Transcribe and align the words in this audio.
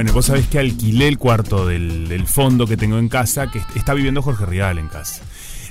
bueno, 0.00 0.12
vos 0.14 0.24
sabés 0.26 0.46
que 0.46 0.58
alquilé 0.58 1.08
el 1.08 1.18
cuarto 1.18 1.66
del, 1.66 2.08
del 2.08 2.26
fondo 2.26 2.66
que 2.66 2.76
tengo 2.78 2.98
en 2.98 3.08
casa, 3.10 3.50
que 3.50 3.58
est- 3.58 3.76
está 3.76 3.92
viviendo 3.92 4.22
Jorge 4.22 4.46
Rial 4.46 4.78
en 4.78 4.88
casa. 4.88 5.22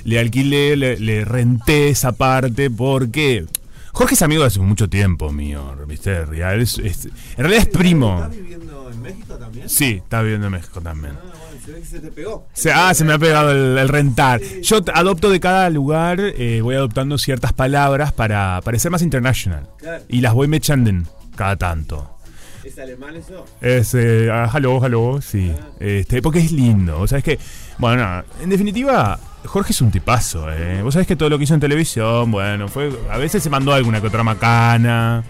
Le 0.04 0.20
alquilé, 0.20 0.76
le, 0.76 0.98
le 1.00 1.24
renté 1.24 1.88
esa 1.88 2.12
parte 2.12 2.70
porque 2.70 3.44
Jorge 3.92 4.14
es 4.14 4.22
amigo 4.22 4.42
de 4.42 4.46
hace 4.46 4.60
mucho 4.60 4.88
tiempo 4.88 5.32
mío, 5.32 5.74
¿viste? 5.88 6.22
Es, 6.60 6.78
es- 6.78 7.06
en 7.06 7.12
realidad 7.38 7.62
es 7.64 7.66
primo. 7.66 8.24
viviendo 8.30 8.88
en 8.88 9.02
México 9.02 9.34
también? 9.34 9.68
Sí, 9.68 10.00
está 10.02 10.22
viviendo 10.22 10.46
en 10.46 10.52
México 10.52 10.80
también. 10.80 11.14
Se 11.66 11.72
ve 11.72 11.80
que 11.80 11.86
se 11.86 11.98
te 11.98 12.12
pegó. 12.12 12.46
Se- 12.52 12.72
ah, 12.72 12.94
se 12.94 13.04
me 13.04 13.12
ha 13.12 13.18
pegado 13.18 13.50
el, 13.50 13.76
el 13.78 13.88
rentar. 13.88 14.40
Yo 14.62 14.78
adopto 14.94 15.28
de 15.28 15.40
cada 15.40 15.68
lugar, 15.70 16.20
eh, 16.20 16.60
voy 16.62 16.76
adoptando 16.76 17.18
ciertas 17.18 17.52
palabras 17.52 18.12
para 18.12 18.60
parecer 18.62 18.92
más 18.92 19.02
international. 19.02 19.68
Claro. 19.78 20.04
Y 20.08 20.20
las 20.20 20.34
voy 20.34 20.46
mechando 20.46 20.92
cada 21.34 21.56
tanto. 21.56 22.16
¿Es 22.64 22.78
alemán 22.78 23.16
eso? 23.16 23.44
Es, 23.60 23.94
eh, 23.94 24.28
ah, 24.30 24.50
hello, 24.54 24.84
hello, 24.84 25.20
sí. 25.22 25.52
Este, 25.78 26.20
porque 26.20 26.40
es 26.40 26.52
lindo. 26.52 26.98
Vos 26.98 27.10
sabés 27.10 27.24
que, 27.24 27.38
bueno, 27.78 28.02
nada, 28.02 28.24
en 28.42 28.50
definitiva, 28.50 29.18
Jorge 29.44 29.72
es 29.72 29.80
un 29.80 29.90
tipazo, 29.90 30.52
¿eh? 30.52 30.82
Vos 30.82 30.94
sabés 30.94 31.06
que 31.06 31.16
todo 31.16 31.30
lo 31.30 31.38
que 31.38 31.44
hizo 31.44 31.54
en 31.54 31.60
televisión, 31.60 32.30
bueno, 32.30 32.68
fue. 32.68 32.90
A 33.10 33.18
veces 33.18 33.42
se 33.42 33.50
mandó 33.50 33.72
alguna 33.72 34.00
que 34.00 34.08
otra 34.08 34.22
macana. 34.22 35.24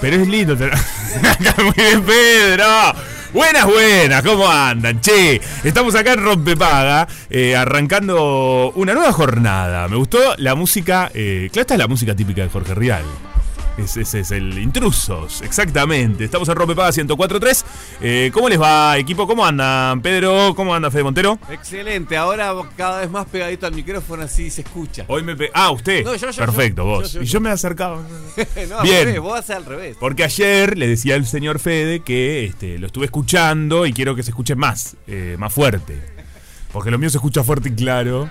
Pero 0.00 0.16
es 0.16 0.28
lindo. 0.28 0.56
Muy 0.56 1.72
bien, 1.76 2.02
Pedro. 2.02 2.64
Buenas, 3.32 3.64
buenas, 3.64 4.22
¿cómo 4.22 4.46
andan? 4.46 5.00
Che, 5.00 5.40
estamos 5.64 5.94
acá 5.94 6.12
en 6.12 6.22
Rompepaga, 6.22 7.08
eh, 7.30 7.56
arrancando 7.56 8.72
una 8.74 8.92
nueva 8.92 9.10
jornada. 9.12 9.88
Me 9.88 9.96
gustó 9.96 10.18
la 10.36 10.54
música. 10.54 11.10
Eh, 11.14 11.48
claro, 11.50 11.62
esta 11.62 11.74
es 11.74 11.78
la 11.78 11.88
música 11.88 12.14
típica 12.14 12.42
de 12.42 12.48
Jorge 12.48 12.74
Rial. 12.74 13.04
Ese, 13.78 14.02
ese 14.02 14.20
es 14.20 14.30
el 14.30 14.58
Intrusos, 14.58 15.40
exactamente. 15.40 16.24
Estamos 16.24 16.46
en 16.48 16.56
Rompepaga 16.56 16.90
1043. 16.92 17.64
Eh, 18.02 18.30
¿Cómo 18.32 18.48
les 18.50 18.60
va, 18.60 18.98
equipo? 18.98 19.26
¿Cómo 19.26 19.46
andan? 19.46 20.02
Pedro, 20.02 20.52
¿cómo 20.54 20.74
anda 20.74 20.90
Fede 20.90 21.04
Montero? 21.04 21.38
Excelente, 21.50 22.16
ahora 22.18 22.52
cada 22.76 23.00
vez 23.00 23.10
más 23.10 23.26
pegadito 23.26 23.66
al 23.66 23.72
micrófono 23.74 24.24
así 24.24 24.50
se 24.50 24.60
escucha. 24.60 25.04
Hoy 25.08 25.22
me 25.22 25.34
pe- 25.34 25.50
Ah, 25.54 25.70
usted. 25.70 26.04
No, 26.04 26.14
yo, 26.16 26.30
yo, 26.30 26.36
Perfecto, 26.44 26.82
yo. 26.82 26.86
vos. 26.86 27.14
Y 27.14 27.24
yo. 27.24 27.40
me 27.40 27.48
he 27.48 27.52
acercado. 27.52 27.96
no, 28.68 28.78
al 28.78 28.82
Bien. 28.84 29.04
revés, 29.06 29.20
vos 29.20 29.38
haces 29.38 29.56
al 29.56 29.64
revés. 29.64 29.96
Porque 29.98 30.24
ayer 30.24 30.76
le 30.76 30.86
decía 30.86 31.14
al 31.14 31.24
señor 31.26 31.58
Fede 31.58 32.00
que 32.00 32.44
este, 32.44 32.78
lo 32.78 32.86
estuve 32.88 33.06
escuchando 33.06 33.86
y 33.86 33.94
quiero 33.94 34.14
que 34.14 34.22
se 34.22 34.30
escuche 34.32 34.54
más, 34.54 34.96
eh, 35.06 35.36
más 35.38 35.52
fuerte. 35.52 35.98
Porque 36.74 36.90
lo 36.90 36.98
mío 36.98 37.08
se 37.08 37.16
escucha 37.16 37.42
fuerte 37.42 37.70
y 37.70 37.72
claro. 37.72 38.28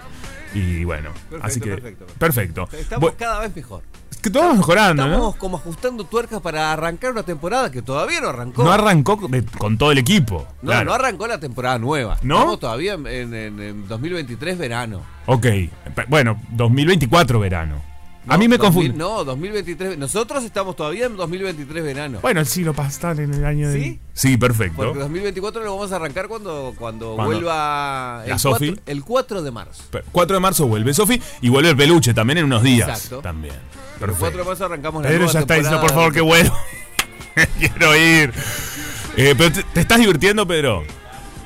Y 0.53 0.83
bueno, 0.83 1.11
Perfecto, 1.29 1.45
así 1.47 1.59
que. 1.61 1.69
perfecto. 1.71 2.05
Perfecto. 2.17 2.69
Estamos 2.73 3.11
cada 3.17 3.39
vez 3.39 3.55
mejor. 3.55 3.83
es 4.11 4.17
que 4.17 4.29
todos 4.29 4.55
mejorando, 4.57 5.03
Estamos 5.05 5.33
¿no? 5.35 5.39
como 5.39 5.57
ajustando 5.57 6.03
tuercas 6.03 6.41
para 6.41 6.71
arrancar 6.73 7.11
una 7.11 7.23
temporada 7.23 7.71
que 7.71 7.81
todavía 7.81 8.21
no 8.21 8.29
arrancó. 8.29 8.63
No 8.63 8.71
arrancó 8.71 9.15
de- 9.29 9.43
con 9.45 9.77
todo 9.77 9.91
el 9.91 9.97
equipo. 9.97 10.45
No, 10.61 10.71
claro. 10.71 10.85
no 10.85 10.93
arrancó 10.93 11.25
la 11.27 11.39
temporada 11.39 11.79
nueva. 11.79 12.17
¿No? 12.21 12.35
Estamos 12.35 12.59
todavía 12.59 12.93
en, 12.93 13.07
en- 13.33 13.59
en 13.61 13.87
2023 13.87 14.57
verano. 14.57 15.01
Ok. 15.25 15.45
Bueno, 16.09 16.39
2024 16.51 17.39
verano. 17.39 17.81
A 18.27 18.37
mí 18.37 18.47
me 18.47 18.57
2000 18.57 18.59
confunde. 18.59 18.97
No, 18.97 19.23
2023. 19.23 19.97
Nosotros 19.97 20.43
estamos 20.43 20.75
todavía 20.75 21.05
en 21.07 21.15
2023 21.17 21.83
verano. 21.83 22.19
Bueno, 22.21 22.39
el 22.39 22.45
siglo 22.45 22.73
pasado 22.73 23.21
en 23.21 23.33
el 23.33 23.43
año 23.45 23.69
de. 23.69 23.81
¿Sí? 23.83 23.99
Sí, 24.13 24.37
perfecto. 24.37 24.75
Porque 24.77 24.99
2024 24.99 25.63
lo 25.63 25.75
vamos 25.75 25.91
a 25.91 25.95
arrancar 25.95 26.27
cuando, 26.27 26.73
cuando 26.77 27.15
¿Cuándo? 27.15 27.33
vuelva 27.33 28.23
el, 28.27 28.37
Sofi. 28.39 28.67
4, 28.69 28.83
el 28.85 29.03
4 29.03 29.41
de 29.41 29.51
marzo. 29.51 29.83
Pe- 29.89 30.03
4 30.11 30.35
de 30.35 30.39
marzo 30.39 30.67
vuelve 30.67 30.93
Sofi 30.93 31.21
y 31.41 31.49
vuelve 31.49 31.69
el 31.71 31.77
peluche 31.77 32.13
también 32.13 32.37
en 32.39 32.45
unos 32.45 32.61
días. 32.63 32.87
Exacto. 32.89 33.19
También. 33.21 33.55
El 33.99 34.11
4 34.11 34.39
de 34.39 34.43
marzo 34.45 34.65
arrancamos 34.65 35.01
la 35.03 35.09
Pedro 35.09 35.19
nueva 35.23 35.33
ya 35.33 35.39
está 35.39 35.53
diciendo, 35.55 35.81
por 35.81 35.89
favor, 35.91 36.13
que 36.13 36.21
vuelva. 36.21 36.57
Quiero 37.59 37.95
ir. 37.95 38.33
Eh, 39.17 39.35
pero 39.37 39.51
te, 39.51 39.63
te 39.63 39.79
estás 39.81 39.99
divirtiendo, 39.99 40.47
Pedro? 40.47 40.83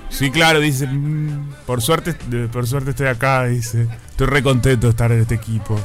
Sí, 0.10 0.32
claro, 0.32 0.60
dice. 0.60 0.88
"Mm, 0.88 1.52
por 1.66 1.82
suerte, 1.82 2.14
por 2.52 2.68
suerte 2.68 2.92
estoy 2.92 3.08
acá, 3.08 3.46
dice. 3.46 3.88
Estoy 4.10 4.28
re 4.28 4.44
contento 4.44 4.88
de 4.88 4.92
estar 4.92 5.12
en 5.12 5.22
este 5.22 5.36
equipo. 5.36 5.80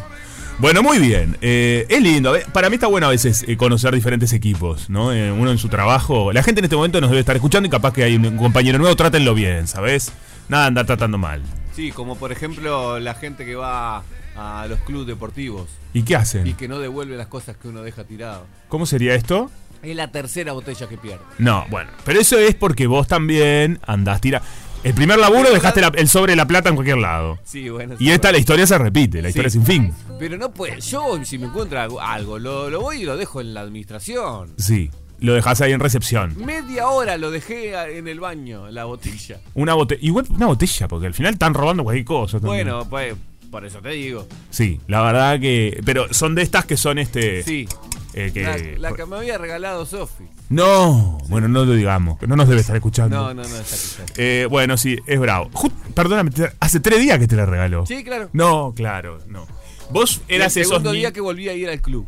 Bueno, 0.60 0.82
muy 0.82 0.98
bien. 0.98 1.38
Eh, 1.40 1.86
es 1.88 2.02
lindo. 2.02 2.34
Para 2.52 2.68
mí 2.68 2.74
está 2.74 2.86
bueno 2.86 3.06
a 3.06 3.10
veces 3.10 3.46
eh, 3.48 3.56
conocer 3.56 3.94
diferentes 3.94 4.34
equipos, 4.34 4.90
¿no? 4.90 5.10
Eh, 5.10 5.32
uno 5.32 5.50
en 5.50 5.56
su 5.56 5.70
trabajo. 5.70 6.34
La 6.34 6.42
gente 6.42 6.58
en 6.58 6.64
este 6.66 6.76
momento 6.76 7.00
nos 7.00 7.08
debe 7.08 7.20
estar 7.20 7.34
escuchando 7.34 7.66
y 7.66 7.70
capaz 7.70 7.94
que 7.94 8.04
hay 8.04 8.16
un 8.16 8.36
compañero 8.36 8.78
nuevo, 8.78 8.94
trátenlo 8.94 9.32
bien, 9.32 9.66
¿sabes? 9.66 10.12
Nada, 10.50 10.66
andar 10.66 10.84
tratando 10.84 11.16
mal. 11.16 11.42
Sí, 11.74 11.92
como 11.92 12.16
por 12.16 12.30
ejemplo 12.30 13.00
la 13.00 13.14
gente 13.14 13.46
que 13.46 13.54
va 13.54 14.02
a 14.36 14.66
los 14.68 14.80
clubes 14.80 15.06
deportivos 15.06 15.68
¿Y 15.94 16.02
qué 16.02 16.16
hacen? 16.16 16.46
y 16.46 16.52
que 16.52 16.68
no 16.68 16.78
devuelve 16.78 17.16
las 17.16 17.26
cosas 17.28 17.56
que 17.56 17.68
uno 17.68 17.80
deja 17.82 18.04
tirado. 18.04 18.46
¿Cómo 18.68 18.84
sería 18.84 19.14
esto? 19.14 19.50
Es 19.82 19.96
la 19.96 20.08
tercera 20.08 20.52
botella 20.52 20.86
que 20.88 20.98
pierde. 20.98 21.24
No, 21.38 21.64
bueno, 21.70 21.90
pero 22.04 22.20
eso 22.20 22.38
es 22.38 22.54
porque 22.54 22.86
vos 22.86 23.08
también 23.08 23.80
andás 23.86 24.20
tira. 24.20 24.42
El 24.82 24.94
primer 24.94 25.18
laburo 25.18 25.50
dejaste 25.52 25.82
la- 25.82 25.92
el 25.94 26.08
sobre 26.08 26.32
de 26.32 26.36
la 26.36 26.46
plata 26.46 26.70
en 26.70 26.74
cualquier 26.74 26.96
lado. 26.98 27.38
Sí, 27.44 27.68
bueno. 27.68 27.96
Y 27.98 28.10
esta, 28.10 28.32
la 28.32 28.38
historia 28.38 28.66
se 28.66 28.78
repite, 28.78 29.20
la 29.20 29.28
historia 29.28 29.50
Sí. 29.50 29.58
sin 29.58 29.66
fin. 29.66 29.94
Pero 30.18 30.38
no 30.38 30.50
puede. 30.52 30.80
Yo, 30.80 31.22
si 31.24 31.36
me 31.38 31.46
encuentro 31.46 31.78
algo, 31.78 32.00
algo, 32.00 32.38
lo, 32.38 32.70
lo 32.70 32.80
voy 32.80 33.02
y 33.02 33.04
lo 33.04 33.16
dejo 33.18 33.42
en 33.42 33.52
la 33.52 33.60
administración. 33.60 34.48
Sí, 34.56 34.90
lo 35.18 35.34
dejás 35.34 35.60
ahí 35.60 35.72
en 35.72 35.80
recepción. 35.80 36.34
Media 36.44 36.88
hora 36.88 37.18
lo 37.18 37.30
dejé 37.30 37.74
en 37.98 38.08
el 38.08 38.20
baño, 38.20 38.70
la 38.70 38.84
botella. 38.86 39.38
Una 39.54 39.74
botella, 39.74 40.00
igual 40.02 40.24
una 40.30 40.46
botella, 40.46 40.88
porque 40.88 41.06
al 41.08 41.14
final 41.14 41.34
están 41.34 41.52
robando 41.52 41.82
cualquier 41.84 42.06
cosa. 42.06 42.40
también. 42.40 42.66
Bueno, 42.68 42.88
pues, 42.88 43.14
por 43.50 43.66
eso 43.66 43.80
te 43.80 43.90
digo. 43.90 44.26
Sí, 44.48 44.80
la 44.86 45.02
verdad 45.02 45.38
que. 45.38 45.82
Pero 45.84 46.12
son 46.14 46.34
de 46.34 46.40
estas 46.40 46.64
que 46.64 46.78
son 46.78 46.98
este. 46.98 47.42
Sí. 47.42 47.68
Eh, 48.14 48.30
que, 48.32 48.42
La, 48.42 48.90
la 48.90 48.96
que 48.96 49.06
me 49.06 49.16
había 49.16 49.38
regalado 49.38 49.86
Sofi. 49.86 50.24
No, 50.48 51.18
bueno, 51.28 51.48
no 51.48 51.64
lo 51.64 51.72
digamos, 51.74 52.20
no 52.22 52.36
nos 52.36 52.48
debe 52.48 52.60
estar 52.60 52.74
escuchando. 52.76 53.16
No, 53.16 53.34
no, 53.34 53.42
no, 53.48 53.56
está 53.56 54.02
aquí. 54.02 54.12
Eh, 54.16 54.46
bueno, 54.50 54.76
sí, 54.76 54.98
es 55.06 55.20
bravo. 55.20 55.48
Ju- 55.52 55.72
perdóname, 55.94 56.30
hace 56.58 56.80
tres 56.80 57.00
días 57.00 57.18
que 57.18 57.26
te 57.28 57.36
la 57.36 57.46
regaló. 57.46 57.86
Sí, 57.86 58.02
claro. 58.04 58.28
No, 58.32 58.72
claro, 58.76 59.18
no. 59.28 59.46
Vos 59.90 60.20
eras 60.28 60.56
el 60.56 60.62
esos 60.62 60.72
segundo 60.74 60.92
ni- 60.92 60.98
día 60.98 61.12
que 61.12 61.20
volví 61.20 61.48
a 61.48 61.54
ir 61.54 61.68
al 61.68 61.80
club. 61.80 62.06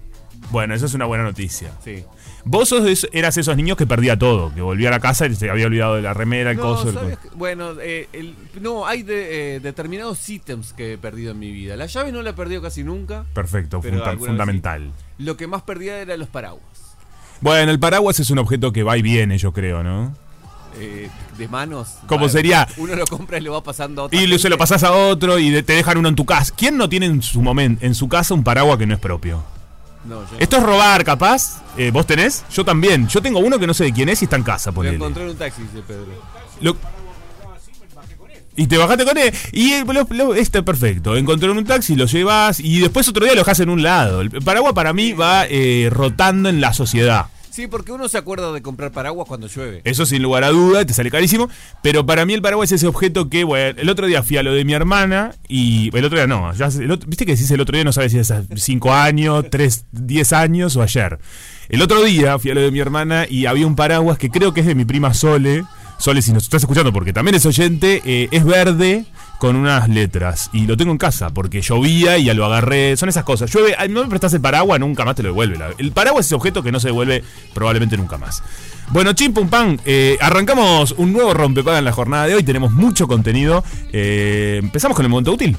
Bueno, 0.51 0.75
eso 0.75 0.87
es 0.87 0.95
una 0.95 1.05
buena 1.07 1.25
noticia. 1.25 1.73
Sí. 1.85 2.05
Vos 2.45 2.69
sos 2.69 2.85
esos- 2.89 3.09
eras 3.13 3.37
esos 3.37 3.57
niños 3.57 3.77
que 3.77 3.87
perdía 3.87 4.19
todo, 4.19 4.53
que 4.53 4.61
volvía 4.61 4.89
a 4.89 4.91
la 4.91 4.99
casa 5.01 5.27
y 5.27 5.35
se 5.37 5.49
había 5.49 5.67
olvidado 5.67 5.95
de 5.95 6.03
la 6.03 6.13
remera, 6.13 6.51
el 6.51 6.57
No, 6.57 6.63
coso. 6.75 6.89
el 6.89 7.17
bueno, 7.37 7.75
eh, 7.81 8.09
el- 8.13 8.35
no, 8.61 8.85
hay 8.87 9.05
de- 9.05 9.57
eh, 9.57 9.61
determinados 9.61 10.29
ítems 10.29 10.73
que 10.73 10.95
he 10.95 10.99
perdido 10.99 11.31
en 11.31 11.39
mi 11.39 11.53
vida. 11.53 11.77
La 11.77 11.87
llave 11.87 12.11
no 12.11 12.21
la 12.23 12.31
he 12.31 12.33
perdido 12.33 12.61
casi 12.61 12.83
nunca. 12.83 13.25
Perfecto, 13.33 13.81
funda- 13.81 14.17
fundamental. 14.19 14.91
Lo 15.23 15.37
que 15.37 15.47
más 15.47 15.63
perdía 15.63 15.99
era 15.99 16.17
los 16.17 16.29
paraguas. 16.29 16.63
Bueno, 17.41 17.71
el 17.73 17.79
paraguas 17.81 18.21
es 18.21 18.31
un 18.31 18.39
objeto 18.39 18.73
que 18.73 18.83
va 18.83 18.97
y 18.97 19.03
viene, 19.03 19.39
yo 19.39 19.53
creo, 19.53 19.83
¿no? 19.83 20.15
Eh, 20.79 21.11
de 21.37 21.49
manos. 21.49 21.97
¿Cómo 22.07 22.21
Vale, 22.23 22.33
sería? 22.33 22.67
Uno 22.77 22.95
lo 22.95 23.05
compra 23.07 23.39
y 23.39 23.43
lo 23.43 23.53
va 23.53 23.63
pasando 23.63 24.03
a 24.03 24.05
otra 24.07 24.17
Y 24.17 24.23
gente. 24.23 24.39
se 24.39 24.49
lo 24.49 24.57
pasás 24.57 24.83
a 24.85 24.93
otro 24.93 25.39
y 25.39 25.51
de- 25.51 25.63
te 25.63 25.75
dejan 25.75 25.99
uno 25.99 26.09
en 26.09 26.15
tu 26.17 26.25
casa. 26.25 26.53
¿Quién 26.57 26.77
no 26.79 26.89
tiene 26.89 27.07
en 27.07 27.21
su 27.23 27.43
momento, 27.43 27.85
en 27.85 27.95
su 27.95 28.09
casa 28.09 28.33
un 28.35 28.43
paraguas 28.45 28.79
que 28.79 28.87
no 28.87 28.95
es 28.95 29.01
propio? 29.01 29.43
No, 30.05 30.23
yo 30.25 30.33
no. 30.33 30.39
Esto 30.39 30.57
es 30.57 30.63
robar, 30.63 31.05
capaz. 31.05 31.63
Eh, 31.77 31.91
¿Vos 31.93 32.07
tenés? 32.07 32.45
Yo 32.51 32.65
también. 32.65 33.07
Yo 33.09 33.21
tengo 33.21 33.39
uno 33.41 33.59
que 33.59 33.67
no 33.67 33.75
sé 33.75 33.85
de 33.85 33.93
quién 33.93 34.09
es 34.09 34.23
y 34.23 34.25
está 34.25 34.37
en 34.37 34.43
casa, 34.45 34.71
Lo 34.71 34.75
ponele. 34.75 34.97
encontré 34.97 35.23
en 35.25 35.31
un 35.31 35.37
taxi, 35.37 35.63
dice 35.63 35.83
Pedro. 35.87 36.07
Lo- 36.61 36.77
Y 38.57 38.67
te 38.67 38.77
bajaste 38.77 39.05
con 39.05 39.17
él. 39.17 39.33
Y 39.53 39.73
eh, 39.73 39.85
lo- 39.87 40.07
lo- 40.11 40.35
está 40.35 40.63
perfecto. 40.63 41.17
Encontré 41.17 41.51
en 41.51 41.57
un 41.57 41.65
taxi, 41.65 41.97
lo 41.97 42.05
llevas 42.07 42.61
y 42.61 42.81
después 42.81 43.09
otro 43.09 43.25
día 43.25 43.35
lo 43.35 43.41
dejas 43.41 43.61
en 43.61 43.71
un 43.71 43.83
lado. 43.83 44.21
El 44.21 44.31
paraguas 44.31 44.75
para 44.75 44.93
mí 44.93 45.13
va 45.15 45.47
eh, 45.49 45.89
rotando 45.91 46.49
en 46.49 46.61
la 46.61 46.73
sociedad. 46.75 47.27
Sí, 47.51 47.67
porque 47.67 47.93
uno 47.93 48.09
se 48.09 48.17
acuerda 48.17 48.51
de 48.51 48.63
comprar 48.63 48.93
paraguas 48.93 49.29
cuando 49.29 49.47
llueve. 49.47 49.83
Eso 49.85 50.07
sin 50.07 50.23
lugar 50.23 50.43
a 50.43 50.49
duda, 50.49 50.87
te 50.87 50.95
sale 50.95 51.11
carísimo. 51.11 51.51
Pero 51.83 52.07
para 52.07 52.25
mí 52.25 52.33
el 52.33 52.41
paraguas 52.41 52.73
es 52.73 52.77
ese 52.81 52.87
objeto 52.87 53.29
que, 53.29 53.45
bueno, 53.45 53.79
el 53.79 53.91
otro 53.91 54.07
día 54.07 54.23
fui 54.23 54.39
a 54.39 54.43
lo 54.43 54.55
de 54.55 54.65
mi 54.65 54.73
hermana 54.73 55.35
y 55.49 55.95
el 55.95 56.05
otro 56.07 56.17
día 56.17 56.27
no. 56.27 56.53
ya 56.55 56.67
hace- 56.67 56.85
el 56.85 56.91
otro- 56.91 57.09
Viste 57.11 57.27
que 57.27 57.33
decís 57.33 57.51
el 57.51 57.61
otro 57.61 57.75
día 57.77 57.85
no 57.85 57.93
sabes 57.93 58.13
si 58.13 58.19
es 58.19 58.31
hace 58.31 58.47
5 58.57 58.95
años, 58.95 59.45
3, 59.51 59.85
10 59.93 60.33
años 60.33 60.77
o 60.77 60.83
ayer. 60.83 61.19
El 61.69 61.83
otro 61.83 62.03
día 62.03 62.39
fui 62.39 62.51
a 62.51 62.55
lo 62.55 62.63
de 62.63 62.71
mi 62.71 62.81
hermana 62.81 63.27
y 63.29 63.45
había 63.45 63.67
un 63.67 63.77
paraguas 63.77 64.17
que 64.17 64.31
creo 64.31 64.55
que 64.55 64.61
es 64.61 64.67
de 64.67 64.75
mi 64.75 64.87
prima 64.87 65.13
Sole. 65.13 65.65
Sole, 66.03 66.21
si 66.21 66.33
nos 66.33 66.43
estás 66.43 66.63
escuchando, 66.63 66.93
porque 66.93 67.13
también 67.13 67.37
es 67.37 67.47
oyente, 67.47 68.03
eh, 68.05 68.29
es 68.33 68.45
verde 68.45 69.05
con 69.39 69.55
unas 69.55 69.89
letras. 69.89 70.51
Y 70.53 70.67
lo 70.67 70.77
tengo 70.77 70.91
en 70.91 70.99
casa 70.99 71.31
porque 71.31 71.63
llovía 71.63 72.19
y 72.19 72.25
ya 72.25 72.35
lo 72.35 72.45
agarré. 72.45 72.97
Son 72.97 73.09
esas 73.09 73.23
cosas. 73.23 73.53
Llueve, 73.55 73.77
no 73.89 74.03
me 74.03 74.09
prestas 74.09 74.33
el 74.35 74.41
paraguas, 74.41 74.81
nunca 74.81 75.05
más 75.05 75.15
te 75.15 75.23
lo 75.23 75.29
devuelve. 75.29 75.59
El 75.79 75.93
paraguas 75.93 76.23
es 76.25 76.27
ese 76.27 76.35
objeto 76.35 76.61
que 76.65 76.73
no 76.73 76.81
se 76.81 76.89
devuelve 76.89 77.23
probablemente 77.55 77.97
nunca 77.97 78.19
más. 78.19 78.43
Bueno, 78.89 79.13
chim 79.13 79.33
pum 79.33 79.49
eh, 79.85 80.19
arrancamos 80.21 80.93
un 80.99 81.13
nuevo 81.13 81.35
rompepaga 81.35 81.79
en 81.79 81.85
la 81.85 81.93
jornada 81.93 82.27
de 82.27 82.35
hoy. 82.35 82.43
Tenemos 82.43 82.73
mucho 82.73 83.07
contenido. 83.07 83.63
Eh, 83.93 84.59
Empezamos 84.61 84.97
con 84.97 85.07
el 85.07 85.11
momento 85.11 85.31
útil. 85.33 85.57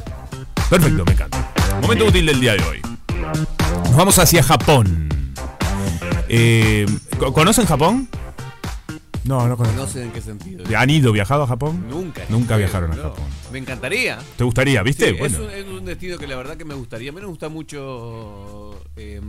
Perfecto, 0.70 1.06
me 1.06 1.14
encanta. 1.14 1.52
Momento 1.82 2.04
útil 2.06 2.26
del 2.26 2.42
día 2.42 2.54
de 2.56 2.64
hoy. 2.64 2.82
Nos 3.86 3.96
vamos 3.96 4.20
hacia 4.20 4.44
Japón. 4.44 5.08
Eh, 6.28 6.86
¿co- 7.18 7.32
¿Conocen 7.32 7.66
Japón? 7.66 8.10
No, 9.26 9.48
no 9.48 9.58
conozco. 9.58 9.78
No 9.78 9.88
sé 9.88 10.04
en 10.04 10.12
qué 10.12 10.22
sentido. 10.22 10.66
¿Han 10.78 10.90
ido, 10.90 11.12
viajado 11.12 11.44
a 11.44 11.48
Japón? 11.48 11.86
Nunca. 11.90 12.24
Nunca 12.30 12.58
viajaron 12.58 12.92
a 12.92 12.96
no. 12.96 13.04
Japón. 13.04 13.26
Me 13.52 13.60
encantaría. 13.60 14.20
¿Te 14.36 14.44
gustaría, 14.44 14.84
viste? 14.84 15.10
Sí, 15.10 15.16
bueno. 15.18 15.36
es, 15.36 15.42
un, 15.42 15.50
es 15.50 15.66
un 15.66 15.86
destino 15.86 16.18
que 16.18 16.28
la 16.28 16.36
verdad 16.36 16.58
que 16.58 16.66
me 16.66 16.74
gustaría. 16.74 17.12
A 17.12 17.14
mí 17.14 17.22
me 17.22 17.28
gusta 17.28 17.50
mucho, 17.50 18.82
eh, 18.98 19.22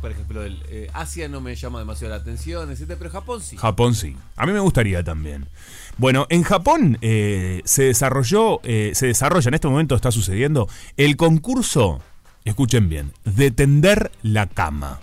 por 0.00 0.10
ejemplo, 0.10 0.42
el, 0.42 0.62
eh, 0.68 0.90
Asia 0.92 1.28
no 1.28 1.40
me 1.40 1.54
llama 1.54 1.78
demasiado 1.78 2.14
la 2.14 2.20
atención, 2.20 2.70
etcétera, 2.70 2.98
pero 2.98 3.10
Japón 3.10 3.40
sí. 3.42 3.56
Japón 3.56 3.94
sí. 3.94 4.16
A 4.36 4.46
mí 4.46 4.52
me 4.52 4.60
gustaría 4.60 5.02
también. 5.02 5.46
Bueno, 5.96 6.26
en 6.30 6.42
Japón 6.42 6.98
eh, 7.00 7.62
se 7.64 7.84
desarrolló, 7.84 8.60
eh, 8.62 8.92
se 8.94 9.06
desarrolla, 9.06 9.48
en 9.48 9.54
este 9.54 9.68
momento 9.68 9.94
está 9.96 10.12
sucediendo, 10.12 10.68
el 10.96 11.16
concurso, 11.16 12.00
escuchen 12.44 12.88
bien, 12.88 13.12
de 13.24 13.50
tender 13.50 14.12
la 14.22 14.46
cama. 14.46 15.00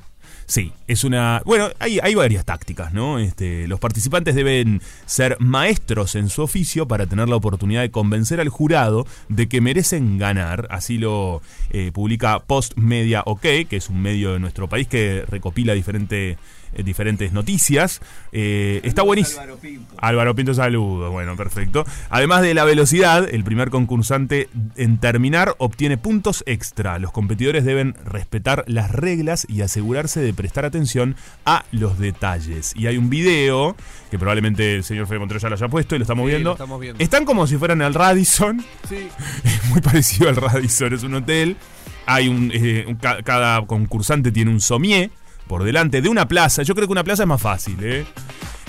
Sí, 0.48 0.74
es 0.88 1.04
una... 1.04 1.42
Bueno, 1.44 1.70
hay, 1.80 2.00
hay 2.00 2.14
varias 2.14 2.46
tácticas, 2.46 2.94
¿no? 2.94 3.18
Este, 3.18 3.68
los 3.68 3.80
participantes 3.80 4.36
deben 4.36 4.80
ser 5.08 5.38
maestros 5.40 6.16
en 6.16 6.30
su 6.30 6.44
oficio 6.44 6.88
para 6.88 7.08
tener 7.08 7.28
la 7.28 7.36
oportunidad 7.36 7.82
de 7.82 7.90
convencer 7.90 8.40
al 8.40 8.50
jurado 8.50 9.08
de 9.28 9.48
que 9.48 9.60
merecen 9.60 10.20
ganar. 10.20 10.68
Así 10.70 11.00
lo 11.00 11.42
eh, 11.72 11.92
publica 11.92 12.40
Post 12.40 12.78
Media 12.78 13.24
OK, 13.26 13.42
que 13.42 13.78
es 13.78 13.90
un 13.90 14.02
medio 14.02 14.34
de 14.34 14.40
nuestro 14.40 14.70
país 14.70 14.88
que 14.88 15.26
recopila 15.28 15.74
diferente, 15.74 16.32
eh, 16.32 16.38
diferentes 16.84 17.32
noticias. 17.32 18.02
Eh, 18.32 18.82
está 18.84 19.02
buenísimo. 19.04 19.42
Álvaro 19.42 19.58
Pinto. 19.58 19.96
Álvaro 19.98 20.36
Pinto, 20.36 20.54
saludo. 20.54 21.12
Bueno, 21.12 21.36
perfecto. 21.36 21.86
Además 22.10 22.42
de 22.42 22.54
la 22.54 22.64
velocidad, 22.66 23.28
el 23.30 23.44
primer 23.44 23.70
concursante 23.70 24.50
en 24.76 24.98
terminar 25.00 25.56
obtiene 25.58 25.98
puntos 25.98 26.44
extra. 26.48 27.00
Los 27.00 27.12
competidores 27.12 27.66
deben 27.66 27.96
respetar 28.06 28.64
las 28.68 28.92
reglas 28.92 29.46
y 29.50 29.62
asegurarse 29.62 30.20
de 30.22 30.34
prestar 30.34 30.66
atención 30.66 31.16
a 31.46 31.66
los 31.72 32.00
detalles. 32.00 32.74
Y 32.76 32.88
hay 32.88 32.98
un 32.98 33.10
video 33.10 33.76
que 34.12 34.18
probablemente 34.20 34.76
el 34.76 34.84
señor 34.84 35.08
Fede 35.08 35.20
Montero 35.20 35.40
ya 35.40 35.50
lo 35.50 35.56
haya 35.56 35.68
puesto 35.68 35.96
y 35.96 36.00
lo 36.00 36.04
estamos 36.04 36.26
Sí, 36.26 36.30
viendo. 36.32 36.50
lo 36.52 36.54
estamos 36.56 36.80
viendo. 36.80 37.04
Están 37.04 37.26
como 37.26 37.48
si 37.48 37.58
fueran 37.58 37.82
al 37.82 37.94
Radisson. 37.94 38.64
Sí. 38.90 39.08
Es 39.44 39.70
muy 39.70 39.82
parecido 39.82 40.30
al 40.30 40.36
Radisson, 40.36 40.94
es 40.94 41.04
un 41.04 41.16
hotel. 41.16 41.58
Hay 42.06 42.28
un, 42.28 42.52
eh, 42.54 42.86
un- 42.88 42.96
cada 42.96 43.66
concursante 43.66 44.32
tiene 44.32 44.52
un 44.52 44.62
somier 44.62 45.10
por 45.48 45.64
delante 45.64 46.02
de 46.02 46.10
una 46.10 46.28
plaza. 46.28 46.64
Yo 46.64 46.76
creo 46.76 46.88
que 46.88 46.92
una 46.94 47.04
plaza 47.04 47.24
es 47.24 47.28
más 47.30 47.42
fácil, 47.42 47.78
¿eh? 47.84 48.06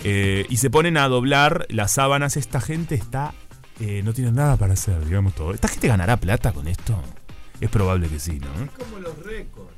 Eh, 0.05 0.47
y 0.49 0.57
se 0.59 0.71
ponen 0.71 0.97
a 0.97 1.09
doblar 1.09 1.67
las 1.71 1.93
sábanas. 1.93 2.37
Esta 2.37 2.61
gente 2.61 2.95
está. 2.95 3.35
eh, 3.81 4.03
no 4.05 4.13
tiene 4.13 4.33
nada 4.33 4.57
para 4.57 4.73
hacer, 4.75 5.05
digamos 5.05 5.35
todo. 5.35 5.53
¿Esta 5.53 5.69
gente 5.69 5.89
ganará 5.89 6.17
plata 6.17 6.53
con 6.53 6.67
esto? 6.69 7.01
Es 7.61 7.71
probable 7.71 8.09
que 8.09 8.19
sí, 8.19 8.39
¿no? 8.41 8.49
Como 8.79 8.99
los 9.01 9.19
récords. 9.25 9.76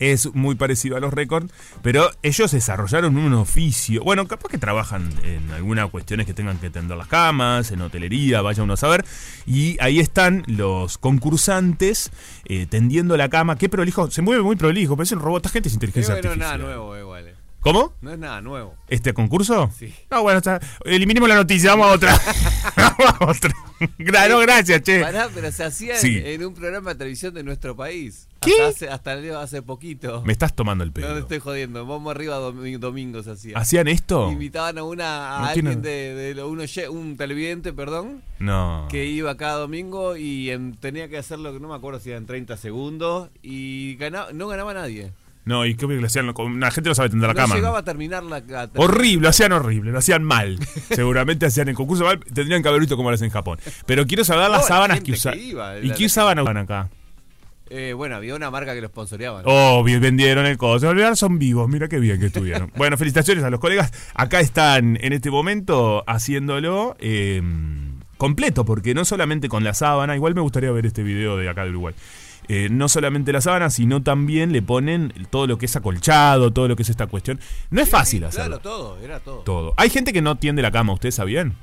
Es 0.00 0.34
muy 0.34 0.56
parecido 0.56 0.96
a 0.96 1.00
los 1.00 1.14
récords, 1.14 1.52
pero 1.82 2.10
ellos 2.22 2.50
desarrollaron 2.50 3.16
un 3.16 3.32
oficio. 3.34 4.02
Bueno, 4.02 4.26
capaz 4.26 4.48
que 4.48 4.58
trabajan 4.58 5.10
en 5.22 5.50
algunas 5.52 5.88
cuestiones 5.90 6.26
que 6.26 6.34
tengan 6.34 6.58
que 6.58 6.70
tender 6.70 6.96
las 6.96 7.06
camas, 7.06 7.70
en 7.70 7.80
hotelería, 7.82 8.42
vaya 8.42 8.62
uno 8.62 8.72
a 8.72 8.76
saber. 8.76 9.04
Y 9.46 9.76
ahí 9.80 10.00
están 10.00 10.42
los 10.46 10.98
concursantes 10.98 12.10
eh, 12.46 12.66
tendiendo 12.66 13.16
la 13.16 13.28
cama. 13.28 13.56
Qué 13.56 13.68
prolijo, 13.68 14.10
se 14.10 14.22
mueve 14.22 14.42
muy 14.42 14.56
prolijo, 14.56 14.96
parece 14.96 15.14
un 15.14 15.20
robot. 15.20 15.44
Esta 15.46 15.52
gente 15.52 15.68
es 15.68 15.74
inteligencia 15.74 16.14
artificial. 16.14 16.38
nada 16.38 16.58
nuevo, 16.58 16.98
igual. 16.98 17.39
¿Cómo? 17.60 17.92
No 18.00 18.12
es 18.12 18.18
nada 18.18 18.40
nuevo. 18.40 18.74
¿Este 18.88 19.12
concurso? 19.12 19.70
Sí. 19.78 19.92
No, 20.10 20.22
bueno, 20.22 20.38
está. 20.38 20.60
Eliminemos 20.84 21.28
la 21.28 21.34
noticia, 21.34 21.70
vamos 21.70 21.88
a 21.88 21.92
otra. 21.92 22.18
vamos 22.76 23.14
a 23.20 23.24
otra. 23.26 23.54
No, 24.28 24.38
gracias, 24.40 24.82
che. 24.82 25.00
Pará, 25.00 25.28
pero 25.34 25.50
se 25.52 25.64
hacía 25.64 25.94
en- 25.94 26.00
Sí. 26.00 26.22
en, 26.24 26.44
un 26.44 26.54
programa 26.54 26.90
de 26.92 26.96
televisión 26.98 27.34
de 27.34 27.42
nuestro 27.42 27.76
país. 27.76 28.28
¿Qué? 28.40 28.52
Hasta 28.62 28.68
hace, 28.68 28.88
hasta 28.88 29.40
hace 29.42 29.62
poquito. 29.62 30.22
Me 30.24 30.32
estás 30.32 30.54
tomando 30.54 30.84
el 30.84 30.88
No 30.90 30.94
te 30.94 31.00
pelo. 31.02 31.18
estoy 31.18 31.38
jodiendo. 31.38 31.84
Vamos 31.86 32.10
arriba 32.14 32.38
domi- 32.38 32.78
domingo 32.78 33.22
se 33.22 33.32
hacía. 33.32 33.58
¿Hacían 33.58 33.88
esto? 33.88 34.30
Invitaban 34.32 34.78
a 34.78 34.82
una 34.82 35.36
a 35.36 35.40
No 35.40 35.46
alguien 35.48 35.66
tiene- 35.66 35.82
de, 35.82 36.14
de 36.14 36.34
lo- 36.34 36.48
un, 36.48 37.16
televidente, 37.18 37.72
perdón, 37.74 38.22
No. 38.38 38.86
que 38.90 39.04
iba 39.06 39.36
cada 39.36 39.58
domingo 39.58 40.16
y 40.16 40.50
em, 40.50 40.74
tenía 40.74 41.08
que 41.10 41.18
hacerlo, 41.18 41.58
no 41.58 41.68
me 41.68 41.74
acuerdo 41.74 42.00
si 42.00 42.10
eran 42.10 42.24
30 42.24 42.56
segundos 42.56 43.28
y 43.42 43.96
ganaba, 43.96 44.32
no 44.32 44.48
ganaba 44.48 44.72
nadie. 44.72 45.12
No, 45.50 45.66
y 45.66 45.74
qué 45.74 45.86
que 45.86 45.94
lo 45.94 46.06
hacían. 46.06 46.26
La 46.60 46.70
gente 46.70 46.88
no 46.90 46.94
sabe 46.94 47.10
tender 47.10 47.28
la 47.28 47.34
no 47.34 47.40
cama. 47.40 47.54
llegaba 47.56 47.78
a 47.80 47.84
terminar 47.84 48.22
la... 48.22 48.36
a- 48.36 48.70
Horrible, 48.76 49.22
lo 49.24 49.28
hacían 49.28 49.52
horrible, 49.52 49.90
lo 49.90 49.98
hacían 49.98 50.22
mal. 50.24 50.58
Seguramente 50.90 51.44
hacían 51.46 51.68
el 51.68 51.74
concurso 51.74 52.04
mal, 52.04 52.20
tendrían 52.20 52.62
que 52.62 52.68
haber 52.68 52.80
visto 52.80 52.96
cómo 52.96 53.10
lo 53.10 53.14
hacen 53.16 53.26
en 53.26 53.32
Japón. 53.32 53.58
Pero 53.86 54.06
quiero 54.06 54.24
saber 54.24 54.44
No, 54.44 54.50
las 54.52 54.62
la 54.62 54.68
sábanas 54.68 55.00
gente 55.02 55.12
que 55.32 55.36
iba, 55.38 55.78
¿Y 55.78 55.88
la- 55.88 55.94
qué 55.94 56.08
sábanas 56.08 56.44
usan 56.44 56.56
acá? 56.56 56.88
Eh, 57.72 57.92
bueno, 57.92 58.16
había 58.16 58.34
una 58.34 58.50
marca 58.50 58.74
que 58.74 58.80
lo 58.80 58.88
sponsoreaba. 58.88 59.42
¿no? 59.42 59.48
Oh, 59.48 59.84
bien, 59.84 60.00
vendieron 60.00 60.44
el 60.46 60.56
coso. 60.58 60.92
Son 61.14 61.38
vivos, 61.38 61.68
mira 61.68 61.86
qué 61.86 62.00
bien 62.00 62.18
que 62.18 62.26
estuvieron. 62.26 62.72
bueno, 62.76 62.96
felicitaciones 62.96 63.44
a 63.44 63.50
los 63.50 63.60
colegas. 63.60 63.92
Acá 64.14 64.40
están 64.40 64.98
en 65.00 65.12
este 65.12 65.30
momento 65.30 66.02
haciéndolo 66.08 66.96
eh, 66.98 67.40
completo, 68.16 68.64
porque 68.64 68.92
no 68.94 69.04
solamente 69.04 69.48
con 69.48 69.62
la 69.62 69.74
sábana, 69.74 70.16
igual 70.16 70.34
me 70.34 70.40
gustaría 70.40 70.72
ver 70.72 70.86
este 70.86 71.02
video 71.04 71.36
de 71.36 71.48
acá 71.48 71.62
de 71.64 71.70
Uruguay. 71.70 71.94
Eh, 72.52 72.68
no 72.68 72.88
solamente 72.88 73.32
la 73.32 73.40
sábana, 73.40 73.70
sino 73.70 74.02
también 74.02 74.50
le 74.50 74.60
ponen 74.60 75.12
todo 75.30 75.46
lo 75.46 75.56
que 75.56 75.66
es 75.66 75.76
acolchado, 75.76 76.52
todo 76.52 76.66
lo 76.66 76.74
que 76.74 76.82
es 76.82 76.88
esta 76.88 77.06
cuestión. 77.06 77.38
No 77.70 77.80
es 77.80 77.88
fácil 77.88 78.20
Sí, 78.20 78.24
hacerlo. 78.24 78.60
Claro, 78.60 78.62
todo, 78.62 78.98
era 78.98 79.20
todo. 79.20 79.38
Todo. 79.42 79.74
Hay 79.76 79.88
gente 79.88 80.12
que 80.12 80.20
no 80.20 80.36
tiende 80.36 80.60
la 80.60 80.72
cama, 80.72 80.92
¿ustedes 80.92 81.14
sabían? 81.14 81.54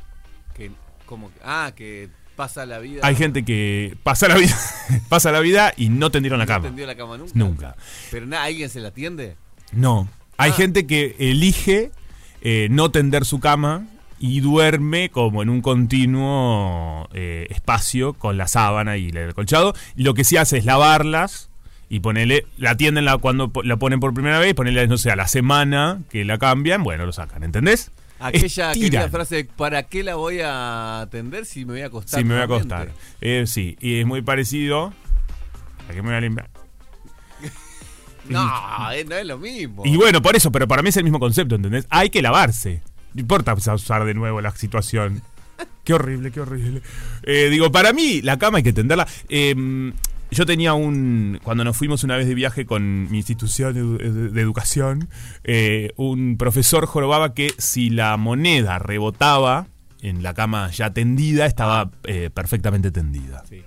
Que, 0.56 0.72
como, 1.06 1.30
ah, 1.44 1.74
que 1.76 2.08
pasa 2.38 2.66
la 2.66 2.80
vida. 2.80 3.02
Hay 3.04 3.16
gente 3.16 3.44
que 3.44 3.98
pasa 4.04 4.30
la 4.30 4.36
vida, 4.38 4.56
pasa 5.10 5.30
la 5.34 5.42
vida 5.42 5.74
y 5.76 5.90
no 5.90 6.10
tendieron 6.10 6.40
la 6.40 6.46
¿No 6.46 6.54
cama. 6.54 6.68
tendió 6.68 6.88
la 6.88 6.96
cama 6.96 7.18
nunca? 7.18 7.32
Nunca. 7.36 7.76
Pero 8.10 8.26
nada, 8.26 8.46
¿alguien 8.46 8.70
se 8.70 8.80
la 8.80 8.88
atiende? 8.88 9.36
No. 9.74 10.08
Hay 10.38 10.52
Ah. 10.52 10.54
gente 10.54 10.88
que 10.88 11.18
elige 11.20 11.92
eh, 12.42 12.68
no 12.72 12.92
tender 12.92 13.26
su 13.26 13.42
cama 13.42 13.88
y 14.20 14.40
duerme 14.40 15.10
como 15.10 15.44
en 15.44 15.50
un 15.50 15.62
continuo 15.62 17.08
eh, 17.14 17.48
espacio 17.50 18.14
con 18.14 18.38
la 18.38 18.48
sábana 18.48 18.98
y 18.98 19.10
el 19.10 19.30
acolchado. 19.30 19.74
Y 19.96 20.04
lo 20.04 20.14
que 20.14 20.24
sí 20.24 20.38
hace 20.38 20.58
es 20.58 20.66
lavarlas 20.66 21.50
Y 21.90 22.00
ponele, 22.00 22.46
la 22.58 22.72
atienden 22.72 23.06
la, 23.06 23.18
cuando 23.18 23.52
la 23.64 23.78
ponen 23.78 24.00
por 24.00 24.14
primera 24.14 24.40
vez, 24.40 24.54
ponele, 24.54 24.88
no 24.88 24.98
sé, 24.98 25.12
a 25.12 25.16
la 25.16 25.28
semana 25.28 26.02
que 26.10 26.26
la 26.26 26.38
cambian, 26.38 26.84
bueno, 26.84 27.06
lo 27.06 27.14
sacan, 27.14 27.44
¿entendés? 27.44 27.92
Aquella, 28.20 28.72
aquella 28.72 29.10
frase, 29.10 29.46
¿para 29.46 29.84
qué 29.84 30.04
la 30.04 30.16
voy 30.16 30.42
a 30.42 31.02
atender 31.02 31.46
si 31.46 31.66
me 31.66 31.74
voy 31.74 31.82
a 31.82 31.86
acostar? 31.86 32.20
Sí, 32.20 32.26
me 32.26 32.34
voy 32.34 32.42
a 32.42 32.46
acostar. 32.46 32.92
Eh, 33.22 33.44
sí, 33.46 33.78
y 33.80 34.00
es 34.00 34.06
muy 34.08 34.24
parecido. 34.24 34.92
¿A 35.88 35.94
qué 35.94 36.02
me 36.02 36.10
voy 36.10 36.18
a 36.18 36.22
limpiar? 36.22 36.50
No, 38.28 38.92
eh, 38.92 39.06
no 39.06 39.16
es 39.16 39.26
lo 39.26 39.38
mismo. 39.38 39.84
Y 39.86 39.96
bueno, 39.96 40.22
por 40.22 40.36
eso, 40.36 40.52
pero 40.52 40.68
para 40.68 40.82
mí 40.82 40.90
es 40.90 40.98
el 40.98 41.06
mismo 41.06 41.18
concepto, 41.18 41.56
¿entendés? 41.56 41.88
Hay 41.90 42.10
que 42.10 42.22
lavarse. 42.22 42.82
No 43.14 43.22
importa 43.22 43.54
usar 43.54 44.06
de 44.06 44.14
nuevo 44.14 44.42
la 44.42 44.52
situación. 44.52 45.22
Qué 45.84 45.94
horrible, 45.94 46.32
qué 46.32 46.42
horrible. 46.42 46.82
Eh, 47.24 47.50
digo, 47.50 47.72
para 47.72 47.94
mí 47.94 48.22
la 48.22 48.38
cama 48.38 48.58
hay 48.58 48.64
que 48.64 48.74
tenderla. 48.74 49.08
Eh, 49.30 49.94
yo 50.30 50.46
tenía 50.46 50.74
un. 50.74 51.40
Cuando 51.44 51.64
nos 51.64 51.78
fuimos 51.78 52.04
una 52.04 52.18
vez 52.18 52.28
de 52.28 52.36
viaje 52.36 52.66
con 52.66 53.10
mi 53.10 53.18
institución 53.18 53.74
de, 53.98 54.30
de 54.30 54.42
educación, 54.42 55.08
eh, 55.46 55.92
un 55.96 56.38
profesor 56.38 56.86
jorobaba 56.86 57.34
que 57.34 57.54
si 57.58 57.90
la 57.90 58.18
moneda 58.18 58.78
rebotaba 58.80 59.68
en 60.02 60.22
la 60.24 60.34
cama 60.34 60.70
ya 60.72 60.92
tendida, 60.92 61.46
estaba 61.46 61.90
eh, 62.04 62.30
perfectamente 62.34 62.92
tendida. 62.92 63.44
Sí. 63.50 63.64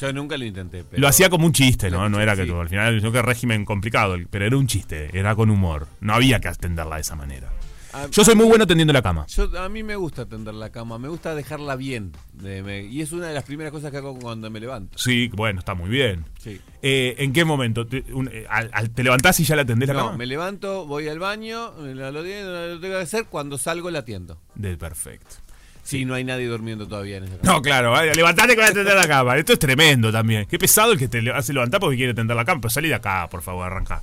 Yo 0.00 0.12
nunca 0.12 0.36
lo 0.36 0.44
intenté. 0.44 0.84
Pero... 0.84 1.00
Lo 1.00 1.08
hacía 1.08 1.30
como 1.30 1.46
un 1.46 1.52
chiste, 1.52 1.90
¿no? 1.90 2.08
No 2.08 2.20
era 2.20 2.36
que 2.36 2.44
Sí. 2.44 2.50
al 2.52 2.68
final, 2.68 3.00
yo 3.00 3.10
que 3.12 3.22
régimen 3.22 3.64
complicado, 3.64 4.16
pero 4.30 4.44
era 4.44 4.56
un 4.56 4.66
chiste, 4.66 5.08
era 5.16 5.34
con 5.34 5.48
humor. 5.48 5.86
No 6.00 6.12
había 6.14 6.40
que 6.40 6.48
atenderla 6.48 6.96
de 6.96 7.00
esa 7.02 7.14
manera. 7.16 7.50
A- 7.92 8.06
Yo 8.10 8.24
soy 8.24 8.34
muy 8.34 8.46
bueno 8.46 8.66
tendiendo 8.66 8.92
la 8.92 9.02
cama. 9.02 9.26
Yo, 9.28 9.50
a 9.60 9.68
mí 9.68 9.82
me 9.82 9.96
gusta 9.96 10.26
tender 10.26 10.54
la 10.54 10.70
cama, 10.70 10.98
me 10.98 11.08
gusta 11.08 11.34
dejarla 11.34 11.76
bien. 11.76 12.12
de- 12.32 12.62
me- 12.62 12.82
y 12.84 13.00
es 13.02 13.12
una 13.12 13.28
de 13.28 13.34
las 13.34 13.44
primeras 13.44 13.70
cosas 13.72 13.90
que 13.90 13.98
hago 13.98 14.18
cuando 14.18 14.50
me 14.50 14.58
levanto. 14.60 14.98
Sí, 14.98 15.30
bueno, 15.34 15.58
está 15.60 15.74
muy 15.74 15.88
bien. 15.90 16.24
Sí. 16.40 16.60
Eh, 16.82 17.14
¿En 17.18 17.32
qué 17.32 17.44
momento? 17.44 17.86
¿Te, 17.86 18.04
un- 18.12 18.28
eh, 18.32 18.46
al- 18.48 18.70
al- 18.72 18.90
¿Te 18.90 19.02
levantás 19.04 19.38
y 19.40 19.44
ya 19.44 19.54
la 19.56 19.62
atendés 19.62 19.88
la 19.88 19.94
No, 19.94 20.06
cama? 20.06 20.16
me 20.18 20.26
levanto, 20.26 20.86
voy 20.86 21.08
al 21.08 21.18
baño, 21.18 21.72
la- 21.78 22.10
lo, 22.10 22.22
lo 22.22 22.80
tengo 22.80 22.96
que 22.96 23.02
hacer, 23.02 23.26
cuando 23.26 23.58
salgo 23.58 23.90
la 23.90 24.00
atiendo. 24.00 24.38
De 24.54 24.76
perfecto. 24.76 25.36
Sí, 25.84 26.04
no 26.04 26.14
hay 26.14 26.22
nadie 26.24 26.46
durmiendo 26.46 26.86
todavía 26.86 27.16
en 27.18 27.24
esa 27.24 27.38
cama. 27.38 27.52
No, 27.54 27.60
claro, 27.62 27.90
vale, 27.90 28.14
levantate 28.14 28.50
que 28.50 28.56
voy 28.60 28.66
a 28.66 28.68
atender 28.70 28.94
la 28.94 29.08
cama. 29.08 29.36
Esto 29.36 29.52
es 29.52 29.58
tremendo 29.58 30.10
también. 30.12 30.46
Qué 30.46 30.56
pesado 30.58 30.92
el 30.92 30.98
que 30.98 31.08
te 31.08 31.28
hace 31.32 31.52
levantar 31.52 31.80
porque 31.80 31.96
quiere 31.96 32.12
atender 32.12 32.36
la 32.36 32.44
cama. 32.44 32.60
Pero 32.60 32.70
salí 32.70 32.88
de 32.88 32.94
acá, 32.94 33.28
por 33.28 33.42
favor, 33.42 33.66
arranca. 33.66 34.00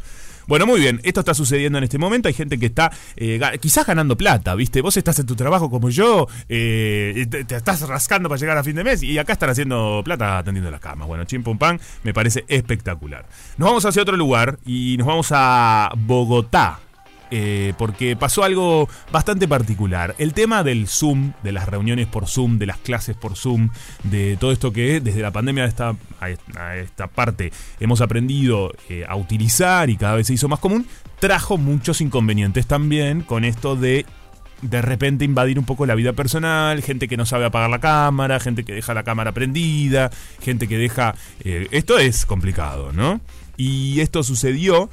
Bueno, 0.49 0.65
muy 0.65 0.79
bien, 0.79 0.99
esto 1.03 1.19
está 1.19 1.35
sucediendo 1.35 1.77
en 1.77 1.83
este 1.83 1.99
momento. 1.99 2.27
Hay 2.27 2.33
gente 2.33 2.57
que 2.57 2.65
está 2.65 2.91
eh, 3.15 3.39
quizás 3.61 3.85
ganando 3.85 4.17
plata, 4.17 4.55
¿viste? 4.55 4.81
Vos 4.81 4.97
estás 4.97 5.19
en 5.19 5.27
tu 5.27 5.35
trabajo 5.35 5.69
como 5.69 5.91
yo, 5.91 6.27
eh, 6.49 7.27
te, 7.29 7.55
estás 7.55 7.87
rascando 7.87 8.29
para 8.29 8.39
llegar 8.39 8.57
a 8.57 8.63
fin 8.63 8.75
de 8.75 8.83
mes 8.83 9.03
y 9.03 9.19
acá 9.19 9.33
están 9.33 9.51
haciendo 9.51 10.01
plata 10.03 10.39
atendiendo 10.39 10.71
las 10.71 10.81
camas. 10.81 11.07
Bueno, 11.07 11.25
chim 11.25 11.43
pum 11.43 11.59
pam, 11.59 11.77
me 12.01 12.15
parece 12.15 12.45
espectacular. 12.47 13.27
Nos 13.57 13.69
vamos 13.69 13.85
hacia 13.85 14.01
otro 14.01 14.17
lugar 14.17 14.57
y 14.65 14.95
nos 14.97 15.05
vamos 15.05 15.27
a 15.31 15.91
Bogotá. 15.95 16.79
Eh, 17.31 17.73
porque 17.77 18.15
pasó 18.15 18.43
algo 18.43 18.89
bastante 19.11 19.47
particular. 19.47 20.15
El 20.17 20.33
tema 20.33 20.63
del 20.63 20.87
Zoom, 20.87 21.33
de 21.43 21.51
las 21.51 21.67
reuniones 21.67 22.07
por 22.07 22.27
Zoom, 22.27 22.57
de 22.57 22.65
las 22.65 22.77
clases 22.77 23.15
por 23.15 23.35
Zoom, 23.35 23.69
de 24.03 24.37
todo 24.37 24.51
esto 24.51 24.73
que 24.73 24.99
desde 24.99 25.21
la 25.21 25.31
pandemia 25.31 25.63
a 25.63 25.67
esta, 25.67 25.95
esta 26.77 27.07
parte 27.07 27.51
hemos 27.79 28.01
aprendido 28.01 28.73
eh, 28.89 29.05
a 29.07 29.15
utilizar 29.15 29.89
y 29.89 29.97
cada 29.97 30.15
vez 30.15 30.27
se 30.27 30.33
hizo 30.33 30.47
más 30.47 30.59
común, 30.59 30.87
trajo 31.19 31.57
muchos 31.57 32.01
inconvenientes 32.01 32.65
también 32.67 33.21
con 33.21 33.43
esto 33.43 33.75
de 33.75 34.05
de 34.61 34.81
repente 34.81 35.25
invadir 35.25 35.57
un 35.57 35.65
poco 35.65 35.85
la 35.85 35.95
vida 35.95 36.13
personal, 36.13 36.81
gente 36.81 37.07
que 37.07 37.17
no 37.17 37.25
sabe 37.25 37.45
apagar 37.45 37.69
la 37.69 37.79
cámara, 37.79 38.39
gente 38.39 38.65
que 38.65 38.73
deja 38.73 38.93
la 38.93 39.03
cámara 39.03 39.31
prendida, 39.31 40.11
gente 40.41 40.67
que 40.67 40.77
deja... 40.77 41.15
eh, 41.41 41.67
esto 41.71 41.97
es 41.97 42.25
complicado, 42.25 42.91
¿no? 42.91 43.21
Y 43.55 43.99
esto 43.99 44.23
sucedió, 44.23 44.89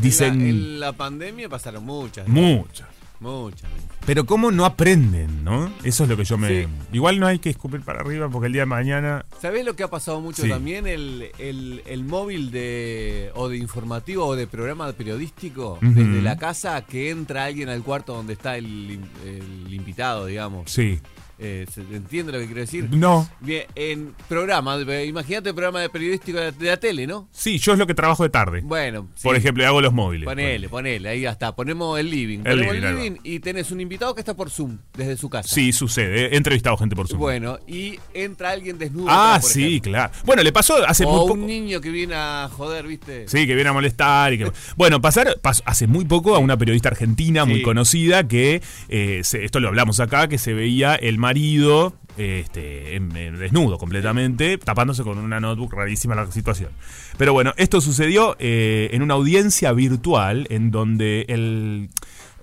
dicen... 0.00 0.40
En, 0.40 0.40
la, 0.40 0.48
en 0.50 0.80
la 0.80 0.92
pandemia 0.92 1.48
pasaron 1.48 1.84
muchas. 1.84 2.26
Muchas. 2.28 2.88
Muchas. 3.20 3.68
Pero 4.06 4.24
cómo 4.24 4.50
no 4.50 4.64
aprenden, 4.64 5.44
¿no? 5.44 5.70
Eso 5.84 6.04
es 6.04 6.08
lo 6.08 6.16
que 6.16 6.24
yo 6.24 6.38
me... 6.38 6.48
Sí. 6.62 6.68
Igual 6.92 7.20
no 7.20 7.26
hay 7.26 7.38
que 7.38 7.50
escupir 7.50 7.82
para 7.82 8.00
arriba 8.00 8.30
porque 8.30 8.46
el 8.46 8.54
día 8.54 8.62
de 8.62 8.66
mañana... 8.66 9.26
¿Sabés 9.42 9.62
lo 9.66 9.76
que 9.76 9.82
ha 9.82 9.88
pasado 9.88 10.22
mucho 10.22 10.42
Sí. 10.42 10.48
también? 10.48 10.86
El, 10.86 11.30
el, 11.38 11.82
el 11.84 12.04
móvil 12.04 12.50
de 12.50 13.30
o 13.34 13.50
de 13.50 13.58
informativo 13.58 14.24
o 14.24 14.36
de 14.36 14.46
programa 14.46 14.90
periodístico 14.94 15.72
Ujú. 15.82 15.92
desde 15.92 16.22
la 16.22 16.38
casa 16.38 16.80
que 16.86 17.10
entra 17.10 17.44
alguien 17.44 17.68
al 17.68 17.82
cuarto 17.82 18.14
donde 18.14 18.32
está 18.32 18.56
el, 18.56 19.00
el 19.22 19.74
invitado, 19.74 20.24
digamos. 20.24 20.70
Sí. 20.70 20.98
Eh, 21.42 21.64
¿se 21.72 21.80
¿Entiende 21.80 22.32
lo 22.32 22.38
que 22.38 22.44
quiero 22.44 22.60
decir? 22.60 22.88
No. 22.90 23.26
Bien, 23.40 23.64
en 23.74 24.14
programa, 24.28 24.78
imagínate 25.04 25.48
el 25.48 25.54
programa 25.54 25.80
de 25.80 25.88
periodístico 25.88 26.38
de 26.38 26.44
la, 26.44 26.50
de 26.52 26.66
la 26.66 26.76
tele, 26.76 27.06
¿no? 27.06 27.28
Sí, 27.32 27.58
yo 27.58 27.72
es 27.72 27.78
lo 27.78 27.86
que 27.86 27.94
trabajo 27.94 28.22
de 28.22 28.28
tarde. 28.28 28.60
Bueno, 28.62 29.08
sí. 29.14 29.22
Por 29.22 29.36
ejemplo, 29.36 29.66
hago 29.66 29.80
los 29.80 29.92
móviles. 29.94 30.26
Ponele, 30.26 30.68
ponele, 30.68 31.08
ahí 31.08 31.22
ya 31.22 31.30
está. 31.30 31.56
Ponemos 31.56 31.98
el 31.98 32.10
living. 32.10 32.40
El 32.44 32.58
Ponemos 32.66 32.74
living, 32.74 32.86
va. 32.86 32.92
living 33.02 33.16
y 33.24 33.40
tenés 33.40 33.70
un 33.70 33.80
invitado 33.80 34.14
que 34.14 34.20
está 34.20 34.34
por 34.34 34.50
Zoom, 34.50 34.76
desde 34.94 35.16
su 35.16 35.30
casa. 35.30 35.48
Sí, 35.48 35.72
sucede. 35.72 36.26
He 36.34 36.36
entrevistado 36.36 36.76
gente 36.76 36.94
por 36.94 37.08
Zoom. 37.08 37.18
Bueno, 37.20 37.58
y 37.66 37.98
entra 38.12 38.50
alguien 38.50 38.78
desnudo. 38.78 39.06
ah, 39.08 39.38
por 39.40 39.50
sí, 39.50 39.62
ejemplo. 39.66 39.92
claro. 39.92 40.12
Bueno, 40.26 40.42
le 40.42 40.52
pasó 40.52 40.76
hace 40.86 41.06
muy 41.06 41.14
poco... 41.14 41.32
un 41.32 41.46
niño 41.46 41.80
que 41.80 41.88
viene 41.90 42.14
a 42.16 42.50
joder, 42.52 42.86
¿viste? 42.86 43.26
Sí, 43.28 43.46
que 43.46 43.54
viene 43.54 43.70
a 43.70 43.72
molestar. 43.72 44.32
Y 44.34 44.38
que... 44.38 44.52
Bueno, 44.76 45.00
pasar 45.00 45.38
pasó 45.40 45.62
hace 45.66 45.86
muy 45.86 46.04
poco 46.04 46.34
a 46.34 46.38
una 46.38 46.56
periodista 46.58 46.90
argentina 46.90 47.44
muy 47.46 47.62
conocida 47.62 48.28
que, 48.28 48.60
eh, 48.88 49.20
se- 49.24 49.44
esto 49.44 49.58
lo 49.60 49.68
hablamos 49.68 50.00
acá, 50.00 50.28
que 50.28 50.36
se 50.38 50.52
veía 50.52 50.94
el 50.94 51.18
marido 51.30 51.94
este, 52.16 53.00
desnudo 53.38 53.78
completamente, 53.78 54.58
tapándose 54.58 55.04
con 55.04 55.18
una 55.18 55.38
notebook, 55.38 55.72
rarísima 55.74 56.16
la 56.16 56.28
situación. 56.32 56.70
Pero 57.18 57.32
bueno, 57.32 57.52
esto 57.56 57.80
sucedió 57.80 58.34
eh, 58.40 58.88
en 58.92 59.02
una 59.02 59.14
audiencia 59.14 59.72
virtual 59.72 60.48
en 60.50 60.72
donde 60.72 61.24
el 61.28 61.88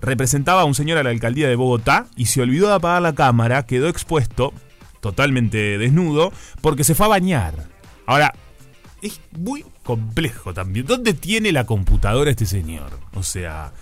representaba 0.00 0.62
a 0.62 0.64
un 0.64 0.74
señor 0.74 0.96
a 0.96 1.02
la 1.02 1.10
alcaldía 1.10 1.48
de 1.48 1.56
Bogotá 1.56 2.06
y 2.16 2.26
se 2.26 2.40
olvidó 2.40 2.68
de 2.68 2.76
apagar 2.76 3.02
la 3.02 3.14
cámara, 3.14 3.66
quedó 3.66 3.88
expuesto, 3.88 4.54
totalmente 5.00 5.76
desnudo, 5.76 6.32
porque 6.62 6.82
se 6.82 6.94
fue 6.94 7.04
a 7.04 7.10
bañar. 7.10 7.68
Ahora, 8.06 8.32
es 9.02 9.20
muy 9.38 9.66
complejo 9.82 10.54
también. 10.54 10.86
¿Dónde 10.86 11.12
tiene 11.12 11.52
la 11.52 11.66
computadora 11.66 12.30
este 12.30 12.46
señor? 12.46 12.98
O 13.12 13.22
sea, 13.22 13.74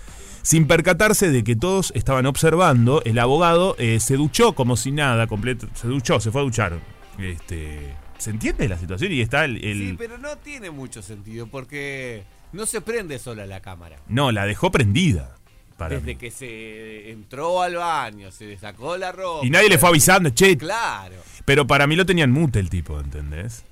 sin 0.47 0.65
percatarse 0.65 1.29
de 1.29 1.43
que 1.43 1.57
todos 1.57 1.91
estaban 1.93 2.25
observando, 2.25 3.01
el 3.03 3.19
abogado 3.19 3.75
eh, 3.79 3.99
se 3.99 4.15
duchó 4.15 4.53
como 4.53 4.77
si 4.77 4.93
nada, 4.93 5.27
completo, 5.27 5.67
se 5.73 5.89
duchó, 5.89 6.21
se 6.21 6.31
fue 6.31 6.39
a 6.39 6.43
duchar. 6.45 6.79
Este, 7.19 7.93
¿Se 8.17 8.29
entiende 8.29 8.69
la 8.69 8.77
situación? 8.77 9.11
Y 9.11 9.19
está 9.19 9.43
el... 9.43 9.57
el- 9.61 9.77
Sí, 9.89 9.95
pero 9.97 10.17
no 10.17 10.37
tiene 10.37 10.71
mucho 10.71 11.01
sentido 11.01 11.47
porque 11.47 12.23
no 12.53 12.65
se 12.65 12.79
prende 12.79 13.19
sola 13.19 13.45
la 13.45 13.59
cámara. 13.59 13.97
No, 14.07 14.31
la 14.31 14.45
dejó 14.45 14.71
prendida. 14.71 15.35
Desde 15.77 15.99
mí. 16.01 16.15
que 16.15 16.31
se 16.31 17.11
entró 17.11 17.61
al 17.61 17.75
baño, 17.75 18.31
se 18.31 18.55
sacó 18.55 18.95
la 18.95 19.11
ropa. 19.11 19.45
Y 19.45 19.49
nadie 19.49 19.67
le 19.67 19.77
fue 19.77 19.89
avisando, 19.89 20.29
che, 20.29 20.55
Claro. 20.57 21.15
Pero 21.43 21.67
para 21.67 21.87
mí 21.87 21.97
lo 21.97 22.05
tenían 22.05 22.31
mute 22.31 22.59
el 22.59 22.69
tipo, 22.69 22.97
¿entendés? 23.01 23.65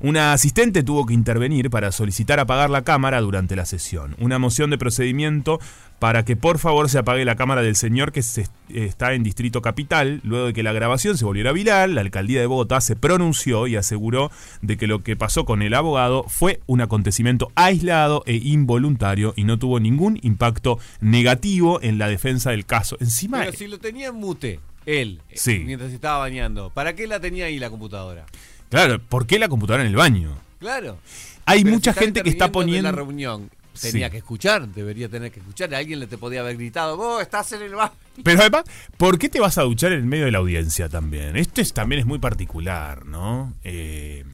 Una 0.00 0.32
asistente 0.32 0.84
tuvo 0.84 1.04
que 1.06 1.14
intervenir 1.14 1.70
para 1.70 1.90
solicitar 1.90 2.38
apagar 2.38 2.70
la 2.70 2.82
cámara 2.84 3.20
durante 3.20 3.56
la 3.56 3.66
sesión. 3.66 4.14
Una 4.20 4.38
moción 4.38 4.70
de 4.70 4.78
procedimiento 4.78 5.58
para 5.98 6.24
que 6.24 6.36
por 6.36 6.58
favor 6.58 6.88
se 6.88 6.98
apague 6.98 7.24
la 7.24 7.34
cámara 7.34 7.60
del 7.62 7.74
señor 7.74 8.12
que 8.12 8.22
se- 8.22 8.46
está 8.72 9.14
en 9.14 9.22
Distrito 9.24 9.62
Capital. 9.62 10.20
Luego 10.22 10.46
de 10.46 10.52
que 10.52 10.62
la 10.62 10.72
grabación 10.72 11.18
se 11.18 11.24
volviera 11.24 11.50
viral, 11.52 11.94
la 11.96 12.02
alcaldía 12.02 12.40
de 12.40 12.46
Bogotá 12.46 12.80
se 12.80 12.94
pronunció 12.94 13.66
y 13.66 13.74
aseguró 13.76 14.30
de 14.62 14.76
que 14.76 14.86
lo 14.86 15.02
que 15.02 15.16
pasó 15.16 15.44
con 15.44 15.60
el 15.62 15.74
abogado 15.74 16.24
fue 16.28 16.60
un 16.66 16.80
acontecimiento 16.80 17.50
aislado 17.56 18.22
e 18.26 18.34
involuntario 18.36 19.34
y 19.36 19.44
no 19.44 19.58
tuvo 19.58 19.80
ningún 19.80 20.20
impacto 20.22 20.78
negativo 21.00 21.80
en 21.82 21.98
la 21.98 22.08
defensa 22.08 22.50
del 22.50 22.64
caso. 22.64 22.96
Encima, 23.00 23.40
Pero 23.40 23.52
si 23.52 23.66
lo 23.66 23.78
tenía 23.78 24.08
en 24.08 24.14
mute, 24.14 24.60
él, 24.86 25.20
eh, 25.30 25.34
Sí. 25.36 25.62
mientras 25.64 25.92
estaba 25.92 26.18
bañando, 26.18 26.70
¿para 26.70 26.94
qué 26.94 27.06
la 27.08 27.18
tenía 27.18 27.46
ahí 27.46 27.58
la 27.58 27.70
computadora? 27.70 28.24
claro, 28.70 29.00
¿por 29.00 29.26
qué 29.26 29.38
la 29.38 29.48
computadora 29.48 29.82
en 29.82 29.88
el 29.88 29.96
baño? 29.96 30.36
Claro. 30.60 30.98
Hay 31.46 31.62
Pero 31.64 31.74
mucha 31.74 31.92
gente 31.94 32.22
que 32.22 32.28
está 32.30 32.52
poniendo... 32.52 32.88
en 32.90 32.94
la 32.94 33.00
reunión. 33.02 33.50
Tenía 33.80 34.06
Sí. 34.06 34.10
que 34.12 34.18
escuchar, 34.18 34.68
debería 34.68 35.08
tener 35.08 35.30
que 35.30 35.40
escuchar. 35.40 35.74
Alguien 35.74 36.00
le 36.00 36.06
te 36.06 36.18
podía 36.18 36.40
haber 36.40 36.56
gritado, 36.56 36.96
vos 36.96 37.22
estás 37.22 37.52
en 37.52 37.62
el 37.62 37.74
baño. 37.74 37.92
Pero 38.24 38.40
además, 38.40 38.64
¿por 38.96 39.18
qué 39.18 39.28
te 39.28 39.40
vas 39.40 39.58
a 39.58 39.62
duchar 39.62 39.92
en 39.92 39.98
el 40.00 40.06
medio 40.06 40.24
de 40.24 40.32
la 40.32 40.38
audiencia 40.38 40.88
también? 40.88 41.36
Esto 41.36 41.60
es, 41.60 41.72
también 41.72 42.00
es 42.00 42.06
muy 42.06 42.18
particular, 42.18 43.06
¿no? 43.06 43.54
Eh, 43.64 44.24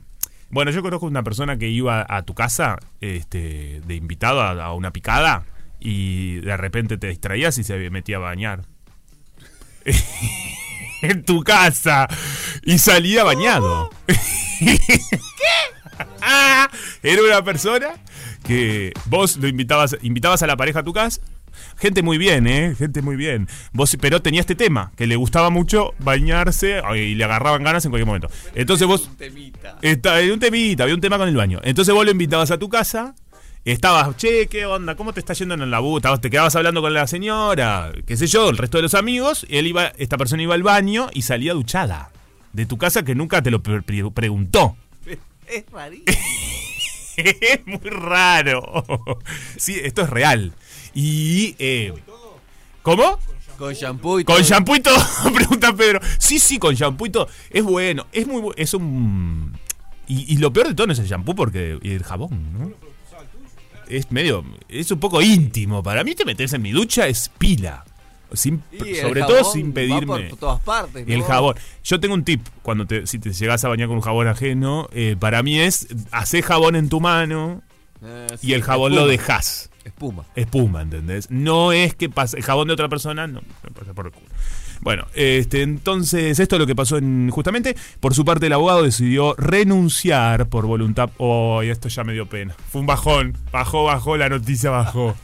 bueno, 0.51 0.71
yo 0.71 0.83
conozco 0.83 1.07
una 1.07 1.23
persona 1.23 1.59
que 1.59 1.69
iba 1.69 2.07
a 2.09 2.23
tu 2.23 2.35
casa 2.35 2.79
este, 3.01 3.81
de 3.85 3.95
invitado 3.95 4.41
a, 4.41 4.51
a 4.65 4.73
una 4.73 4.93
picada 4.93 5.45
y 5.81 6.37
de 6.37 6.57
repente 6.57 6.97
te 6.97 7.09
distraías 7.09 7.59
y 7.59 7.65
se 7.65 7.91
metía 7.91 8.17
a 8.17 8.21
bañar. 8.21 8.65
en 11.03 11.25
tu 11.25 11.43
casa. 11.43 12.09
Y 12.63 12.79
salía 12.79 13.25
bañado. 13.25 13.91
Era 17.03 17.23
una 17.23 17.45
persona 17.45 17.89
que 18.45 18.93
vos 19.07 19.37
lo 19.39 19.49
invitabas, 19.49 19.97
invitabas 20.03 20.43
a 20.43 20.47
la 20.47 20.57
pareja 20.57 20.81
a 20.81 20.85
tu 20.85 20.93
casa, 20.93 21.21
Gente 21.79 22.03
muy 22.03 22.19
bien, 22.19 22.49
¿eh? 22.49 22.75
Gente 22.77 23.01
muy 23.01 23.15
bien. 23.15 23.47
Vos, 23.73 23.97
pero 24.01 24.21
tenía 24.21 24.41
este 24.41 24.57
tema, 24.57 24.91
que 24.97 25.07
le 25.07 25.15
gustaba 25.15 25.51
mucho 25.51 25.95
bañarse 26.01 26.83
y 26.97 27.15
le 27.15 27.23
agarraban 27.23 27.63
ganas 27.63 27.85
en 27.85 27.93
cualquier 27.93 28.07
momento. 28.09 28.29
Entonces 28.57 28.89
vos... 28.89 29.07
Un 29.07 29.17
temita. 29.17 29.79
Está, 29.81 30.17
un 30.33 30.41
temita, 30.41 30.83
había 30.83 30.97
un 30.97 31.01
tema 31.01 31.17
con 31.17 31.29
el 31.29 31.37
baño. 31.37 31.61
Entonces 31.63 31.95
vos 31.95 32.05
lo 32.05 32.11
invitabas 32.11 32.51
a 32.51 32.59
tu 32.59 32.69
casa, 32.69 33.15
estabas, 33.65 34.17
che, 34.17 34.49
¿qué 34.49 34.67
onda? 34.67 34.97
¿Cómo 34.97 35.13
te 35.13 35.21
está 35.21 35.33
yendo 35.35 35.55
en 35.55 35.63
el 35.63 35.71
laburo? 35.71 36.19
Te 36.19 36.29
quedabas 36.29 36.57
hablando 36.57 36.83
con 36.83 36.93
la 36.93 37.07
señora, 37.07 37.93
qué 38.05 38.17
sé 38.17 38.27
yo, 38.27 38.51
el 38.51 38.57
resto 38.59 38.79
de 38.79 38.83
los 38.83 38.95
amigos, 38.95 39.47
y 39.49 39.59
él 39.59 39.69
iba, 39.69 39.93
esta 39.97 40.19
persona 40.19 40.43
iba 40.43 40.55
al 40.57 40.65
baño 40.65 41.07
y 41.13 41.23
salía 41.23 41.53
duchada. 41.55 42.11
De 42.53 42.67
tu 42.67 42.79
casa 42.79 43.05
que 43.05 43.15
nunca 43.15 43.43
te 43.43 43.53
lo 43.53 43.63
pre- 43.63 43.83
pre- 43.83 44.11
preguntó. 44.11 44.77
Es 45.47 45.65
rarísimo. 45.71 46.05
Es 47.17 47.61
muy 47.67 47.79
raro. 47.91 48.85
Sí, 49.57 49.77
esto 49.83 50.03
es 50.03 50.11
real. 50.11 50.53
Y. 50.95 51.55
eh, 51.59 51.93
¿Cómo? 52.83 53.19
Con 53.59 53.73
shampoo 53.73 54.19
y 54.21 54.25
Con 54.25 54.37
todo. 54.37 54.45
shampoo 54.45 54.77
y 54.77 54.81
todo, 54.81 54.97
pregunta 55.35 55.73
Pedro. 55.75 56.01
Sí, 56.19 56.39
sí, 56.39 56.59
con 56.59 56.75
shampoo 56.75 57.07
y 57.07 57.11
todo. 57.11 57.29
Es 57.51 57.63
bueno, 57.63 58.07
es 58.13 58.27
muy 58.27 58.43
bu- 58.43 58.55
Es 58.57 58.75
un. 58.75 59.57
Y, 60.07 60.35
y 60.35 60.37
lo 60.39 60.53
peor 60.53 60.69
de 60.69 60.75
todo 60.75 60.87
no 60.89 60.93
es 60.93 60.99
el 60.99 61.07
shampoo 61.07 61.35
porque. 61.35 61.79
Y 61.83 61.93
el 61.93 62.03
jabón, 62.03 62.53
¿no? 62.59 62.73
Es 63.89 64.11
medio. 64.11 64.45
Es 64.69 64.91
un 64.91 64.99
poco 64.99 65.23
íntimo. 65.23 65.83
Para 65.83 66.03
mí, 66.05 66.15
te 66.15 66.25
metes 66.25 66.53
en 66.53 66.63
mi 66.63 66.73
ducha 66.73 67.07
es 67.07 67.31
pila. 67.39 67.85
Sin- 68.37 68.63
sobre 69.01 69.21
jabón 69.23 69.37
todo 69.39 69.53
sin 69.53 69.71
va 69.71 69.75
pedirme. 69.75 70.29
por 70.31 70.39
todas 70.39 70.61
partes. 70.61 71.09
Y 71.09 71.13
el 71.13 71.23
jabón. 71.23 71.57
Yo 71.85 72.01
tengo 72.01 72.15
un 72.15 72.25
tip. 72.25 72.47
Cuando 72.63 72.87
te, 72.87 73.07
si 73.07 73.19
te 73.19 73.33
llegas 73.33 73.65
a 73.65 73.69
bañar 73.69 73.89
con 73.89 73.97
un 73.97 74.03
jabón 74.03 74.29
ajeno, 74.29 74.89
eh, 74.93 75.17
para 75.19 75.43
mí 75.43 75.59
es 75.59 75.89
hacer 76.11 76.43
jabón 76.43 76.77
en 76.77 76.89
tu 76.89 77.01
mano 77.01 77.63
Eh, 78.03 78.27
y 78.43 78.53
el 78.53 78.63
jabón 78.63 78.95
lo 78.95 79.07
dejas. 79.07 79.71
Espuma. 79.85 80.25
Espuma, 80.35 80.81
¿entendés? 80.83 81.31
No 81.31 81.73
es 81.73 81.95
que 81.95 82.09
pase. 82.09 82.37
El 82.39 82.43
jabón 82.43 82.69
de 82.69 82.75
otra 82.75 82.89
persona 82.89 83.27
no 83.27 83.43
me 83.63 83.71
pasa 83.71 83.93
por 83.95 84.07
el 84.07 84.13
culo. 84.13 84.27
Bueno, 84.81 85.07
este, 85.15 85.63
entonces 85.63 86.39
esto 86.39 86.57
es 86.57 86.61
lo 86.61 86.67
que 86.67 86.75
pasó 86.75 86.99
en, 86.99 87.31
justamente. 87.31 87.75
Por 88.01 88.15
su 88.15 88.25
parte, 88.25 88.47
el 88.47 88.53
abogado 88.53 88.83
decidió 88.83 89.35
renunciar 89.39 90.49
por 90.49 90.67
voluntad. 90.67 91.11
Oh, 91.19 91.63
esto 91.63 91.89
ya 91.89 92.05
me 92.05 92.13
dio 92.13 92.27
pena. 92.27 92.55
Fue 92.71 92.81
un 92.83 92.87
bajón. 92.87 93.37
Bajó, 93.53 93.85
bajó, 93.85 94.17
la 94.17 94.29
noticia 94.29 94.71
bajó. 94.71 95.17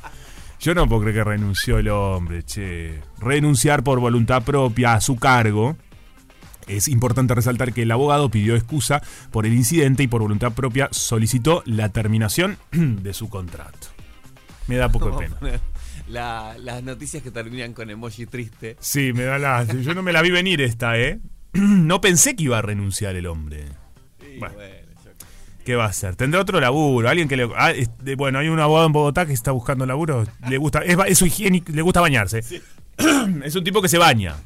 Yo 0.61 0.75
no 0.75 0.87
puedo 0.89 1.03
creer 1.03 1.17
que 1.17 1.25
renunció 1.25 1.79
el 1.79 1.89
hombre, 1.89 2.43
che. 2.43 3.01
Renunciar 3.19 3.83
por 3.83 3.99
voluntad 3.99 4.43
propia 4.43 4.95
a 4.95 5.01
su 5.01 5.17
cargo. 5.17 5.77
Es 6.67 6.87
importante 6.87 7.35
resaltar 7.35 7.73
que 7.73 7.83
el 7.83 7.91
abogado 7.91 8.31
pidió 8.31 8.55
excusa 8.55 9.03
por 9.33 9.47
el 9.47 9.55
incidente 9.55 10.03
y 10.03 10.07
por 10.07 10.21
voluntad 10.21 10.53
propia 10.53 10.89
solicitó 10.93 11.63
la 11.67 11.89
terminación 11.89 12.59
de 12.73 13.15
su 13.15 13.29
contrato. 13.29 13.89
Me 14.69 14.77
da 14.77 14.89
poco 14.91 15.11
de 15.19 15.29
pena. 15.31 15.61
la- 16.09 16.57
las 16.59 16.83
noticias 16.83 17.23
que 17.23 17.31
terminan 17.31 17.73
con 17.73 17.89
emoji 17.91 18.27
triste. 18.27 18.77
Sí, 18.81 19.13
me 19.15 19.23
da 19.25 19.39
la. 19.39 19.65
Yo 19.65 19.95
no 19.95 20.03
me 20.03 20.13
la 20.13 20.21
vi 20.23 20.31
venir 20.31 20.61
esta, 20.61 20.99
¿eh? 20.99 21.21
No 21.55 22.01
pensé 22.01 22.37
que 22.37 22.45
iba 22.45 22.59
a 22.59 22.63
renunciar 22.63 23.17
el 23.17 23.27
hombre. 23.27 23.65
Bueno. 24.39 24.55
¿Qué 25.65 25.75
va 25.77 25.85
a 25.85 25.89
hacer? 25.89 26.17
Tendrá 26.17 26.41
otro 26.41 26.61
laburo. 26.61 27.09
Alguien 27.09 27.29
que 27.29 27.37
le. 27.37 27.49
ah, 27.57 27.71
este, 27.71 28.15
bueno, 28.17 28.39
hay 28.39 28.49
un 28.49 28.59
abogado 28.61 28.87
en 28.87 28.93
Bogotá 28.93 29.27
que 29.27 29.33
está 29.33 29.51
buscando 29.53 29.85
laburo. 29.87 30.25
Le 30.49 30.57
gusta. 30.59 30.81
Es, 30.81 30.97
es 31.07 31.19
su 31.19 31.27
higiénico. 31.27 31.71
Le 31.73 31.83
gusta 31.83 32.01
bañarse. 32.01 32.39
es 33.45 33.55
un 33.57 33.65
tipo 33.65 33.81
que 33.83 33.89
se 33.89 33.99
baña. 33.99 34.37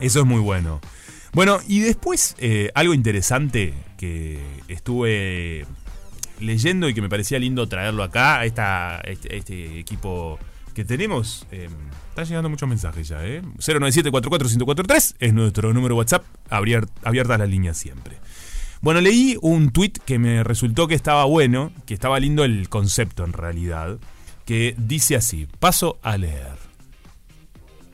Eso 0.00 0.20
es 0.20 0.26
muy 0.26 0.40
bueno. 0.40 0.80
Bueno, 1.32 1.58
y 1.66 1.80
después, 1.80 2.34
eh, 2.38 2.70
algo 2.74 2.92
interesante 2.92 3.72
que 3.96 4.38
estuve 4.68 5.64
leyendo 6.40 6.88
y 6.88 6.94
que 6.94 7.00
me 7.00 7.08
parecía 7.08 7.38
lindo 7.38 7.66
traerlo 7.68 8.02
acá, 8.02 8.40
a, 8.40 8.44
esta, 8.44 9.00
este, 9.04 9.36
este 9.36 9.78
equipo 9.78 10.38
que 10.74 10.84
tenemos. 10.84 11.46
eh, 11.52 11.68
están 12.10 12.26
llegando 12.26 12.50
muchos 12.50 12.68
mensajes 12.68 13.08
ya, 13.08 13.24
¿eh? 13.24 13.40
097-44-1043 13.58 15.14
es 15.18 15.32
nuestro 15.34 15.72
número 15.72 15.96
WhatsApp, 15.96 16.24
abier- 16.50 16.88
abiertas 17.02 17.38
las 17.38 17.48
líneas 17.48 17.76
siempre. 17.78 18.16
Bueno, 18.82 19.00
leí 19.00 19.38
un 19.40 19.70
tweet 19.70 19.92
que 20.04 20.18
me 20.18 20.42
resultó 20.42 20.88
que 20.88 20.96
estaba 20.96 21.24
bueno, 21.24 21.70
que 21.86 21.94
estaba 21.94 22.18
lindo 22.18 22.42
el 22.42 22.68
concepto 22.68 23.24
en 23.24 23.32
realidad, 23.32 23.98
que 24.44 24.74
dice 24.76 25.14
así, 25.14 25.46
paso 25.60 26.00
a 26.02 26.16
leer. 26.16 26.56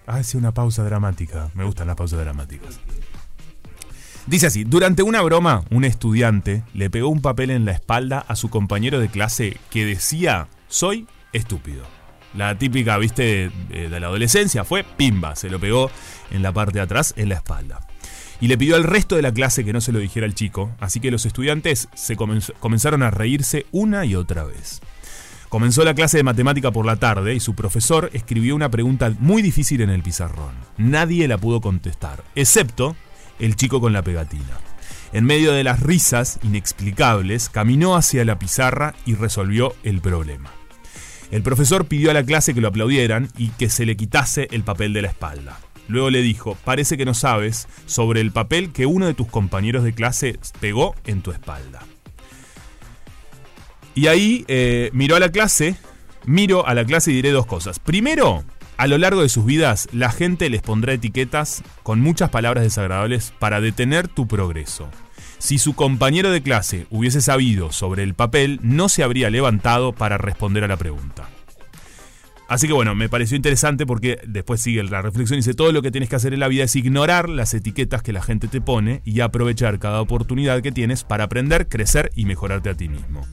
Hace 0.06 0.38
una 0.38 0.54
pausa 0.54 0.82
dramática, 0.84 1.50
me 1.52 1.64
gustan 1.64 1.88
las 1.88 1.96
pausas 1.96 2.20
dramáticas. 2.20 2.80
Dice 4.26 4.46
así, 4.46 4.64
durante 4.64 5.02
una 5.02 5.20
broma, 5.20 5.62
un 5.68 5.84
estudiante 5.84 6.64
le 6.72 6.88
pegó 6.88 7.10
un 7.10 7.20
papel 7.20 7.50
en 7.50 7.66
la 7.66 7.72
espalda 7.72 8.24
a 8.26 8.34
su 8.34 8.48
compañero 8.48 8.98
de 8.98 9.10
clase 9.10 9.58
que 9.68 9.84
decía, 9.84 10.48
soy 10.68 11.06
estúpido. 11.34 11.84
La 12.34 12.56
típica, 12.56 12.96
viste, 12.96 13.50
de, 13.68 13.90
de 13.90 14.00
la 14.00 14.06
adolescencia 14.06 14.64
fue 14.64 14.84
pimba, 14.84 15.36
se 15.36 15.50
lo 15.50 15.60
pegó 15.60 15.90
en 16.30 16.42
la 16.42 16.52
parte 16.52 16.78
de 16.78 16.84
atrás, 16.84 17.12
en 17.18 17.28
la 17.28 17.34
espalda. 17.34 17.86
Y 18.40 18.46
le 18.48 18.56
pidió 18.56 18.76
al 18.76 18.84
resto 18.84 19.16
de 19.16 19.22
la 19.22 19.32
clase 19.32 19.64
que 19.64 19.72
no 19.72 19.80
se 19.80 19.90
lo 19.92 19.98
dijera 19.98 20.24
al 20.26 20.34
chico, 20.34 20.70
así 20.78 21.00
que 21.00 21.10
los 21.10 21.26
estudiantes 21.26 21.88
se 21.94 22.16
comenz- 22.16 22.52
comenzaron 22.60 23.02
a 23.02 23.10
reírse 23.10 23.66
una 23.72 24.04
y 24.04 24.14
otra 24.14 24.44
vez. 24.44 24.80
Comenzó 25.48 25.82
la 25.82 25.94
clase 25.94 26.18
de 26.18 26.22
matemática 26.24 26.70
por 26.70 26.84
la 26.86 26.96
tarde 26.96 27.34
y 27.34 27.40
su 27.40 27.54
profesor 27.54 28.10
escribió 28.12 28.54
una 28.54 28.70
pregunta 28.70 29.12
muy 29.18 29.42
difícil 29.42 29.80
en 29.80 29.90
el 29.90 30.02
pizarrón. 30.02 30.52
Nadie 30.76 31.26
la 31.26 31.38
pudo 31.38 31.60
contestar, 31.60 32.22
excepto 32.34 32.94
el 33.38 33.56
chico 33.56 33.80
con 33.80 33.92
la 33.92 34.02
pegatina. 34.02 34.60
En 35.12 35.24
medio 35.24 35.52
de 35.52 35.64
las 35.64 35.80
risas 35.80 36.38
inexplicables, 36.42 37.48
caminó 37.48 37.96
hacia 37.96 38.24
la 38.26 38.38
pizarra 38.38 38.94
y 39.06 39.14
resolvió 39.14 39.74
el 39.82 40.00
problema. 40.00 40.50
El 41.30 41.42
profesor 41.42 41.86
pidió 41.86 42.10
a 42.10 42.14
la 42.14 42.24
clase 42.24 42.54
que 42.54 42.60
lo 42.60 42.68
aplaudieran 42.68 43.30
y 43.36 43.48
que 43.48 43.70
se 43.70 43.86
le 43.86 43.96
quitase 43.96 44.48
el 44.50 44.64
papel 44.64 44.92
de 44.92 45.02
la 45.02 45.08
espalda. 45.08 45.58
Luego 45.88 46.10
le 46.10 46.22
dijo, 46.22 46.56
parece 46.64 46.96
que 46.96 47.04
no 47.04 47.14
sabes 47.14 47.66
sobre 47.86 48.20
el 48.20 48.30
papel 48.30 48.72
que 48.72 48.86
uno 48.86 49.06
de 49.06 49.14
tus 49.14 49.26
compañeros 49.26 49.82
de 49.84 49.94
clase 49.94 50.38
pegó 50.60 50.94
en 51.06 51.22
tu 51.22 51.32
espalda. 51.32 51.82
Y 53.94 54.06
ahí 54.06 54.44
eh, 54.46 54.90
miró 54.92 55.16
a 55.16 55.20
la 55.20 55.30
clase, 55.30 55.74
miro 56.24 56.66
a 56.66 56.74
la 56.74 56.84
clase 56.84 57.10
y 57.10 57.14
diré 57.14 57.30
dos 57.30 57.46
cosas. 57.46 57.80
Primero, 57.80 58.44
a 58.76 58.86
lo 58.86 58.96
largo 58.96 59.22
de 59.22 59.28
sus 59.28 59.44
vidas, 59.44 59.88
la 59.92 60.12
gente 60.12 60.48
les 60.50 60.62
pondrá 60.62 60.92
etiquetas 60.92 61.64
con 61.82 62.00
muchas 62.00 62.30
palabras 62.30 62.62
desagradables 62.62 63.32
para 63.38 63.60
detener 63.60 64.06
tu 64.06 64.28
progreso. 64.28 64.88
Si 65.38 65.58
su 65.58 65.74
compañero 65.74 66.30
de 66.30 66.42
clase 66.42 66.86
hubiese 66.90 67.20
sabido 67.20 67.72
sobre 67.72 68.02
el 68.02 68.14
papel, 68.14 68.60
no 68.62 68.88
se 68.88 69.02
habría 69.02 69.30
levantado 69.30 69.92
para 69.92 70.18
responder 70.18 70.64
a 70.64 70.68
la 70.68 70.76
pregunta. 70.76 71.28
Así 72.48 72.66
que 72.66 72.72
bueno, 72.72 72.94
me 72.94 73.10
pareció 73.10 73.36
interesante 73.36 73.84
porque 73.84 74.18
después 74.26 74.62
sigue 74.62 74.82
la 74.82 75.02
reflexión 75.02 75.36
y 75.36 75.40
dice, 75.40 75.52
todo 75.52 75.70
lo 75.70 75.82
que 75.82 75.90
tienes 75.90 76.08
que 76.08 76.16
hacer 76.16 76.32
en 76.32 76.40
la 76.40 76.48
vida 76.48 76.64
es 76.64 76.74
ignorar 76.74 77.28
las 77.28 77.52
etiquetas 77.52 78.02
que 78.02 78.14
la 78.14 78.22
gente 78.22 78.48
te 78.48 78.62
pone 78.62 79.02
y 79.04 79.20
aprovechar 79.20 79.78
cada 79.78 80.00
oportunidad 80.00 80.62
que 80.62 80.72
tienes 80.72 81.04
para 81.04 81.24
aprender, 81.24 81.68
crecer 81.68 82.10
y 82.16 82.24
mejorarte 82.24 82.70
a 82.70 82.74
ti 82.74 82.88
mismo. 82.88 83.26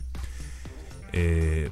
Eh, 1.14 1.70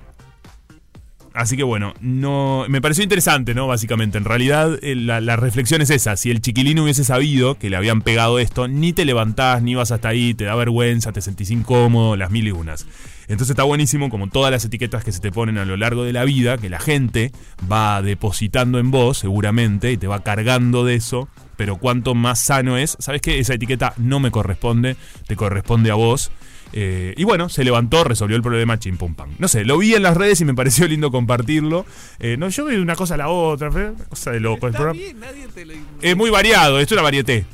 así 1.34 1.58
que 1.58 1.64
bueno, 1.64 1.94
no 2.00 2.66
me 2.70 2.80
pareció 2.80 3.04
interesante, 3.04 3.54
¿no? 3.54 3.68
Básicamente, 3.68 4.18
en 4.18 4.24
realidad 4.24 4.80
eh, 4.82 4.96
la, 4.96 5.20
la 5.20 5.36
reflexión 5.36 5.82
es 5.82 5.90
esa. 5.90 6.16
Si 6.16 6.32
el 6.32 6.40
chiquilín 6.40 6.80
hubiese 6.80 7.04
sabido 7.04 7.56
que 7.56 7.70
le 7.70 7.76
habían 7.76 8.04
pegado 8.04 8.40
esto, 8.40 8.70
ni 8.70 8.94
te 8.94 9.04
levantás, 9.04 9.62
ni 9.62 9.76
vas 9.76 9.92
hasta 9.92 10.08
ahí, 10.08 10.34
te 10.34 10.46
da 10.46 10.56
vergüenza, 10.56 11.12
te 11.12 11.20
sentís 11.20 11.52
incómodo, 11.52 12.16
las 12.16 12.32
mil 12.32 12.48
y 12.48 12.52
unas. 12.52 12.88
Entonces 13.24 13.52
está 13.52 13.64
buenísimo 13.64 14.10
como 14.10 14.28
todas 14.30 14.52
las 14.52 14.66
etiquetas 14.66 15.04
que 15.04 15.12
se 15.12 15.20
te 15.20 15.32
ponen 15.32 15.58
a 15.58 15.66
lo 15.66 15.78
largo 15.78 16.04
de 16.04 16.14
la 16.14 16.26
vida, 16.26 16.58
que 16.58 16.70
la 16.70 16.80
gente 16.80 17.32
va 17.72 18.02
depositando 18.02 18.80
en 18.80 18.92
vos 18.92 19.20
seguramente 19.20 19.92
y 19.92 19.98
te 19.98 20.08
va 20.08 20.24
cargando 20.24 20.86
de 20.86 20.96
eso, 20.96 21.30
pero 21.58 21.78
cuanto 21.78 22.16
más 22.16 22.40
sano 22.40 22.78
es, 22.78 22.98
¿sabes 23.00 23.22
qué? 23.22 23.40
Esa 23.40 23.54
etiqueta 23.54 23.94
no 23.98 24.20
me 24.20 24.32
corresponde, 24.32 24.98
te 25.28 25.36
corresponde 25.36 25.92
a 25.92 25.96
vos. 25.96 26.32
Eh, 26.76 27.14
y 27.16 27.24
bueno, 27.24 27.50
se 27.50 27.64
levantó, 27.64 28.04
resolvió 28.04 28.36
el 28.36 28.42
problema, 28.42 28.80
chim 28.80 28.98
pum 28.98 29.14
pam. 29.14 29.30
No 29.38 29.48
sé, 29.48 29.64
lo 29.64 29.78
vi 29.78 29.94
en 29.94 30.02
las 30.02 30.18
redes 30.18 30.42
y 30.42 30.46
me 30.46 30.56
pareció 30.56 30.88
lindo 30.90 31.12
compartirlo. 31.12 31.86
Eh, 32.20 32.36
no, 32.38 32.50
yo 32.50 32.66
vi 32.66 32.76
una 32.76 32.96
cosa 32.96 33.14
a 33.14 33.18
la 33.18 33.30
otra, 33.30 33.70
una 33.70 33.94
cosa 34.10 34.32
de 34.32 34.40
loco. 34.40 34.68
Está 34.68 34.92
bien, 34.92 35.20
nadie 35.20 35.48
te 35.54 35.66
lo... 35.66 35.74
Es 36.02 36.18
muy 36.18 36.30
variado, 36.30 36.80
esto 36.80 36.96
es 36.96 36.98
una 36.98 37.04
varieté. 37.04 37.46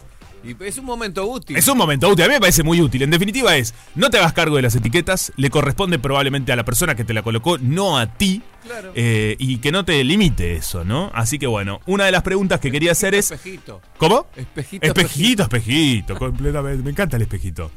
Y 0.44 0.56
es 0.64 0.78
un 0.78 0.86
momento 0.86 1.26
útil. 1.26 1.58
Es 1.58 1.68
un 1.68 1.78
momento 1.78 2.10
útil, 2.10 2.26
a 2.26 2.28
mí 2.28 2.34
me 2.36 2.40
parece 2.40 2.64
muy 2.64 2.82
útil. 2.82 3.02
En 3.04 3.10
definitiva 3.10 3.56
es, 3.58 3.74
no 3.96 4.10
te 4.10 4.18
hagas 4.18 4.34
cargo 4.34 4.56
de 4.56 4.62
las 4.62 4.76
etiquetas, 4.76 5.32
le 5.36 5.50
corresponde 5.50 6.00
probablemente 6.00 6.52
a 6.52 6.56
la 6.56 6.66
persona 6.66 6.96
que 6.96 7.04
te 7.04 7.14
la 7.14 7.22
colocó, 7.22 7.58
no 7.58 7.98
a 7.98 8.08
ti. 8.08 8.42
Claro. 8.62 8.92
eh, 8.94 9.38
y 9.40 9.60
que 9.60 9.72
no 9.72 9.86
te 9.86 10.04
limite 10.04 10.54
eso, 10.54 10.84
¿no? 10.84 11.10
Así 11.16 11.40
que 11.40 11.48
bueno, 11.48 11.80
una 11.86 12.06
de 12.06 12.12
las 12.12 12.24
preguntas 12.24 12.60
que 12.60 12.70
quería 12.72 12.92
hacer 12.92 13.16
es... 13.16 13.32
Espejito. 13.32 13.82
¿Cómo? 13.98 14.28
Espejito. 14.36 14.86
Espejito, 14.86 15.44
espejito, 15.44 16.16
completamente. 16.18 16.84
Me 16.84 16.92
encanta 16.92 17.16
el 17.16 17.24
espejito. 17.24 17.72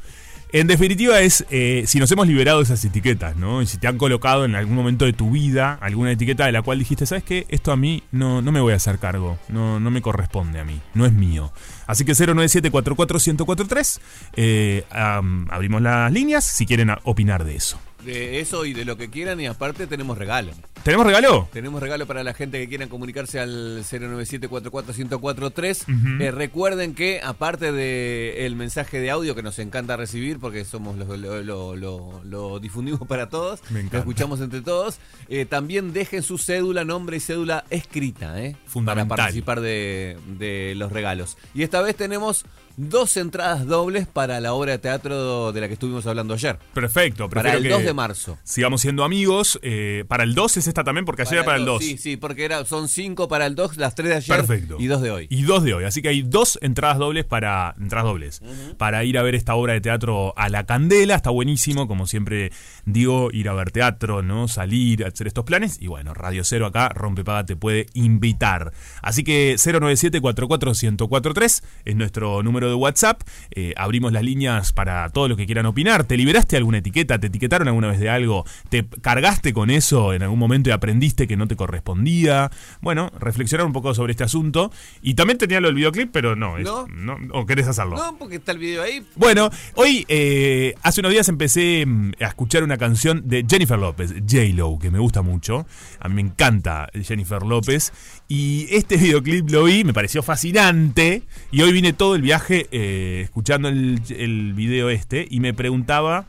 En 0.54 0.66
definitiva 0.66 1.18
es 1.20 1.46
eh, 1.50 1.84
si 1.86 1.98
nos 1.98 2.12
hemos 2.12 2.26
liberado 2.26 2.58
de 2.58 2.64
esas 2.64 2.84
etiquetas, 2.84 3.36
¿no? 3.36 3.62
Y 3.62 3.66
si 3.66 3.78
te 3.78 3.88
han 3.88 3.96
colocado 3.96 4.44
en 4.44 4.54
algún 4.54 4.76
momento 4.76 5.06
de 5.06 5.14
tu 5.14 5.30
vida 5.30 5.78
alguna 5.80 6.12
etiqueta 6.12 6.44
de 6.44 6.52
la 6.52 6.60
cual 6.60 6.78
dijiste, 6.78 7.06
¿sabes 7.06 7.24
qué? 7.24 7.46
Esto 7.48 7.72
a 7.72 7.76
mí 7.78 8.02
no, 8.12 8.42
no 8.42 8.52
me 8.52 8.60
voy 8.60 8.74
a 8.74 8.76
hacer 8.76 8.98
cargo, 8.98 9.38
no, 9.48 9.80
no 9.80 9.90
me 9.90 10.02
corresponde 10.02 10.60
a 10.60 10.64
mí, 10.64 10.78
no 10.92 11.06
es 11.06 11.12
mío. 11.12 11.54
Así 11.86 12.04
que 12.04 12.12
097-44-1043, 12.12 14.00
eh, 14.34 14.84
abrimos 14.90 15.80
las 15.80 16.12
líneas 16.12 16.44
si 16.44 16.66
quieren 16.66 16.90
opinar 17.04 17.44
de 17.44 17.56
eso. 17.56 17.80
De 18.04 18.40
eso 18.40 18.64
y 18.64 18.72
de 18.72 18.84
lo 18.84 18.96
que 18.96 19.08
quieran 19.10 19.40
y 19.40 19.46
aparte 19.46 19.86
tenemos 19.86 20.18
regalo. 20.18 20.52
¿Tenemos 20.82 21.06
regalo? 21.06 21.48
Tenemos 21.52 21.80
regalo 21.80 22.06
para 22.06 22.24
la 22.24 22.34
gente 22.34 22.58
que 22.58 22.68
quieran 22.68 22.88
comunicarse 22.88 23.38
al 23.38 23.84
097-44-1043. 23.84 25.82
Ujú. 25.82 26.22
Eh, 26.22 26.30
recuerden 26.30 26.94
que, 26.94 27.20
aparte 27.22 27.72
del 27.72 28.36
el 28.42 28.56
mensaje 28.56 28.98
de 29.00 29.10
audio 29.10 29.34
que 29.34 29.42
nos 29.42 29.58
encanta 29.58 29.96
recibir, 29.96 30.38
porque 30.38 30.64
somos 30.64 30.96
los- 30.98 31.18
lo, 31.18 31.42
lo- 31.42 31.76
lo- 31.76 32.20
lo 32.24 32.58
difundimos 32.60 33.06
para 33.06 33.28
todos, 33.28 33.60
lo 33.70 33.98
escuchamos 33.98 34.40
entre 34.40 34.60
todos, 34.62 34.98
eh, 35.28 35.44
también 35.46 35.92
dejen 35.92 36.22
su 36.22 36.38
cédula, 36.38 36.84
nombre 36.84 37.16
y 37.18 37.20
cédula 37.20 37.64
escrita, 37.70 38.40
¿eh? 38.42 38.56
Fundamental. 38.66 39.08
Para 39.08 39.22
participar 39.24 39.60
de, 39.60 40.16
de 40.38 40.74
los 40.76 40.90
regalos. 40.92 41.36
Y 41.54 41.62
esta 41.62 41.80
vez 41.82 41.96
tenemos 41.96 42.44
dos 42.76 43.16
entradas 43.18 43.66
dobles 43.66 44.06
para 44.06 44.40
la 44.40 44.54
obra 44.54 44.72
de 44.72 44.78
teatro 44.78 45.52
de 45.52 45.60
la 45.60 45.68
que 45.68 45.74
estuvimos 45.74 46.06
hablando 46.06 46.32
ayer. 46.34 46.58
Perfecto. 46.72 47.28
Para 47.28 47.42
prefiero 47.42 47.58
el 47.58 47.64
que 47.64 47.68
2 47.74 47.84
de 47.84 47.91
marzo. 47.94 48.38
Sigamos 48.44 48.80
siendo 48.80 49.04
amigos. 49.04 49.58
eh, 49.62 50.04
para 50.08 50.24
el 50.24 50.34
2 50.34 50.56
es 50.58 50.66
esta 50.66 50.84
también, 50.84 51.04
porque 51.04 51.22
ayer 51.22 51.34
era 51.34 51.44
para 51.44 51.58
el 51.58 51.64
2. 51.64 51.82
Sí, 51.82 51.98
sí, 51.98 52.16
porque 52.16 52.44
era, 52.44 52.64
son 52.64 52.88
cinco 52.88 53.28
para 53.28 53.46
el 53.46 53.54
2, 53.54 53.76
las 53.76 53.94
tres 53.94 54.08
de 54.10 54.16
ayer 54.16 54.36
Perfecto. 54.36 54.76
y 54.78 54.86
dos 54.86 55.02
de 55.02 55.10
hoy. 55.10 55.26
Y 55.30 55.42
dos 55.42 55.62
de 55.64 55.74
hoy. 55.74 55.84
Así 55.84 56.02
que 56.02 56.08
hay 56.08 56.22
dos 56.22 56.58
entradas 56.62 56.98
dobles 56.98 57.24
para. 57.24 57.74
Entradas 57.80 58.06
dobles. 58.06 58.42
Para 58.78 59.04
ir 59.04 59.18
a 59.18 59.22
ver 59.22 59.34
esta 59.34 59.54
obra 59.54 59.72
de 59.74 59.80
teatro 59.80 60.34
a 60.36 60.48
la 60.48 60.64
candela. 60.64 61.14
Está 61.14 61.30
buenísimo. 61.30 61.88
Como 61.88 62.06
siempre 62.06 62.52
digo, 62.84 63.30
ir 63.32 63.48
a 63.48 63.54
ver 63.54 63.70
teatro, 63.70 64.22
¿no? 64.22 64.48
Salir, 64.48 65.04
hacer 65.04 65.26
estos 65.26 65.44
planes. 65.44 65.78
Y 65.80 65.86
bueno, 65.88 66.14
Radio 66.14 66.44
Cero 66.44 66.66
acá, 66.66 66.88
Rompepaga 66.90 67.44
te 67.46 67.56
puede 67.56 67.86
invitar. 67.94 68.72
Así 69.02 69.24
que 69.24 69.54
097-44-1043 69.56 71.62
es 71.84 71.96
nuestro 71.96 72.42
número 72.42 72.68
de 72.68 72.74
WhatsApp. 72.74 73.22
Eh, 73.50 73.74
abrimos 73.76 74.12
las 74.12 74.22
líneas 74.22 74.72
para 74.72 75.08
todos 75.10 75.28
los 75.28 75.36
que 75.38 75.46
quieran 75.46 75.66
opinar. 75.66 76.04
¿Te 76.04 76.16
liberaste 76.16 76.56
alguna 76.56 76.78
etiqueta? 76.78 77.18
¿Te 77.18 77.26
etiquetaron 77.28 77.68
alguna 77.68 77.81
vez 77.88 77.98
de 78.00 78.08
algo? 78.10 78.44
¿Te 78.68 78.84
cargaste 79.00 79.52
con 79.52 79.70
eso 79.70 80.12
en 80.12 80.22
algún 80.22 80.38
momento 80.38 80.70
y 80.70 80.72
aprendiste 80.72 81.26
que 81.26 81.36
no 81.36 81.46
te 81.48 81.56
correspondía? 81.56 82.50
Bueno, 82.80 83.10
reflexionar 83.18 83.66
un 83.66 83.72
poco 83.72 83.94
sobre 83.94 84.12
este 84.12 84.24
asunto. 84.24 84.70
Y 85.02 85.14
también 85.14 85.38
tenía 85.38 85.60
lo 85.60 85.68
del 85.68 85.76
videoclip, 85.76 86.10
pero 86.12 86.36
no. 86.36 86.58
es- 86.58 86.64
No. 86.64 86.86
no 86.88 87.16
¿O 87.32 87.46
querés 87.46 87.66
hacerlo? 87.68 87.96
No, 87.96 88.16
porque 88.18 88.36
está 88.36 88.52
el 88.52 88.58
video 88.58 88.82
ahí. 88.82 89.04
Bueno, 89.16 89.50
hoy, 89.74 90.04
eh, 90.08 90.74
hace 90.82 91.00
unos 91.00 91.12
días 91.12 91.28
empecé 91.28 91.84
mm, 91.86 92.12
a 92.20 92.26
escuchar 92.26 92.62
una 92.62 92.76
canción 92.78 93.22
de 93.28 93.44
Jennifer 93.48 93.78
López, 93.78 94.12
J-Lo, 94.28 94.78
que 94.78 94.90
me 94.90 94.98
gusta 94.98 95.22
mucho. 95.22 95.66
A 96.00 96.08
mí 96.08 96.14
me 96.14 96.20
encanta 96.22 96.88
Jennifer 97.02 97.42
López. 97.42 97.92
Y 98.28 98.66
este 98.70 98.96
videoclip 98.98 99.50
lo 99.50 99.64
vi, 99.64 99.84
me 99.84 99.92
pareció 99.92 100.22
fascinante. 100.22 101.22
Y 101.50 101.62
hoy 101.62 101.72
vine 101.72 101.92
todo 101.92 102.14
el 102.14 102.22
viaje 102.22 102.66
eh, 102.72 103.20
escuchando 103.24 103.68
el, 103.68 104.00
el 104.16 104.52
video 104.54 104.90
este 104.90 105.26
y 105.28 105.40
me 105.40 105.54
preguntaba 105.54 106.26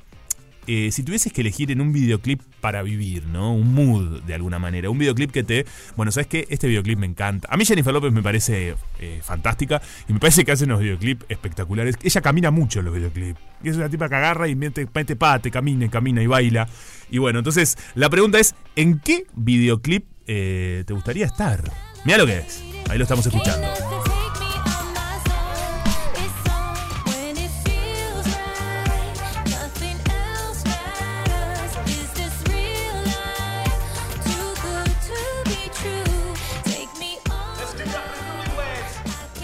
eh, 0.68 0.90
si 0.92 1.04
tuvieses 1.04 1.34
que 1.34 1.42
elegir 1.42 1.72
en 1.72 1.82
un 1.82 1.92
videoclip 1.92 2.42
para 2.62 2.82
vivir, 2.84 3.26
¿no? 3.26 3.54
Un 3.54 3.74
mood 3.74 4.22
de 4.24 4.34
alguna 4.34 4.60
manera. 4.60 4.90
Un 4.90 4.98
videoclip 4.98 5.32
que 5.32 5.44
te. 5.44 5.66
Bueno, 5.96 6.12
¿sabes 6.12 6.28
qué? 6.28 6.48
Este 6.50 6.68
videoclip 6.68 6.98
me 6.98 7.06
encanta. 7.06 7.48
A 7.52 7.58
mí 7.58 7.66
Jennifer 7.66 7.94
López 7.94 8.12
me 8.12 8.24
parece 8.24 8.76
eh, 9.00 9.22
fantástica 9.24 9.82
y 10.08 10.14
me 10.14 10.20
parece 10.20 10.46
que 10.46 10.52
hace 10.52 10.66
unos 10.66 10.80
videoclips 10.80 11.26
espectaculares. 11.30 11.98
Ella 12.04 12.22
camina 12.22 12.52
mucho 12.52 12.80
en 12.80 12.86
los 12.86 12.94
videoclips. 12.94 13.40
Y 13.64 13.70
es 13.70 13.78
una 13.78 13.90
tipa 13.90 14.10
que 14.10 14.16
agarra 14.16 14.48
y 14.48 14.56
mete, 14.56 14.88
mete 14.94 15.16
pate, 15.16 15.52
camina, 15.52 15.86
y 15.86 15.90
camina 15.90 16.22
y 16.22 16.28
baila. 16.28 16.68
Y 17.10 17.18
bueno, 17.18 17.40
entonces 17.40 17.78
la 17.96 18.10
pregunta 18.10 18.40
es: 18.40 18.56
¿en 18.76 19.00
qué 19.00 19.26
videoclip 19.36 20.06
eh, 20.28 20.84
te 20.86 20.94
gustaría 20.94 21.26
estar? 21.26 21.64
Mira 22.06 22.18
lo 22.18 22.26
que 22.26 22.40
es. 22.40 22.64
Ahí 22.90 22.98
lo 22.98 23.04
estamos 23.04 23.26
escuchando. 23.26 24.03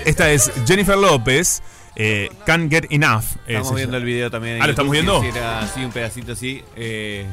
Esta 0.10 0.32
es 0.32 0.52
Jennifer 0.66 0.98
López. 0.98 1.62
Eh, 1.96 2.30
Can't 2.46 2.72
Get 2.72 2.88
Enough. 2.90 3.24
eh, 3.46 3.58
Estamos 3.58 3.76
viendo 3.76 3.98
el 3.98 4.04
video 4.04 4.32
también. 4.32 4.56
en 4.56 4.62
Ah, 4.64 4.66
¿lo 4.66 4.72
estamos 4.72 4.92
viendo? 4.92 5.22
que 5.22 5.30
Era 5.30 5.60
así, 5.60 5.84
un 5.86 5.92
pedacito 5.92 6.32
así. 6.32 6.64
eh, 6.76 7.28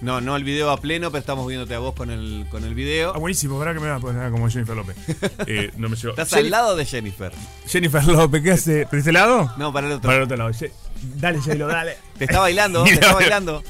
no, 0.00 0.20
no 0.22 0.34
el 0.36 0.42
video 0.44 0.70
a 0.70 0.78
pleno, 0.78 1.10
pero 1.10 1.20
estamos 1.20 1.46
viéndote 1.46 1.74
a 1.74 1.78
vos 1.80 1.94
con 1.94 2.10
el, 2.10 2.46
con 2.50 2.64
el 2.64 2.74
video. 2.74 3.12
Ah, 3.14 3.18
buenísimo, 3.18 3.58
¿verdad 3.58 3.74
que 3.74 3.80
me 3.80 3.88
va 3.88 3.96
a 3.96 4.00
poner 4.00 4.30
como 4.30 4.48
Jennifer 4.48 4.74
López? 4.74 4.96
Eh, 5.46 5.70
no 5.76 5.88
me 5.90 5.96
llevo. 5.96 6.10
Estás 6.12 6.30
Jenny- 6.30 6.44
al 6.46 6.50
lado 6.50 6.76
de 6.76 6.86
Jennifer. 6.86 7.32
Jennifer 7.66 8.04
López, 8.06 8.42
¿qué 8.42 8.52
hace? 8.52 8.86
¿Por 8.86 8.98
este 8.98 9.12
lado? 9.12 9.52
No, 9.58 9.70
para 9.72 9.86
el 9.86 9.92
otro. 9.94 10.06
Para 10.08 10.16
el 10.16 10.22
otro 10.24 10.36
lado. 10.38 10.50
Ye- 10.50 10.72
Dale, 11.16 11.38
J-Lo, 11.40 11.66
dale. 11.66 11.98
Te 12.16 12.24
está 12.24 12.38
bailando, 12.40 12.84
te 12.84 12.94
está 12.94 13.12
bailando. 13.14 13.62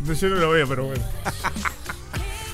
No, 0.00 0.12
yo 0.12 0.28
no 0.28 0.36
lo 0.36 0.50
veo, 0.50 0.68
pero 0.68 0.84
bueno. 0.84 1.02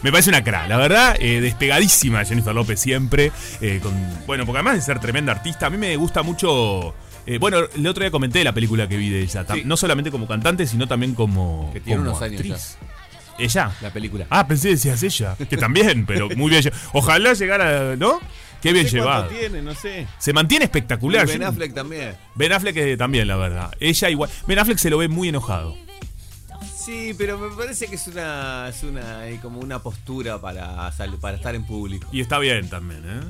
Me 0.02 0.10
parece 0.10 0.30
una 0.30 0.42
cra, 0.42 0.66
la 0.66 0.78
verdad, 0.78 1.16
eh, 1.20 1.40
despegadísima 1.40 2.24
Jennifer 2.24 2.54
López 2.54 2.80
siempre. 2.80 3.32
eh, 3.60 3.80
con, 3.82 3.92
bueno, 4.26 4.46
porque 4.46 4.58
además 4.58 4.76
de 4.76 4.80
ser 4.82 4.98
tremenda 4.98 5.32
artista, 5.32 5.66
a 5.66 5.70
mí 5.70 5.76
me 5.76 5.94
gusta 5.96 6.22
mucho. 6.22 6.94
eh, 7.26 7.36
bueno, 7.38 7.58
el 7.76 7.86
otro 7.86 8.02
día 8.02 8.10
comenté 8.10 8.42
la 8.42 8.52
película 8.52 8.88
que 8.88 8.96
vi 8.96 9.10
de 9.10 9.20
ella, 9.22 9.44
Sí. 9.52 9.62
no 9.66 9.76
solamente 9.76 10.10
como 10.10 10.26
cantante, 10.26 10.66
sino 10.66 10.86
también 10.88 11.14
como. 11.14 11.70
Que 11.72 11.80
tiene 11.80 11.98
como 11.98 12.10
unos 12.10 12.22
años 12.22 12.40
actriz. 12.40 12.78
¿Ella? 13.38 13.72
La 13.80 13.90
película. 13.92 14.26
Ah, 14.30 14.46
pensé 14.46 14.68
que 14.68 14.74
decías 14.74 15.02
ella. 15.02 15.36
Que 15.48 15.56
también, 15.56 16.04
pero 16.06 16.28
muy 16.36 16.50
bien. 16.50 16.62
Ojalá 16.92 17.32
llegara, 17.34 17.96
¿no? 17.96 18.20
Qué 18.60 18.72
bien 18.74 18.84
No 18.84 18.90
sé 18.90 18.96
llevado. 18.98 19.24
cuánto 19.28 19.38
tiene, 19.40 19.62
no 19.62 19.74
sé. 19.74 20.06
Se 20.18 20.32
mantiene 20.34 20.66
espectacular. 20.66 21.26
Ben 21.26 21.42
Affleck 21.44 21.72
también. 21.74 22.14
Ben 22.34 22.52
Affleck 22.52 22.98
también, 22.98 23.26
la 23.28 23.36
verdad. 23.36 23.70
Ella 23.80 24.10
igual. 24.10 24.28
Ben 24.46 24.58
Affleck 24.58 24.76
se 24.78 24.90
lo 24.90 24.98
ve 24.98 25.08
muy 25.08 25.28
enojado. 25.30 25.74
Sí, 26.82 27.14
pero 27.16 27.38
me 27.38 27.54
parece 27.54 27.88
que 27.88 27.96
es 27.96 28.06
una, 28.06 28.68
es 28.68 28.82
una 28.82 29.20
como 29.42 29.60
una 29.60 29.80
postura 29.80 30.40
para, 30.40 30.90
para 31.20 31.36
estar 31.36 31.54
en 31.54 31.64
público. 31.66 32.08
Y 32.10 32.20
está 32.20 32.38
bien 32.38 32.70
también, 32.70 33.02
¿eh? 33.06 33.20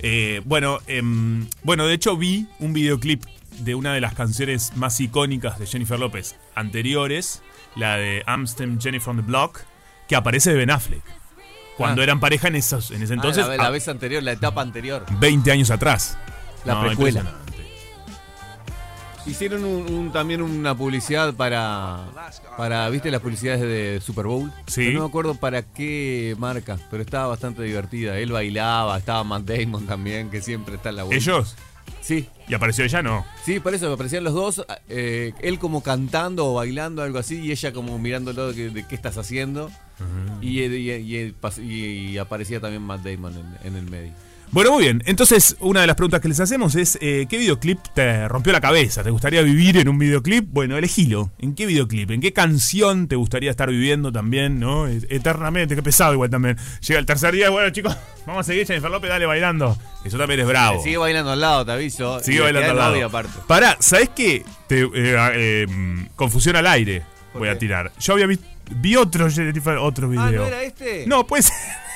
Eh, 0.00 0.42
bueno, 0.44 0.78
em, 0.86 1.46
bueno, 1.62 1.86
de 1.86 1.94
hecho 1.94 2.16
vi 2.16 2.48
un 2.58 2.72
videoclip 2.72 3.24
de 3.60 3.74
una 3.74 3.92
de 3.94 4.00
las 4.00 4.14
canciones 4.14 4.76
más 4.76 4.98
icónicas 4.98 5.58
de 5.58 5.66
Jennifer 5.66 5.98
López 6.00 6.34
anteriores, 6.54 7.42
la 7.76 7.96
de 7.96 8.24
Amstem 8.26 8.80
Jenny 8.80 8.98
from 8.98 9.16
the 9.18 9.22
Block, 9.22 9.60
que 10.08 10.16
aparece 10.16 10.50
de 10.50 10.56
Ben 10.56 10.70
Affleck. 10.70 11.02
Cuando 11.76 12.00
Ah. 12.02 12.04
eran 12.04 12.18
pareja 12.20 12.48
en, 12.48 12.56
esos, 12.56 12.90
en 12.90 13.02
ese 13.02 13.12
Ah, 13.12 13.16
entonces, 13.16 13.46
la, 13.46 13.70
vez 13.70 13.88
anterior, 13.88 14.22
la 14.22 14.32
etapa 14.32 14.62
anterior. 14.62 15.06
20 15.18 15.52
años 15.52 15.70
atrás. 15.70 16.18
La 16.64 16.80
precuela. 16.80 17.39
Hicieron 19.26 19.64
un- 19.64 19.92
un- 19.92 20.12
también 20.12 20.42
una 20.42 20.74
publicidad 20.76 21.34
para, 21.34 22.04
para, 22.56 22.88
¿viste 22.88 23.10
las 23.10 23.20
publicidades 23.20 23.60
de 23.60 24.00
Super 24.00 24.26
Bowl? 24.26 24.50
Sí. 24.66 24.86
Yo 24.86 24.92
no 24.94 25.00
me 25.00 25.06
acuerdo 25.08 25.34
para 25.34 25.62
qué 25.62 26.34
marca, 26.38 26.78
pero 26.90 27.02
estaba 27.02 27.26
bastante 27.28 27.62
divertida. 27.62 28.18
Él 28.18 28.32
bailaba, 28.32 28.96
estaba 28.98 29.22
Matt 29.24 29.44
Damon 29.44 29.86
también, 29.86 30.30
que 30.30 30.40
siempre 30.40 30.76
está 30.76 30.88
en 30.90 30.96
la 30.96 31.02
vuelta. 31.04 31.22
¿Ellos? 31.22 31.56
Sí, 32.00 32.28
¿Y 32.48 32.54
apareció 32.54 32.84
ella? 32.84 33.02
No. 33.02 33.26
sí, 33.44 33.60
por 33.60 33.74
eso 33.74 33.92
aparecían 33.92 34.24
los 34.24 34.32
dos, 34.32 34.64
eh, 34.88 35.32
él 35.42 35.58
como 35.58 35.82
cantando 35.82 36.46
o 36.46 36.54
bailando, 36.54 37.02
algo 37.02 37.18
así, 37.18 37.40
y 37.40 37.52
ella 37.52 37.72
como 37.72 37.98
mirándolo 37.98 38.48
de, 38.48 38.54
que- 38.54 38.70
de 38.70 38.86
qué 38.86 38.94
estás 38.94 39.18
haciendo. 39.18 39.70
y, 40.40 40.62
y- 40.62 40.90
y- 40.92 41.34
y- 41.58 42.10
y 42.12 42.18
aparecía 42.18 42.58
también 42.58 42.82
Matt 42.82 43.02
Damon 43.04 43.34
en, 43.36 43.66
en 43.66 43.76
el 43.76 43.90
medio. 43.90 44.12
Bueno, 44.52 44.72
muy 44.72 44.82
bien. 44.82 45.00
Entonces, 45.06 45.56
una 45.60 45.80
de 45.82 45.86
las 45.86 45.94
preguntas 45.94 46.20
que 46.20 46.26
les 46.26 46.40
hacemos 46.40 46.74
es: 46.74 46.98
eh, 47.00 47.26
¿qué 47.30 47.38
videoclip 47.38 47.78
te 47.94 48.26
rompió 48.26 48.52
la 48.52 48.60
cabeza? 48.60 49.04
¿Te 49.04 49.10
gustaría 49.10 49.42
vivir 49.42 49.76
en 49.76 49.88
un 49.88 49.96
videoclip? 49.96 50.44
Bueno, 50.50 50.76
elegilo. 50.76 51.30
¿En 51.38 51.54
qué 51.54 51.66
videoclip? 51.66 52.10
¿En 52.10 52.20
qué 52.20 52.32
canción 52.32 53.06
te 53.06 53.14
gustaría 53.14 53.48
estar 53.52 53.70
viviendo 53.70 54.10
también, 54.10 54.58
no? 54.58 54.88
E- 54.88 55.06
Eternamente, 55.08 55.76
qué 55.76 55.84
pesado 55.84 56.14
igual 56.14 56.30
también. 56.30 56.56
Llega 56.80 56.98
el 56.98 57.06
tercer 57.06 57.32
día, 57.32 57.48
bueno, 57.50 57.70
chicos, 57.70 57.96
vamos 58.26 58.40
a 58.40 58.42
seguir 58.44 58.66
Jennifer 58.66 58.90
López, 58.90 59.08
dale 59.08 59.24
bailando. 59.24 59.78
Eso 60.04 60.18
también 60.18 60.40
es 60.40 60.46
bravo. 60.48 60.82
Sigue 60.82 60.96
bailando 60.96 61.30
al 61.30 61.40
lado, 61.40 61.64
te 61.64 61.70
aviso. 61.70 62.18
Sigue 62.18 62.40
bailando 62.40 62.70
al 62.72 62.76
lado. 62.76 63.06
aparte. 63.06 63.30
Pará, 63.46 63.76
¿sabés 63.78 64.08
qué? 64.16 64.44
Te, 64.66 64.80
eh, 64.82 64.88
eh, 64.94 65.66
confusión 66.16 66.56
al 66.56 66.66
aire. 66.66 67.02
¿Por 67.32 67.38
Voy 67.42 67.48
a 67.50 67.56
tirar. 67.56 67.92
Yo 68.00 68.14
había 68.14 68.26
visto. 68.26 68.44
Vi 68.72 68.96
otro 68.96 69.30
Jennifer, 69.30 69.76
otro 69.78 70.08
video. 70.08 70.24
Ah, 70.24 70.30
¿no 70.32 70.44
era 70.46 70.62
este? 70.64 71.04
No, 71.06 71.24
pues. 71.24 71.52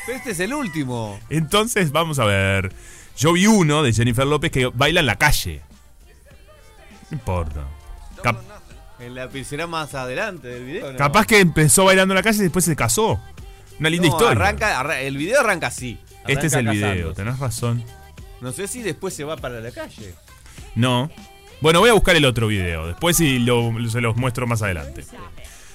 Pero 0.07 0.19
este 0.19 0.31
es 0.33 0.40
el 0.40 0.53
último. 0.55 1.19
Entonces, 1.31 1.90
vamos 1.93 2.19
a 2.19 2.25
ver. 2.25 2.73
Yo 3.17 3.33
vi 3.33 3.47
uno 3.47 3.83
de 3.83 3.93
Jennifer 3.93 4.27
López 4.27 4.51
que 4.51 4.67
baila 4.75 5.01
en 5.01 5.07
la 5.07 5.17
calle. 5.17 5.62
No 7.11 7.17
importa. 7.17 7.64
Cap- 8.23 8.40
En 9.01 9.14
la 9.14 9.29
será 9.45 9.67
más 9.67 9.95
adelante 9.95 10.49
del 10.49 10.64
video. 10.64 10.93
¿no? 10.93 10.99
capaz 10.99 11.27
que 11.27 11.40
empezó 11.40 11.85
bailando 11.85 12.12
en 12.14 12.17
la 12.17 12.23
calle 12.23 12.38
y 12.38 12.43
después 12.43 12.64
se 12.64 12.75
casó. 12.77 13.21
Una 13.79 13.90
linda 13.90 14.09
No, 14.09 14.14
historia. 14.14 14.33
Arranca, 14.40 14.81
arra- 14.81 15.01
el 15.01 15.17
video 15.17 15.40
arranca 15.40 15.67
así. 15.69 15.99
este 16.27 16.47
es 16.47 16.53
el 16.55 16.69
video, 16.69 17.12
tenés 17.12 17.38
razón. 17.38 17.85
No 18.40 18.53
sé 18.53 18.67
si 18.69 18.83
después 18.83 19.14
se 19.14 19.25
va 19.25 19.37
para 19.37 19.61
la 19.61 19.71
calle. 19.71 20.14
No. 20.75 21.11
Bueno, 21.61 21.81
voy 21.81 21.90
a 21.90 21.93
buscar 21.95 22.14
el 22.17 22.25
otro 22.25 22.47
video. 22.49 22.87
Después 22.87 23.19
y 23.21 23.38
lo- 23.38 23.73
se 23.90 24.01
los 24.01 24.17
muestro 24.17 24.47
más 24.47 24.62
adelante. 24.62 25.05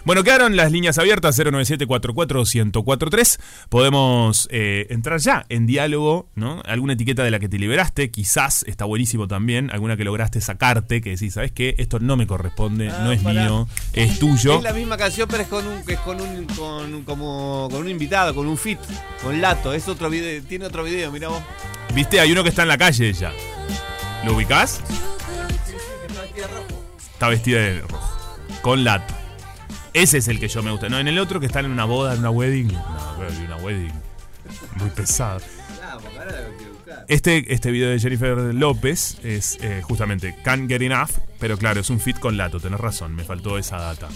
Bueno, 0.05 0.23
quedaron 0.23 0.55
las 0.55 0.71
líneas 0.71 0.97
abiertas 0.97 1.37
097-44-1043. 1.39 3.39
Podemos 3.69 4.47
eh, 4.51 4.87
entrar 4.89 5.19
ya 5.19 5.45
en 5.49 5.67
diálogo, 5.67 6.29
¿no? 6.35 6.61
Alguna 6.65 6.93
etiqueta 6.93 7.23
de 7.23 7.31
la 7.31 7.39
que 7.39 7.49
te 7.49 7.57
liberaste, 7.59 8.09
quizás 8.09 8.63
está 8.67 8.85
buenísimo 8.85 9.27
también. 9.27 9.69
Alguna 9.71 9.97
que 9.97 10.03
lograste 10.03 10.41
sacarte, 10.41 11.01
que 11.01 11.11
decís, 11.11 11.33
¿sabes 11.33 11.51
qué? 11.51 11.75
Esto 11.77 11.99
no 11.99 12.15
me 12.17 12.25
corresponde, 12.27 12.87
no 12.87 13.11
es 13.11 13.23
mío, 13.23 13.67
es 13.93 14.19
tuyo. 14.19 14.57
Es 14.57 14.63
la 14.63 14.73
misma 14.73 14.97
canción, 14.97 15.27
pero 15.29 15.43
es 15.43 15.49
con 15.49 15.67
un, 15.67 15.83
es 15.87 15.99
con 15.99 16.19
un, 16.21 16.45
con 16.45 16.93
un- 16.93 17.03
como, 17.03 17.67
con 17.71 17.81
un 17.81 17.89
invitado, 17.89 18.33
con 18.33 18.47
un 18.47 18.57
fit, 18.57 18.79
con 19.21 19.39
Lato. 19.41 19.73
Es 19.73 19.87
otro 19.87 20.09
video, 20.09 20.41
tiene 20.43 20.65
otro 20.65 20.83
video, 20.83 21.11
mira 21.11 21.27
vos. 21.27 21.41
¿Viste? 21.93 22.19
Hay 22.19 22.31
uno 22.31 22.43
que 22.43 22.49
está 22.49 22.63
en 22.63 22.67
la 22.69 22.77
calle 22.77 23.11
ya. 23.13 23.31
¿Lo 24.25 24.35
ubicás? 24.35 24.81
Está 27.13 27.27
vestida 27.29 27.59
de 27.59 27.81
rojo. 27.81 28.09
Con 28.61 28.83
lato. 28.83 29.13
Ese 29.93 30.19
es 30.19 30.27
el 30.27 30.39
que 30.39 30.47
yo 30.47 30.61
me 30.63 30.71
gusta. 30.71 30.89
No, 30.89 30.99
en 30.99 31.07
el 31.07 31.17
otro 31.19 31.39
que 31.39 31.45
están 31.47 31.65
en 31.65 31.71
una 31.71 31.85
boda, 31.85 32.13
en 32.13 32.19
una 32.19 32.29
wedding. 32.29 32.67
No, 32.67 33.15
una 33.45 33.57
wedding. 33.57 33.93
Muy 34.77 34.89
buscar. 34.91 35.41
Este, 37.07 37.53
este 37.53 37.71
video 37.71 37.89
de 37.89 37.99
Jennifer 37.99 38.37
López 38.53 39.17
es 39.23 39.57
eh, 39.61 39.81
justamente 39.83 40.35
Can't 40.43 40.69
Get 40.69 40.81
Enough, 40.81 41.11
pero 41.39 41.57
claro, 41.57 41.81
es 41.81 41.89
un 41.89 41.99
fit 41.99 42.19
con 42.19 42.37
Lato, 42.37 42.59
tenés 42.59 42.79
razón, 42.79 43.15
me 43.15 43.23
faltó 43.23 43.57
esa 43.57 43.77
data. 43.77 44.09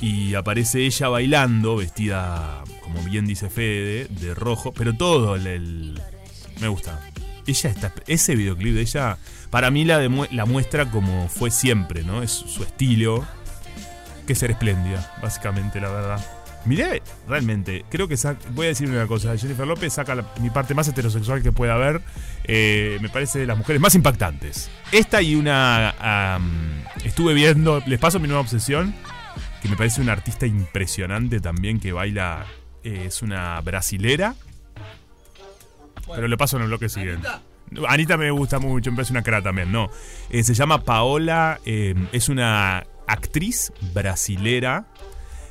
Y 0.00 0.34
aparece 0.34 0.84
ella 0.84 1.08
bailando, 1.08 1.76
vestida, 1.76 2.62
como 2.82 3.02
bien 3.02 3.26
dice 3.26 3.48
Fede, 3.48 4.06
de 4.08 4.34
rojo, 4.34 4.72
pero 4.72 4.94
todo 4.94 5.36
el... 5.36 6.00
me 6.60 6.68
gusta. 6.68 7.00
Ella 7.46 7.70
está... 7.70 7.92
Ese 8.06 8.34
videoclip 8.36 8.74
de 8.74 8.82
ella, 8.82 9.16
para 9.50 9.70
mí 9.70 9.84
la, 9.84 10.02
demue- 10.02 10.30
la 10.32 10.44
muestra 10.44 10.90
como 10.90 11.28
fue 11.28 11.50
siempre, 11.50 12.02
¿no? 12.04 12.22
Es 12.22 12.32
su 12.32 12.62
estilo, 12.62 13.26
que 14.26 14.34
ser 14.34 14.50
espléndida, 14.50 15.14
básicamente, 15.22 15.80
la 15.80 15.90
verdad. 15.90 16.20
Miré, 16.66 17.00
realmente, 17.28 17.84
creo 17.88 18.08
que 18.08 18.16
voy 18.50 18.66
a 18.66 18.70
decir 18.70 18.90
una 18.90 19.06
cosa, 19.06 19.36
Jennifer 19.38 19.64
López 19.64 19.92
saca 19.92 20.16
mi 20.40 20.50
parte 20.50 20.74
más 20.74 20.88
heterosexual 20.88 21.40
que 21.40 21.52
pueda 21.52 21.74
haber, 21.74 22.02
eh, 22.42 22.98
me 23.00 23.08
parece 23.08 23.38
de 23.38 23.46
las 23.46 23.56
mujeres 23.56 23.80
más 23.80 23.94
impactantes. 23.94 24.68
Esta 24.90 25.22
y 25.22 25.36
una... 25.36 26.40
estuve 27.04 27.34
viendo, 27.34 27.80
les 27.86 28.00
paso 28.00 28.18
mi 28.18 28.26
nueva 28.26 28.40
obsesión, 28.40 28.92
que 29.62 29.68
me 29.68 29.76
parece 29.76 30.00
una 30.00 30.12
artista 30.12 30.44
impresionante 30.44 31.38
también 31.38 31.78
que 31.78 31.92
baila, 31.92 32.46
eh, 32.82 33.04
es 33.06 33.22
una 33.22 33.60
brasilera, 33.60 34.34
pero 36.12 36.26
le 36.26 36.36
paso 36.36 36.56
en 36.56 36.64
el 36.64 36.68
bloque 36.68 36.88
siguiente. 36.88 37.28
Anita 37.88 38.16
me 38.16 38.32
gusta 38.32 38.58
mucho, 38.58 38.90
me 38.90 38.96
parece 38.96 39.12
una 39.12 39.22
cara 39.22 39.40
también, 39.40 39.70
no. 39.70 39.88
Eh, 40.30 40.42
se 40.42 40.54
llama 40.54 40.82
Paola, 40.82 41.60
es 41.64 42.28
una 42.28 42.84
actriz 43.06 43.72
brasilera 43.94 44.86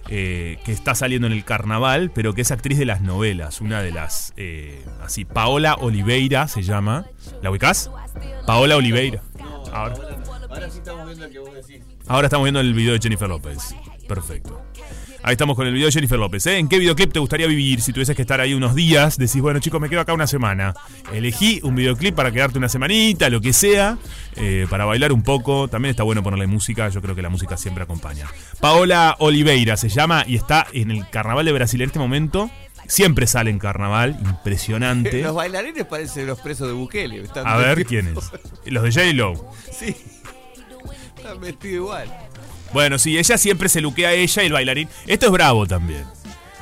eh, 0.10 0.60
que 0.64 0.72
está 0.72 0.94
saliendo 0.94 1.26
en 1.28 1.34
el 1.34 1.44
carnaval, 1.44 2.12
pero 2.14 2.34
que 2.34 2.42
es 2.42 2.52
actriz 2.52 2.78
de 2.78 2.86
las 2.86 3.02
novelas, 3.02 3.60
una 3.62 3.82
de 3.82 3.92
las, 3.92 4.34
eh, 4.38 4.86
así, 5.02 5.26
Paola 5.26 5.76
Oliveira 5.76 6.48
se 6.48 6.62
llama. 6.62 7.06
¿La 7.42 7.50
ubicás? 7.50 7.90
Paola 8.46 8.76
Oliveira. 8.78 9.24
Ahora, 9.74 9.96
Ahora 10.48 10.70
sí 10.70 10.78
estamos 10.78 11.06
viendo 11.08 11.26
el 11.26 11.32
que 11.32 11.40
vos 11.40 11.54
decís. 11.54 11.82
ahora 12.08 12.28
estamos 12.28 12.46
viendo 12.46 12.60
el 12.60 12.74
video 12.74 12.94
de 12.94 13.00
Jennifer 13.00 13.28
López. 13.28 13.76
Perfecto. 14.08 14.62
Ahí 15.28 15.32
estamos 15.32 15.56
con 15.56 15.66
el 15.66 15.74
video 15.74 15.88
de 15.88 15.92
Jennifer 15.92 16.20
López. 16.20 16.46
¿eh? 16.46 16.60
¿En 16.60 16.68
qué 16.68 16.78
videoclip 16.78 17.12
te 17.12 17.18
gustaría 17.18 17.48
vivir 17.48 17.82
si 17.82 17.92
tuvieses 17.92 18.16
que 18.16 18.22
estar 18.22 18.40
ahí 18.42 18.54
unos 18.54 18.76
días? 18.76 19.18
Decís, 19.18 19.42
bueno 19.42 19.60
chicos, 19.60 19.82
me 19.82 19.90
quedo 19.90 20.02
acá 20.02 20.14
una 20.14 20.28
semana. 20.28 20.76
Elegí 21.12 21.60
un 21.64 21.74
videoclip 21.74 22.14
para 22.14 22.32
quedarte 22.32 22.60
una 22.60 22.70
semanita, 22.70 23.28
lo 23.32 23.42
que 23.42 23.52
sea, 23.52 23.98
eh, 24.36 24.68
para 24.70 24.86
bailar 24.86 25.12
un 25.12 25.24
poco. 25.24 25.68
También 25.68 25.90
está 25.90 26.04
bueno 26.04 26.22
ponerle 26.22 26.46
música, 26.46 26.90
yo 26.90 27.02
creo 27.02 27.16
que 27.16 27.24
la 27.24 27.30
música 27.30 27.58
siempre 27.58 27.84
acompaña. 27.84 28.28
Paola 28.60 29.16
Oliveira 29.18 29.78
se 29.78 29.90
llama 29.90 30.24
y 30.28 30.36
está 30.36 30.68
en 30.74 30.92
el 30.92 31.10
carnaval 31.10 31.44
de 31.44 31.54
Brasil 31.54 31.82
en 31.82 31.88
este 31.88 31.98
momento. 31.98 32.52
Siempre 32.86 33.26
sale 33.26 33.50
en 33.50 33.58
carnaval, 33.58 34.20
impresionante. 34.22 35.22
Los 35.24 35.34
bailarines 35.34 35.86
parecen 35.86 36.28
los 36.28 36.40
presos 36.40 36.68
de 36.68 36.74
Bukele. 36.76 37.22
están 37.22 37.48
A 37.48 37.58
ver 37.58 37.84
quiénes. 37.88 38.14
Los 38.68 38.84
de 38.84 38.92
J-Lo. 38.92 39.34
Sí. 39.72 39.96
Están 41.18 41.42
vestidos 41.42 41.74
igual. 41.74 42.16
Bueno, 42.76 43.00
sí, 43.00 43.18
ella 43.18 43.38
siempre 43.38 43.70
se 43.70 43.80
luquea 43.80 44.10
a 44.10 44.12
ella 44.12 44.44
y 44.44 44.48
el 44.48 44.52
bailarín. 44.52 44.90
Esto 45.08 45.28
es 45.28 45.32
bravo 45.32 45.66
también. 45.66 46.04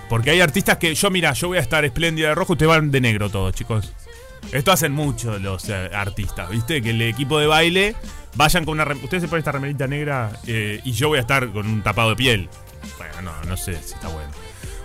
Porque 0.10 0.30
hay 0.30 0.42
artistas 0.42 0.78
que 0.78 0.94
yo, 0.94 1.10
mira, 1.10 1.34
yo 1.34 1.48
voy 1.48 1.58
a 1.58 1.62
estar 1.62 1.84
espléndida 1.86 2.28
de 2.28 2.36
rojo, 2.36 2.54
ustedes 2.54 2.70
van 2.70 2.92
de 2.92 3.02
negro 3.02 3.32
todos, 3.32 3.56
chicos. 3.56 3.92
Esto 4.52 4.72
hacen 4.72 4.92
mucho 4.92 5.40
los 5.40 5.68
eh, 5.70 5.90
artistas, 5.92 6.52
¿viste? 6.52 6.84
Que 6.84 6.92
el 6.92 7.02
equipo 7.02 7.40
de 7.40 7.48
baile 7.48 7.96
vayan 8.36 8.64
con 8.64 8.80
una... 8.80 8.94
Ustedes 8.94 9.24
se 9.24 9.28
ponen 9.28 9.40
esta 9.40 9.54
remerita 9.54 9.88
negra 9.88 10.32
eh, 10.46 10.82
y 10.84 10.92
yo 10.92 11.08
voy 11.08 11.18
a 11.18 11.22
estar 11.22 11.50
con 11.50 11.66
un 11.66 11.82
tapado 11.82 12.12
de 12.12 12.16
piel. 12.16 12.48
Bueno, 13.00 13.24
no, 13.24 13.50
no 13.50 13.58
sé 13.58 13.74
si 13.82 13.96
está 13.96 14.10
bueno. 14.10 14.30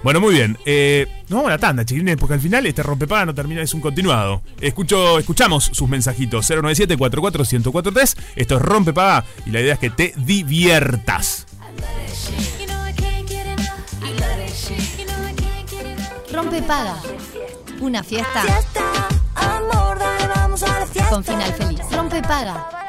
Bueno, 0.03 0.21
muy 0.21 0.35
bien. 0.35 0.57
Eh, 0.65 1.07
nos 1.29 1.39
vamos 1.39 1.47
a 1.47 1.51
la 1.55 1.59
tanda, 1.59 1.85
chiquilines, 1.85 2.17
porque 2.17 2.35
al 2.35 2.41
final 2.41 2.65
este 2.67 2.83
rompepaga 2.83 3.27
no 3.27 3.35
termina, 3.35 3.63
es 3.63 3.75
un 3.75 3.81
continuado. 3.81 4.43
Escucho, 4.61 5.19
escuchamos 5.19 5.65
sus 5.73 5.89
mensajitos. 5.89 6.49
097-44-1043. 6.51 8.17
Esto 8.37 8.57
es 8.57 8.63
rompepaga 8.63 9.25
y 9.45 9.51
la 9.51 9.61
idea 9.61 9.75
es 9.75 9.79
que 9.81 9.91
te 9.91 10.15
diviertas. 10.17 11.47
You 12.59 12.67
know 12.67 12.87
I 12.87 12.93
can't 12.93 13.29
get 13.29 13.47
enough. 13.47 13.69
I 14.03 14.11
love 14.13 14.21
that 14.21 14.53
shit. 14.55 14.99
You 14.99 15.05
know 15.07 15.29
I 15.29 15.35
can't 15.35 15.71
get 15.71 15.87
enough. 15.87 16.33
Rompe 16.33 16.63
paga. 16.63 16.97
Una 17.81 18.03
fiesta 18.03 18.43
Fiesta, 18.43 19.09
amor, 19.37 19.99
dale, 19.99 20.27
vamos 20.35 20.63
a 20.65 20.81
la 20.81 20.87
fiesta. 20.87 21.11
con 21.11 21.23
final 21.25 21.53
feliz. 21.55 21.81
Rompe 21.93 22.21
paga. 22.23 22.55
Let's 22.55 22.73
go. 22.73 22.88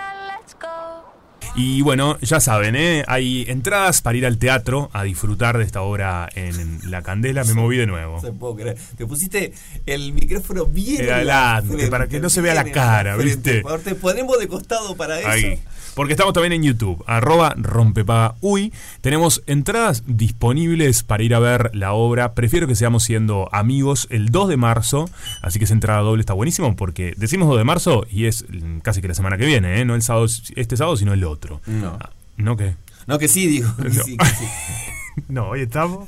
Y 1.62 1.82
bueno, 1.82 2.17
ya 2.22 2.39
saben, 2.39 2.78
¿eh? 2.78 3.04
hay 3.06 3.43
entradas 3.50 4.02
para 4.02 4.17
ir 4.17 4.26
al 4.26 4.38
teatro 4.38 4.89
a 4.93 5.04
disfrutar 5.04 5.58
de 5.58 5.65
esta 5.65 5.82
obra 5.82 6.30
en 6.34 6.80
La 6.89 7.02
Candela. 7.02 7.43
Me 7.43 7.54
moví 7.54 7.76
de 7.76 7.86
nuevo. 7.86 8.15
No 8.15 8.22
se 8.22 8.32
puedo 8.32 8.56
creer. 8.56 8.78
Te 8.95 9.06
pusiste 9.06 9.52
el 9.86 10.13
micrófono 10.13 10.65
bien 10.65 11.10
adelante, 11.10 11.88
para 11.89 12.08
que 12.08 12.22
no 12.22 12.30
se 12.30 12.39
vea 12.39 12.54
la 12.54 12.63
cara, 12.63 13.17
frente. 13.17 13.36
¿viste? 13.36 13.62
Por 13.62 13.72
favor, 13.72 13.84
Te 13.84 13.95
ponemos 13.95 14.39
de 14.39 14.48
costado 14.48 14.95
para 14.95 15.19
eso. 15.19 15.28
Ahí. 15.28 15.60
Porque 16.00 16.14
estamos 16.14 16.34
también 16.34 16.54
en 16.54 16.64
YouTube, 16.64 17.04
arroba 17.08 17.54
rompepaga 17.58 18.36
uy. 18.40 18.72
Tenemos 19.02 19.44
entradas 19.48 20.06
disponibles 20.08 21.04
para 21.04 21.24
ir 21.24 21.36
a 21.36 21.40
ver 21.40 21.72
la 21.74 21.92
obra. 21.92 22.36
Prefiero 22.36 22.68
que 22.68 22.76
seamos 22.76 23.04
siendo 23.04 23.50
amigos 23.52 24.08
el 24.10 24.30
2 24.30 24.48
de 24.48 24.56
marzo. 24.56 25.10
Así 25.42 25.60
que 25.60 25.66
esa 25.66 25.74
entrada 25.74 26.00
doble 26.00 26.22
está 26.22 26.32
buenísimo 26.32 26.74
porque 26.78 27.16
decimos 27.18 27.50
2 27.50 27.58
de 27.58 27.64
marzo 27.66 28.08
y 28.10 28.28
es 28.28 28.46
casi 28.82 29.02
que 29.02 29.10
la 29.10 29.14
semana 29.14 29.38
que 29.38 29.46
viene, 29.46 29.82
¿eh? 29.82 29.84
No 29.84 29.94
el 29.94 30.02
sábado, 30.02 30.28
este 30.56 30.78
sábado, 30.78 30.96
sino 30.96 31.12
el 31.12 31.26
otro. 31.26 31.60
No. 31.66 31.98
Ah, 32.00 32.12
¿No 32.38 32.56
qué? 32.56 32.76
No, 33.06 33.20
que 33.20 33.28
sí, 33.28 33.48
digo. 33.48 33.70
que 33.76 33.90
No. 33.90 34.02
sí, 34.06 34.16
que 34.16 34.26
sí. 34.26 34.46
No, 35.28 35.50
hoy 35.50 35.62
estamos. 35.62 36.08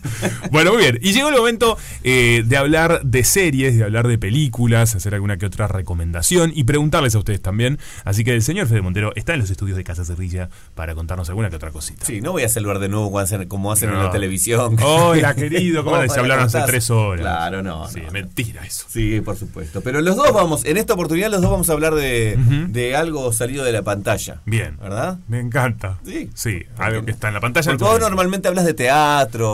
Bueno, 0.52 0.74
muy 0.74 0.82
bien. 0.82 1.00
Y 1.02 1.14
llegó 1.14 1.30
el 1.30 1.36
momento 1.36 1.78
eh, 2.04 2.44
de 2.46 2.58
hablar 2.58 3.02
de 3.04 3.24
series, 3.24 3.78
de 3.78 3.84
hablar 3.84 4.08
de 4.08 4.18
películas, 4.18 4.96
hacer 4.96 5.14
alguna 5.14 5.38
que 5.38 5.46
otra 5.46 5.68
recomendación 5.68 6.52
y 6.54 6.64
preguntarles 6.64 7.16
a 7.16 7.20
ustedes 7.20 7.42
también. 7.42 7.80
Así 8.04 8.24
que 8.24 8.34
el 8.34 8.42
señor 8.42 8.68
Fede 8.68 8.82
Montero 8.82 9.12
está 9.16 9.34
en 9.34 9.40
los 9.40 9.50
estudios 9.50 9.78
de 9.78 9.84
Casa 9.84 10.06
Cerrilla 10.06 10.50
para 10.76 10.96
contarnos 10.96 11.30
alguna 11.30 11.50
que 11.50 11.56
otra 11.56 11.72
cosita. 11.72 12.06
Sí, 12.06 12.22
no 12.22 12.32
voy 12.32 12.44
a 12.44 12.50
saludar 12.50 12.80
de 12.80 12.90
nuevo 12.90 13.12
como 13.48 13.72
hacen, 13.72 13.90
en 13.90 13.98
la 13.98 14.12
televisión. 14.12 14.78
Hola, 14.82 15.36
querido, 15.36 15.84
¿cómo 15.84 15.98
les 16.02 16.18
hablaron 16.18 16.46
hace 16.46 16.62
tres 16.66 16.90
horas? 16.90 17.22
Claro, 17.22 17.62
no. 17.62 17.88
Sí, 17.90 18.02
no, 18.02 18.12
mentira 18.12 18.66
eso. 18.66 18.86
Sí, 18.90 19.22
por 19.22 19.38
supuesto. 19.38 19.82
Pero 19.82 20.02
los 20.02 20.16
dos 20.16 20.34
vamos, 20.34 20.66
en 20.66 20.78
esta 20.78 20.94
oportunidad 20.94 21.30
los 21.30 21.42
dos 21.42 21.52
vamos 21.52 21.70
a 21.70 21.74
hablar 21.74 21.96
de, 21.96 22.38
de 22.70 22.96
algo 22.96 23.32
salido 23.34 23.64
de 23.64 23.72
la 23.72 23.84
pantalla. 23.84 24.42
Bien. 24.46 24.78
¿Verdad? 24.82 25.20
Me 25.28 25.40
encanta. 25.40 26.00
Sí. 26.06 26.30
Sí, 26.34 26.64
¿Por 26.76 26.86
algo 26.86 27.06
que 27.06 27.12
está 27.12 27.28
en 27.28 27.36
la 27.36 27.40
pantalla. 27.40 27.72
Porque 27.72 27.84
vos 27.84 28.00
normalmente 28.00 28.48
hablas 28.48 28.66
de 28.66 28.74
teatro 28.74 29.01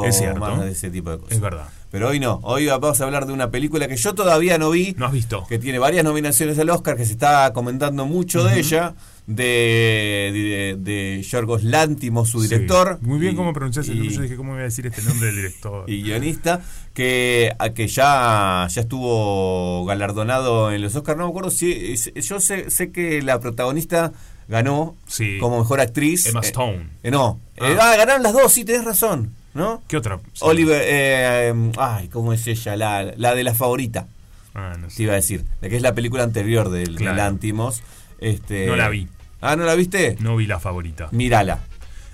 Es 0.06 0.18
cierto. 0.18 0.40
más 0.40 0.62
de 0.62 0.72
ese 0.72 0.90
tipo 0.90 1.10
de 1.12 1.18
cosas. 1.18 1.34
Es 1.34 1.42
verdad. 1.42 1.68
Pero 1.90 2.10
hoy 2.10 2.20
no, 2.20 2.40
hoy 2.44 2.66
vamos 2.68 3.00
a 3.00 3.04
hablar 3.06 3.26
de 3.26 3.34
una 3.34 3.50
película 3.50 3.88
que 3.88 3.96
yo 3.96 4.14
todavía 4.14 4.58
no 4.58 4.70
vi, 4.72 4.94
¿No 4.98 5.06
has 5.06 5.12
visto? 5.14 5.46
que 5.48 5.58
tiene 5.58 5.80
varias 5.80 6.04
nominaciones 6.04 6.60
al 6.60 6.70
Oscar, 6.70 6.98
que 6.98 7.06
se 7.06 7.14
está 7.14 7.54
comentando 7.54 8.06
mucho 8.06 8.44
de 8.44 8.60
ella, 8.60 8.94
de, 9.26 10.76
de, 10.84 10.92
de 11.16 11.22
Yorgos 11.24 11.64
Lántimos, 11.64 12.30
su 12.30 12.42
Sí. 12.42 12.50
director. 12.50 13.00
Muy 13.02 13.20
bien 13.20 13.34
y- 13.34 13.36
cómo 13.38 13.54
pronuncias 13.54 13.88
el 13.88 14.00
nombre. 14.00 14.16
Yo 14.16 14.22
dije, 14.22 14.36
¿cómo 14.36 14.52
voy 14.52 14.62
a 14.62 14.64
decir 14.64 14.86
este 14.86 15.02
nombre 15.02 15.28
del 15.28 15.36
director? 15.38 15.84
y 15.90 16.02
guionista 16.04 16.62
que, 16.94 17.54
a 17.58 17.70
que 17.70 17.88
ya, 17.88 18.68
ya 18.70 18.82
estuvo 18.82 19.86
galardonado 19.86 20.72
en 20.72 20.82
los 20.82 20.94
Oscars. 20.96 21.18
No 21.18 21.24
me 21.26 21.30
acuerdo 21.30 21.52
si. 21.52 21.96
Yo 22.16 22.40
sé, 22.42 22.70
sé 22.70 22.92
que 22.92 23.22
la 23.22 23.40
protagonista 23.40 24.12
ganó 24.50 24.96
Sí. 25.08 25.38
como 25.40 25.60
mejor 25.60 25.80
actriz. 25.80 26.26
Emma 26.28 26.42
Eh, 26.42 26.48
Stone. 26.48 26.90
eh, 27.04 27.12
no. 27.12 27.40
Ah. 27.60 27.70
Eh, 27.72 27.78
ah, 27.80 27.96
ganaron 27.98 28.24
las 28.24 28.34
dos, 28.34 28.52
sí, 28.52 28.66
tenés 28.66 28.84
razón. 28.86 29.34
¿No? 29.58 29.82
¿Qué 29.88 29.98
otra? 29.98 30.20
Sí. 30.34 30.42
Oliver. 30.42 30.82
eh, 30.86 31.72
ay, 31.80 32.08
¿cómo 32.10 32.32
es 32.32 32.46
ella? 32.48 32.76
La, 32.78 33.12
la 33.18 33.34
de 33.36 33.44
la 33.44 33.54
favorita, 33.56 34.08
Ah, 34.54 34.76
no 34.80 34.88
te 34.88 34.94
sé. 34.94 35.04
iba 35.04 35.14
a 35.14 35.16
decir. 35.16 35.44
La 35.62 35.70
que 35.70 35.76
es 35.76 35.82
la 35.82 35.94
película 35.96 36.24
anterior 36.24 36.70
del 36.70 36.96
de 36.96 37.04
Claro. 37.04 37.72
Este, 38.20 38.68
No 38.68 38.76
la 38.76 38.90
vi. 38.90 39.08
Ah, 39.42 39.56
¿no 39.56 39.66
la 39.66 39.76
viste? 39.76 40.16
No 40.20 40.36
vi 40.36 40.46
la 40.48 40.60
favorita. 40.60 41.10
Mírala. 41.12 41.60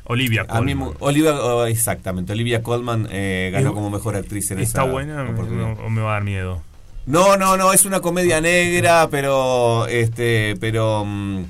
Olivia 0.06 0.42
A 0.50 0.62
mí, 0.62 0.74
Colman. 0.74 0.78
mu- 0.78 0.94
Olivia, 1.00 1.34
oh, 1.34 1.66
exactamente, 1.66 2.34
Olivia 2.34 2.62
Colman 2.64 3.08
eh, 3.12 3.50
ganó 3.54 3.70
Es- 3.70 3.74
como 3.76 3.90
mejor 3.90 4.16
actriz 4.18 4.52
en 4.52 4.60
¿Está 4.60 4.82
esa 4.84 4.92
buena 4.92 5.24
oportunidad. 5.30 5.80
o 5.80 5.90
me 5.90 6.02
va 6.02 6.12
a 6.12 6.14
dar 6.16 6.24
miedo? 6.24 6.62
No, 7.06 7.36
no, 7.38 7.56
no, 7.58 7.72
es 7.74 7.86
una 7.86 8.00
comedia 8.02 8.40
negra, 8.42 9.08
pero 9.10 9.88
este, 9.88 10.56
pero 10.60 11.04
mm, 11.06 11.44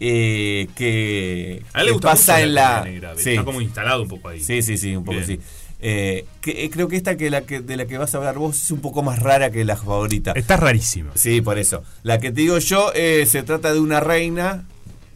eh, 0.00 0.68
que, 0.76 1.62
A 1.72 1.80
él 1.80 1.86
le 1.86 1.90
que 1.90 1.92
gusta 1.94 2.08
pasa 2.10 2.40
en 2.42 2.54
la. 2.54 2.78
comedia 2.78 2.92
negra, 2.92 3.14
sí, 3.16 3.30
Está 3.30 3.44
como 3.44 3.60
instalado 3.60 4.02
un 4.02 4.08
poco 4.08 4.28
ahí. 4.28 4.40
sí, 4.40 4.62
sí, 4.62 4.76
sí, 4.78 4.94
un 4.96 5.04
poco 5.04 5.18
Bien. 5.18 5.26
sí. 5.26 5.40
Eh, 5.80 6.24
que, 6.40 6.64
eh, 6.64 6.70
creo 6.70 6.88
que 6.88 6.96
esta 6.96 7.16
que 7.16 7.30
la 7.30 7.42
que 7.42 7.60
de 7.60 7.76
la 7.76 7.86
que 7.86 7.98
vas 7.98 8.12
a 8.14 8.18
hablar 8.18 8.36
vos 8.36 8.60
es 8.60 8.70
un 8.72 8.80
poco 8.80 9.02
más 9.04 9.20
rara 9.20 9.50
que 9.52 9.64
la 9.64 9.76
favorita. 9.76 10.32
Está 10.32 10.56
rarísimo. 10.56 11.12
Sí, 11.14 11.40
por 11.40 11.56
eso. 11.58 11.84
La 12.02 12.18
que 12.18 12.32
te 12.32 12.40
digo 12.40 12.58
yo 12.58 12.90
eh, 12.96 13.26
se 13.26 13.42
trata 13.44 13.72
de 13.72 13.78
una 13.78 14.00
reina 14.00 14.66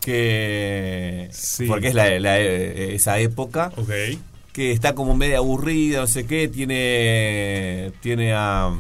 que 0.01 1.29
Sí. 1.33 1.67
porque 1.67 1.89
es 1.89 1.95
la, 1.95 2.19
la- 2.21 2.39
esa 2.39 3.19
época 3.19 3.73
Ok. 3.77 3.91
que 4.53 4.73
está 4.73 4.95
como 4.95 5.17
media 5.17 5.39
aburrida, 5.39 6.01
no 6.01 6.07
sé 6.07 6.27
qué, 6.27 6.49
tiene 6.49 7.93
tiene 8.01 8.33
a 8.35 8.71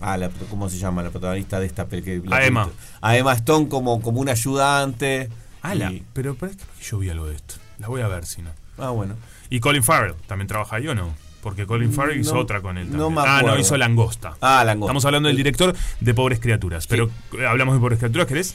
a 0.00 0.16
la, 0.18 0.28
¿cómo 0.50 0.68
se 0.68 0.76
llama 0.78 1.02
la 1.02 1.10
protagonista 1.10 1.58
de 1.60 1.66
esta 1.66 1.86
película? 1.86 2.36
A 2.36 2.44
Emma. 2.44 2.70
A 3.00 3.16
Emma 3.16 3.32
Stone 3.34 3.68
como 3.68 4.00
como 4.02 4.20
un 4.20 4.28
ayudante. 4.28 5.30
Ala, 5.64 5.90
Y- 5.92 6.04
pero 6.12 6.34
parece 6.36 6.58
que 6.78 6.84
yo 6.84 6.98
vi 6.98 7.10
algo 7.10 7.26
de 7.26 7.34
esto. 7.36 7.54
La 7.78 7.88
voy 7.88 8.02
a 8.02 8.08
ver 8.08 8.24
si 8.26 8.42
no. 8.42 8.50
ah, 8.78 8.90
bueno. 8.90 9.16
¿Y 9.50 9.60
Colin 9.60 9.82
Farrell 9.82 10.14
también 10.26 10.46
trabaja 10.46 10.76
ahí 10.76 10.86
o 10.88 10.94
no? 10.94 11.14
Porque 11.42 11.66
Colin 11.66 11.92
Farrell 11.92 12.18
hizo 12.18 12.32
No, 12.34 12.40
otra 12.40 12.62
con 12.62 12.78
él 12.78 12.86
no 12.90 13.04
también. 13.08 13.14
me 13.16 13.20
ah, 13.30 13.42
no, 13.44 13.58
hizo 13.58 13.76
Langosta. 13.76 14.34
Ah, 14.40 14.64
Langosta. 14.64 14.86
Estamos 14.90 15.04
hablando 15.04 15.26
del 15.28 15.36
director 15.36 15.74
de 16.00 16.14
Pobres 16.14 16.40
Criaturas. 16.40 16.86
Pero 16.86 17.10
eh, 17.38 17.46
hablamos 17.46 17.74
de 17.74 17.80
Pobres 17.80 17.98
Criaturas, 17.98 18.26
¿querés? 18.26 18.54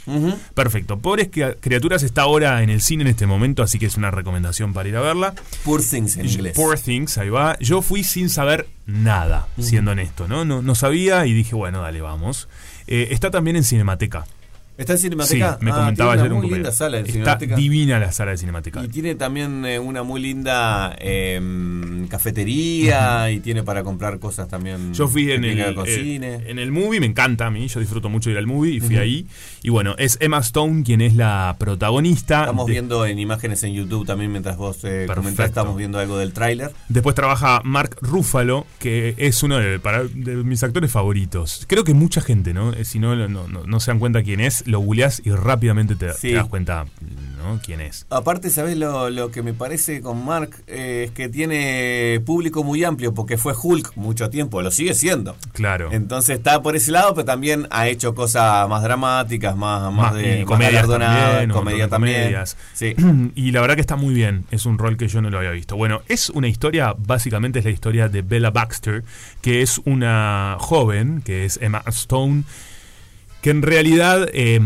Perfecto. 0.55 0.97
Pobres 0.97 1.29
Cria- 1.29 1.55
Criaturas 1.59 2.01
está 2.01 2.23
ahora 2.23 2.63
en 2.63 2.71
el 2.71 2.81
cine 2.81 3.03
en 3.03 3.09
este 3.09 3.27
momento, 3.27 3.61
así 3.61 3.77
que 3.77 3.85
es 3.85 3.95
una 3.97 4.09
recomendación 4.09 4.73
para 4.73 4.89
ir 4.89 4.95
a 4.95 5.01
verla. 5.01 5.35
Poor 5.63 5.81
Things 5.83 6.17
en 6.17 6.25
inglés. 6.27 6.53
Poor 6.55 6.79
Things, 6.79 7.17
ahí 7.19 7.29
va. 7.29 7.57
Yo 7.59 7.83
fui 7.83 8.03
sin 8.03 8.27
saber 8.29 8.67
nada, 8.87 9.47
siendo 9.59 9.91
honesto, 9.91 10.27
¿no? 10.27 10.43
No, 10.43 10.63
no 10.63 10.73
sabía 10.73 11.27
y 11.27 11.33
dije, 11.33 11.53
bueno, 11.55 11.81
dale, 11.81 12.01
vamos. 12.01 12.49
Eh, 12.87 13.09
está 13.11 13.29
también 13.29 13.55
en 13.55 13.63
Cinemateca. 13.63 14.25
¿Está 14.79 14.93
en 14.93 14.99
Sí, 14.99 15.03
Cinemateca? 15.03 15.57
me 15.61 15.71
Ah, 15.71 15.75
comentaba 15.75 16.11
tiene 16.13 16.21
ayer 16.21 16.31
una 16.31 16.35
un 16.41 16.47
muy 16.47 16.53
linda 16.55 16.71
sala 16.71 16.97
Está 16.99 17.11
Cinemateca. 17.11 17.55
divina 17.55 17.99
la 17.99 18.11
sala 18.11 18.31
de 18.31 18.37
Cinemateca. 18.37 18.83
Y 18.83 18.87
tiene 18.87 19.13
también 19.15 19.65
eh, 19.65 19.77
una 19.77 20.03
muy 20.03 20.21
linda 20.21 20.95
eh, 20.99 21.39
cafetería 22.09 23.31
y 23.31 23.39
tiene 23.39 23.63
para 23.63 23.83
comprar 23.83 24.19
cosas 24.19 24.47
también. 24.47 24.93
Yo 24.93 25.07
fui 25.07 25.31
en 25.31 25.43
el, 25.43 25.59
eh, 25.85 26.43
en 26.47 26.59
el 26.59 26.71
movie, 26.71 26.99
me 26.99 27.05
encanta 27.05 27.47
a 27.47 27.51
mí, 27.51 27.67
yo 27.67 27.79
disfruto 27.79 28.09
mucho 28.09 28.29
ir 28.29 28.37
al 28.37 28.47
movie 28.47 28.73
y 28.75 28.79
fui 28.79 28.97
ahí. 28.97 29.25
Y 29.61 29.69
bueno, 29.69 29.95
es 29.97 30.17
Emma 30.21 30.39
Stone 30.39 30.83
quien 30.83 31.01
es 31.01 31.15
la 31.15 31.55
protagonista. 31.59 32.41
Estamos 32.41 32.65
de- 32.67 32.71
viendo 32.73 33.05
en 33.05 33.19
imágenes 33.19 33.63
en 33.63 33.73
YouTube 33.73 34.05
también 34.05 34.31
mientras 34.31 34.57
vos 34.57 34.79
eh, 34.83 35.07
comentás, 35.13 35.47
estamos 35.47 35.75
viendo 35.75 35.99
algo 35.99 36.17
del 36.17 36.33
tráiler. 36.33 36.71
Después 36.87 37.15
trabaja 37.15 37.61
Mark 37.63 37.97
Ruffalo, 38.01 38.65
que 38.79 39.15
es 39.17 39.43
uno 39.43 39.57
de, 39.57 39.79
para- 39.79 40.03
de 40.03 40.35
mis 40.43 40.63
actores 40.63 40.91
favoritos. 40.91 41.65
Creo 41.67 41.83
que 41.83 41.93
mucha 41.93 42.21
gente, 42.21 42.53
¿no? 42.53 42.73
Eh, 42.73 42.85
Si 42.85 42.99
no, 42.99 43.15
no, 43.15 43.47
no, 43.47 43.65
no 43.65 43.79
se 43.79 43.91
dan 43.91 43.99
cuenta 43.99 44.23
quién 44.23 44.39
es, 44.39 44.65
lo 44.69 44.79
googleás 44.79 45.21
y 45.25 45.31
rápidamente 45.31 45.95
te, 45.95 46.13
Sí. 46.13 46.29
te 46.29 46.33
das 46.35 46.47
cuenta, 46.47 46.85
¿no? 47.37 47.59
Quién 47.65 47.81
es. 47.81 48.05
Aparte, 48.09 48.49
¿sabés 48.49 48.77
lo, 48.77 49.09
lo 49.09 49.31
que 49.31 49.41
me 49.41 49.53
parece 49.53 50.01
con 50.01 50.23
Mark? 50.23 50.51
Eh, 50.67 51.05
es 51.07 51.11
que 51.11 51.29
tiene 51.29 52.21
público 52.25 52.63
muy 52.63 52.83
amplio 52.83 53.13
porque 53.13 53.37
fue 53.37 53.53
Hulk 53.61 53.93
mucho 53.95 54.29
tiempo, 54.29 54.61
lo 54.61 54.71
sigue 54.71 54.93
siendo. 54.93 55.35
Claro. 55.53 55.89
Entonces 55.91 56.37
está 56.37 56.61
por 56.61 56.75
ese 56.75 56.91
lado, 56.91 57.13
pero 57.13 57.25
también 57.25 57.67
ha 57.71 57.87
hecho 57.87 58.13
cosas 58.13 58.67
más 58.69 58.83
dramáticas, 58.83 59.55
más, 59.55 59.91
más 59.91 60.13
de 60.13 60.39
más 60.39 60.45
comedias 60.45 60.73
galardonadas, 60.87 61.29
también, 61.31 61.49
comedia 61.51 61.83
de 61.85 61.89
también. 61.89 62.35
Sí. 62.73 62.95
Y 63.35 63.51
la 63.51 63.61
verdad 63.61 63.75
que 63.75 63.81
está 63.81 63.95
muy 63.95 64.13
bien. 64.13 64.45
Es 64.51 64.65
un 64.65 64.77
rol 64.77 64.97
que 64.97 65.07
yo 65.07 65.21
no 65.21 65.29
lo 65.29 65.37
había 65.37 65.51
visto. 65.51 65.75
Bueno, 65.75 66.01
es 66.07 66.29
una 66.29 66.47
historia, 66.47 66.93
básicamente 66.97 67.59
es 67.59 67.65
la 67.65 67.71
historia 67.71 68.09
de 68.09 68.21
Bella 68.21 68.51
Baxter, 68.51 69.03
que 69.41 69.61
es 69.61 69.79
una 69.85 70.57
joven, 70.59 71.21
que 71.23 71.45
es 71.45 71.57
Emma 71.61 71.81
Stone, 71.87 72.43
que 73.41 73.49
en 73.51 73.61
realidad 73.61 74.27
eh, 74.33 74.59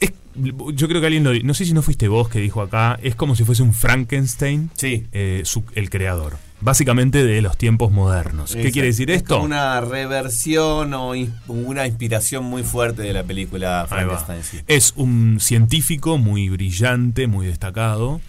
es, 0.00 0.12
yo 0.36 0.88
creo 0.88 1.00
que 1.00 1.06
alguien 1.06 1.24
lo 1.24 1.32
no 1.34 1.54
sé 1.54 1.64
si 1.64 1.72
no 1.72 1.82
fuiste 1.82 2.08
vos 2.08 2.28
que 2.28 2.40
dijo 2.40 2.60
acá, 2.62 2.98
es 3.02 3.14
como 3.14 3.36
si 3.36 3.44
fuese 3.44 3.62
un 3.62 3.72
Frankenstein, 3.74 4.70
Sí. 4.74 5.06
eh, 5.12 5.42
su- 5.44 5.64
el 5.74 5.90
creador. 5.90 6.36
Básicamente 6.60 7.22
de 7.24 7.42
los 7.42 7.58
tiempos 7.58 7.92
modernos. 7.92 8.54
¿Qué 8.56 8.70
quiere 8.72 8.88
decir 8.88 9.10
Es 9.10 9.18
esto? 9.18 9.34
como 9.34 9.44
una 9.44 9.82
reversión 9.82 10.94
o 10.94 11.12
una 11.48 11.86
inspiración 11.86 12.44
muy 12.44 12.62
fuerte 12.62 13.02
de 13.02 13.12
la 13.12 13.22
película. 13.22 13.84
Frankenstein. 13.86 14.42
sí. 14.42 14.60
Es 14.66 14.94
un 14.96 15.38
científico 15.40 16.16
muy 16.16 16.48
brillante, 16.48 17.26
muy 17.26 17.46
destacado, 17.46 18.22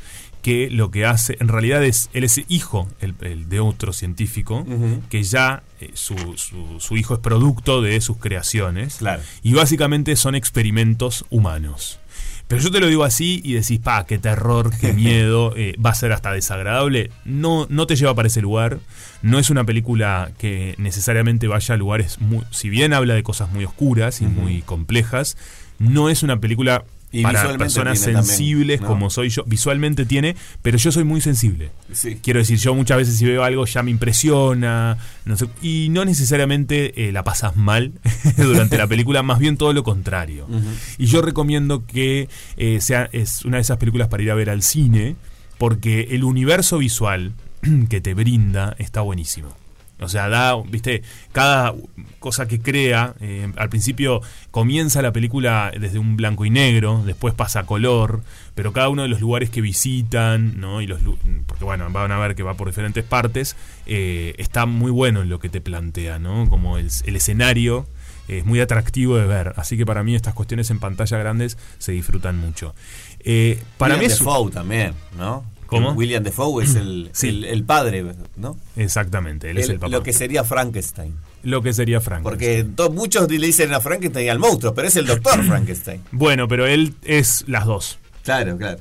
que 0.46 0.70
lo 0.70 0.92
que 0.92 1.08
hace, 1.08 1.38
en 1.40 1.48
realidad 1.48 1.84
es, 1.84 2.12
él 2.14 2.24
es 2.24 2.40
hijo 2.50 2.88
el- 3.02 3.16
el 3.22 3.50
de 3.50 3.60
otro 3.60 3.94
científico, 3.94 4.64
que 5.10 5.24
ya 5.24 5.64
eh, 5.82 5.90
su, 5.96 6.16
su- 6.38 6.80
su 6.80 6.98
hijo 6.98 7.16
es 7.16 7.20
producto 7.20 7.82
de 7.82 8.00
sus 8.00 8.18
creaciones, 8.18 8.98
Claro. 8.98 9.24
y 9.42 9.54
básicamente 9.54 10.16
son 10.16 10.36
experimentos 10.36 11.26
humanos. 11.32 12.00
Pero 12.48 12.62
yo 12.62 12.70
te 12.70 12.80
lo 12.80 12.86
digo 12.86 13.04
así 13.04 13.42
y 13.44 13.54
decís, 13.54 13.80
pa, 13.80 14.06
qué 14.06 14.20
terror, 14.20 14.70
qué 14.80 14.94
miedo, 14.94 15.52
eh, 15.58 15.74
va 15.84 15.90
a 15.90 15.96
ser 15.96 16.12
hasta 16.12 16.32
desagradable. 16.32 17.10
No, 17.26 17.66
no 17.72 17.88
te 17.88 17.96
lleva 17.96 18.14
para 18.14 18.28
ese 18.28 18.42
lugar. 18.42 18.78
No 19.24 19.40
es 19.40 19.50
una 19.50 19.64
película 19.64 20.30
que 20.38 20.76
necesariamente 20.78 21.48
vaya 21.48 21.74
a 21.74 21.78
lugares 21.78 22.22
muy. 22.22 22.44
Si 22.52 22.70
bien 22.70 22.94
habla 22.94 23.16
de 23.16 23.24
cosas 23.24 23.50
muy 23.52 23.66
oscuras 23.66 24.22
y 24.22 24.26
muy 24.28 24.62
complejas, 24.62 25.38
no 25.80 26.08
es 26.12 26.22
una 26.22 26.40
película 26.40 26.86
Y 27.12 27.24
para 27.24 27.58
personas 27.58 28.02
también, 28.02 28.24
sensibles 28.26 28.82
¿no? 28.82 28.88
como 28.88 29.10
soy 29.10 29.30
yo. 29.30 29.44
Visualmente 29.46 30.06
tiene, 30.06 30.36
pero 30.62 30.78
yo 30.78 30.92
soy 30.92 31.06
muy 31.06 31.22
sensible. 31.22 31.72
Sí. 31.94 32.20
Quiero 32.22 32.40
decir, 32.40 32.58
yo 32.58 32.76
muchas 32.76 32.98
veces 32.98 33.18
si 33.18 33.26
veo 33.26 33.44
algo 33.44 33.66
ya 33.66 33.84
me 33.84 33.92
impresiona, 33.92 34.98
no 35.24 35.38
sé, 35.38 35.48
y 35.62 35.88
no 35.92 36.04
necesariamente 36.04 37.08
eh, 37.08 37.12
la 37.12 37.24
pasas 37.24 37.56
mal 37.56 37.94
durante 38.38 38.78
la 38.78 38.88
película, 38.88 39.24
más 39.24 39.40
bien 39.40 39.56
todo 39.56 39.72
lo 39.72 39.84
contrario. 39.84 40.48
Y 40.98 41.06
yo 41.06 41.22
recomiendo 41.22 41.86
que 41.86 42.28
eh, 42.58 42.80
sea 42.82 43.10
es 43.12 43.46
una 43.46 43.58
de 43.58 43.62
esas 43.62 43.78
películas 43.78 44.10
para 44.10 44.24
ir 44.24 44.32
a 44.32 44.36
ver 44.36 44.50
al 44.50 44.62
cine, 44.62 45.16
porque 45.58 46.08
el 46.12 46.24
universo 46.24 46.80
visual 46.80 47.34
que 47.90 48.02
te 48.02 48.14
brinda 48.14 48.76
está 48.78 49.02
buenísimo. 49.02 49.56
O 50.00 50.10
sea, 50.10 50.28
da, 50.28 50.62
viste, 50.62 51.04
cada 51.32 51.74
cosa 52.20 52.48
que 52.48 52.60
crea, 52.60 53.16
eh, 53.22 53.52
al 53.56 53.70
principio 53.70 54.22
comienza 54.52 55.02
la 55.02 55.14
película 55.14 55.72
desde 55.80 56.00
un 56.00 56.18
blanco 56.18 56.44
y 56.44 56.50
negro, 56.50 57.02
después 57.06 57.34
pasa 57.34 57.62
a 57.62 57.66
color, 57.66 58.22
pero 58.56 58.74
cada 58.74 58.90
uno 58.90 59.04
de 59.04 59.08
los 59.08 59.22
lugares 59.22 59.50
que 59.50 59.62
visitan, 59.62 60.60
¿no? 60.60 60.82
Y 60.82 60.88
los, 60.88 61.00
porque 61.46 61.64
bueno, 61.64 61.90
van 61.92 62.12
a 62.12 62.20
ver 62.20 62.36
que 62.36 62.44
va 62.44 62.56
por 62.56 62.68
diferentes 62.68 63.06
partes, 63.06 63.56
eh, 63.86 64.36
está 64.38 64.66
muy 64.66 64.92
bueno 64.92 65.22
en 65.22 65.30
lo 65.30 65.40
que 65.40 65.48
te 65.48 65.62
plantea, 65.62 66.20
¿no? 66.20 66.50
Como 66.50 66.78
el, 66.78 66.90
el 67.06 67.16
escenario 67.16 67.88
eh, 68.28 68.40
es 68.40 68.46
muy 68.46 68.60
atractivo 68.60 69.18
de 69.18 69.26
ver, 69.26 69.54
así 69.56 69.78
que 69.78 69.86
para 69.86 70.04
mí 70.04 70.16
estas 70.16 70.34
cuestiones 70.34 70.70
en 70.72 70.80
pantalla 70.80 71.18
grandes 71.18 71.58
se 71.78 71.94
disfrutan 71.94 72.38
mucho. 72.38 72.76
Eh, 73.20 73.62
para 73.78 73.96
William 73.96 74.10
mí 74.10 74.14
es... 74.14 74.20
Defoe 74.20 74.52
también, 74.52 74.94
¿no? 75.18 75.44
¿Cómo? 75.68 75.92
William 75.94 76.24
Defoe 76.24 76.64
es 76.64 76.76
el, 76.76 77.10
Sí. 77.14 77.30
el, 77.30 77.44
el 77.46 77.64
padre, 77.64 78.06
¿no? 78.38 78.58
Exactamente, 78.76 79.50
él 79.50 79.58
es 79.58 79.70
El- 79.70 79.80
papá. 79.80 79.90
lo 79.90 80.04
que 80.04 80.14
sería 80.14 80.44
Frankenstein. 80.44 81.16
Lo 81.44 81.62
que 81.62 81.74
sería 81.74 82.02
Frank. 82.02 82.24
Porque 82.24 82.66
muchos 82.92 83.30
le 83.30 83.46
dicen 83.46 83.72
a 83.74 83.80
Frankenstein 83.80 84.30
al 84.32 84.40
monstruo, 84.40 84.74
pero 84.74 84.88
es 84.88 84.96
el 84.96 85.06
doctor 85.06 85.44
Frankenstein. 85.48 86.02
Bueno, 86.12 86.48
pero 86.48 86.66
él 86.66 86.96
es 87.04 87.44
las 87.48 87.66
dos. 87.66 88.00
Claro, 88.24 88.58
claro. 88.58 88.80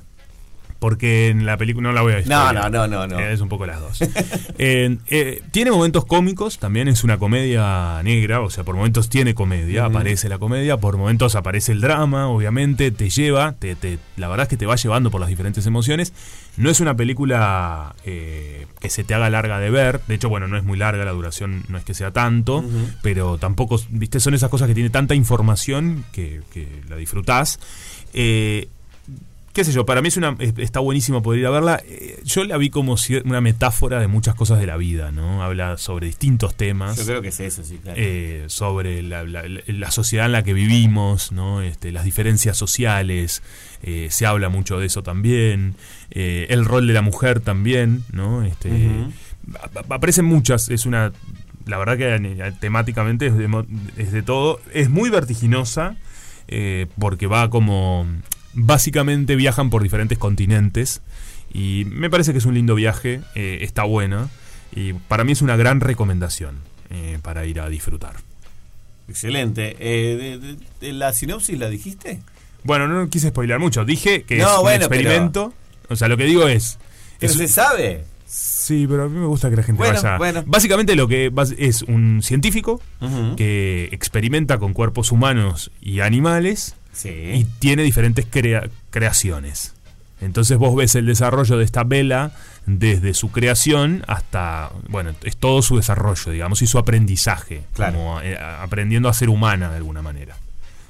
Porque 0.79 1.29
en 1.29 1.47
la 1.47 1.57
película 1.57 1.89
no 1.89 1.95
la 1.95 2.03
voy 2.03 2.13
a 2.13 2.21
No, 2.23 2.53
no, 2.53 2.69
no, 2.69 2.87
no, 2.87 3.07
no. 3.07 3.19
Es 3.19 3.41
un 3.41 3.49
poco 3.49 3.65
las 3.67 3.81
dos. 3.81 3.99
Eh, 4.57 4.99
eh, 5.09 5.43
tiene 5.51 5.71
momentos 5.73 6.05
cómicos, 6.05 6.59
también 6.59 6.87
es 6.89 7.03
una 7.03 7.19
comedia 7.19 8.01
negra, 8.05 8.41
o 8.41 8.51
sea, 8.51 8.63
por 8.63 8.77
momentos 8.77 9.09
tiene 9.09 9.35
comedia, 9.35 9.85
aparece 9.87 10.29
la 10.29 10.39
comedia, 10.39 10.77
por 10.77 10.97
momentos 10.97 11.35
aparece 11.35 11.73
el 11.73 11.81
drama, 11.81 12.29
obviamente, 12.29 12.91
te 12.93 13.11
lleva, 13.11 13.53
te, 13.59 13.75
te- 13.75 13.99
la 14.17 14.29
verdad 14.29 14.45
es 14.45 14.49
que 14.51 14.57
te 14.57 14.67
va 14.67 14.77
llevando 14.77 15.11
por 15.11 15.21
las 15.21 15.29
diferentes 15.29 15.67
emociones. 15.67 16.13
No 16.57 16.71
es 16.71 16.79
una 16.81 16.95
película 16.97 17.97
eh, 18.05 18.67
que 18.81 18.91
se 18.91 19.03
te 19.03 19.15
haga 19.15 19.29
larga 19.29 19.59
de 19.59 19.71
ver, 19.71 20.01
de 20.07 20.15
hecho, 20.15 20.29
bueno, 20.29 20.47
no 20.47 20.57
es 20.57 20.63
muy 20.63 20.79
larga, 20.79 21.05
la 21.05 21.11
duración 21.13 21.65
no 21.69 21.77
es 21.79 21.85
que 21.85 21.95
sea 21.95 22.13
tanto, 22.13 22.65
pero 23.03 23.39
tampoco, 23.39 23.81
viste, 23.91 24.21
son 24.21 24.35
esas 24.35 24.51
cosas 24.51 24.69
que 24.69 24.75
tiene 24.75 24.91
tanta 24.91 25.15
información 25.17 26.05
que, 26.13 26.43
que 26.53 26.69
la 26.89 26.97
disfrutás. 26.97 27.59
Eh, 28.13 28.69
qué 29.55 29.65
sé 29.65 29.73
yo, 29.73 29.87
para 29.87 30.03
mí 30.03 30.09
es 30.09 30.17
una, 30.19 30.37
es- 30.41 30.53
está 30.59 30.81
buenísimo 30.81 31.23
poder 31.23 31.41
ir 31.41 31.47
a 31.47 31.51
verla. 31.51 31.81
Eh, 31.87 32.21
Yo 32.25 32.45
la 32.45 32.57
vi 32.59 32.69
como 32.71 32.97
una 33.25 33.41
metáfora 33.41 34.01
de 34.01 34.07
muchas 34.09 34.35
cosas 34.35 34.59
de 34.59 34.67
la 34.67 34.77
vida, 34.77 35.11
¿no? 35.13 35.43
Habla 35.43 35.79
sobre 35.79 36.07
distintos 36.09 36.55
temas. 36.55 36.97
Yo 36.99 37.05
creo 37.07 37.23
que 37.23 37.29
es 37.29 37.41
eso, 37.41 37.63
sí, 37.65 37.79
claro. 37.83 37.97
eh, 38.01 38.45
sobre 38.49 39.03
la, 39.03 39.23
la- 39.25 39.45
la 39.67 39.91
sociedad 39.91 40.27
en 40.27 40.33
la 40.33 40.43
que 40.43 40.53
vivimos, 40.53 41.33
¿no? 41.33 41.63
Este, 41.63 41.93
las 41.93 42.05
diferencias 42.05 42.57
sociales, 42.59 43.43
eh, 43.83 44.09
se 44.11 44.27
habla 44.27 44.49
mucho 44.49 44.79
de 44.79 44.87
eso 44.87 45.03
también, 45.03 45.77
eh, 46.11 46.47
el 46.51 46.65
rol 46.65 46.87
de 46.87 46.93
la 46.93 47.03
mujer 47.03 47.41
también, 47.41 48.05
¿no? 48.13 48.43
Este, 48.45 48.91
aparecen 49.89 50.25
muchas, 50.25 50.69
es 50.71 50.87
una, 50.87 51.13
la 51.67 51.79
verdad 51.79 51.97
que 51.99 52.53
temáticamente 52.61 53.27
es 53.27 53.37
de, 53.37 53.65
es 53.97 54.13
de 54.13 54.23
todo, 54.23 54.61
es 54.73 54.91
muy 54.91 55.11
vertiginosa, 55.11 55.97
eh, 56.49 56.87
porque 56.99 57.27
va 57.27 57.51
como, 57.51 58.07
básicamente 58.55 59.37
viajan 59.37 59.71
por 59.71 59.83
diferentes 59.83 60.19
continentes, 60.19 61.03
y 61.53 61.85
me 61.87 62.11
parece 62.11 62.33
que 62.33 62.39
es 62.39 62.47
un 62.47 62.55
lindo 62.55 62.75
viaje, 62.75 63.21
eh, 63.35 63.59
está 63.63 63.85
buena, 63.85 64.29
y 64.75 64.93
para 64.95 65.25
mí 65.25 65.33
es 65.33 65.43
una 65.43 65.57
gran 65.57 65.81
recomendación 65.81 66.57
eh, 66.91 67.19
para 67.23 67.45
ir 67.47 67.61
a 67.61 67.69
disfrutar. 67.69 68.15
Excelente. 69.09 69.77
Eh, 69.79 70.17
de- 70.17 70.39
de- 70.39 70.57
de 70.81 70.93
¿La 70.93 71.13
sinopsis 71.13 71.59
la 71.59 71.69
dijiste? 71.69 72.23
Bueno, 72.63 72.89
no 72.89 73.09
quise 73.11 73.29
spoilear 73.29 73.59
mucho. 73.61 73.85
Dije 73.85 74.23
que 74.23 74.39
No, 74.39 74.45
es 74.53 74.59
un 74.59 74.65
pero- 74.65 74.77
experimento. 74.87 75.53
O 75.89 75.97
sea, 75.97 76.09
lo 76.09 76.17
que 76.17 76.25
digo 76.25 76.49
es. 76.49 76.79
Pero 77.19 77.33
es- 77.33 77.39
se 77.39 77.49
sabe. 77.49 78.05
Sí, 78.27 78.87
pero 78.89 79.05
a 79.05 79.09
mí 79.09 79.19
me 79.19 79.27
gusta 79.27 79.51
que 79.51 79.57
la 79.57 79.63
gente 79.63 79.79
Bueno, 79.79 80.01
vaya. 80.03 80.17
bueno. 80.17 80.43
Básicamente 80.47 80.97
lo 80.97 81.07
que 81.07 81.31
es 81.59 81.83
un 81.83 82.21
científico 82.23 82.81
que 83.37 83.89
experimenta 83.93 84.59
con 84.59 84.73
cuerpos 84.73 85.13
humanos 85.13 85.71
y 85.83 86.01
animales 86.01 86.75
y 87.05 87.45
tiene 87.59 87.83
diferentes 87.83 88.27
crea- 88.31 88.69
creaciones. 88.91 89.75
Entonces 90.21 90.57
vos 90.59 90.75
ves 90.75 90.95
el 90.95 91.07
desarrollo 91.07 91.59
de 91.59 91.65
esta 91.65 91.85
vela 91.85 92.33
desde 92.67 93.13
su 93.15 93.31
creación 93.31 94.05
hasta, 94.07 94.71
bueno, 94.89 95.13
es 95.23 95.37
todo 95.37 95.61
su 95.61 95.77
desarrollo, 95.77 96.33
digamos, 96.33 96.63
y 96.63 96.67
su 96.67 96.79
aprendizaje, 96.79 97.63
Claro. 97.75 97.97
como 97.99 98.21
eh, 98.23 98.39
aprendiendo 98.39 99.09
a 99.09 99.13
ser 99.13 99.29
humana 99.29 99.71
de 99.71 99.77
alguna 99.77 100.01
manera. 100.03 100.37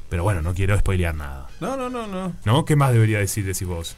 Pero 0.08 0.22
bueno, 0.22 0.42
no 0.42 0.54
quiero 0.54 0.78
spoilear 0.78 1.14
nada. 1.16 1.48
No, 1.60 1.76
no, 1.76 1.88
no, 1.88 2.06
no. 2.06 2.32
¿No? 2.44 2.64
¿Qué 2.64 2.76
más 2.76 2.92
debería 2.92 3.18
decir, 3.18 3.44
decís 3.44 3.66
vos? 3.66 3.96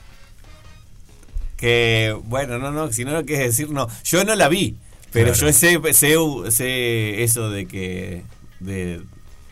Que, 1.57 2.17
bueno, 2.25 2.59
no, 2.59 2.71
no, 2.71 2.93
si 2.93 3.05
no 3.05 3.13
lo 3.13 3.25
quieres 3.25 3.49
decir, 3.57 3.71
no. 3.71 3.89
Yo 4.05 4.25
no 4.25 4.35
la 4.35 4.49
vi, 4.49 4.77
pero 5.11 5.33
Claro. 5.33 5.47
yo 5.49 5.53
sé, 5.53 5.81
sé, 5.93 6.51
sé 6.51 7.23
eso 7.23 7.51
de 7.51 7.67
que, 7.67 8.23
de, 8.61 9.01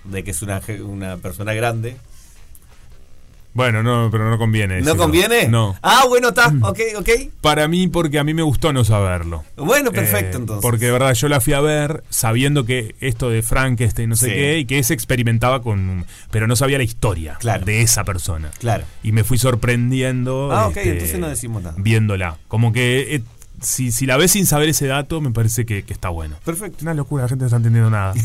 de 0.04 0.24
que 0.24 0.30
es 0.30 0.42
una, 0.42 0.60
una 0.82 1.16
persona 1.16 1.52
grande. 1.54 1.96
Bueno, 3.54 3.82
no, 3.82 4.08
pero 4.10 4.28
no 4.28 4.36
conviene. 4.36 4.80
¿No 4.82 4.96
conviene? 4.96 5.48
No. 5.48 5.76
Ah, 5.80 6.04
bueno, 6.08 6.28
está, 6.30 6.52
ok, 6.62 6.78
ok. 6.98 7.08
Para 7.40 7.68
mí, 7.68 7.86
porque 7.88 8.18
a 8.18 8.24
mí 8.24 8.34
me 8.34 8.42
gustó 8.42 8.72
no 8.72 8.84
saberlo. 8.84 9.44
Bueno, 9.56 9.92
perfecto, 9.92 10.36
Eh, 10.38 10.40
entonces. 10.40 10.62
Porque 10.62 10.86
de 10.86 10.90
verdad 10.92 11.14
yo 11.14 11.28
la 11.28 11.40
fui 11.40 11.52
a 11.52 11.60
ver 11.60 12.02
sabiendo 12.10 12.64
que 12.66 12.94
esto 13.00 13.30
de 13.30 13.42
Frankenstein, 13.42 14.10
no 14.10 14.16
sé 14.16 14.26
Sí. 14.26 14.32
qué, 14.32 14.58
y 14.58 14.64
que 14.66 14.82
se 14.82 14.92
experimentaba 14.94 15.62
con. 15.62 16.04
Pero 16.30 16.46
no 16.46 16.56
sabía 16.56 16.78
la 16.78 16.84
historia 16.84 17.36
Claro. 17.38 17.64
de 17.64 17.82
esa 17.82 18.04
persona. 18.04 18.50
Claro. 18.58 18.84
Y 19.02 19.12
me 19.12 19.22
fui 19.24 19.38
sorprendiendo. 19.38 20.50
Ah, 20.52 20.66
ok, 20.68 20.76
este, 20.76 20.90
entonces 20.92 21.18
no 21.18 21.28
decimos 21.28 21.62
nada. 21.62 21.74
Viéndola. 21.78 22.36
Como 22.48 22.72
que 22.72 23.14
eh, 23.16 23.22
si, 23.64 23.90
si 23.92 24.06
la 24.06 24.16
ves 24.16 24.30
sin 24.32 24.46
saber 24.46 24.68
ese 24.68 24.86
dato, 24.86 25.20
me 25.20 25.30
parece 25.30 25.66
que, 25.66 25.82
que 25.84 25.92
está 25.92 26.08
bueno. 26.10 26.36
Perfecto. 26.44 26.78
Una 26.82 26.94
locura, 26.94 27.22
la 27.24 27.28
gente 27.28 27.42
no 27.42 27.46
está 27.46 27.56
entendiendo 27.56 27.90
nada. 27.90 28.14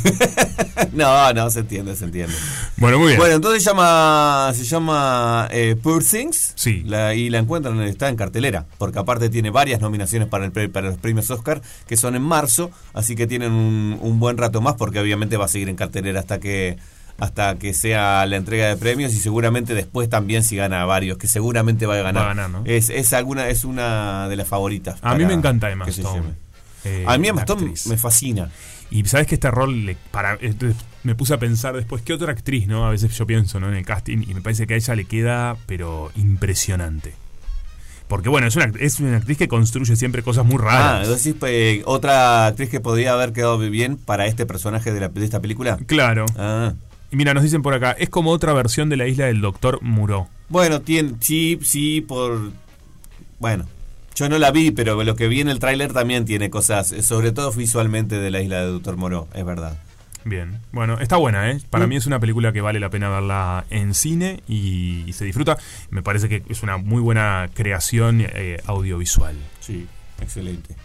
No, 0.93 1.33
no, 1.33 1.49
se 1.49 1.59
entiende, 1.59 1.95
se 1.95 2.05
entiende. 2.05 2.33
bueno, 2.77 2.97
muy 2.97 3.07
bien. 3.09 3.19
Bueno, 3.19 3.35
entonces 3.35 3.61
se 3.63 3.69
llama, 3.69 4.49
se 4.55 4.63
llama 4.63 5.47
eh, 5.51 5.75
Poor 5.81 6.03
Things. 6.03 6.53
Sí. 6.55 6.83
La- 6.85 7.13
y 7.13 7.29
la 7.29 7.37
encuentran, 7.39 7.79
está 7.81 8.07
en 8.09 8.15
cartelera. 8.15 8.65
Porque 8.77 8.97
aparte 8.97 9.29
tiene 9.29 9.49
varias 9.49 9.81
nominaciones 9.81 10.27
para, 10.29 10.45
el, 10.45 10.51
pre- 10.51 10.69
para 10.69 10.87
los 10.89 10.97
premios 10.97 11.29
Oscar, 11.31 11.61
que 11.85 11.97
son 11.97 12.15
en 12.15 12.21
marzo. 12.21 12.71
Así 12.93 13.15
que 13.15 13.27
tienen 13.27 13.51
un, 13.51 13.99
un 14.01 14.19
buen 14.19 14.37
rato 14.37 14.61
más, 14.61 14.75
porque 14.75 14.99
obviamente 14.99 15.37
va 15.37 15.45
a 15.45 15.49
seguir 15.49 15.69
en 15.69 15.75
cartelera 15.75 16.21
hasta 16.21 16.39
que 16.39 16.77
hasta 17.19 17.55
que 17.57 17.73
sea 17.73 18.25
la 18.25 18.35
entrega 18.37 18.67
de 18.67 18.77
premios 18.77 19.13
y 19.13 19.17
seguramente 19.17 19.73
después 19.73 20.09
también 20.09 20.43
si 20.43 20.55
gana 20.55 20.85
varios, 20.85 21.17
que 21.17 21.27
seguramente 21.27 21.85
va 21.85 21.95
a 21.95 22.01
ganar. 22.01 22.23
Va 22.23 22.31
a 22.31 22.33
ganar, 22.33 22.49
¿no? 22.49 22.61
es, 22.65 22.89
es 22.89 23.13
alguna 23.13 23.47
es 23.49 23.63
una 23.65 24.27
de 24.29 24.35
las 24.35 24.47
favoritas. 24.47 24.99
a 25.01 25.15
mí 25.15 25.25
me 25.25 25.33
encanta 25.33 25.69
Emma 25.69 25.85
Stone. 25.87 26.33
Eh, 26.85 27.03
a 27.07 27.17
mí 27.17 27.27
Emma 27.27 27.41
Stone 27.41 27.73
me 27.87 27.97
fascina. 27.97 28.49
Y 28.91 29.05
sabes 29.05 29.27
que 29.27 29.35
este 29.35 29.51
rol, 29.51 29.85
le- 29.85 29.97
para, 30.11 30.37
entonces 30.41 30.75
me 31.03 31.13
puse 31.13 31.33
a 31.33 31.37
pensar 31.37 31.75
después, 31.75 32.01
¿qué 32.01 32.13
otra 32.13 32.31
actriz, 32.31 32.67
no? 32.67 32.87
A 32.87 32.89
veces 32.89 33.15
yo 33.15 33.27
pienso, 33.27 33.59
¿no? 33.59 33.67
En 33.69 33.75
el 33.75 33.85
casting 33.85 34.23
y 34.27 34.33
me 34.33 34.41
parece 34.41 34.65
que 34.65 34.73
a 34.73 34.77
ella 34.77 34.95
le 34.95 35.05
queda, 35.05 35.57
pero 35.67 36.11
impresionante. 36.15 37.13
Porque 38.07 38.27
bueno, 38.29 38.47
es 38.47 38.55
una, 38.55 38.71
es 38.79 38.99
una 38.99 39.17
actriz 39.17 39.37
que 39.37 39.47
construye 39.47 39.95
siempre 39.95 40.23
cosas 40.23 40.43
muy 40.43 40.55
Ah, 40.61 41.03
raras. 41.03 41.07
decís 41.23 41.35
eh, 41.43 41.83
otra 41.85 42.47
actriz 42.47 42.69
que 42.69 42.79
podría 42.79 43.13
haber 43.13 43.33
quedado 43.33 43.59
bien 43.59 43.97
para 43.97 44.25
este 44.25 44.47
personaje 44.47 44.91
de, 44.91 44.99
la, 44.99 45.09
de 45.09 45.23
esta 45.23 45.39
película. 45.41 45.77
Claro. 45.85 46.25
Ah. 46.35 46.73
Y 47.11 47.15
mira, 47.15 47.33
nos 47.33 47.43
dicen 47.43 47.61
por 47.61 47.73
acá, 47.73 47.91
es 47.91 48.09
como 48.09 48.31
otra 48.31 48.53
versión 48.53 48.89
de 48.89 48.97
la 48.97 49.07
isla 49.07 49.25
del 49.25 49.41
Doctor 49.41 49.81
Muró. 49.81 50.27
Bueno, 50.49 50.81
tiene, 50.81 51.13
sí, 51.19 51.59
sí, 51.63 52.01
por... 52.01 52.51
Bueno, 53.39 53.65
yo 54.15 54.29
no 54.29 54.37
la 54.37 54.51
vi, 54.51 54.71
pero 54.71 55.03
lo 55.03 55.15
que 55.15 55.27
vi 55.27 55.41
en 55.41 55.49
el 55.49 55.59
tráiler 55.59 55.93
también 55.93 56.25
tiene 56.25 56.49
cosas, 56.49 56.91
eh, 56.91 57.01
sobre 57.03 57.31
todo 57.31 57.51
visualmente 57.51 58.19
de 58.19 58.29
la 58.31 58.41
isla 58.41 58.59
de 58.59 58.65
Doctor 58.67 58.97
Moro, 58.97 59.27
es 59.33 59.45
verdad. 59.45 59.77
Bien. 60.25 60.59
Bueno, 60.73 60.99
está 60.99 61.15
buena, 61.15 61.49
¿eh? 61.49 61.59
Para 61.69 61.85
Mm. 61.85 61.89
mí 61.89 61.95
es 61.95 62.05
una 62.05 62.19
película 62.19 62.51
que 62.51 62.59
vale 62.61 62.79
la 62.79 62.89
pena 62.89 63.09
verla 63.09 63.65
en 63.69 63.93
cine 63.93 64.41
y, 64.47 65.03
y 65.07 65.13
se 65.13 65.23
disfruta. 65.25 65.57
Me 65.91 66.03
parece 66.03 66.27
que 66.27 66.43
es 66.49 66.61
una 66.61 66.77
muy 66.77 67.01
buena 67.01 67.49
creación 67.53 68.21
eh, 68.21 68.57
audiovisual. 68.65 69.35
Sí, 69.61 69.87
excelente. 70.21 70.75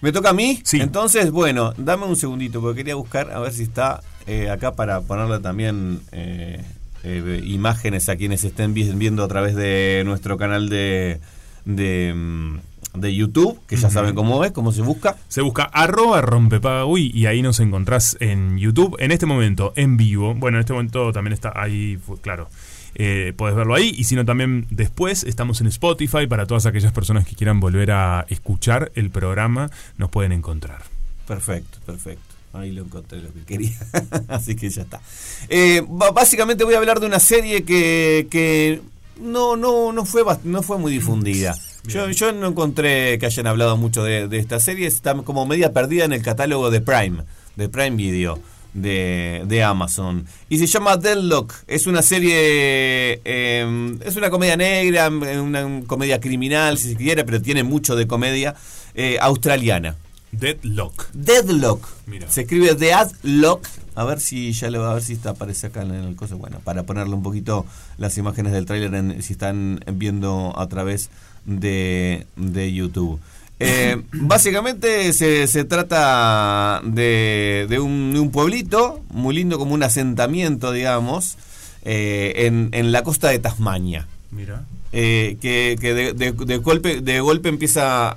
¿Me 0.00 0.12
toca 0.12 0.30
a 0.30 0.32
mí? 0.32 0.60
Sí. 0.64 0.80
Entonces, 0.80 1.30
bueno, 1.30 1.72
dame 1.76 2.04
un 2.06 2.16
segundito, 2.16 2.60
porque 2.60 2.78
quería 2.78 2.94
buscar 2.94 3.30
a 3.32 3.40
ver 3.40 3.52
si 3.52 3.64
está 3.64 4.00
eh, 4.26 4.48
acá 4.50 4.72
para 4.74 5.00
ponerle 5.00 5.40
también 5.40 6.00
eh, 6.12 6.62
eh, 7.02 7.42
imágenes 7.44 8.08
a 8.08 8.16
quienes 8.16 8.44
estén 8.44 8.74
vi- 8.74 8.92
viendo 8.92 9.24
a 9.24 9.28
través 9.28 9.54
de 9.56 10.02
nuestro 10.04 10.36
canal 10.36 10.68
de, 10.68 11.20
de, 11.64 12.12
mm, 12.14 12.58
de 13.00 13.14
YouTube, 13.14 13.58
que 13.66 13.76
ya 13.76 13.90
saben 13.90 14.14
cómo 14.14 14.44
es, 14.44 14.52
cómo 14.52 14.72
se 14.72 14.82
busca. 14.82 15.16
Se 15.28 15.40
busca 15.40 15.64
arroba 15.64 16.20
rompepagui 16.20 17.10
y 17.14 17.26
ahí 17.26 17.42
nos 17.42 17.58
encontrás 17.60 18.16
en 18.20 18.58
YouTube. 18.58 18.96
En 19.00 19.10
este 19.12 19.26
momento, 19.26 19.72
en 19.76 19.96
vivo. 19.96 20.34
Bueno, 20.34 20.58
en 20.58 20.60
este 20.60 20.72
momento 20.72 21.12
también 21.12 21.32
está 21.32 21.52
ahí, 21.54 21.98
claro. 22.20 22.48
Eh, 22.94 23.32
podés 23.36 23.54
verlo 23.54 23.74
ahí. 23.74 23.94
Y 23.96 24.04
si 24.04 24.14
no, 24.14 24.24
también 24.24 24.66
después 24.70 25.24
estamos 25.24 25.60
en 25.60 25.66
Spotify 25.68 26.26
para 26.26 26.46
todas 26.46 26.66
aquellas 26.66 26.92
personas 26.92 27.26
que 27.26 27.34
quieran 27.34 27.60
volver 27.60 27.90
a 27.90 28.26
escuchar 28.28 28.92
el 28.94 29.10
programa. 29.10 29.70
Nos 29.96 30.10
pueden 30.10 30.32
encontrar. 30.32 30.82
Perfecto, 31.26 31.78
perfecto. 31.84 32.22
Ahí 32.52 32.72
lo 32.72 32.82
encontré 32.82 33.20
lo 33.20 33.32
que 33.32 33.40
quería. 33.44 33.76
Así 34.28 34.56
que 34.56 34.70
ya 34.70 34.82
está. 34.82 35.00
Eh, 35.48 35.82
básicamente 36.14 36.64
voy 36.64 36.74
a 36.74 36.78
hablar 36.78 37.00
de 37.00 37.06
una 37.06 37.20
serie 37.20 37.62
que, 37.64 38.26
que 38.30 38.80
no, 39.20 39.56
no, 39.56 39.92
no, 39.92 40.04
fue, 40.04 40.22
no 40.44 40.62
fue 40.62 40.78
muy 40.78 40.92
difundida. 40.92 41.56
Yo, 41.86 42.10
yo 42.10 42.32
no 42.32 42.48
encontré 42.48 43.18
que 43.18 43.26
hayan 43.26 43.46
hablado 43.46 43.76
mucho 43.76 44.02
de, 44.02 44.28
de 44.28 44.38
esta 44.38 44.60
serie. 44.60 44.86
Está 44.86 45.14
como 45.14 45.46
media 45.46 45.72
perdida 45.72 46.04
en 46.04 46.12
el 46.12 46.22
catálogo 46.22 46.70
de 46.70 46.80
Prime, 46.80 47.22
de 47.56 47.68
Prime 47.68 47.96
Video. 47.96 48.38
De, 48.74 49.44
de 49.46 49.62
Amazon 49.62 50.26
y 50.50 50.58
se 50.58 50.66
llama 50.66 50.98
Deadlock 50.98 51.54
es 51.66 51.86
una 51.86 52.02
serie 52.02 53.18
eh, 53.24 53.96
es 54.04 54.14
una 54.14 54.28
comedia 54.28 54.58
negra 54.58 55.08
una 55.08 55.82
comedia 55.86 56.20
criminal 56.20 56.76
si 56.76 56.90
se 56.90 56.96
quiere 56.96 57.24
pero 57.24 57.40
tiene 57.40 57.64
mucho 57.64 57.96
de 57.96 58.06
comedia 58.06 58.54
eh, 58.94 59.16
australiana 59.20 59.96
Deadlock. 60.32 61.10
Deadlock. 61.12 61.88
Mira. 62.06 62.30
Se 62.30 62.42
escribe 62.42 62.74
Deadlock. 62.74 63.66
A 63.94 64.04
ver 64.04 64.20
si 64.20 64.52
ya 64.52 64.70
lo 64.70 64.84
a 64.84 64.94
ver 64.94 65.02
si 65.02 65.14
está 65.14 65.30
aparece 65.30 65.68
acá 65.68 65.82
en 65.82 65.92
el 65.92 66.14
coso. 66.14 66.38
Bueno, 66.38 66.60
para 66.62 66.84
ponerle 66.84 67.14
un 67.14 67.22
poquito 67.22 67.66
las 67.96 68.16
imágenes 68.18 68.52
del 68.52 68.66
tráiler 68.66 69.22
si 69.22 69.32
están 69.32 69.80
viendo 69.92 70.54
a 70.56 70.68
través 70.68 71.10
de, 71.46 72.26
de 72.36 72.72
YouTube. 72.72 73.18
Eh, 73.60 73.96
básicamente 74.12 75.12
se, 75.12 75.46
se 75.48 75.64
trata 75.64 76.80
de, 76.84 77.66
de 77.68 77.78
un, 77.80 78.12
de 78.12 78.20
un 78.20 78.30
pueblito 78.30 79.00
muy 79.10 79.34
lindo 79.34 79.58
como 79.58 79.74
un 79.74 79.82
asentamiento, 79.82 80.70
digamos, 80.72 81.36
eh, 81.84 82.46
en, 82.46 82.68
en 82.72 82.92
la 82.92 83.02
costa 83.02 83.28
de 83.28 83.38
Tasmania. 83.38 84.06
Mira. 84.30 84.64
eh, 84.92 85.36
que, 85.40 85.76
que 85.80 85.94
de, 85.94 86.56
golpe 86.58 87.00
de 87.00 87.20
golpe 87.20 87.48
empieza 87.48 88.14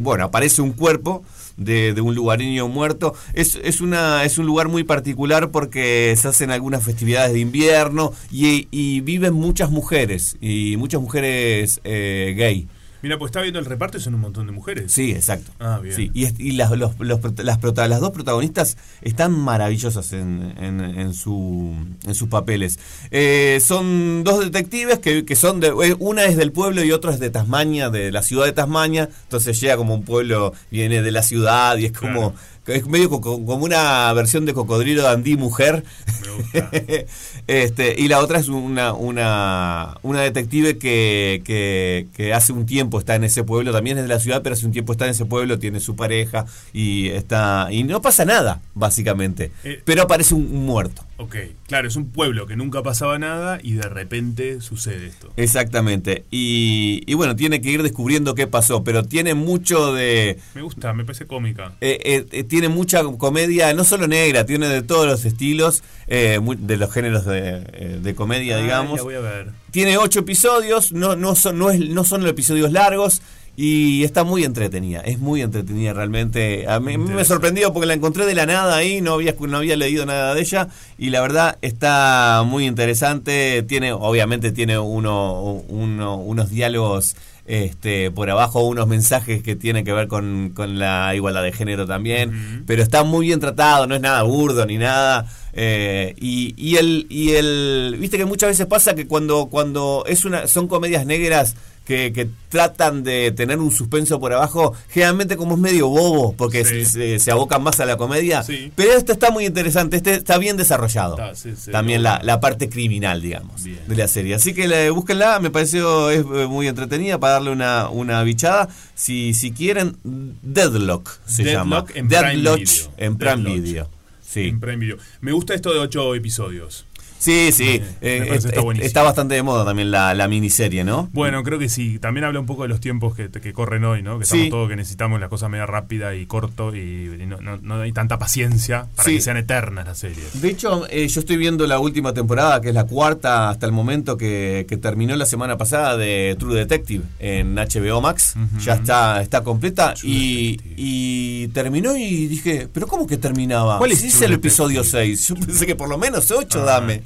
bueno 0.00 0.24
aparece 0.24 0.62
un 0.62 0.72
cuerpo 0.72 1.22
de, 1.56 1.92
de 1.92 2.00
un 2.00 2.14
lugareño 2.14 2.66
muerto. 2.68 3.14
Es, 3.34 3.58
es 3.62 3.80
una 3.80 4.24
es 4.24 4.38
un 4.38 4.46
lugar 4.46 4.68
muy 4.68 4.84
particular 4.84 5.50
porque 5.50 6.14
se 6.20 6.28
hacen 6.28 6.50
algunas 6.50 6.82
festividades 6.82 7.32
de 7.32 7.40
invierno 7.40 8.12
y, 8.30 8.68
y 8.70 9.00
viven 9.02 9.34
muchas 9.34 9.70
mujeres 9.70 10.36
y 10.40 10.76
muchas 10.78 11.00
mujeres 11.00 11.80
eh, 11.84 12.34
gay 12.36 12.66
Mira, 13.02 13.18
pues 13.18 13.30
está 13.30 13.40
viendo 13.40 13.58
el 13.58 13.64
reparto 13.66 13.98
y 13.98 14.00
son 14.00 14.14
un 14.14 14.20
montón 14.20 14.46
de 14.46 14.52
mujeres. 14.52 14.92
Sí, 14.92 15.10
exacto. 15.12 15.52
Ah, 15.58 15.80
bien. 15.82 15.94
Sí, 15.96 16.10
y, 16.14 16.24
es- 16.24 16.38
y 16.38 16.52
las, 16.52 16.70
los- 16.72 16.98
los 16.98 17.18
prota- 17.20 17.42
las, 17.42 17.58
prota- 17.58 17.88
las 17.88 18.00
dos 18.00 18.10
protagonistas 18.10 18.76
están 19.02 19.32
maravillosas 19.32 20.12
en, 20.12 20.54
en, 20.58 20.80
en 20.80 21.14
su, 21.14 21.74
en 22.06 22.14
sus 22.14 22.28
papeles. 22.28 22.78
Eh, 23.10 23.58
son 23.64 24.22
dos 24.24 24.40
detectives 24.40 24.98
que, 24.98 25.24
que 25.24 25.36
son 25.36 25.60
de. 25.60 25.68
eh, 25.68 25.96
Una 25.98 26.24
es 26.24 26.36
del 26.36 26.52
pueblo 26.52 26.84
y 26.84 26.92
otra 26.92 27.12
es 27.12 27.20
de 27.20 27.30
Tasmania, 27.30 27.90
de 27.90 28.12
la 28.12 28.22
ciudad 28.22 28.44
de 28.46 28.52
Tasmania. 28.52 29.08
Entonces 29.24 29.60
llega 29.60 29.76
como 29.76 29.94
un 29.94 30.02
pueblo, 30.04 30.52
viene 30.70 31.02
de 31.02 31.10
la 31.12 31.22
ciudad 31.22 31.76
y 31.78 31.86
es 31.86 31.92
como. 31.92 32.34
Es 32.66 32.86
medio 32.86 33.08
co- 33.10 33.20
co- 33.20 33.44
como 33.44 33.64
una 33.64 34.12
versión 34.12 34.46
de 34.46 34.54
cocodrilo 34.54 35.02
Dandy 35.02 35.36
mujer. 35.36 35.82
Me 36.22 36.30
gusta. 36.36 36.70
este, 37.46 37.94
y 37.98 38.08
la 38.08 38.20
otra 38.20 38.38
es 38.38 38.48
una, 38.48 38.92
una, 38.92 39.96
una 40.02 40.20
detective 40.20 40.78
que, 40.78 41.42
que, 41.44 42.06
que 42.14 42.32
hace 42.32 42.52
un 42.52 42.66
tiempo 42.66 42.98
está 42.98 43.14
en 43.16 43.24
ese 43.24 43.44
pueblo, 43.44 43.72
también 43.72 43.96
es 43.98 44.04
de 44.04 44.08
la 44.08 44.20
ciudad, 44.20 44.42
pero 44.42 44.54
hace 44.54 44.66
un 44.66 44.72
tiempo 44.72 44.92
está 44.92 45.06
en 45.06 45.12
ese 45.12 45.24
pueblo, 45.24 45.58
tiene 45.58 45.80
su 45.80 45.96
pareja 45.96 46.44
y 46.72 47.08
está 47.08 47.68
y 47.70 47.82
no 47.84 48.00
pasa 48.02 48.24
nada, 48.24 48.60
básicamente. 48.74 49.50
Eh. 49.64 49.80
pero 49.84 50.02
aparece 50.02 50.34
un, 50.34 50.42
un 50.52 50.66
muerto. 50.66 51.02
Ok, 51.16 51.36
claro, 51.66 51.86
es 51.86 51.96
un 51.96 52.06
pueblo 52.08 52.46
que 52.46 52.56
nunca 52.56 52.82
pasaba 52.82 53.18
nada 53.18 53.58
y 53.62 53.72
de 53.72 53.82
repente 53.88 54.62
sucede 54.62 55.06
esto. 55.06 55.30
Exactamente. 55.36 56.24
Y, 56.30 57.02
y 57.06 57.12
bueno, 57.14 57.36
tiene 57.36 57.60
que 57.60 57.70
ir 57.70 57.82
descubriendo 57.82 58.34
qué 58.34 58.46
pasó, 58.46 58.84
pero 58.84 59.02
tiene 59.04 59.34
mucho 59.34 59.92
de... 59.92 60.38
Me 60.54 60.62
gusta, 60.62 60.94
me 60.94 61.04
parece 61.04 61.26
cómica. 61.26 61.72
eh, 61.82 61.98
eh, 62.04 62.26
tiene 62.50 62.68
mucha 62.68 63.02
comedia, 63.04 63.72
no 63.72 63.84
solo 63.84 64.06
negra, 64.06 64.44
tiene 64.44 64.68
de 64.68 64.82
todos 64.82 65.06
los 65.06 65.24
estilos, 65.24 65.82
eh, 66.08 66.38
de 66.58 66.76
los 66.76 66.92
géneros 66.92 67.24
de, 67.24 67.62
eh, 67.72 67.98
de 68.02 68.14
comedia, 68.14 68.58
digamos. 68.58 68.98
la 68.98 69.02
voy 69.04 69.14
a 69.14 69.20
ver. 69.20 69.52
Tiene 69.70 69.96
ocho 69.96 70.18
episodios, 70.20 70.92
no, 70.92 71.14
no, 71.16 71.34
son, 71.36 71.56
no, 71.58 71.70
es, 71.70 71.78
no 71.78 72.04
son 72.04 72.26
episodios 72.26 72.72
largos 72.72 73.22
y 73.56 74.04
está 74.04 74.24
muy 74.24 74.42
entretenida. 74.44 75.00
Es 75.00 75.18
muy 75.18 75.42
entretenida 75.42 75.92
realmente. 75.92 76.66
A 76.68 76.80
mí, 76.80 76.96
me 76.98 77.24
sorprendió 77.24 77.72
porque 77.72 77.86
la 77.86 77.94
encontré 77.94 78.26
de 78.26 78.34
la 78.34 78.46
nada 78.46 78.74
ahí, 78.76 79.00
no 79.00 79.14
había, 79.14 79.34
no 79.38 79.58
había 79.58 79.76
leído 79.76 80.04
nada 80.06 80.34
de 80.34 80.40
ella 80.40 80.68
y 80.98 81.10
la 81.10 81.20
verdad 81.20 81.56
está 81.62 82.42
muy 82.46 82.66
interesante. 82.66 83.62
Tiene, 83.62 83.92
obviamente 83.92 84.50
tiene 84.52 84.78
uno, 84.78 85.62
uno- 85.68 86.16
unos 86.16 86.50
diálogos 86.50 87.14
este, 87.50 88.12
por 88.12 88.30
abajo, 88.30 88.62
unos 88.62 88.86
mensajes 88.86 89.42
que 89.42 89.56
tienen 89.56 89.84
que 89.84 89.92
ver 89.92 90.06
con, 90.06 90.52
con 90.54 90.78
la 90.78 91.12
igualdad 91.16 91.42
de 91.42 91.50
género 91.50 91.84
también, 91.84 92.62
pero 92.64 92.80
está 92.80 93.02
muy 93.02 93.26
bien 93.26 93.40
tratado, 93.40 93.88
no 93.88 93.96
es 93.96 94.00
nada 94.00 94.22
burdo 94.22 94.64
ni 94.66 94.78
nada. 94.78 95.26
eh, 95.52 96.14
y, 96.20 96.54
y 96.56 96.76
el 96.76 97.06
y 97.10 97.32
el 97.32 97.96
viste 97.98 98.18
que 98.18 98.24
muchas 98.24 98.50
veces 98.50 98.66
pasa 98.66 98.94
que 98.94 99.08
cuando 99.08 99.46
cuando 99.46 100.04
es 100.06 100.24
una 100.24 100.46
son 100.46 100.68
comedias 100.68 101.06
negras 101.06 101.56
que, 101.90 102.12
que 102.12 102.28
tratan 102.48 103.02
de 103.02 103.32
tener 103.32 103.58
un 103.58 103.72
suspenso 103.72 104.20
por 104.20 104.32
abajo, 104.32 104.74
generalmente 104.90 105.36
como 105.36 105.54
es 105.56 105.60
medio 105.60 105.88
bobo, 105.88 106.34
porque 106.36 106.64
Sí. 106.64 106.84
se, 106.84 107.18
se 107.18 107.30
abocan 107.32 107.64
más 107.64 107.80
a 107.80 107.84
la 107.84 107.96
comedia. 107.96 108.44
Sí. 108.44 108.70
Pero 108.76 108.92
este 108.92 109.10
está 109.10 109.32
muy 109.32 109.44
interesante, 109.44 109.96
este 109.96 110.14
está 110.14 110.38
bien 110.38 110.56
desarrollado. 110.56 111.14
Está, 111.18 111.34
sí, 111.34 111.50
sí, 111.56 111.72
También 111.72 112.04
la, 112.04 112.20
la 112.22 112.38
parte 112.38 112.68
criminal, 112.68 113.20
digamos, 113.20 113.64
Bien. 113.64 113.80
de 113.88 113.96
la 113.96 114.06
serie. 114.06 114.36
Así 114.36 114.54
que 114.54 114.68
la- 114.68 114.88
búsquenla, 114.92 115.40
me 115.40 115.50
pareció 115.50 116.10
es 116.10 116.20
eh, 116.20 116.46
muy 116.46 116.68
entretenida 116.68 117.18
para 117.18 117.32
darle 117.34 117.50
una, 117.50 117.88
una 117.88 118.22
bichada. 118.22 118.68
Si, 118.94 119.34
si 119.34 119.50
quieren, 119.50 119.96
Deadlock 120.04 121.10
se 121.26 121.42
Deadlock 121.42 121.58
llama. 121.60 121.84
en 121.94 122.08
Prime 122.08 122.22
Deadlock 122.36 122.58
Video. 122.58 122.92
en 122.98 123.18
Prime 123.18 123.36
Deadlock. 123.36 123.62
Video. 123.64 123.88
Sí. 124.22 124.40
En 124.46 124.60
Prime 124.60 124.76
Video. 124.76 124.96
Me 125.22 125.32
gusta 125.32 125.54
esto 125.54 125.72
de 125.72 125.80
ocho 125.80 126.14
episodios. 126.14 126.86
Sí, 127.20 127.50
sí. 127.52 127.80
Eh, 128.00 128.28
es- 128.32 128.44
está 128.46 129.00
es- 129.00 129.04
bastante 129.06 129.34
de 129.36 129.42
moda 129.44 129.64
también 129.64 129.90
la, 129.92 130.14
la 130.14 130.26
miniserie, 130.26 130.82
¿no? 130.84 131.08
Bueno, 131.12 131.42
creo 131.44 131.58
que 131.58 131.68
sí. 131.68 131.98
También 132.00 132.24
habla 132.24 132.40
un 132.40 132.46
poco 132.46 132.62
de 132.62 132.68
los 132.68 132.80
tiempos 132.80 133.14
que, 133.14 133.30
que 133.30 133.52
corren 133.52 133.84
hoy, 133.84 134.02
¿no? 134.02 134.18
Que 134.18 134.24
Sí. 134.24 134.36
estamos 134.36 134.50
todos 134.50 134.68
que 134.70 134.76
necesitamos 134.76 135.20
la 135.20 135.28
cosa 135.28 135.48
media 135.48 135.66
rápida 135.66 136.14
y 136.16 136.26
corto 136.26 136.74
y, 136.74 136.80
y 137.20 137.26
no, 137.26 137.40
no- 137.40 137.58
no 137.58 137.80
hay 137.82 137.92
tanta 137.92 138.18
paciencia 138.18 138.86
para 138.96 139.08
Sí. 139.08 139.16
que 139.16 139.20
sean 139.20 139.36
eternas 139.36 139.86
las 139.86 139.98
series. 139.98 140.40
De 140.40 140.48
hecho, 140.48 140.86
eh, 140.90 141.06
yo 141.06 141.20
estoy 141.20 141.36
viendo 141.36 141.66
la 141.66 141.78
última 141.78 142.12
temporada, 142.14 142.60
que 142.60 142.70
es 142.70 142.74
la 142.74 142.84
cuarta 142.84 143.50
hasta 143.50 143.66
el 143.66 143.72
momento 143.72 144.16
que, 144.16 144.64
que 144.68 144.76
terminó 144.78 145.14
la 145.14 145.26
semana 145.26 145.58
pasada 145.58 145.96
de 145.98 146.34
True 146.38 146.54
Detective 146.58 147.04
en 147.18 147.54
HBO 147.56 148.00
Max. 148.00 148.34
Ya 148.64 148.74
está, 148.74 149.20
está 149.22 149.44
completa 149.44 149.94
y, 150.02 151.48
terminó 151.48 151.96
y 151.96 152.26
dije, 152.26 152.68
¿pero 152.72 152.86
cómo 152.86 153.06
que 153.06 153.16
terminaba? 153.16 153.78
¿Cuál 153.78 153.92
es 153.92 154.00
Si 154.00 154.08
True 154.08 154.24
el 154.26 154.30
Detective? 154.32 154.48
episodio 154.48 154.84
6. 154.84 155.28
Yo 155.28 155.34
pensé 155.36 155.66
que 155.66 155.76
por 155.76 155.88
lo 155.88 155.98
menos 155.98 156.30
8 156.30 156.60
Ah, 156.62 156.64
dame. 156.64 157.02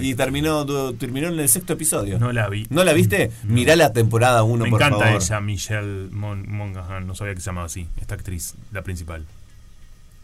Y 0.00 0.14
terminó, 0.14 0.64
terminó 0.94 1.28
en 1.28 1.38
el 1.40 1.48
sexto 1.48 1.72
episodio. 1.74 2.18
No 2.18 2.32
la 2.32 2.48
vi. 2.48 2.66
¿No 2.70 2.84
la 2.84 2.92
viste? 2.92 3.30
Mirá 3.44 3.76
la 3.76 3.92
temporada 3.92 4.42
1, 4.42 4.64
Me 4.64 4.70
por 4.70 4.80
encanta 4.82 5.04
favor. 5.06 5.22
ella, 5.22 5.40
Michelle 5.40 6.08
Mon 6.10 6.50
Monaghan. 6.50 7.06
No 7.06 7.14
sabía 7.14 7.34
que 7.34 7.40
se 7.40 7.46
llamaba 7.46 7.66
así. 7.66 7.86
Esta 8.00 8.14
actriz, 8.14 8.54
la 8.72 8.82
principal. 8.82 9.24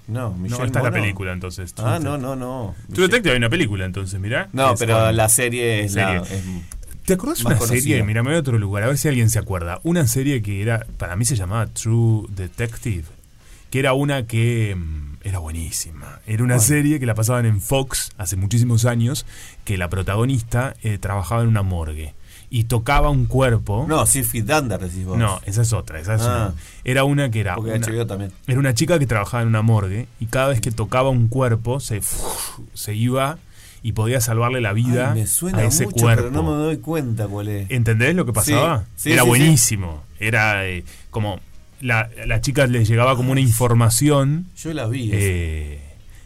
No, 0.09 0.31
no, 0.31 0.37
Michelle 0.37 0.65
esta 0.67 0.81
es 0.81 0.85
la 0.85 0.91
película 0.91 1.33
entonces. 1.33 1.75
True 1.75 1.87
Ah, 1.89 1.99
no, 1.99 2.13
Detective. 2.13 2.23
no, 2.23 2.37
no. 2.37 2.75
True 2.93 3.07
Detective 3.07 3.31
hay 3.33 3.39
una 3.39 3.51
película 3.51 3.85
entonces, 3.85 4.19
mirá. 4.21 4.49
No, 4.53 4.73
Es 4.75 4.81
pero 4.81 5.13
la 5.13 5.29
serie 5.29 5.85
es 5.85 5.95
la... 5.95 6.17
Es- 6.17 6.29
¿Te 7.05 7.15
acordás 7.15 7.39
más 7.43 7.53
una 7.53 7.59
conocida. 7.59 7.81
serie? 7.83 8.03
Mira, 8.05 8.23
me 8.23 8.29
voy 8.31 8.37
a 8.37 8.41
otro 8.41 8.59
lugar, 8.59 8.85
a 8.85 8.87
ver 8.87 8.97
si 8.99 9.09
alguien 9.09 9.29
se 9.31 9.39
acuerda. 9.41 9.81
Una 9.83 10.07
serie 10.07 10.41
que 10.43 10.63
era, 10.63 10.87
para 10.99 11.17
mí 11.17 11.25
se 11.25 11.35
llamaba 11.35 11.67
True 11.67 12.27
Detective, 12.29 13.05
que 13.71 13.79
era 13.81 13.93
una 13.93 14.27
que 14.27 14.77
mm, 14.77 15.12
era 15.25 15.39
buenísima. 15.39 16.21
Era 16.27 16.43
una 16.45 16.59
serie 16.59 16.99
que 17.01 17.07
la 17.07 17.15
pasaban 17.15 17.47
en 17.47 17.61
Fox 17.61 18.11
hace 18.19 18.37
muchísimos 18.37 18.85
años, 18.85 19.27
que 19.65 19.79
la 19.79 19.89
protagonista 19.89 20.75
eh, 20.83 20.99
trabajaba 20.99 21.43
en 21.43 21.49
una 21.49 21.63
morgue 21.63 22.15
y 22.51 22.65
tocaba 22.65 23.09
un 23.09 23.25
cuerpo. 23.27 23.87
No, 23.89 24.05
Feet 24.07 24.51
Under, 24.51 24.79
decís 24.79 25.05
vos. 25.07 25.17
No, 25.17 25.41
esa 25.47 25.63
es 25.63 25.73
otra, 25.73 26.01
esa 26.01 26.17
es 26.17 26.23
Ah. 26.23 26.27
una. 26.53 26.55
Era 26.85 27.05
una 27.05 27.31
que 27.31 27.41
era. 27.41 27.55
Porque 27.57 27.73
una- 27.73 28.07
también. 28.07 28.33
era 28.47 28.59
una 28.59 28.75
chica 28.75 28.99
que 28.99 29.07
trabajaba 29.07 29.43
en 29.43 29.49
una 29.49 29.63
morgue 29.63 30.07
y 30.21 30.27
cada 30.27 30.49
vez 30.49 30.61
que 30.61 30.71
tocaba 30.71 31.09
un 31.09 31.29
cuerpo 31.29 31.81
se, 31.81 32.01
se 32.75 32.95
iba 32.95 33.39
y 33.85 33.93
podía 33.93 34.21
salvarle 34.21 34.61
la 34.61 34.73
vida 34.75 35.13
Ay, 35.13 35.21
me 35.23 35.27
suena 35.27 35.59
a 35.59 35.65
ese 35.65 35.87
mucho, 35.87 36.03
cuerpo. 36.03 36.23
pero 36.25 36.35
no 36.35 36.43
me 36.43 36.63
doy 36.63 36.77
cuenta 36.79 37.27
cuál 37.27 37.49
es. 37.49 37.71
¿Entendés 37.71 38.15
lo 38.15 38.27
que 38.27 38.33
pasaba? 38.33 38.85
Sí, 38.97 39.05
sí, 39.05 39.13
Era 39.13 39.23
sí, 39.23 39.29
buenísimo. 39.29 40.05
Era 40.21 40.67
eh, 40.69 40.85
como. 41.11 41.41
La, 41.83 42.09
la 42.27 42.41
chica 42.41 42.67
le 42.67 42.85
llegaba 42.85 43.17
como 43.17 43.33
una 43.33 43.41
información 43.41 44.47
Yo 44.57 44.73
la 44.73 44.87
vi. 44.87 45.11
eh, 45.13 45.79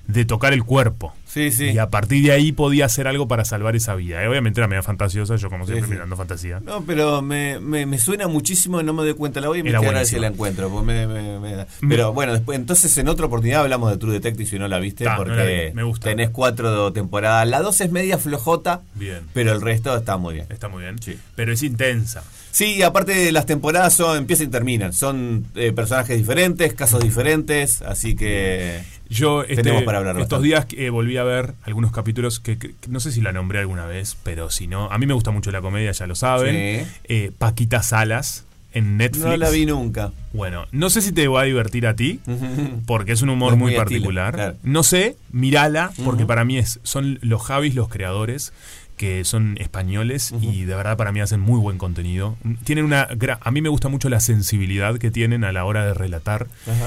de 0.07 0.25
tocar 0.25 0.53
el 0.53 0.63
cuerpo. 0.63 1.13
sí, 1.27 1.51
sí. 1.51 1.65
Y 1.71 1.79
a 1.79 1.91
partir 1.91 2.25
de 2.25 2.31
ahí 2.31 2.53
podía 2.53 2.85
hacer 2.87 3.09
algo 3.09 3.27
para 3.27 3.45
salvar 3.45 3.75
esa 3.75 3.95
vida. 3.97 4.23
Eh, 4.23 4.29
obviamente 4.29 4.61
era 4.61 4.69
media 4.69 4.83
fantasiosa, 4.85 5.35
yo 5.35 5.51
como 5.51 5.67
siempre 5.67 5.87
sí. 5.89 5.93
mirando 5.95 6.15
fantasía. 6.17 6.61
No, 6.61 6.85
pero 6.85 7.23
me, 7.23 7.59
me, 7.59 7.87
me 7.87 7.99
suena 7.99 8.29
muchísimo 8.29 8.81
y 8.81 8.85
no 8.85 8.93
me 8.93 9.03
doy 9.03 9.15
cuenta. 9.15 9.41
La 9.41 9.49
voy 9.49 9.57
a 9.57 9.61
investigar 9.61 9.95
a 9.95 9.99
ver 9.99 10.07
si 10.07 10.19
la 10.21 10.29
encuentro. 10.29 10.69
porque 10.71 10.87
me- 10.87 11.07
me- 11.09 11.41
me 11.41 11.55
da- 11.57 11.67
Me- 11.81 11.89
Pero 11.97 12.13
bueno, 12.13 12.35
después, 12.35 12.57
entonces 12.57 12.97
en 12.99 13.09
otra 13.09 13.27
oportunidad 13.27 13.63
hablamos 13.63 13.91
de 13.91 13.97
True 13.97 14.13
Detective 14.13 14.49
si 14.49 14.59
no 14.61 14.69
la 14.69 14.79
viste. 14.79 15.05
Ta, 15.05 15.13
no 15.13 15.17
porque 15.25 15.35
la 15.37 15.45
vi, 15.45 15.73
me 15.75 15.83
gusta. 15.83 16.09
tenés 16.09 16.31
cuatro 16.31 16.93
temporadas. 16.93 17.49
La 17.49 17.61
dos 17.61 17.81
es 17.81 17.91
media 17.91 18.17
flojota, 18.19 18.83
Bien. 18.95 19.23
pero 19.33 19.53
el 19.53 19.61
resto 19.61 19.97
está 19.97 20.19
muy 20.19 20.35
bien. 20.35 20.47
Está 20.51 20.69
muy 20.69 20.83
bien. 20.85 21.03
Sí. 21.03 21.19
Pero 21.35 21.53
es 21.53 21.63
intensa. 21.65 22.23
Sí, 22.57 22.77
y 22.77 22.83
aparte 22.85 23.31
las 23.33 23.45
temporadas 23.45 23.93
son 23.93 24.17
empiezan 24.17 24.47
y 24.47 24.51
terminan. 24.51 24.95
Son 24.95 25.45
eh, 25.57 25.73
personajes 25.73 26.17
diferentes, 26.17 26.73
casos 26.73 27.03
diferentes, 27.03 27.83
así 27.83 28.17
que... 28.17 28.81
Yo 29.11 29.43
este, 29.43 29.57
Tenemos 29.57 29.83
para 29.83 29.99
hablar 29.99 30.17
estos 30.17 30.41
bastante. 30.41 30.75
días 30.75 30.87
eh, 30.87 30.89
volví 30.89 31.19
a 31.19 31.23
ver 31.23 31.53
algunos 31.65 31.93
capítulos 31.93 32.41
que, 32.41 32.57
no 32.89 32.99
sé 32.99 33.13
si 33.13 33.21
la 33.21 33.33
nombré 33.33 33.59
alguna 33.59 33.85
vez, 33.85 34.17
pero 34.23 34.49
si 34.49 34.69
no, 34.69 34.91
a 34.91 34.97
mí 34.97 35.05
me 35.05 35.13
gusta 35.13 35.33
mucho 35.33 35.51
la 35.51 35.61
comedia, 35.61 35.93
ya 35.93 36.07
lo 36.07 36.15
saben. 36.15 36.87
Sí. 36.87 36.91
Eh, 37.05 37.31
Paquita 37.37 37.83
Salas 37.83 38.47
en 38.73 38.97
Netflix. 38.97 39.27
No 39.27 39.37
la 39.37 39.51
vi 39.51 39.67
nunca. 39.67 40.13
Bueno, 40.33 40.65
no 40.73 40.89
sé 40.89 41.03
si 41.03 41.13
te 41.13 41.29
va 41.29 41.43
a 41.43 41.45
divertir 41.45 41.87
a 41.87 41.95
ti, 41.95 42.21
porque 42.87 43.13
es 43.13 43.21
un 43.21 43.29
humor 43.29 43.53
Es 43.53 43.59
muy, 43.59 43.65
muy 43.65 43.73
estilo, 43.75 43.85
particular. 43.85 44.35
claro. 44.35 44.57
No 44.63 44.83
sé, 44.83 45.19
mírala, 45.31 45.93
porque 46.07 46.25
para 46.25 46.47
mí 46.47 46.57
es, 46.57 46.81
son 46.85 47.19
los 47.21 47.43
Javis 47.43 47.75
los 47.75 47.91
creadores 47.91 48.55
que 48.97 49.25
son 49.25 49.57
españoles 49.61 50.33
y 50.41 50.65
de 50.65 50.75
verdad 50.75 50.97
para 50.97 51.13
mí 51.13 51.21
hacen 51.21 51.41
muy 51.41 51.61
buen 51.61 51.79
contenido. 51.79 52.37
Tienen 52.65 52.85
una 52.85 53.09
a 53.41 53.51
mí 53.51 53.63
me 53.63 53.69
gusta 53.69 53.89
mucho 53.89 54.09
la 54.09 54.21
sensibilidad 54.21 54.99
que 54.99 55.11
tienen 55.11 55.45
a 55.45 55.53
la 55.53 55.65
hora 55.65 55.85
de 55.85 55.95
relatar. 55.95 56.47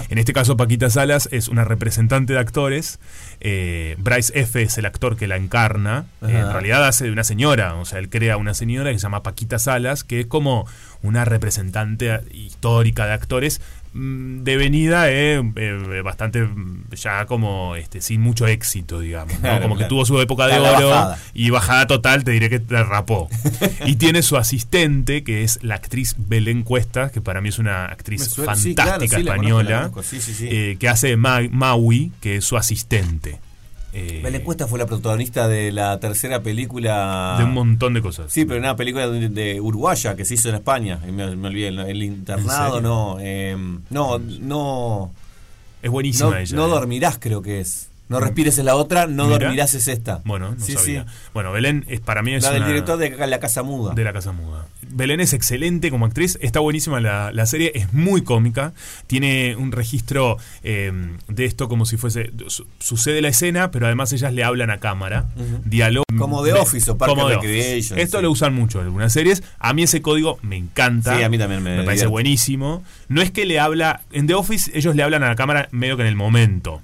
En 0.10 0.18
este 0.18 0.34
caso 0.34 0.58
Paquita 0.58 0.90
Salas 0.90 1.30
es 1.32 1.48
una 1.48 1.64
representante 1.64 2.34
de 2.34 2.40
actores. 2.40 3.00
eh, 3.40 3.96
Bryce 4.00 4.38
F 4.40 4.62
es 4.62 4.78
el 4.78 4.86
actor 4.86 5.16
que 5.16 5.28
la 5.28 5.38
encarna. 5.38 6.06
Eh, 6.22 6.28
en 6.32 6.52
realidad 6.52 6.86
hace 6.88 7.06
de 7.06 7.12
una 7.12 7.24
señora, 7.24 7.76
o 7.76 7.86
sea, 7.86 8.00
él 8.00 8.10
crea 8.10 8.38
una 8.38 8.54
señora 8.54 8.92
que 8.92 9.00
se 9.00 9.04
llama 9.04 9.24
Paquita 9.24 9.60
Salas, 9.60 10.04
que 10.04 10.22
es 10.22 10.26
como 10.26 10.66
una 11.02 11.24
representante 11.26 12.20
histórica 12.34 13.06
de 13.06 13.14
actores 13.14 13.62
devenida 13.94 15.10
eh, 15.12 15.42
eh, 15.56 16.02
bastante 16.04 16.42
mm, 16.44 16.90
ya 16.92 17.26
como 17.26 17.76
este 17.76 18.02
sin 18.02 18.22
mucho 18.22 18.48
éxito 18.48 19.00
digamos 19.00 19.34
¿no? 19.36 19.40
Claro, 19.42 19.62
como 19.64 19.78
que 19.78 19.86
tuvo 19.86 20.06
su 20.06 20.20
época 20.22 20.48
de 20.48 20.60
oro 20.60 20.90
bajada. 20.90 21.18
y 21.34 21.50
bajada 21.50 21.88
total 21.88 22.24
te 22.24 22.32
diré 22.32 22.50
que 22.50 22.60
derrapó 22.60 23.30
y 23.86 23.96
tiene 23.96 24.22
su 24.22 24.38
asistente 24.38 25.24
que 25.24 25.44
es 25.44 25.60
la 25.64 25.76
actriz 25.76 26.16
Belén 26.18 26.64
Cuesta 26.64 27.10
que 27.12 27.22
para 27.22 27.42
mí 27.42 27.50
es 27.50 27.60
una 27.60 27.86
actriz 27.86 28.26
sí, 28.26 28.42
fantástica 28.42 29.18
sí, 29.18 29.22
española 29.22 29.92
sí. 30.02 30.48
eh, 30.50 30.78
que 30.80 30.90
hace 30.90 31.16
Ma- 31.18 31.42
Maui 31.52 32.12
que 32.22 32.38
es 32.38 32.46
su 32.46 32.58
asistente 32.58 33.40
Eh, 33.92 34.22
Belén 34.24 34.44
Cuesta 34.44 34.68
fue 34.68 34.78
la 34.78 34.86
protagonista 34.86 35.48
de 35.48 35.72
la 35.72 36.00
tercera 36.00 36.44
película... 36.44 37.36
de 37.40 37.44
un 37.44 37.54
montón 37.54 37.96
de 37.96 38.02
cosas 38.02 38.32
Sí, 38.32 38.46
pero 38.46 38.60
una 38.60 38.76
película 38.76 39.08
de, 39.10 39.30
de 39.30 39.60
Uruguaya 39.60 40.16
que 40.16 40.26
se 40.26 40.36
hizo 40.36 40.50
en 40.50 40.56
España. 40.56 41.00
Y 41.08 41.12
Me, 41.12 41.36
me 41.36 41.48
olvidé, 41.48 41.70
el, 41.70 42.04
internado, 42.04 42.82
no. 42.82 43.18
eh, 43.20 43.58
no, 43.90 44.20
no. 44.20 45.12
es 45.82 45.90
buenísima 45.90 46.30
No, 46.30 46.38
ella 46.38 46.56
no 46.56 46.68
eh. 46.68 46.70
dormirás, 46.70 47.18
creo 47.20 47.42
que 47.42 47.62
es. 47.62 47.89
No 48.10 48.20
respires 48.20 48.58
es 48.58 48.66
la 48.66 48.76
otra, 48.76 49.06
no 49.08 49.26
Mirá. 49.28 49.40
dormirás 49.40 49.74
es 49.76 49.88
esta. 49.88 50.22
bueno 50.26 50.56
no 50.58 50.66
sí, 50.66 50.74
sabía 50.74 51.04
sí. 51.04 51.10
bueno 51.34 51.52
Belén 51.52 51.86
es 51.88 52.00
para 52.02 52.24
mí 52.24 52.34
es 52.34 52.44
La 52.44 52.50
del 52.52 52.62
una- 52.64 52.68
director 52.68 52.98
de 52.98 53.12
La 53.28 53.40
Casa 53.40 53.64
Muda. 53.64 53.94
de 53.94 54.04
la 54.04 54.12
Casa 54.14 54.32
Muda. 54.32 54.66
Belén 54.92 55.20
es 55.20 55.34
excelente 55.34 55.92
como 55.92 56.08
actriz, 56.08 56.40
está 56.42 56.60
buenísima 56.60 57.00
la, 57.00 57.32
la 57.32 57.46
serie, 57.46 57.72
es 57.76 57.94
muy 57.94 58.24
cómica, 58.24 58.74
tiene 59.06 59.56
un 59.56 59.72
registro 59.72 60.38
eh, 60.64 60.92
de 61.28 61.46
esto 61.46 61.70
como 61.70 61.86
si 61.86 61.98
fuese, 61.98 62.32
su- 62.48 62.66
sucede 62.80 63.22
la 63.22 63.28
escena, 63.28 63.70
pero 63.70 63.86
además 63.86 64.12
ellas 64.14 64.34
le 64.34 64.44
hablan 64.44 64.72
a 64.72 64.80
cámara, 64.80 65.28
diálogo. 65.64 66.06
Como 66.18 66.44
The 66.44 66.54
Office 66.54 66.90
o 66.90 66.98
Parks 66.98 67.14
como 67.14 67.28
The 67.30 67.36
Office. 67.36 68.02
Esto 68.02 68.18
sí. 68.18 68.24
lo 68.24 68.32
usan 68.32 68.56
mucho 68.56 68.80
en 68.80 68.86
algunas 68.86 69.14
series, 69.14 69.44
a 69.60 69.74
mí 69.74 69.84
ese 69.84 70.02
código 70.02 70.40
me 70.42 70.58
encanta. 70.58 71.16
Sí, 71.16 71.22
a 71.24 71.30
mí 71.30 71.38
también 71.38 71.62
me 71.62 71.70
parece 71.76 71.92
divierte. 71.92 72.08
buenísimo. 72.08 72.84
No 73.08 73.22
es 73.22 73.30
que 73.30 73.46
le 73.46 73.60
habla, 73.60 74.02
en 74.12 74.26
The 74.26 74.34
Office 74.34 74.72
ellos 74.74 74.96
le 74.96 75.04
hablan 75.04 75.22
a 75.22 75.28
la 75.28 75.36
cámara 75.36 75.68
medio 75.72 75.96
que 75.98 76.02
en 76.02 76.08
el 76.10 76.16
momento. 76.16 76.82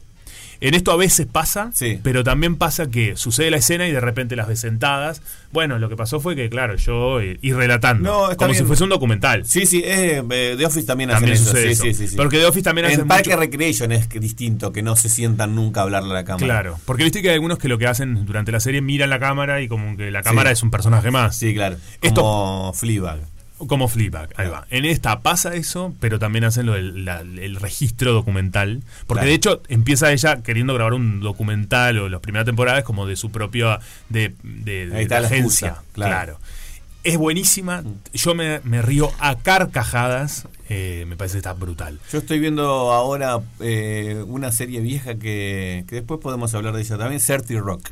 En 0.68 0.74
esto 0.74 0.92
a 0.92 0.96
veces 0.96 1.28
pasa, 1.28 1.70
Sí. 1.74 2.00
pero 2.02 2.24
también 2.24 2.56
pasa 2.56 2.90
que 2.90 3.16
sucede 3.16 3.52
la 3.52 3.58
escena 3.58 3.88
y 3.88 3.92
de 3.92 4.00
repente 4.00 4.36
las 4.36 4.48
ves 4.48 4.60
sentadas. 4.62 5.22
Bueno, 5.52 5.78
lo 5.78 5.90
que 5.90 5.96
pasó 5.96 6.20
fue 6.20 6.36
que, 6.36 6.50
claro, 6.50 6.76
yo 6.76 7.22
eh, 7.22 7.38
ir 7.42 7.56
relatando. 7.56 8.10
No, 8.10 8.32
está 8.32 8.46
como 8.46 8.54
si 8.58 8.64
fuese 8.64 8.84
un 8.84 8.90
documental. 8.90 9.46
Sí, 9.46 9.66
sí, 9.66 9.84
eh, 9.86 10.24
eh, 10.30 10.56
The 10.58 10.66
Office 10.66 10.88
también, 10.88 11.12
También 11.12 11.34
hacen 11.34 11.44
eso. 11.44 11.52
sucede 11.52 11.68
sí, 11.68 11.72
eso. 11.74 11.84
sí, 11.84 11.94
sí, 11.94 12.08
sí. 12.10 12.16
Porque 12.18 12.40
The 12.40 12.46
Office 12.48 12.64
también 12.64 12.88
hace 12.88 13.02
En 13.02 13.08
Parque 13.08 13.30
mucho- 13.30 13.40
Recreation 13.42 13.92
es 13.92 14.10
distinto, 14.10 14.72
que 14.74 14.82
no 14.82 14.96
se 14.96 15.08
sientan 15.10 15.54
nunca 15.56 15.82
a 15.82 15.84
hablarle 15.84 16.12
a 16.12 16.14
la 16.16 16.24
cámara. 16.26 16.46
Claro, 16.46 16.80
porque 16.86 17.04
viste 17.04 17.22
que 17.22 17.30
hay 17.30 17.36
algunos 17.36 17.60
que 17.60 17.68
lo 17.68 17.78
que 17.78 17.86
hacen 17.88 18.26
durante 18.26 18.52
la 18.52 18.60
serie 18.60 18.82
miran 18.82 19.10
la 19.12 19.20
cámara 19.20 19.62
y 19.62 19.68
como 19.68 19.96
que 19.96 20.10
la 20.10 20.24
cámara 20.24 20.50
es 20.52 20.64
un 20.64 20.72
personaje 20.72 21.12
más. 21.12 21.38
Sí, 21.38 21.54
claro. 21.54 21.78
Esto- 22.02 22.22
Como 22.22 22.74
Fleabag. 22.74 23.20
Como 23.58 23.88
Fleabag, 23.88 24.30
ahí 24.36 24.50
va. 24.50 24.68
En 24.70 24.84
esta 24.86 25.22
pasa 25.22 25.56
eso, 25.56 25.94
pero 26.02 26.20
también 26.20 26.44
hacen 26.44 26.66
lo 26.66 26.74
del 26.74 27.06
la- 27.06 27.22
el 27.22 27.56
registro 27.56 28.12
documental. 28.14 28.84
Porque 29.08 29.22
Claro. 29.22 29.28
de 29.30 29.34
hecho 29.34 29.62
empieza 29.70 30.12
ella 30.12 30.44
queriendo 30.44 30.74
grabar 30.74 30.94
un 30.94 31.22
documental 31.22 31.98
o 32.00 32.10
las 32.10 32.20
primeras 32.20 32.46
temporadas 32.46 32.84
como 32.84 33.06
de 33.08 33.16
su 33.16 33.32
propia 33.32 33.80
de, 34.10 34.36
de- 34.44 35.16
agencia. 35.16 35.78
claro. 35.94 36.38
Es 37.04 37.18
buenísima. 37.18 37.84
Yo 38.14 38.34
me, 38.34 38.62
me 38.64 38.82
río 38.82 39.12
a 39.20 39.36
carcajadas. 39.36 40.48
eh, 40.70 41.06
me 41.08 41.16
parece 41.16 41.34
que 41.34 41.38
está 41.40 41.54
brutal. 41.54 42.00
Yo 42.12 42.18
estoy 42.18 42.40
viendo 42.40 42.92
ahora 42.92 43.40
eh, 43.60 44.24
una 44.28 44.52
serie 44.52 44.80
vieja 44.82 45.14
que, 45.16 45.86
que 45.88 45.96
después 45.98 46.20
podemos 46.20 46.54
hablar 46.56 46.74
de 46.74 46.82
ella 46.82 46.98
también, 46.98 47.20
Certi 47.22 47.58
Rock, 47.60 47.90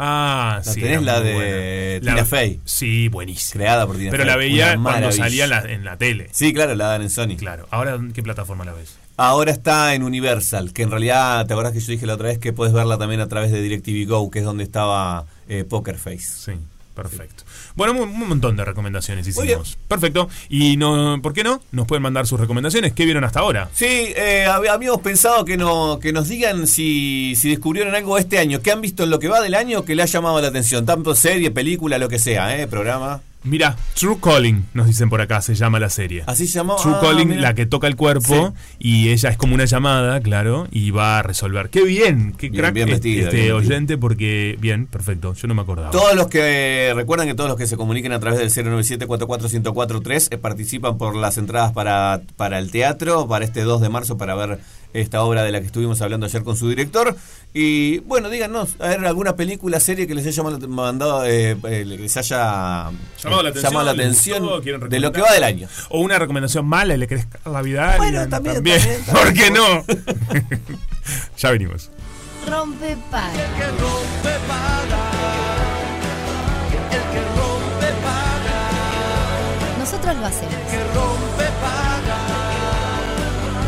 Ah, 0.00 0.62
¿La 0.64 0.72
sí. 0.72 0.80
tenés, 0.80 1.02
la 1.02 1.20
de. 1.20 2.00
Tina 2.02 2.24
Fey? 2.24 2.60
Sí, 2.64 3.08
buenísima. 3.08 3.58
creada 3.60 3.86
por 3.86 3.96
Tina 3.96 4.10
Pero 4.12 4.22
Fey. 4.22 4.30
la 4.30 4.36
veía 4.36 4.78
cuando 4.80 5.10
salía 5.12 5.44
en 5.44 5.50
la, 5.50 5.60
en 5.62 5.84
la 5.84 5.96
tele. 5.96 6.28
Sí, 6.32 6.52
claro, 6.52 6.74
la 6.76 6.86
dan 6.86 7.02
en 7.02 7.10
Sony. 7.10 7.36
Claro. 7.36 7.66
Ahora, 7.70 7.94
¿en 7.96 8.12
qué 8.12 8.22
plataforma 8.22 8.64
la 8.64 8.72
ves? 8.74 8.96
Ahora 9.16 9.50
está 9.50 9.94
en 9.94 10.04
Universal, 10.04 10.72
que 10.72 10.82
en 10.84 10.92
realidad, 10.92 11.44
¿te 11.46 11.52
acordás 11.52 11.72
que 11.72 11.80
yo 11.80 11.90
dije 11.90 12.06
la 12.06 12.14
otra 12.14 12.28
vez 12.28 12.38
que 12.38 12.52
puedes 12.52 12.72
verla 12.72 12.98
también 12.98 13.20
a 13.20 13.26
través 13.26 13.50
de 13.50 13.60
DirecTV 13.60 14.08
Go, 14.08 14.30
que 14.30 14.38
es 14.38 14.44
donde 14.44 14.62
estaba 14.62 15.26
eh, 15.48 15.64
Poker 15.68 15.98
Face? 15.98 16.20
Sí, 16.20 16.52
perfecto. 16.94 17.42
Bueno, 17.78 17.94
un, 17.94 18.08
un 18.10 18.28
montón 18.28 18.56
de 18.56 18.64
recomendaciones 18.64 19.26
hicimos. 19.26 19.78
Perfecto. 19.88 20.28
Y 20.50 20.76
no, 20.76 21.20
¿por 21.22 21.32
qué 21.32 21.44
no? 21.44 21.62
Nos 21.72 21.86
pueden 21.86 22.02
mandar 22.02 22.26
sus 22.26 22.38
recomendaciones. 22.38 22.92
¿Qué 22.92 23.04
vieron 23.06 23.24
hasta 23.24 23.40
ahora? 23.40 23.70
Sí, 23.72 23.86
eh, 23.88 24.46
hab- 24.48 24.68
habíamos 24.68 25.00
pensado 25.00 25.44
que, 25.44 25.56
no, 25.56 25.98
que 26.02 26.12
nos 26.12 26.28
digan 26.28 26.66
si, 26.66 27.34
si 27.36 27.48
descubrieron 27.50 27.94
algo 27.94 28.18
este 28.18 28.38
año, 28.38 28.60
que 28.60 28.72
han 28.72 28.80
visto 28.80 29.04
en 29.04 29.10
lo 29.10 29.18
que 29.20 29.28
va 29.28 29.40
del 29.40 29.54
año 29.54 29.84
que 29.84 29.94
le 29.94 30.02
ha 30.02 30.06
llamado 30.06 30.40
la 30.42 30.48
atención, 30.48 30.84
tanto 30.84 31.14
serie, 31.14 31.50
película, 31.52 31.96
lo 31.98 32.08
que 32.08 32.18
sea, 32.18 32.58
¿eh? 32.60 32.66
Programa. 32.66 33.22
Mira, 33.44 33.76
True 33.94 34.18
Calling, 34.22 34.66
nos 34.74 34.86
dicen 34.88 35.08
por 35.08 35.20
acá, 35.20 35.40
se 35.40 35.54
llama 35.54 35.78
la 35.78 35.88
serie. 35.90 36.24
Así 36.26 36.46
se 36.46 36.54
llamó. 36.58 36.76
True 36.76 36.94
Ah, 36.96 37.00
Calling, 37.00 37.28
mira. 37.28 37.40
la 37.40 37.54
que 37.54 37.66
toca 37.66 37.86
el 37.86 37.94
cuerpo 37.96 38.52
y 38.78 39.10
ella 39.10 39.30
es 39.30 39.36
como 39.36 39.54
una 39.54 39.64
llamada, 39.64 40.20
claro, 40.20 40.66
y 40.72 40.90
va 40.90 41.18
a 41.18 41.22
resolver. 41.22 41.70
Qué 41.70 41.84
bien, 41.84 42.34
qué 42.36 42.48
Bien, 42.50 42.62
crack 42.62 42.74
bien 42.74 42.88
este, 42.88 43.08
vestida, 43.08 43.28
este 43.28 43.42
bien 43.42 43.52
oyente 43.52 43.96
porque 43.96 44.56
bien, 44.60 44.86
perfecto, 44.86 45.34
yo 45.34 45.46
no 45.48 45.54
me 45.54 45.62
acordaba. 45.62 45.90
Todos 45.90 46.14
los 46.16 46.26
que 46.26 46.92
recuerdan 46.96 47.28
que 47.28 47.34
todos 47.34 47.48
los 47.48 47.58
que 47.58 47.66
se 47.66 47.76
comuniquen 47.76 48.12
a 48.12 48.20
través 48.20 48.40
del 48.54 48.66
097-44143 48.66 50.28
eh, 50.32 50.38
participan 50.38 50.98
por 50.98 51.14
las 51.16 51.38
entradas 51.38 51.72
para, 51.72 52.20
para 52.36 52.58
el 52.58 52.70
teatro, 52.70 53.28
para 53.28 53.44
este 53.44 53.62
2 53.62 53.80
de 53.80 53.88
marzo, 53.88 54.16
para 54.18 54.34
ver 54.34 54.58
esta 54.92 55.22
obra 55.22 55.42
de 55.42 55.52
la 55.52 55.60
que 55.60 55.66
estuvimos 55.66 56.00
hablando 56.00 56.26
ayer 56.26 56.42
con 56.42 56.56
su 56.56 56.68
director. 56.68 57.16
Y 57.54 57.98
bueno, 58.00 58.28
díganos, 58.28 58.76
a 58.78 58.88
ver, 58.88 59.06
alguna 59.06 59.36
película, 59.36 59.80
serie 59.80 60.06
que 60.06 60.14
les 60.14 60.26
haya 60.26 60.42
mandado, 60.42 61.24
eh, 61.24 61.56
eh, 61.64 61.84
les 61.84 62.16
haya 62.16 62.90
Llamado 63.22 63.42
la 63.42 63.48
eh, 63.48 63.50
atención, 63.50 63.72
llamado 63.72 63.86
la 63.86 63.92
atención 63.92 64.42
gustó, 64.42 64.88
de 64.88 65.00
lo 65.00 65.12
que 65.12 65.20
va 65.20 65.32
del 65.32 65.44
año. 65.44 65.68
O 65.90 66.00
una 66.00 66.18
recomendación 66.18 66.66
mala 66.66 66.94
y 66.94 66.98
le 66.98 67.06
querés 67.06 67.26
la 67.44 67.62
vida. 67.62 67.96
Bueno, 67.96 68.28
también, 68.28 68.56
también, 68.62 68.80
¿Por 69.10 69.32
qué 69.32 69.50
no? 69.50 69.84
ya 71.38 71.50
venimos. 71.50 71.90
Rompe 72.46 72.96
para. 73.10 73.32
Nosotros 79.78 80.16
lo 80.16 80.26
hacemos. 80.26 80.54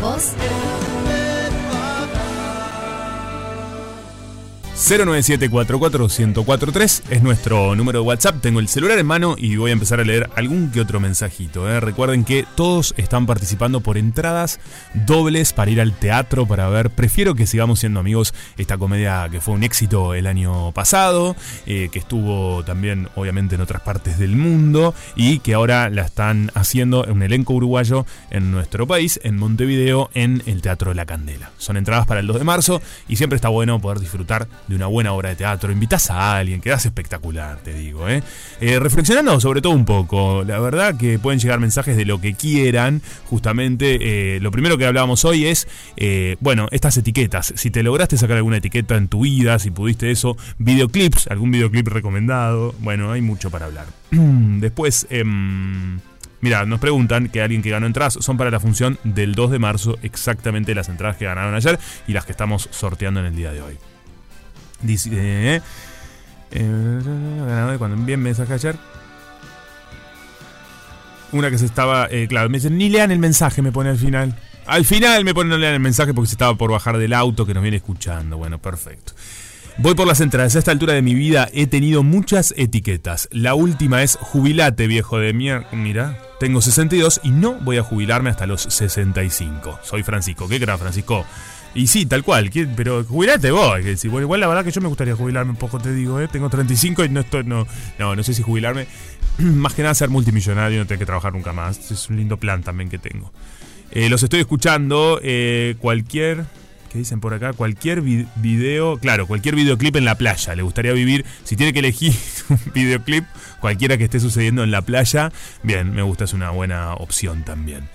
¿Vos? 0.01 0.33
097-44143 4.81 7.03
es 7.11 7.21
nuestro 7.21 7.75
número 7.75 8.01
de 8.01 8.07
WhatsApp. 8.07 8.41
Tengo 8.41 8.59
el 8.59 8.67
celular 8.67 8.97
en 8.97 9.05
mano 9.05 9.35
y 9.37 9.55
voy 9.55 9.69
a 9.69 9.73
empezar 9.73 9.99
a 9.99 10.03
leer 10.03 10.27
algún 10.35 10.71
que 10.71 10.81
otro 10.81 10.99
mensajito. 10.99 11.69
¿eh? 11.69 11.79
Recuerden 11.79 12.25
que 12.25 12.47
todos 12.55 12.95
están 12.97 13.27
participando 13.27 13.81
por 13.81 13.99
entradas 13.99 14.59
dobles 14.95 15.53
para 15.53 15.69
ir 15.69 15.81
al 15.81 15.93
teatro 15.93 16.47
para 16.47 16.67
ver. 16.67 16.89
Prefiero 16.89 17.35
que 17.35 17.45
sigamos 17.45 17.79
siendo 17.79 17.99
amigos 17.99 18.33
esta 18.57 18.79
comedia 18.79 19.29
que 19.29 19.39
fue 19.39 19.53
un 19.53 19.61
éxito 19.63 20.15
el 20.15 20.25
año 20.25 20.71
pasado, 20.71 21.35
eh, 21.67 21.89
que 21.91 21.99
estuvo 21.99 22.65
también 22.65 23.07
obviamente 23.15 23.53
en 23.55 23.61
otras 23.61 23.83
partes 23.83 24.17
del 24.17 24.35
mundo 24.35 24.95
y 25.15 25.37
que 25.39 25.53
ahora 25.53 25.91
la 25.91 26.01
están 26.01 26.49
haciendo 26.55 27.05
en 27.05 27.11
un 27.11 27.21
elenco 27.21 27.53
uruguayo 27.53 28.07
en 28.31 28.49
nuestro 28.51 28.87
país, 28.87 29.19
en 29.23 29.37
Montevideo, 29.37 30.09
en 30.15 30.41
el 30.47 30.63
Teatro 30.63 30.95
La 30.95 31.05
Candela. 31.05 31.51
Son 31.59 31.77
entradas 31.77 32.07
para 32.07 32.19
el 32.19 32.25
2 32.25 32.39
de 32.39 32.45
marzo 32.45 32.81
y 33.07 33.17
siempre 33.17 33.35
está 33.35 33.49
bueno 33.49 33.79
poder 33.79 33.99
disfrutar 33.99 34.47
de 34.71 34.77
una 34.77 34.87
buena 34.87 35.13
obra 35.13 35.29
de 35.29 35.35
teatro. 35.35 35.71
Invitas 35.71 36.09
a 36.09 36.37
alguien, 36.37 36.61
quedas 36.61 36.85
espectacular, 36.85 37.59
te 37.59 37.73
digo. 37.73 38.09
¿eh? 38.09 38.23
Eh, 38.59 38.79
reflexionando 38.79 39.39
sobre 39.39 39.61
todo 39.61 39.73
un 39.73 39.85
poco, 39.85 40.43
la 40.43 40.59
verdad 40.59 40.97
que 40.97 41.19
pueden 41.19 41.39
llegar 41.39 41.59
mensajes 41.59 41.95
de 41.97 42.05
lo 42.05 42.19
que 42.19 42.33
quieran. 42.33 43.01
Justamente, 43.25 44.35
eh, 44.35 44.39
lo 44.39 44.51
primero 44.51 44.77
que 44.77 44.85
hablábamos 44.85 45.25
hoy 45.25 45.45
es, 45.45 45.67
eh, 45.97 46.37
bueno, 46.39 46.67
estas 46.71 46.97
etiquetas. 46.97 47.53
Si 47.55 47.69
te 47.69 47.83
lograste 47.83 48.17
sacar 48.17 48.37
alguna 48.37 48.57
etiqueta 48.57 48.95
en 48.95 49.07
tu 49.07 49.21
vida, 49.21 49.59
si 49.59 49.71
pudiste 49.71 50.09
eso, 50.11 50.37
videoclips, 50.57 51.27
algún 51.27 51.51
videoclip 51.51 51.87
recomendado. 51.87 52.73
Bueno, 52.79 53.11
hay 53.11 53.21
mucho 53.21 53.51
para 53.51 53.65
hablar. 53.65 53.85
Después, 54.11 55.07
em, 55.09 55.99
Mira, 56.41 56.65
nos 56.65 56.79
preguntan 56.79 57.29
que 57.29 57.39
alguien 57.39 57.61
que 57.61 57.69
ganó 57.69 57.85
entradas 57.85 58.17
son 58.19 58.35
para 58.35 58.49
la 58.49 58.59
función 58.59 58.97
del 59.03 59.35
2 59.35 59.51
de 59.51 59.59
marzo, 59.59 59.99
exactamente 60.01 60.73
las 60.73 60.89
entradas 60.89 61.17
que 61.17 61.25
ganaron 61.25 61.53
ayer 61.53 61.77
y 62.07 62.13
las 62.13 62.25
que 62.25 62.31
estamos 62.31 62.67
sorteando 62.71 63.19
en 63.19 63.27
el 63.27 63.35
día 63.35 63.51
de 63.51 63.61
hoy. 63.61 63.77
Dice, 64.83 65.09
eh, 65.13 65.61
eh, 66.51 67.01
ganador 67.45 67.77
cuando 67.77 67.97
envíen 67.97 68.21
mensaje 68.21 68.53
ayer. 68.53 68.75
Una 71.31 71.49
que 71.49 71.57
se 71.57 71.65
estaba, 71.65 72.07
eh, 72.11 72.27
claro, 72.27 72.49
me 72.49 72.57
dicen, 72.57 72.77
ni 72.77 72.89
lean 72.89 73.11
el 73.11 73.19
mensaje, 73.19 73.61
me 73.61 73.71
pone 73.71 73.89
al 73.89 73.97
final. 73.97 74.37
Al 74.65 74.85
final 74.85 75.23
me 75.23 75.33
pone 75.33 75.49
no 75.49 75.57
lean 75.57 75.73
el 75.73 75.79
mensaje 75.79 76.13
porque 76.13 76.27
se 76.27 76.35
estaba 76.35 76.55
por 76.55 76.71
bajar 76.71 76.97
del 76.97 77.13
auto 77.13 77.45
que 77.45 77.53
nos 77.53 77.63
viene 77.63 77.77
escuchando. 77.77 78.37
Bueno, 78.37 78.59
perfecto. 78.59 79.13
Voy 79.77 79.95
por 79.95 80.05
las 80.05 80.21
entradas. 80.21 80.55
A 80.55 80.59
esta 80.59 80.71
altura 80.71 80.93
de 80.93 81.01
mi 81.01 81.15
vida 81.15 81.49
he 81.53 81.65
tenido 81.65 82.03
muchas 82.03 82.53
etiquetas. 82.57 83.29
La 83.31 83.55
última 83.55 84.03
es 84.03 84.17
jubilate, 84.21 84.87
viejo 84.87 85.17
de 85.17 85.33
mierda. 85.33 85.67
Mira, 85.71 86.19
tengo 86.39 86.61
62 86.61 87.21
y 87.23 87.31
no 87.31 87.53
voy 87.53 87.77
a 87.77 87.83
jubilarme 87.83 88.29
hasta 88.29 88.45
los 88.45 88.61
65. 88.61 89.79
Soy 89.83 90.03
Francisco. 90.03 90.47
¿Qué 90.47 90.59
crees, 90.59 90.79
Francisco? 90.79 91.25
Y 91.73 91.87
sí, 91.87 92.05
tal 92.05 92.23
cual. 92.23 92.49
Pero 92.75 93.03
jubilate 93.05 93.49
vos. 93.51 93.79
Bueno, 94.05 94.21
igual 94.21 94.39
la 94.41 94.47
verdad 94.47 94.65
que 94.65 94.71
yo 94.71 94.81
me 94.81 94.87
gustaría 94.89 95.15
jubilarme 95.15 95.51
un 95.51 95.57
poco, 95.57 95.79
te 95.79 95.93
digo. 95.93 96.19
¿eh? 96.19 96.27
Tengo 96.27 96.49
35 96.49 97.05
y 97.05 97.09
no 97.09 97.21
estoy. 97.21 97.43
No, 97.45 97.65
no, 97.97 98.15
no 98.15 98.23
sé 98.23 98.33
si 98.33 98.41
jubilarme. 98.41 98.87
Más 99.37 99.73
que 99.73 99.81
nada 99.81 99.93
ser 99.95 100.09
multimillonario 100.09 100.77
y 100.77 100.79
no 100.81 100.85
tener 100.87 100.99
que 100.99 101.05
trabajar 101.05 101.31
nunca 101.33 101.53
más. 101.53 101.89
Es 101.91 102.09
un 102.09 102.17
lindo 102.17 102.37
plan 102.37 102.61
también 102.63 102.89
que 102.89 102.97
tengo. 102.97 103.31
Eh, 103.91 104.09
los 104.09 104.21
estoy 104.23 104.41
escuchando. 104.41 105.19
eh, 105.23 105.75
cualquier. 105.79 106.43
¿Qué 106.91 106.97
dicen 106.97 107.21
por 107.21 107.33
acá? 107.33 107.53
Cualquier 107.53 108.01
vi- 108.01 108.27
video, 108.35 108.97
claro, 108.97 109.25
cualquier 109.25 109.55
videoclip 109.55 109.95
en 109.95 110.03
la 110.03 110.15
playa. 110.15 110.53
Le 110.55 110.61
gustaría 110.61 110.91
vivir, 110.91 111.23
si 111.45 111.55
tiene 111.55 111.71
que 111.71 111.79
elegir 111.79 112.13
un 112.49 112.59
videoclip, 112.73 113.23
cualquiera 113.61 113.97
que 113.97 114.03
esté 114.03 114.19
sucediendo 114.19 114.61
en 114.65 114.71
la 114.71 114.81
playa, 114.81 115.31
bien, 115.63 115.93
me 115.93 116.01
gusta, 116.01 116.25
es 116.25 116.33
una 116.33 116.49
buena 116.49 116.95
opción 116.95 117.43
también. 117.45 117.87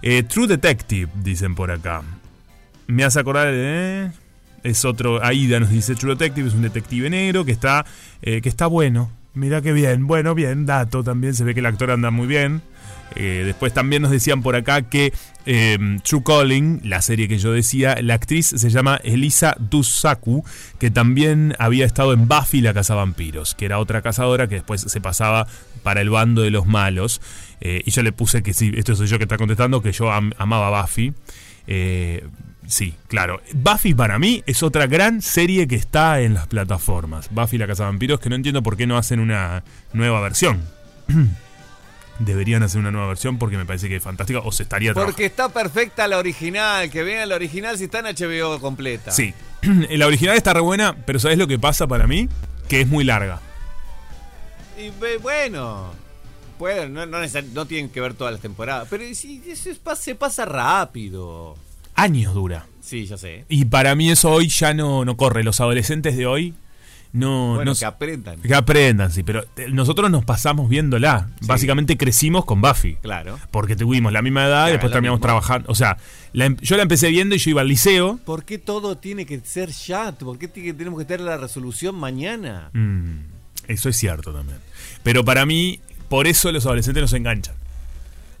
Eh, 0.00 0.22
True 0.22 0.46
Detective, 0.46 1.10
dicen 1.22 1.54
por 1.54 1.70
acá. 1.70 2.02
Me 2.88 3.04
hace 3.04 3.20
acordar 3.20 3.52
de... 3.52 4.10
Es 4.64 4.84
otro, 4.84 5.24
Aida 5.24 5.60
nos 5.60 5.70
dice 5.70 5.94
True 5.94 6.14
Detective, 6.14 6.48
es 6.48 6.54
un 6.54 6.62
detective 6.62 7.08
negro 7.08 7.44
que 7.44 7.52
está, 7.52 7.86
eh, 8.22 8.40
que 8.40 8.48
está 8.48 8.66
bueno. 8.66 9.12
Mira 9.34 9.62
qué 9.62 9.72
bien, 9.72 10.06
bueno, 10.08 10.34
bien, 10.34 10.66
dato 10.66 11.04
también, 11.04 11.34
se 11.34 11.44
ve 11.44 11.54
que 11.54 11.60
el 11.60 11.66
actor 11.66 11.92
anda 11.92 12.10
muy 12.10 12.26
bien. 12.26 12.60
Eh, 13.14 13.42
después 13.46 13.72
también 13.72 14.02
nos 14.02 14.10
decían 14.10 14.42
por 14.42 14.56
acá 14.56 14.82
que 14.82 15.12
eh, 15.46 15.78
True 16.02 16.22
Calling, 16.24 16.80
la 16.82 17.00
serie 17.02 17.28
que 17.28 17.38
yo 17.38 17.52
decía, 17.52 17.96
la 18.02 18.14
actriz 18.14 18.46
se 18.46 18.68
llama 18.70 18.98
Elisa 19.04 19.54
Dusaku, 19.60 20.44
que 20.78 20.90
también 20.90 21.54
había 21.58 21.86
estado 21.86 22.12
en 22.12 22.26
Buffy 22.26 22.60
la 22.60 22.74
cazavampiros, 22.74 23.54
que 23.54 23.64
era 23.66 23.78
otra 23.78 24.02
cazadora 24.02 24.48
que 24.48 24.56
después 24.56 24.80
se 24.80 25.00
pasaba 25.00 25.46
para 25.84 26.00
el 26.00 26.10
bando 26.10 26.42
de 26.42 26.50
los 26.50 26.66
malos. 26.66 27.20
Eh, 27.60 27.82
y 27.86 27.90
yo 27.92 28.02
le 28.02 28.12
puse 28.12 28.42
que 28.42 28.54
sí, 28.54 28.72
esto 28.74 28.96
soy 28.96 29.06
yo 29.06 29.18
que 29.18 29.24
está 29.24 29.36
contestando, 29.36 29.82
que 29.82 29.92
yo 29.92 30.10
am- 30.10 30.32
amaba 30.36 30.82
Buffy. 30.82 31.12
Eh, 32.68 32.70
sí, 32.70 32.94
claro. 33.08 33.40
Buffy 33.54 33.94
para 33.94 34.18
mí 34.18 34.42
es 34.46 34.62
otra 34.62 34.86
gran 34.86 35.22
serie 35.22 35.66
que 35.66 35.74
está 35.76 36.20
en 36.20 36.34
las 36.34 36.46
plataformas. 36.46 37.28
Buffy 37.30 37.58
la 37.58 37.66
cazavampiros, 37.66 38.20
que 38.20 38.28
no 38.28 38.34
entiendo 38.36 38.62
por 38.62 38.76
qué 38.76 38.86
no 38.86 38.96
hacen 38.98 39.20
una 39.20 39.62
nueva 39.92 40.20
versión. 40.20 40.62
Deberían 42.18 42.64
hacer 42.64 42.80
una 42.80 42.90
nueva 42.90 43.06
versión 43.06 43.38
porque 43.38 43.56
me 43.56 43.64
parece 43.64 43.88
que 43.88 43.96
es 43.96 44.02
fantástica 44.02 44.40
o 44.40 44.50
se 44.50 44.64
estaría 44.64 44.92
Porque 44.92 45.24
está 45.26 45.50
perfecta 45.50 46.08
la 46.08 46.18
original. 46.18 46.90
Que 46.90 47.04
vean 47.04 47.28
la 47.28 47.36
original 47.36 47.78
si 47.78 47.84
está 47.84 48.00
en 48.00 48.06
HBO 48.06 48.58
completa. 48.58 49.12
Sí, 49.12 49.32
la 49.62 50.06
original 50.06 50.36
está 50.36 50.52
re 50.52 50.60
buena, 50.60 50.96
pero 51.06 51.20
¿sabes 51.20 51.38
lo 51.38 51.46
que 51.46 51.58
pasa 51.60 51.86
para 51.86 52.06
mí? 52.08 52.28
Que 52.68 52.80
es 52.80 52.88
muy 52.88 53.04
larga. 53.04 53.40
Y 54.76 54.90
ve- 55.00 55.18
bueno, 55.18 55.92
puede, 56.58 56.88
no, 56.88 57.06
no, 57.06 57.20
necesar- 57.20 57.44
no 57.52 57.66
tienen 57.66 57.88
que 57.90 58.00
ver 58.00 58.14
todas 58.14 58.32
las 58.32 58.42
temporadas, 58.42 58.88
pero 58.90 59.04
sí, 59.14 59.40
eso 59.46 59.70
es 59.70 59.78
pa- 59.78 59.94
se 59.96 60.16
pasa 60.16 60.44
rápido. 60.44 61.56
Años 61.98 62.32
dura. 62.34 62.66
Sí, 62.80 63.06
ya 63.06 63.18
sé. 63.18 63.44
Y 63.48 63.66
para 63.66 63.94
mí 63.94 64.10
eso 64.10 64.30
hoy 64.30 64.48
ya 64.48 64.72
no, 64.72 65.04
no 65.04 65.16
corre. 65.16 65.42
Los 65.44 65.60
adolescentes 65.60 66.16
de 66.16 66.26
hoy 66.26 66.54
no... 67.12 67.56
Bueno, 67.56 67.72
no 67.72 67.78
que 67.78 67.84
aprendan. 67.84 68.40
que 68.40 68.54
aprendan, 68.54 69.10
sí. 69.10 69.22
Pero 69.22 69.44
eh, 69.56 69.66
nosotros 69.70 70.10
nos 70.10 70.24
pasamos 70.24 70.68
viéndola. 70.68 71.28
Sí. 71.40 71.46
Básicamente 71.46 71.96
crecimos 71.96 72.44
con 72.44 72.60
Buffy. 72.60 72.96
Claro. 73.02 73.38
Porque 73.50 73.76
tuvimos 73.76 74.12
la 74.12 74.22
misma 74.22 74.46
edad 74.46 74.68
y 74.68 74.72
después 74.72 74.92
terminamos 74.92 75.18
mismo. 75.18 75.26
trabajando. 75.26 75.70
O 75.70 75.74
sea, 75.74 75.96
la 76.32 76.46
em- 76.46 76.56
yo 76.60 76.76
la 76.76 76.82
empecé 76.82 77.08
viendo 77.10 77.34
y 77.34 77.38
yo 77.38 77.50
iba 77.50 77.60
al 77.62 77.68
liceo. 77.68 78.18
¿Por 78.24 78.44
qué 78.44 78.58
todo 78.58 78.96
tiene 78.96 79.26
que 79.26 79.40
ser 79.40 79.70
ya? 79.70 80.12
¿Por 80.12 80.38
qué 80.38 80.48
tenemos 80.48 80.98
que 80.98 81.04
tener 81.04 81.22
la 81.26 81.36
resolución 81.36 81.94
mañana? 81.94 82.70
Mm, 82.74 83.18
eso 83.66 83.88
es 83.88 83.96
cierto 83.96 84.32
también. 84.32 84.58
Pero 85.02 85.24
para 85.24 85.44
mí, 85.44 85.80
por 86.08 86.26
eso 86.26 86.52
los 86.52 86.64
adolescentes 86.64 87.02
nos 87.02 87.12
enganchan. 87.12 87.54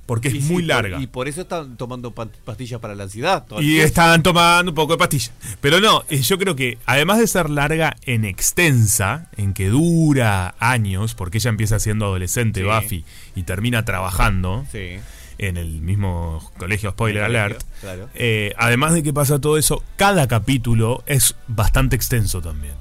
Porque 0.08 0.28
es 0.28 0.34
Y 0.36 0.40
muy 0.40 0.62
sí, 0.62 0.68
larga. 0.68 0.98
Y 1.02 1.06
por 1.06 1.28
eso 1.28 1.42
están 1.42 1.76
tomando 1.76 2.12
pa- 2.12 2.28
pastillas 2.44 2.80
para 2.80 2.94
la 2.94 3.02
ansiedad. 3.04 3.44
Y 3.60 3.78
estaban 3.80 4.22
tomando 4.22 4.70
un 4.70 4.74
poco 4.74 4.94
de 4.94 4.98
pastilla. 4.98 5.30
Pero 5.60 5.80
no, 5.82 6.02
eh, 6.08 6.22
yo 6.22 6.38
creo 6.38 6.56
que 6.56 6.78
además 6.86 7.18
de 7.18 7.26
ser 7.26 7.50
larga 7.50 7.94
en 8.06 8.24
extensa, 8.24 9.28
en 9.36 9.52
que 9.52 9.68
dura 9.68 10.54
años, 10.60 11.14
porque 11.14 11.36
ella 11.36 11.50
empieza 11.50 11.78
siendo 11.78 12.06
adolescente, 12.06 12.60
Sí. 12.62 12.66
Buffy, 12.66 13.04
y 13.36 13.42
termina 13.42 13.84
trabajando 13.84 14.64
Sí. 14.72 14.96
en 15.36 15.58
el 15.58 15.82
mismo 15.82 16.52
colegio, 16.56 16.90
spoiler 16.92 17.24
alert. 17.24 17.62
claro. 17.82 18.08
eh, 18.14 18.54
además 18.56 18.94
de 18.94 19.02
que 19.02 19.12
pasa 19.12 19.38
todo 19.38 19.58
eso, 19.58 19.84
cada 19.96 20.26
capítulo 20.26 21.04
es 21.06 21.36
bastante 21.48 21.96
extenso 21.96 22.40
también. 22.40 22.74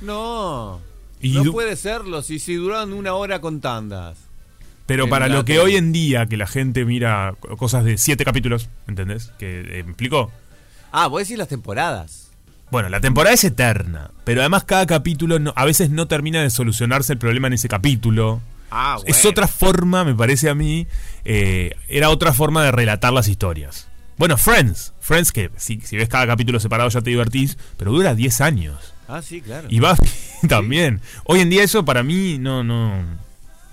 No. 0.00 0.80
Y 1.20 1.32
no 1.32 1.50
puede 1.52 1.74
serlo 1.76 2.22
si, 2.22 2.38
si 2.38 2.54
duran 2.54 2.92
una 2.92 3.14
hora 3.14 3.40
con 3.40 3.60
tandas. 3.60 4.16
Pero 4.90 5.08
para 5.08 5.28
lo 5.28 5.44
que 5.44 5.58
hoy 5.60 5.76
en 5.76 5.92
día, 5.92 6.26
que 6.26 6.36
la 6.36 6.46
gente 6.46 6.84
mira 6.84 7.34
co- 7.38 7.56
cosas 7.56 7.84
de 7.84 7.96
siete 7.96 8.24
capítulos, 8.24 8.68
¿entendés? 8.88 9.32
Que 9.38 9.60
eh, 9.60 9.82
me 9.84 9.90
explicó. 9.90 10.32
Ah, 10.92 11.06
vos 11.06 11.22
decís 11.22 11.38
las 11.38 11.48
temporadas. 11.48 12.30
Bueno, 12.72 12.88
la 12.88 13.00
temporada 13.00 13.34
es 13.34 13.44
eterna, 13.44 14.10
pero 14.24 14.40
además 14.40 14.64
cada 14.64 14.86
capítulo 14.86 15.38
no- 15.38 15.52
a 15.56 15.64
veces 15.64 15.90
no 15.90 16.06
termina 16.08 16.42
de 16.42 16.50
solucionarse 16.50 17.12
el 17.12 17.18
problema 17.18 17.46
en 17.46 17.52
ese 17.52 17.68
capítulo. 17.68 18.40
Ah, 18.70 18.96
Es 19.06 19.16
bueno. 19.22 19.30
otra 19.30 19.46
forma, 19.48 20.04
me 20.04 20.14
parece 20.14 20.48
a 20.48 20.54
mí, 20.54 20.86
eh, 21.24 21.74
era 21.88 22.10
otra 22.10 22.32
forma 22.32 22.64
de 22.64 22.72
relatar 22.72 23.12
las 23.12 23.28
historias. 23.28 23.88
Bueno, 24.16 24.36
Friends, 24.36 24.92
Friends 25.00 25.32
que 25.32 25.50
si, 25.56 25.80
si 25.80 25.96
ves 25.96 26.08
cada 26.08 26.26
capítulo 26.26 26.60
separado 26.60 26.88
ya 26.90 27.00
te 27.00 27.10
divertís, 27.10 27.56
pero 27.76 27.90
dura 27.92 28.14
10 28.14 28.40
años. 28.40 28.92
Ah, 29.08 29.22
sí, 29.22 29.40
claro. 29.40 29.66
Y 29.70 29.80
Buffy 29.80 30.02
también. 30.48 31.00
Hoy 31.24 31.40
en 31.40 31.50
día 31.50 31.62
eso 31.64 31.84
para 31.84 32.02
mí 32.02 32.38
no, 32.38 32.62
no, 32.62 33.02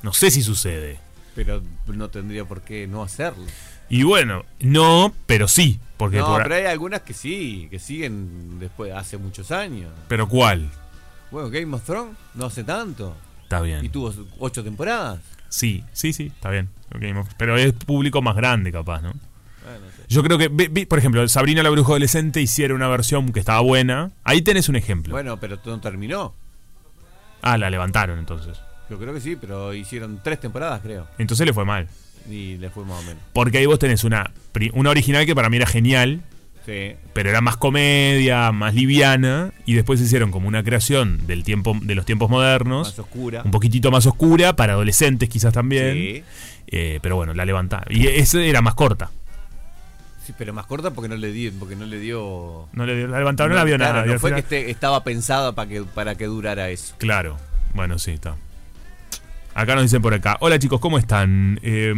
no 0.03 0.13
sé 0.13 0.31
si 0.31 0.41
sucede. 0.41 0.99
Pero 1.37 1.61
no 1.85 2.09
tendría 2.09 2.45
por 2.45 2.61
qué 2.63 2.87
no 2.87 3.03
hacerlo. 3.03 3.45
Y 3.89 4.01
bueno, 4.03 4.43
no, 4.59 5.13
pero 5.27 5.47
sí. 5.47 5.79
Porque 5.95 6.17
No, 6.17 6.25
por- 6.25 6.43
pero 6.43 6.55
hay 6.55 6.65
algunas 6.65 7.01
que 7.01 7.13
sí, 7.13 7.67
que 7.71 7.77
siguen 7.79 8.59
después, 8.59 8.91
hace 8.93 9.17
muchos 9.17 9.51
años. 9.51 9.91
pero 10.07 10.27
¿cuál? 10.27 10.69
Bueno, 11.31 11.49
Game 11.51 11.73
of 11.75 11.83
Thrones 11.83 12.15
no 12.33 12.47
hace 12.47 12.63
tanto. 12.63 13.15
Está 13.43 13.61
bien. 13.61 13.85
Y 13.85 13.89
tuvo 13.89 14.13
ocho 14.39 14.63
temporadas. 14.63 15.19
Sí, 15.49 15.83
sí, 15.93 16.11
sí, 16.11 16.25
está 16.35 16.49
bien. 16.49 16.69
Game 16.89 17.19
of- 17.19 17.29
Pero 17.37 17.55
es 17.55 17.71
público 17.73 18.21
más 18.21 18.35
grande, 18.35 18.71
capaz, 18.71 19.01
¿no? 19.01 19.11
Bueno, 19.63 19.79
no 19.85 19.91
sé. 19.95 20.03
Yo 20.09 20.23
creo 20.23 20.37
que, 20.39 20.47
vi- 20.47 20.69
vi- 20.69 20.85
por 20.87 20.97
ejemplo, 20.99 21.25
Sabrina 21.27 21.61
la 21.63 21.69
Bruja 21.69 21.89
Adolescente 21.91 22.41
hicieron 22.41 22.77
una 22.77 22.87
versión 22.87 23.31
que 23.31 23.39
estaba 23.39 23.59
buena. 23.61 24.11
Ahí 24.23 24.41
tenés 24.41 24.69
un 24.69 24.75
ejemplo. 24.75 25.11
Bueno, 25.13 25.37
pero 25.39 25.59
no 25.65 25.79
terminó. 25.81 26.33
Ah, 27.41 27.57
la 27.59 27.69
levantaron 27.69 28.17
entonces. 28.19 28.57
Yo 28.89 28.97
creo 28.97 29.13
que 29.13 29.21
sí, 29.21 29.35
pero 29.39 29.73
hicieron 29.73 30.19
tres 30.23 30.39
temporadas, 30.39 30.81
creo. 30.81 31.07
Entonces 31.17 31.45
le 31.45 31.53
fue 31.53 31.65
mal. 31.65 31.87
Y 32.29 32.57
le 32.57 32.69
fue 32.69 32.83
más 32.85 32.99
o 32.99 33.03
menos. 33.03 33.21
Porque 33.33 33.57
ahí 33.59 33.65
vos 33.65 33.79
tenés 33.79 34.03
una, 34.03 34.31
una 34.73 34.89
original 34.89 35.25
que 35.25 35.35
para 35.35 35.49
mí 35.49 35.57
era 35.57 35.65
genial, 35.65 36.21
Sí. 36.65 36.95
pero 37.13 37.29
era 37.29 37.39
más 37.39 37.55
comedia, 37.55 38.51
más 38.51 38.73
liviana, 38.73 39.53
y 39.65 39.73
después 39.75 40.01
hicieron 40.01 40.31
como 40.31 40.49
una 40.49 40.63
creación 40.63 41.25
del 41.25 41.45
tiempo, 41.45 41.77
de 41.81 41.95
los 41.95 42.05
tiempos 42.05 42.29
modernos, 42.29 42.89
Más 42.89 42.99
oscura. 42.99 43.41
un 43.45 43.51
poquitito 43.51 43.89
más 43.89 44.05
oscura, 44.05 44.53
para 44.57 44.73
adolescentes 44.73 45.29
quizás 45.29 45.53
también. 45.53 45.93
Sí. 45.93 46.23
Eh, 46.67 46.99
pero 47.01 47.15
bueno, 47.15 47.33
la 47.33 47.45
levantaron. 47.45 47.87
Y 47.95 48.07
esa 48.07 48.41
era 48.43 48.61
más 48.61 48.73
corta. 48.75 49.09
Sí, 50.25 50.33
pero 50.37 50.51
más 50.53 50.65
corta 50.65 50.91
porque 50.91 51.07
no 51.07 51.15
le 51.15 51.31
dio, 51.31 51.53
porque 51.57 51.77
no 51.77 51.85
le 51.85 51.99
dio. 51.99 52.67
No 52.73 52.85
le, 52.85 53.07
la 53.07 53.19
levantaron, 53.19 53.51
no, 53.51 53.57
la 53.57 53.63
vio 53.63 53.77
claro, 53.77 53.93
nada. 54.01 54.05
No 54.05 54.19
fue 54.19 54.31
final- 54.31 54.43
que 54.43 54.69
estaba 54.69 55.01
pensada 55.05 55.55
para 55.55 55.69
que 55.69 55.83
para 55.83 56.15
que 56.15 56.25
durara 56.25 56.69
eso. 56.69 56.95
Claro, 56.97 57.37
bueno, 57.73 57.97
sí, 57.97 58.11
está. 58.11 58.35
Acá 59.57 59.73
nos 59.73 59.85
dicen 59.85 60.03
por 60.03 60.13
acá. 60.13 60.37
Hola 60.39 60.59
chicos, 60.59 60.79
¿cómo 60.79 60.99
están? 60.99 61.59
Eh, 61.63 61.91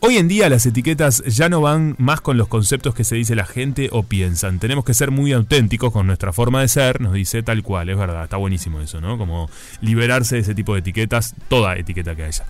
hoy 0.00 0.16
en 0.16 0.28
día 0.28 0.48
las 0.48 0.64
etiquetas 0.64 1.22
ya 1.26 1.50
no 1.50 1.60
van 1.60 1.94
más 1.98 2.22
con 2.22 2.38
los 2.38 2.48
conceptos 2.48 2.94
que 2.94 3.04
se 3.04 3.16
dice 3.16 3.34
la 3.34 3.44
gente 3.44 3.90
o 3.92 4.02
piensan. 4.02 4.58
Tenemos 4.58 4.82
que 4.86 4.94
ser 4.94 5.10
muy 5.10 5.34
auténticos 5.34 5.92
con 5.92 6.06
nuestra 6.06 6.32
forma 6.32 6.62
de 6.62 6.68
ser, 6.68 7.02
nos 7.02 7.12
dice 7.12 7.42
tal 7.42 7.62
cual, 7.62 7.90
es 7.90 7.98
verdad, 7.98 8.24
está 8.24 8.38
buenísimo 8.38 8.80
eso, 8.80 8.98
¿no? 9.02 9.18
Como 9.18 9.50
liberarse 9.82 10.36
de 10.36 10.40
ese 10.40 10.54
tipo 10.54 10.72
de 10.72 10.80
etiquetas, 10.80 11.34
toda 11.48 11.76
etiqueta 11.76 12.16
que 12.16 12.22
haya. 12.22 12.46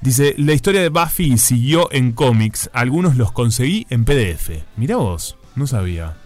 Dice, 0.00 0.34
la 0.36 0.52
historia 0.52 0.82
de 0.82 0.88
Buffy 0.88 1.38
siguió 1.38 1.92
en 1.92 2.10
cómics, 2.10 2.68
algunos 2.72 3.14
los 3.14 3.30
conseguí 3.30 3.86
en 3.88 4.04
PDF. 4.04 4.50
Mirá 4.76 4.96
vos, 4.96 5.36
no 5.54 5.68
sabía. 5.68 6.16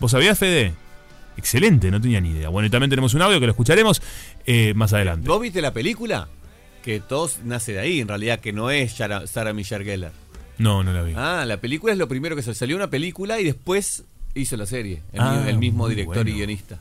¿Vos 0.00 0.12
sabías, 0.12 0.38
Fede? 0.38 0.72
Excelente, 1.36 1.90
no 1.90 2.00
tenía 2.00 2.22
ni 2.22 2.30
idea. 2.30 2.48
Bueno, 2.48 2.68
y 2.68 2.70
también 2.70 2.88
tenemos 2.88 3.12
un 3.12 3.20
audio 3.20 3.38
que 3.38 3.44
lo 3.44 3.52
escucharemos 3.52 4.00
eh, 4.46 4.72
más 4.74 4.94
adelante. 4.94 5.28
¿Vos 5.28 5.42
viste 5.42 5.60
la 5.60 5.74
película? 5.74 6.26
Que 6.84 7.00
todos 7.00 7.38
nace 7.44 7.72
de 7.72 7.78
ahí, 7.80 8.00
en 8.00 8.08
realidad, 8.08 8.40
que 8.40 8.52
no 8.52 8.70
es 8.70 8.92
Sarah, 8.92 9.26
Sarah 9.26 9.54
Michelle 9.54 9.84
Gellar. 9.84 10.12
No, 10.58 10.84
no 10.84 10.92
la 10.92 11.02
vi. 11.02 11.14
Ah, 11.16 11.44
la 11.46 11.56
película 11.56 11.92
es 11.94 11.98
lo 11.98 12.06
primero 12.08 12.36
que 12.36 12.42
salió. 12.42 12.54
Salió 12.54 12.76
una 12.76 12.90
película 12.90 13.40
y 13.40 13.44
después 13.44 14.04
hizo 14.34 14.56
la 14.58 14.66
serie. 14.66 15.02
El, 15.12 15.20
Ah, 15.20 15.44
el 15.48 15.56
mismo 15.58 15.88
director 15.88 16.28
y 16.28 16.32
guionista. 16.34 16.80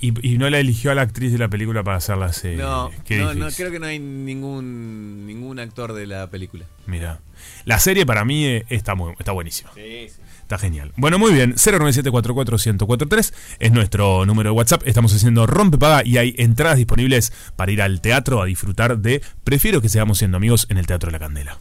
Y, 0.00 0.12
y 0.34 0.38
no 0.38 0.48
la 0.48 0.60
eligió 0.60 0.90
a 0.90 0.94
la 0.94 1.02
actriz 1.02 1.32
de 1.32 1.38
la 1.38 1.48
película 1.48 1.82
para 1.82 1.96
hacer 1.96 2.18
la 2.18 2.32
serie. 2.32 2.58
no, 2.58 2.90
Qué 3.04 3.18
no, 3.18 3.48
creo 3.50 3.70
que 3.70 3.78
no 3.78 3.86
hay 3.86 3.98
ningún 3.98 5.26
ningún 5.26 5.58
actor 5.58 5.92
de 5.94 6.06
la 6.06 6.28
película. 6.30 6.66
Mira. 6.86 7.20
La 7.64 7.78
serie 7.78 8.06
para 8.06 8.24
mí 8.24 8.44
eh, 8.46 8.64
está, 8.68 8.94
muy, 8.94 9.14
está 9.18 9.32
buenísima. 9.32 9.70
Sí, 9.74 10.06
sí. 10.08 10.20
Está 10.46 10.58
genial. 10.58 10.92
Bueno, 10.96 11.18
muy 11.18 11.32
bien. 11.32 11.54
097441043 11.56 13.34
es 13.58 13.72
nuestro 13.72 14.24
número 14.26 14.50
de 14.50 14.56
WhatsApp. 14.56 14.82
Estamos 14.86 15.12
haciendo 15.12 15.44
Rompepaga 15.44 16.04
y 16.04 16.18
hay 16.18 16.36
entradas 16.38 16.76
disponibles 16.76 17.32
para 17.56 17.72
ir 17.72 17.82
al 17.82 18.00
teatro 18.00 18.40
a 18.40 18.46
disfrutar 18.46 18.96
de 18.98 19.22
Prefiero 19.42 19.80
que 19.80 19.88
sigamos 19.88 20.18
siendo 20.18 20.36
amigos 20.36 20.68
en 20.70 20.78
el 20.78 20.86
Teatro 20.86 21.08
de 21.08 21.12
la 21.14 21.18
Candela. 21.18 21.58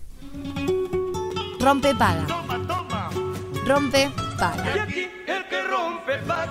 Rompe 1.59 1.95
paga. 1.95 2.27
Rompe 3.65 4.11
paga. 4.38 4.88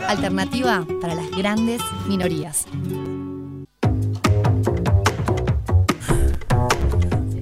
Alternativa 0.09 0.85
para 1.01 1.15
las 1.15 1.31
grandes 1.31 1.81
minorías. 2.09 2.67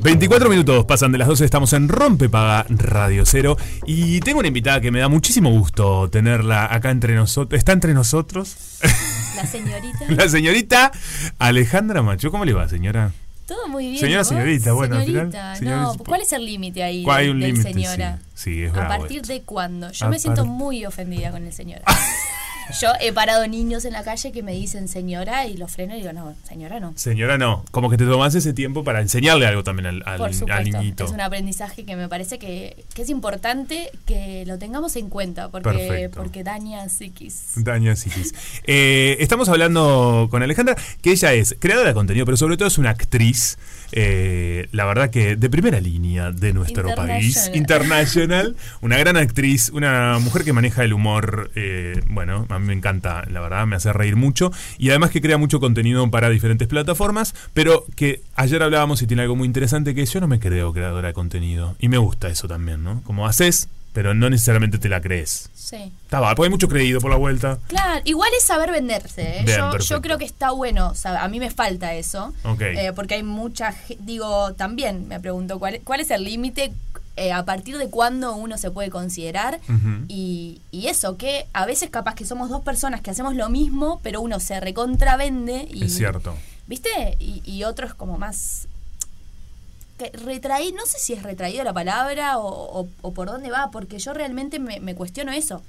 24 0.03 0.49
minutos 0.51 0.85
pasan 0.85 1.13
de 1.13 1.19
las 1.19 1.29
12, 1.29 1.45
estamos 1.45 1.73
en 1.75 1.89
Rompepaga 1.89 2.67
Radio 2.69 3.25
Cero 3.25 3.57
y 3.87 4.19
tengo 4.21 4.41
una 4.41 4.49
invitada 4.49 4.81
que 4.81 4.91
me 4.91 4.99
da 4.99 5.09
muchísimo 5.09 5.51
gusto 5.51 6.11
tenerla 6.11 6.73
acá 6.75 6.91
entre 6.91 7.15
nosotros. 7.15 7.57
¿Está 7.57 7.73
entre 7.73 7.95
nosotros? 7.95 8.57
La 9.37 9.47
señorita. 9.47 9.99
La 10.09 10.29
señorita 10.29 10.93
Alejandra 11.39 12.03
Macho. 12.03 12.31
¿Cómo 12.33 12.45
le 12.45 12.53
va, 12.53 12.69
señora? 12.69 13.13
Todo 13.47 13.69
muy 13.69 13.89
bien. 13.89 13.99
Señora, 14.01 14.25
señorita, 14.25 14.73
bueno, 14.73 14.97
al 14.97 15.05
final, 15.05 15.33
señora- 15.57 15.83
no, 15.83 15.95
¿cuál 15.99 16.23
es 16.23 16.33
el 16.33 16.47
límite 16.47 16.83
ahí 16.83 17.03
¿Cuál 17.05 17.19
hay 17.21 17.29
un 17.29 17.41
límite? 17.41 17.73
señora? 17.73 18.19
Sí, 18.35 18.55
sí, 18.55 18.63
es 18.63 18.71
¿A 18.71 18.75
bravo 18.75 18.89
partir 19.01 19.17
esto. 19.21 19.33
de 19.33 19.43
cuándo? 19.43 19.91
Yo 19.93 20.07
A 20.07 20.09
me 20.09 20.19
siento 20.19 20.45
muy 20.47 20.85
ofendida 20.87 21.31
con 21.31 21.45
el 21.45 21.53
señora. 21.53 21.83
Yo 22.81 22.89
he 23.01 23.13
parado 23.13 23.47
niños 23.47 23.85
en 23.85 23.93
la 23.93 24.03
calle 24.03 24.33
que 24.33 24.43
me 24.43 24.53
dicen 24.53 24.89
señora 24.89 25.47
y 25.47 25.57
los 25.57 25.71
freno 25.73 25.95
y 25.95 25.99
digo, 26.01 26.13
no, 26.13 26.35
señora 26.49 26.81
no. 26.81 26.93
Señora, 26.97 27.39
no. 27.39 27.65
Como 27.71 27.91
que 27.91 27.97
te 27.97 28.05
tomás 28.07 28.35
ese 28.35 28.53
tiempo 28.53 28.85
para 28.85 29.01
enseñarle 29.01 29.47
algo 29.47 29.63
también 29.65 29.87
al, 29.87 30.03
al- 30.07 30.19
Por 30.19 30.29
al 30.29 30.35
supuesto, 30.35 30.63
niñito. 30.79 31.05
es 31.05 31.11
un 31.11 31.21
aprendizaje 31.21 31.85
que 31.85 31.97
me 31.97 32.09
parece 32.09 32.39
que, 32.39 32.85
que 32.95 33.03
es 33.03 33.09
importante 33.11 33.91
que 34.07 34.45
lo 34.47 34.59
tengamos 34.59 34.97
en 34.97 35.09
cuenta 35.09 35.49
porque, 35.51 35.69
Perfecto. 35.71 36.19
porque 36.21 36.45
daña 36.45 36.89
psiquis. 36.89 37.53
Daña 37.57 37.97
psiquis. 37.97 38.35
Eh, 38.65 39.17
estamos 39.21 39.49
hablando 39.49 40.29
con 40.31 40.43
Alejandra, 40.43 40.77
que 41.03 41.11
ella 41.13 41.33
es 41.33 41.57
creadora 41.59 41.89
de 41.89 41.95
contenido, 41.95 42.25
pero 42.25 42.37
sobre 42.37 42.57
todo 42.57 42.69
es 42.69 42.79
una 42.79 42.91
actriz, 42.91 43.59
eh, 43.93 44.69
la 44.73 44.85
verdad 44.87 45.11
que 45.11 45.37
de 45.37 45.51
primera 45.51 45.81
línea 45.81 46.31
de 46.33 46.53
nuestro 46.53 46.95
país, 46.95 47.51
internacional, 47.55 48.57
una 48.81 48.97
gran 48.99 49.17
actriz, 49.17 49.71
una 49.71 50.19
mujer 50.19 50.45
que 50.45 50.53
maneja 50.53 50.83
el 50.85 50.93
humor, 50.93 51.51
eh, 51.55 52.01
bueno, 52.09 52.47
a 52.55 52.59
mí 52.59 52.67
me 52.67 52.73
encanta, 52.73 53.25
la 53.31 53.41
verdad, 53.41 53.67
me 53.67 53.77
hace 53.77 53.93
reír 53.93 54.17
mucho, 54.17 54.53
y 54.79 54.91
además 54.91 55.11
que 55.11 55.21
crea 55.21 55.39
mucho 55.39 55.61
contenido 55.61 56.09
para 56.11 56.29
diferentes 56.29 56.69
plataformas, 56.69 57.35
pero 57.53 57.85
que 57.97 58.23
ayer 58.35 58.63
hablábamos 58.63 59.03
y 59.03 59.07
tiene 59.07 59.23
algo 59.23 59.37
muy 59.37 59.47
interesante, 59.47 59.95
que 59.95 60.05
yo 60.05 60.21
no 60.21 60.29
me 60.29 60.41
creo 60.41 60.73
creadora 60.73 61.09
de 61.09 61.15
contenido, 61.15 61.77
y 61.79 61.89
me 61.89 61.99
gusta 61.99 62.29
eso 62.29 62.49
también, 62.49 62.83
¿no? 62.83 63.03
Como 63.05 63.27
haces, 63.27 63.69
pero 63.93 64.15
no 64.15 64.31
necesariamente 64.31 64.79
te 64.79 64.89
la 64.89 65.01
crees. 65.01 65.51
Sí. 65.55 65.93
Estaba, 66.05 66.35
porque 66.35 66.47
hay 66.47 66.51
mucho 66.51 66.69
creído 66.69 67.01
por 67.01 67.11
la 67.11 67.17
vuelta. 67.17 67.59
Claro, 67.69 68.01
igual 68.05 68.31
es 68.37 68.45
saber 68.45 68.71
venderse. 68.71 69.39
¿eh? 69.39 69.43
Bien, 69.45 69.61
yo, 69.81 70.03
creo 70.03 70.19
que 70.19 70.25
está 70.25 70.51
bueno. 70.51 70.93
a 71.05 71.29
mí 71.29 71.41
me 71.41 71.51
falta 71.51 71.95
eso. 71.95 72.33
Ok. 72.45 72.61
Eh, 72.63 72.93
porque 72.95 73.15
hay 73.15 73.23
mucha. 73.23 73.75
Digo, 74.01 74.55
también 74.55 75.09
me 75.09 75.21
pregunto 75.21 75.59
cuál, 75.59 75.81
cuál 75.85 76.01
es 76.01 76.11
el 76.11 76.25
límite. 76.25 76.73
Eh, 77.17 77.33
a 77.33 77.45
partir 77.45 77.77
de 77.79 77.91
cuándo 77.91 78.35
uno 78.37 78.57
se 78.59 78.71
puede 78.71 78.89
considerar 78.91 79.61
y, 80.09 80.61
y 80.71 80.87
eso, 80.89 81.17
que 81.17 81.47
a 81.53 81.67
veces 81.67 81.91
capaz 81.91 82.15
que 82.15 82.25
somos 82.25 82.49
dos 82.49 82.63
personas 82.63 83.01
que 83.03 83.11
hacemos 83.11 83.35
lo 83.35 83.49
mismo, 83.51 84.01
pero 84.03 84.21
uno 84.21 84.41
se 84.41 84.59
recontravende 84.61 85.69
y, 85.73 85.85
Es 85.85 85.95
cierto. 85.97 86.35
¿Viste? 86.67 87.17
Y, 87.19 87.43
y 87.45 87.65
otro 87.65 87.87
es 87.87 87.93
como 87.95 88.17
más. 88.19 88.67
Que 89.99 90.11
retraí, 90.11 90.73
no 90.73 90.87
sé 90.87 90.99
si 90.99 91.13
es 91.13 91.23
retraído 91.23 91.63
la 91.65 91.73
palabra 91.75 92.39
o, 92.39 92.81
o- 92.81 92.89
o 93.03 93.13
por 93.13 93.29
dónde 93.29 93.51
va, 93.51 93.71
porque 93.71 93.99
yo 93.99 94.15
realmente 94.15 94.59
me, 94.59 94.81
me 94.81 94.95
cuestiono 94.95 95.33
eso. 95.33 95.63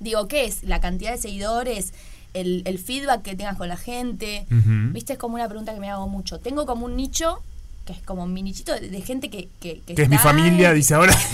Digo, 0.00 0.26
¿qué 0.28 0.44
es? 0.44 0.64
La 0.64 0.80
cantidad 0.80 1.12
de 1.12 1.18
seguidores, 1.18 1.92
el, 2.34 2.62
el 2.66 2.78
feedback 2.80 3.22
que 3.22 3.36
tengas 3.36 3.56
con 3.56 3.68
la 3.68 3.76
gente. 3.76 4.44
¿Viste? 4.92 5.12
Es 5.12 5.18
como 5.20 5.36
una 5.36 5.48
pregunta 5.48 5.72
que 5.72 5.80
me 5.80 5.88
hago 5.88 6.08
mucho. 6.08 6.40
Tengo 6.40 6.66
como 6.66 6.86
un 6.86 6.96
nicho, 6.96 7.40
que 7.84 7.92
es 7.92 8.02
como 8.02 8.26
mi 8.26 8.42
nichito 8.42 8.72
de, 8.72 8.88
de 8.88 9.00
gente 9.02 9.28
que, 9.30 9.48
que, 9.60 9.80
Que 9.80 10.02
es 10.02 10.08
mi 10.08 10.18
familia, 10.18 10.72
dice 10.72 10.94
ahora. 10.94 11.16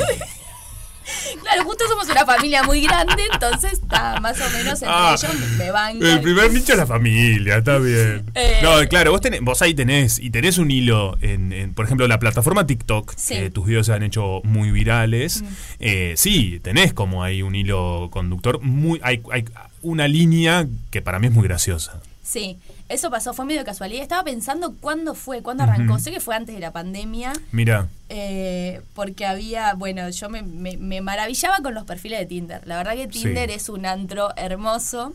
Claro, 1.42 1.64
justo 1.64 1.84
somos 1.88 2.08
una 2.08 2.24
familia 2.24 2.62
muy 2.62 2.82
grande, 2.82 3.26
entonces 3.32 3.72
está 3.72 4.20
más 4.20 4.38
o 4.40 4.48
menos 4.50 4.74
entre 4.74 4.88
Ah, 4.88 5.16
ellos 5.18 5.34
me 5.58 5.70
bancan. 5.72 6.08
El 6.08 6.20
primer 6.20 6.52
nicho 6.52 6.72
es 6.72 6.78
la 6.78 6.86
familia, 6.86 7.56
está 7.56 7.78
bien. 7.78 8.24
Eh. 8.34 8.60
No, 8.62 8.76
claro, 8.88 9.10
vos, 9.10 9.20
tenés, 9.20 9.40
vos 9.40 9.60
ahí 9.60 9.74
tenés, 9.74 10.18
y 10.20 10.30
tenés 10.30 10.58
un 10.58 10.70
hilo 10.70 11.18
en, 11.20 11.52
en, 11.52 11.74
por 11.74 11.86
ejemplo, 11.86 12.06
la 12.06 12.20
plataforma 12.20 12.64
TikTok, 12.66 13.12
Sí. 13.16 13.34
que 13.34 13.50
tus 13.50 13.66
videos 13.66 13.86
se 13.86 13.92
han 13.92 14.04
hecho 14.04 14.40
muy 14.44 14.70
virales. 14.70 15.42
Eh, 15.80 16.14
sí, 16.16 16.60
tenés 16.62 16.92
como 16.92 17.24
ahí 17.24 17.42
un 17.42 17.56
hilo 17.56 18.08
conductor, 18.12 18.60
muy 18.62 19.00
hay, 19.02 19.20
hay 19.32 19.44
una 19.82 20.06
línea 20.06 20.66
que 20.90 21.02
para 21.02 21.18
mí 21.18 21.26
es 21.26 21.32
muy 21.32 21.44
graciosa. 21.48 22.00
Sí, 22.22 22.56
eso 22.90 23.10
pasó, 23.10 23.32
fue 23.32 23.44
medio 23.46 23.64
casualidad. 23.64 24.02
Estaba 24.02 24.24
pensando 24.24 24.74
cuándo 24.80 25.14
fue, 25.14 25.42
cuándo 25.42 25.62
arrancó. 25.64 25.98
Sé 25.98 26.10
que 26.10 26.20
fue 26.20 26.34
antes 26.36 26.54
de 26.54 26.60
la 26.60 26.72
pandemia, 26.72 27.32
Mira, 27.52 27.88
eh, 28.08 28.82
porque 28.94 29.24
había, 29.26 29.74
bueno, 29.74 30.08
yo 30.10 30.28
me, 30.28 30.42
me- 30.42 30.76
me 30.76 31.00
maravillaba 31.00 31.58
con 31.62 31.74
los 31.74 31.84
perfiles 31.84 32.18
de 32.18 32.26
Tinder. 32.26 32.66
La 32.66 32.76
verdad 32.76 32.94
que 32.94 33.08
Tinder 33.08 33.48
Sí. 33.48 33.54
es 33.56 33.68
un 33.68 33.86
antro 33.86 34.30
hermoso, 34.36 35.14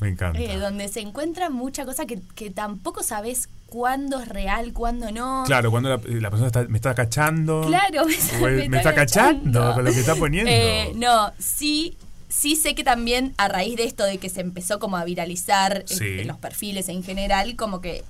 me 0.00 0.08
encanta. 0.08 0.38
eh, 0.40 0.56
donde 0.58 0.88
se 0.88 1.00
encuentra 1.00 1.50
mucha 1.50 1.84
cosa 1.84 2.06
que, 2.06 2.20
que 2.34 2.50
tampoco 2.50 3.02
sabes 3.02 3.48
cuándo 3.66 4.20
es 4.20 4.28
real, 4.28 4.72
cuándo 4.72 5.12
no. 5.12 5.44
Claro, 5.46 5.70
cuando 5.70 5.88
la, 5.90 5.96
la 6.04 6.30
persona 6.30 6.46
está- 6.48 6.64
me 6.64 6.76
está 6.78 6.94
cachando. 6.94 7.62
Claro, 7.66 8.02
o 8.40 8.44
me, 8.68 8.76
está 8.76 8.94
cachando 8.94 9.74
con 9.74 9.84
lo 9.84 9.92
que 9.92 10.00
está 10.00 10.14
poniendo. 10.16 10.50
Eh, 10.50 10.92
no, 10.96 11.32
sí, 11.38 11.96
sí 12.30 12.56
sé 12.56 12.74
que 12.74 12.82
también 12.84 13.34
a 13.36 13.48
raíz 13.48 13.76
de 13.76 13.84
esto 13.84 14.04
de 14.04 14.16
que 14.16 14.30
se 14.30 14.40
empezó 14.40 14.78
como 14.78 14.96
a 14.96 15.04
viralizar 15.04 15.82
Sí. 15.86 16.20
en 16.20 16.28
los 16.28 16.38
perfiles 16.38 16.88
en 16.88 17.02
general, 17.02 17.56
como 17.56 17.82
que 17.82 18.02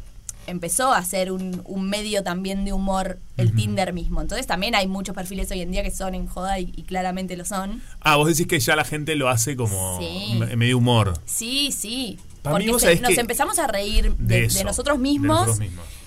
empezó 0.46 0.92
a 0.92 1.02
ser 1.04 1.30
un, 1.32 1.62
un 1.64 1.88
medio 1.88 2.22
también 2.22 2.64
de 2.64 2.72
humor 2.72 3.18
el 3.36 3.54
Tinder 3.54 3.92
mismo. 3.92 4.20
Entonces 4.20 4.46
también 4.46 4.74
hay 4.74 4.86
muchos 4.86 5.14
perfiles 5.14 5.50
hoy 5.50 5.60
en 5.60 5.70
día 5.70 5.82
que 5.82 5.90
son 5.90 6.14
en 6.14 6.26
joda 6.26 6.58
y, 6.58 6.72
y 6.76 6.82
claramente 6.82 7.36
lo 7.36 7.44
son. 7.44 7.82
Ah, 8.00 8.16
vos 8.16 8.28
decís 8.28 8.46
que 8.46 8.58
ya 8.60 8.74
la 8.76 8.84
gente 8.84 9.14
lo 9.16 9.28
hace 9.28 9.54
como 9.56 9.98
Sí. 10.00 10.34
me- 10.38 10.56
medio 10.56 10.78
humor. 10.78 11.18
Sí, 11.24 11.72
sí. 11.72 12.18
Porque 12.42 12.64
se- 12.78 13.00
nos 13.00 13.10
que- 13.14 13.20
empezamos 13.20 13.58
a 13.58 13.66
reír 13.66 14.14
De 14.16 14.48
nosotros 14.64 14.98
mismos. 14.98 15.58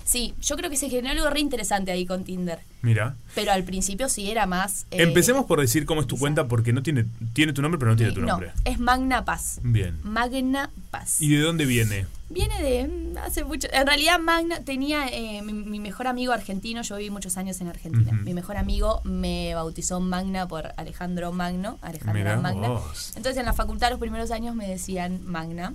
Sí, 0.06 0.34
yo 0.42 0.56
creo 0.58 0.70
que 0.70 0.76
se 0.78 0.90
generó 0.90 1.12
algo 1.22 1.30
re 1.34 1.40
interesante 1.40 1.92
ahí 1.92 2.06
con 2.06 2.24
Tinder. 2.24 2.60
Mira. 2.82 3.16
Pero 3.36 3.52
al 3.54 3.64
principio 3.64 4.10
sí 4.10 4.30
era 4.30 4.46
más... 4.46 4.86
eh, 4.92 5.02
Empecemos 5.04 5.46
por 5.46 5.62
decir 5.62 5.86
cómo 5.86 6.02
es 6.02 6.08
tu 6.08 6.18
cuenta, 6.18 6.48
porque 6.48 6.74
no 6.74 6.84
tiene, 6.84 7.06
tiene 7.34 7.54
tu 7.54 7.62
nombre, 7.62 7.80
pero 7.80 7.92
no 7.92 7.98
tiene 7.98 8.12
tu 8.12 8.20
no, 8.22 8.28
nombre. 8.28 8.52
es 8.66 8.80
Magna 8.80 9.24
Paz. 9.24 9.60
Bien. 9.64 9.98
Magna 10.04 10.70
Paz. 10.92 11.22
¿Y 11.22 11.30
de 11.30 11.40
dónde 11.40 11.66
viene? 11.66 12.06
Viene 12.30 12.62
de 12.62 12.88
mm, 12.88 13.18
hace 13.20 13.44
mucho. 13.46 13.68
En 13.72 13.88
realidad, 13.88 14.20
Magna 14.20 14.60
tenía 14.62 15.08
eh, 15.08 15.42
mi, 15.42 15.54
mi 15.54 15.80
mejor 15.80 16.08
amigo 16.08 16.34
argentino. 16.34 16.82
Yo 16.82 16.98
viví 16.98 17.10
muchos 17.10 17.38
años 17.38 17.62
en 17.62 17.70
Argentina. 17.70 18.12
Mi 18.12 18.34
mejor 18.34 18.58
amigo 18.58 19.00
me 19.06 19.56
bautizó 19.56 20.00
Magna 20.02 20.48
por 20.48 20.74
Alejandro 20.76 21.32
Magno. 21.32 21.80
Alejandro 21.82 22.14
Mirá 22.16 22.38
Magna. 22.42 22.68
vos. 22.70 23.14
Entonces, 23.16 23.38
en 23.40 23.46
la 23.46 23.54
facultad, 23.54 23.90
los 23.92 24.00
primeros 24.00 24.32
años 24.32 24.56
me 24.56 24.68
decían 24.68 25.22
Magna. 25.26 25.74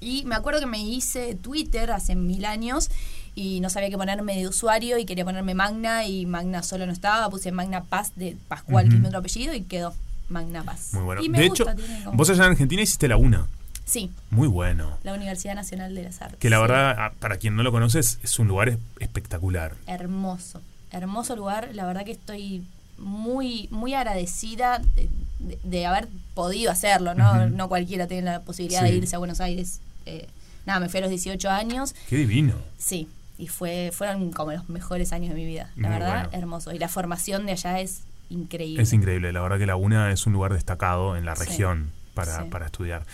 Y 0.00 0.24
me 0.24 0.34
acuerdo 0.34 0.60
que 0.60 0.66
me 0.66 0.78
hice 0.78 1.34
Twitter 1.34 1.90
hace 1.90 2.14
mil 2.14 2.44
años 2.44 2.90
y 3.36 3.60
no 3.60 3.70
sabía 3.70 3.88
qué 3.90 3.96
ponerme 3.96 4.34
de 4.36 4.48
usuario 4.48 4.98
y 4.98 5.04
quería 5.04 5.24
ponerme 5.24 5.54
Magna 5.54 6.04
y 6.06 6.26
Magna 6.26 6.64
solo 6.64 6.86
no 6.86 6.92
estaba. 6.92 7.30
Puse 7.30 7.52
Magna 7.52 7.84
Paz 7.84 8.10
de 8.16 8.36
Pascual, 8.48 8.88
que 8.88 8.94
es 8.96 9.00
mi 9.00 9.06
otro 9.06 9.20
apellido, 9.20 9.54
y 9.54 9.60
quedó 9.62 9.94
Magna 10.28 10.64
Paz. 10.64 10.88
Muy 10.94 11.02
bueno. 11.04 11.22
Y 11.22 11.28
me 11.28 11.38
de 11.38 11.48
gusta, 11.50 11.70
hecho, 11.72 11.76
tiene 11.76 12.02
como- 12.04 12.16
vos 12.16 12.30
allá 12.30 12.44
en 12.46 12.50
Argentina 12.52 12.82
hiciste 12.82 13.06
la 13.06 13.16
UNA. 13.16 13.46
Sí, 13.84 14.10
Muy 14.30 14.48
bueno. 14.48 14.96
la 15.04 15.12
Universidad 15.14 15.54
Nacional 15.54 15.94
de 15.94 16.02
las 16.02 16.20
Artes. 16.20 16.40
Que 16.40 16.50
la 16.50 16.58
verdad, 16.58 16.96
ah, 16.98 17.12
para 17.20 17.36
quien 17.36 17.54
no 17.54 17.62
lo 17.62 17.70
conoces, 17.70 18.18
es 18.24 18.36
un 18.40 18.48
lugar 18.48 18.68
es- 18.70 18.78
espectacular. 18.98 19.74
hermoso, 19.86 20.60
hermoso 20.90 21.36
lugar. 21.36 21.68
La 21.72 21.86
verdad 21.86 22.04
que 22.04 22.10
estoy 22.12 22.64
muy, 22.98 23.68
muy 23.70 23.94
agradecida 23.94 24.80
de, 24.96 25.08
de- 25.38 25.58
de 25.62 25.86
haber 25.86 26.08
podido 26.34 26.72
hacerlo, 26.72 27.14
¿no? 27.14 27.46
No 27.48 27.68
cualquiera 27.68 28.06
tiene 28.06 28.22
la 28.24 28.40
posibilidad 28.40 28.80
Sí. 28.84 28.90
de 28.90 28.96
irse 28.96 29.14
a 29.14 29.18
Buenos 29.18 29.40
Aires. 29.40 29.80
Eh, 30.06 30.26
nada, 30.64 30.80
me 30.80 30.88
fui 30.88 30.98
a 30.98 31.02
los 31.02 31.10
18 31.10 31.48
años, 31.50 31.94
Qué 32.08 32.16
divino. 32.16 32.54
sí, 32.78 33.08
y 33.38 33.48
fue 33.48 33.90
fueron 33.92 34.32
como 34.32 34.52
los 34.52 34.68
mejores 34.68 35.12
años 35.12 35.30
de 35.30 35.34
mi 35.36 35.44
vida. 35.46 35.70
La 35.76 35.88
Muy 35.88 35.98
verdad, 35.98 36.22
bueno. 36.24 36.38
hermoso. 36.38 36.72
Y 36.72 36.78
la 36.78 36.88
formación 36.88 37.46
de 37.46 37.52
allá 37.52 37.80
es 37.80 38.02
increíble. 38.30 38.82
Es 38.82 38.92
increíble. 38.92 39.32
La 39.32 39.40
verdad 39.40 39.58
que 39.58 39.66
la 39.66 39.76
UNA 39.76 40.10
es 40.12 40.26
un 40.26 40.32
lugar 40.32 40.52
destacado 40.54 41.16
en 41.16 41.24
la 41.24 41.36
Sí. 41.36 41.44
región 41.44 41.90
para, 42.14 42.42
Sí. 42.44 42.48
para 42.50 42.66
estudiar. 42.66 43.04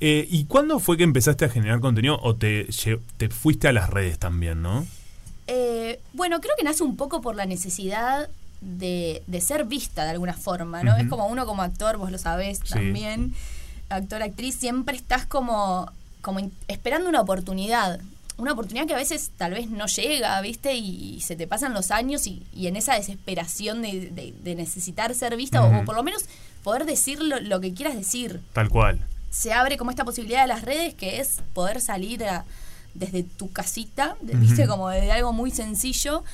Eh, 0.00 0.26
¿Y 0.30 0.44
cuándo 0.44 0.78
fue 0.80 0.96
que 0.96 1.02
empezaste 1.04 1.44
a 1.44 1.48
generar 1.48 1.80
contenido 1.80 2.18
o 2.22 2.36
te, 2.36 2.66
te 3.16 3.28
fuiste 3.28 3.68
a 3.68 3.72
las 3.72 3.90
redes 3.90 4.18
también, 4.18 4.62
no? 4.62 4.86
Eh, 5.46 6.00
bueno, 6.12 6.40
creo 6.40 6.54
que 6.56 6.62
nace 6.64 6.82
un 6.82 6.96
poco 6.96 7.20
por 7.20 7.34
la 7.34 7.46
necesidad 7.46 8.28
de, 8.60 9.22
de 9.26 9.40
ser 9.40 9.64
vista 9.64 10.04
de 10.04 10.10
alguna 10.10 10.34
forma, 10.34 10.82
¿no? 10.82 10.96
Es 10.96 11.08
como 11.08 11.26
uno 11.26 11.46
como 11.46 11.62
actor, 11.62 11.96
vos 11.96 12.10
lo 12.12 12.18
sabés 12.18 12.58
Sí. 12.62 12.74
también, 12.74 13.34
actor, 13.88 14.22
actriz, 14.22 14.54
siempre 14.54 14.94
estás 14.96 15.26
como, 15.26 15.90
como 16.20 16.40
esperando 16.68 17.08
una 17.08 17.20
oportunidad. 17.22 18.00
Una 18.40 18.52
oportunidad 18.52 18.86
que 18.86 18.94
a 18.94 18.96
veces 18.96 19.30
tal 19.36 19.52
vez 19.52 19.68
no 19.70 19.86
llega, 19.86 20.40
¿viste? 20.40 20.74
Y, 20.74 21.14
y 21.16 21.20
se 21.20 21.36
te 21.36 21.46
pasan 21.46 21.74
los 21.74 21.90
años 21.90 22.26
y, 22.26 22.42
y 22.54 22.66
en 22.66 22.76
esa 22.76 22.94
desesperación 22.94 23.82
de, 23.82 24.10
de- 24.10 24.34
de 24.42 24.54
necesitar 24.54 25.14
ser 25.14 25.36
vista 25.36 25.62
o- 25.62 25.84
por 25.84 25.94
lo 25.94 26.02
menos 26.02 26.24
poder 26.64 26.84
decir 26.86 27.22
lo, 27.22 27.38
lo 27.40 27.60
que 27.60 27.72
quieras 27.74 27.94
decir 27.94 28.40
Tal 28.52 28.68
cual. 28.68 28.98
se 29.30 29.52
abre 29.52 29.76
como 29.76 29.90
esta 29.90 30.04
posibilidad 30.04 30.42
de 30.42 30.48
las 30.48 30.62
redes 30.62 30.94
que 30.94 31.20
es 31.20 31.40
poder 31.54 31.80
salir 31.80 32.24
a- 32.24 32.44
desde 32.94 33.22
tu 33.22 33.52
casita, 33.52 34.16
viste, 34.20 34.66
como 34.66 34.88
de 34.88 35.12
algo 35.12 35.32
muy 35.32 35.50
sencillo, 35.52 36.24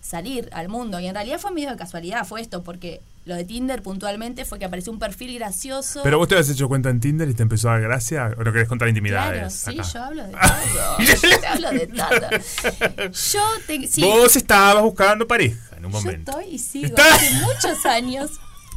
salir 0.00 0.48
al 0.52 0.68
mundo. 0.68 0.98
Y 1.00 1.06
en 1.06 1.14
realidad 1.14 1.38
fue 1.38 1.50
medio 1.52 1.70
de 1.70 1.76
casualidad, 1.76 2.26
fue 2.26 2.40
esto, 2.40 2.62
porque 2.62 3.00
lo 3.26 3.34
de 3.36 3.44
Tinder 3.44 3.82
puntualmente 3.82 4.44
fue 4.44 4.58
que 4.58 4.64
apareció 4.64 4.92
un 4.92 4.98
perfil 4.98 5.34
gracioso. 5.38 6.00
Pero 6.02 6.18
vos 6.18 6.26
te 6.26 6.34
habías 6.34 6.48
hecho 6.50 6.68
cuenta 6.68 6.88
en 6.90 7.00
Tinder 7.00 7.28
y 7.28 7.34
te 7.34 7.42
empezó 7.42 7.68
a 7.68 7.72
dar 7.72 7.82
gracia 7.82 8.30
o 8.38 8.42
no 8.42 8.52
querés 8.52 8.66
contar 8.68 8.88
intimidades. 8.88 9.62
Claro, 9.62 9.82
sí, 9.84 9.92
yo 9.92 10.02
hablo 10.04 10.24
de 10.26 10.32
todo. 10.32 11.30
yo 11.40 11.48
hablo 11.48 11.70
de 11.70 11.86
todo. 11.86 13.10
Yo 13.32 13.42
te, 13.66 13.86
sí, 13.86 14.02
Vos 14.02 14.34
estabas 14.36 14.82
buscando 14.82 15.26
pareja 15.28 15.76
en 15.76 15.84
un 15.84 15.92
yo 15.92 15.98
momento. 16.00 16.30
estoy 16.40 16.54
y 16.54 16.58
sigo 16.58 16.86
¿Estás? 16.86 17.12
hace 17.12 17.30
muchos 17.34 17.86
años 17.86 18.30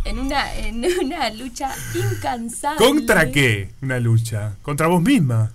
en 0.05 0.19
una, 0.19 0.53
en 0.57 0.86
una 1.01 1.30
lucha 1.30 1.74
incansable. 1.95 2.78
¿Contra 2.86 3.32
qué? 3.32 3.71
Una 3.82 3.99
lucha. 3.99 4.55
¿Contra 4.61 4.88
vos 4.88 5.01
misma? 5.01 5.51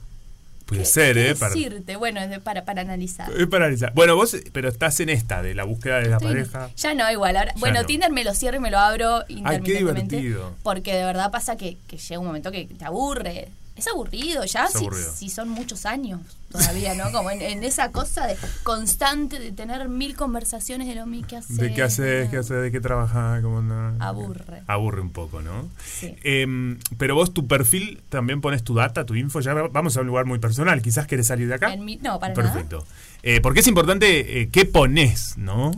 Puede 0.69 0.85
ser, 0.85 1.15
¿Qué 1.15 1.31
¿eh? 1.31 1.35
Para, 1.35 1.55
decirte? 1.55 1.97
Bueno, 1.97 2.21
es 2.21 2.29
de- 2.29 2.41
para, 2.41 2.65
para 2.67 2.83
analizar. 2.83 3.31
es 3.33 3.47
para 3.47 3.65
analizar. 3.65 3.93
Bueno, 3.95 4.17
vos, 4.17 4.37
pero 4.53 4.69
estás 4.69 5.01
en 5.01 5.09
esta, 5.09 5.43
de 5.43 5.55
la 5.55 5.65
búsqueda 5.65 5.97
de 6.01 6.09
la 6.11 6.17
Estoy- 6.19 6.29
pareja. 6.35 6.71
Ya 6.77 6.95
no, 6.95 7.11
igual. 7.11 7.37
Ahora, 7.39 7.53
Ya 7.55 7.59
bueno, 7.61 7.81
no. 7.81 7.87
Tinder 7.87 8.11
me 8.13 8.23
lo 8.23 8.35
cierro 8.35 8.59
y 8.59 8.61
me 8.61 8.71
lo 8.71 8.79
abro 8.79 9.25
intermitentemente. 9.29 10.17
divertido. 10.17 10.55
Porque 10.63 10.95
de 10.95 11.05
verdad 11.05 11.31
pasa 11.31 11.57
que, 11.57 11.79
que 11.89 11.97
llega 11.97 12.21
un 12.21 12.27
momento 12.27 12.53
que 12.53 12.67
te 12.67 12.85
aburre. 12.85 13.49
Es 13.79 13.87
aburrido, 13.87 14.45
ya 14.45 14.65
Es 14.67 14.73
si, 14.73 14.79
aburrido. 14.79 15.13
si 15.15 15.31
son 15.31 15.49
muchos 15.49 15.87
años 15.87 16.21
todavía, 16.51 16.95
¿no? 16.95 17.13
Como 17.13 17.31
en, 17.31 17.41
en 17.41 17.63
esa 17.63 17.93
cosa 17.93 18.27
de 18.27 18.37
constante 18.65 19.39
de 19.39 19.53
tener 19.53 19.89
mil 19.89 20.17
conversaciones 20.17 20.89
de 20.89 20.95
lo 20.97 21.07
mi 21.07 21.23
que 21.23 21.37
haces. 21.37 21.57
¿De 21.57 21.73
qué 21.73 21.83
haces? 21.83 22.29
¿Qué 22.29 22.39
haces? 22.39 22.61
¿De 22.63 22.71
qué 22.73 22.81
trabajas? 22.81 23.41
¿Cómo 23.43 23.63
no? 23.63 23.95
Aburre. 24.05 24.63
Aburre 24.67 25.01
un 25.01 25.11
poco, 25.11 25.41
¿no? 25.43 25.69
Sí. 25.85 26.17
Em, 26.25 26.79
pero 26.99 27.15
vos, 27.15 27.33
tu 27.33 27.47
perfil, 27.47 28.03
también 28.09 28.41
pones 28.41 28.65
tu 28.65 28.75
data, 28.75 29.07
tu 29.07 29.15
info. 29.15 29.41
Ya 29.41 29.55
vamos 29.55 29.97
a 29.97 30.01
un 30.01 30.07
lugar 30.09 30.25
muy 30.27 30.39
personal. 30.39 30.83
Quizás 30.83 31.07
querés 31.07 31.29
salir 31.29 31.49
de 31.49 31.55
acá. 31.55 31.73
En 31.73 31.85
mi- 31.85 31.97
no, 31.97 32.19
para 32.19 32.35
nada. 32.35 32.53
Perfecto. 32.53 32.85
Eh, 33.23 33.41
porque 33.41 33.61
es 33.61 33.67
importante 33.69 34.41
eh, 34.41 34.49
qué 34.51 34.65
pones, 34.65 35.39
¿no? 35.39 35.71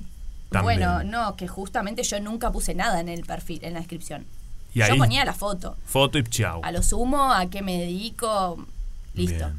También. 0.50 0.78
Bueno, 0.80 1.04
no, 1.04 1.36
que 1.36 1.46
justamente 1.48 2.02
yo 2.02 2.18
nunca 2.20 2.50
puse 2.50 2.74
nada 2.74 2.98
en 3.00 3.08
el 3.08 3.24
perfil, 3.24 3.60
en 3.62 3.74
la 3.74 3.80
descripción. 3.80 4.24
Y 4.74 4.80
yo 4.80 4.96
ponía 4.96 5.24
la 5.24 5.32
foto. 5.32 5.76
Foto 5.84 6.18
y 6.18 6.24
chau. 6.24 6.60
A 6.62 6.72
lo 6.72 6.82
sumo, 6.82 7.32
a 7.32 7.46
qué 7.46 7.62
me 7.62 7.78
dedico, 7.78 8.64
listo. 9.14 9.50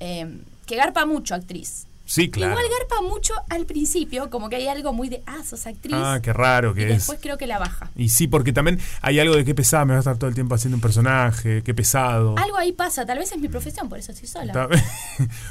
Eh, 0.00 0.40
que 0.66 0.76
garpa 0.76 1.06
mucho 1.06 1.34
actriz. 1.34 1.86
Sí, 2.06 2.30
claro. 2.30 2.52
Igual 2.52 2.66
garpa 2.78 3.02
mucho 3.08 3.32
al 3.48 3.64
principio, 3.66 4.28
como 4.30 4.48
que 4.50 4.56
hay 4.56 4.68
algo 4.68 4.92
muy 4.92 5.08
de, 5.08 5.22
ah, 5.26 5.42
sos 5.44 5.66
actriz. 5.66 5.94
Ah, 5.96 6.20
qué 6.22 6.32
raro 6.32 6.72
y 6.72 6.74
que 6.74 6.82
es. 6.84 6.88
después 6.98 7.18
creo 7.22 7.38
que 7.38 7.46
la 7.46 7.58
baja. 7.58 7.90
Y 7.96 8.10
sí, 8.10 8.26
porque 8.26 8.52
también 8.52 8.78
hay 9.00 9.18
algo 9.20 9.34
de 9.36 9.44
qué 9.44 9.54
pesada, 9.54 9.84
me 9.84 9.92
va 9.92 9.98
a 9.98 10.00
estar 10.00 10.16
todo 10.18 10.28
el 10.28 10.34
tiempo 10.34 10.54
haciendo 10.54 10.76
un 10.76 10.80
personaje, 10.82 11.62
qué 11.62 11.72
pesado. 11.74 12.36
Algo 12.38 12.58
ahí 12.58 12.72
pasa, 12.72 13.06
tal 13.06 13.18
vez 13.18 13.32
es 13.32 13.38
mi 13.38 13.48
profesión, 13.48 13.88
por 13.88 13.98
eso 13.98 14.12
estoy 14.12 14.28
sola. 14.28 14.68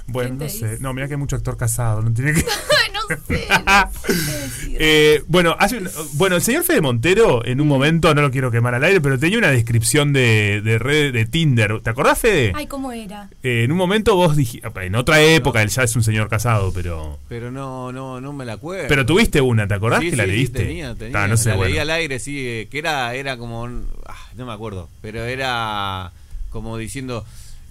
Bueno, 0.07 0.29
¿Quién 0.29 0.37
te 0.39 0.45
no 0.45 0.49
sé. 0.49 0.67
dice? 0.69 0.77
No, 0.81 0.93
mira 0.93 1.07
que 1.07 1.13
hay 1.15 1.19
mucho 1.19 1.35
actor 1.35 1.57
casado, 1.57 2.01
no 2.01 2.13
tiene 2.13 2.33
que. 2.33 2.43
No 2.93 3.17
sé, 3.27 3.47
no 3.65 3.91
sé. 3.91 4.23
Eh, 4.79 5.23
bueno, 5.27 5.55
hace 5.59 5.77
un- 5.77 5.89
bueno, 6.13 6.35
el 6.35 6.41
señor 6.41 6.63
Fede 6.63 6.81
Montero, 6.81 7.45
en 7.45 7.59
un 7.61 7.67
momento, 7.67 8.13
no 8.15 8.21
lo 8.21 8.31
quiero 8.31 8.49
quemar 8.51 8.73
al 8.75 8.83
aire, 8.83 9.01
pero 9.01 9.19
tenía 9.19 9.37
una 9.37 9.49
descripción 9.51 10.13
de, 10.13 10.61
de 10.63 10.79
red 10.79 11.13
de 11.13 11.25
Tinder. 11.25 11.81
¿Te 11.81 11.89
acordás, 11.89 12.19
Fede? 12.19 12.53
Ay, 12.55 12.67
¿cómo 12.67 12.91
era? 12.91 13.29
Eh, 13.43 13.63
en 13.63 13.71
un 13.71 13.77
momento 13.77 14.15
vos 14.15 14.35
dijiste, 14.35 14.67
en 14.81 14.95
otra 14.95 15.21
época, 15.21 15.61
él 15.61 15.69
ya 15.69 15.83
es 15.83 15.95
un 15.95 16.03
señor 16.03 16.27
casado, 16.29 16.42
pero 16.73 17.17
Pero 17.29 17.51
no, 17.51 17.91
no, 17.91 18.19
no 18.21 18.33
me 18.33 18.45
la 18.45 18.53
acuerdo. 18.53 18.85
pero 18.87 19.05
tuviste 19.05 19.41
una, 19.41 19.67
¿te 19.67 19.73
acordás 19.73 20.01
Sí, 20.01 20.09
que 20.11 20.15
la 20.15 20.23
sí, 20.25 20.29
sí, 20.31 20.35
leíste? 20.35 20.59
tenía, 20.59 20.95
tenía. 20.95 21.23
Ah, 21.23 21.27
no 21.27 21.37
sé, 21.37 21.49
la 21.49 21.55
bueno. 21.55 21.69
leí 21.71 21.79
al 21.79 21.89
aire, 21.89 22.19
sí, 22.19 22.37
eh, 22.39 22.67
que 22.69 22.79
era, 22.79 23.13
era 23.15 23.37
como, 23.37 23.61
un- 23.63 23.87
ah, 24.07 24.15
no 24.35 24.45
me 24.45 24.53
acuerdo, 24.53 24.89
pero 25.01 25.23
era 25.23 26.11
como 26.49 26.77
diciendo, 26.77 27.25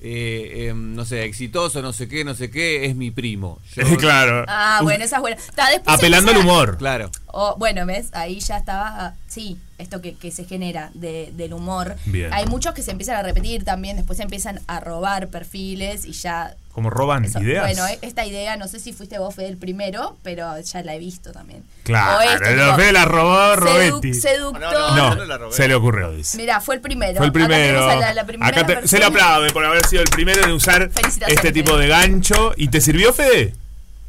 eh, 0.04 0.68
eh, 0.70 0.72
no 0.74 1.04
sé, 1.04 1.24
exitoso, 1.24 1.80
no 1.82 1.92
sé 1.92 2.08
qué, 2.08 2.24
no 2.24 2.34
sé 2.34 2.50
qué, 2.50 2.86
es 2.86 2.96
mi 2.96 3.10
primo. 3.12 3.60
Yo- 3.76 3.96
claro. 3.98 4.44
Ah, 4.48 4.80
bueno, 4.82 5.04
esa 5.04 5.16
es 5.16 5.22
buena. 5.22 5.36
Ta, 5.54 5.70
después 5.70 5.96
Apelando 5.96 6.32
al 6.32 6.38
empieza- 6.38 6.52
humor. 6.52 6.76
Claro. 6.78 7.10
O, 7.26 7.54
bueno, 7.56 7.86
¿ves? 7.86 8.08
Ahí 8.12 8.40
ya 8.40 8.56
estaba, 8.58 9.06
ah, 9.06 9.14
sí, 9.28 9.56
esto 9.78 10.02
que, 10.02 10.14
que 10.14 10.30
se 10.32 10.44
genera 10.44 10.90
de- 10.94 11.30
del 11.36 11.52
humor. 11.54 11.94
Bien. 12.06 12.32
Hay 12.32 12.46
muchos 12.46 12.74
que 12.74 12.82
se 12.82 12.90
empiezan 12.90 13.16
a 13.16 13.22
repetir 13.22 13.62
también, 13.64 13.96
después 13.96 14.18
empiezan 14.20 14.60
a 14.66 14.80
robar 14.80 15.28
perfiles 15.28 16.04
y 16.04 16.12
ya... 16.12 16.56
Como 16.72 16.88
roban 16.88 17.24
eso- 17.26 17.38
ideas. 17.40 17.64
Bueno, 17.66 17.86
eh, 17.86 17.98
esta 18.00 18.24
idea, 18.24 18.56
no 18.56 18.66
sé 18.66 18.80
si 18.80 18.94
fuiste 18.94 19.18
vos, 19.18 19.34
Fede, 19.34 19.48
el 19.48 19.58
primero, 19.58 20.16
pero 20.22 20.58
ya 20.60 20.82
la 20.82 20.94
he 20.94 20.98
visto 20.98 21.30
también. 21.30 21.64
claro, 21.84 22.18
O 22.18 22.20
este, 22.22 22.56
lo 22.56 22.76
la 22.92 23.04
robó 23.04 23.36
sedu- 23.36 23.56
Robetti. 23.56 24.14
seductor. 24.14 24.60
No, 24.72 24.96
No, 24.96 25.14
no 25.14 25.24
la 25.26 25.36
robé. 25.38 25.52
se 25.54 25.68
le 25.68 25.74
ocurrió, 25.74 26.12
dice. 26.12 26.38
Mirá, 26.38 26.60
fue 26.62 26.76
el 26.76 26.80
primero. 26.80 27.18
Fue 27.18 27.26
el 27.26 27.32
primero. 27.32 27.54
tenemos 27.86 27.92
a 27.92 27.96
la- 27.96 28.14
la 28.14 28.24
primera 28.24 28.48
Acá 28.62 28.66
te- 28.80 28.88
se 28.88 28.98
le 28.98 29.04
aplaude 29.04 29.50
por 29.50 29.64
haber 29.66 29.84
sido 29.86 30.02
el 30.02 30.08
primero 30.08 30.44
en 30.44 30.50
usar 30.52 30.90
este 31.28 31.52
tipo 31.52 31.76
de 31.76 31.88
gancho. 31.88 32.54
¿Y 32.56 32.68
te 32.68 32.80
sirvió, 32.80 33.12
Fede? 33.12 33.54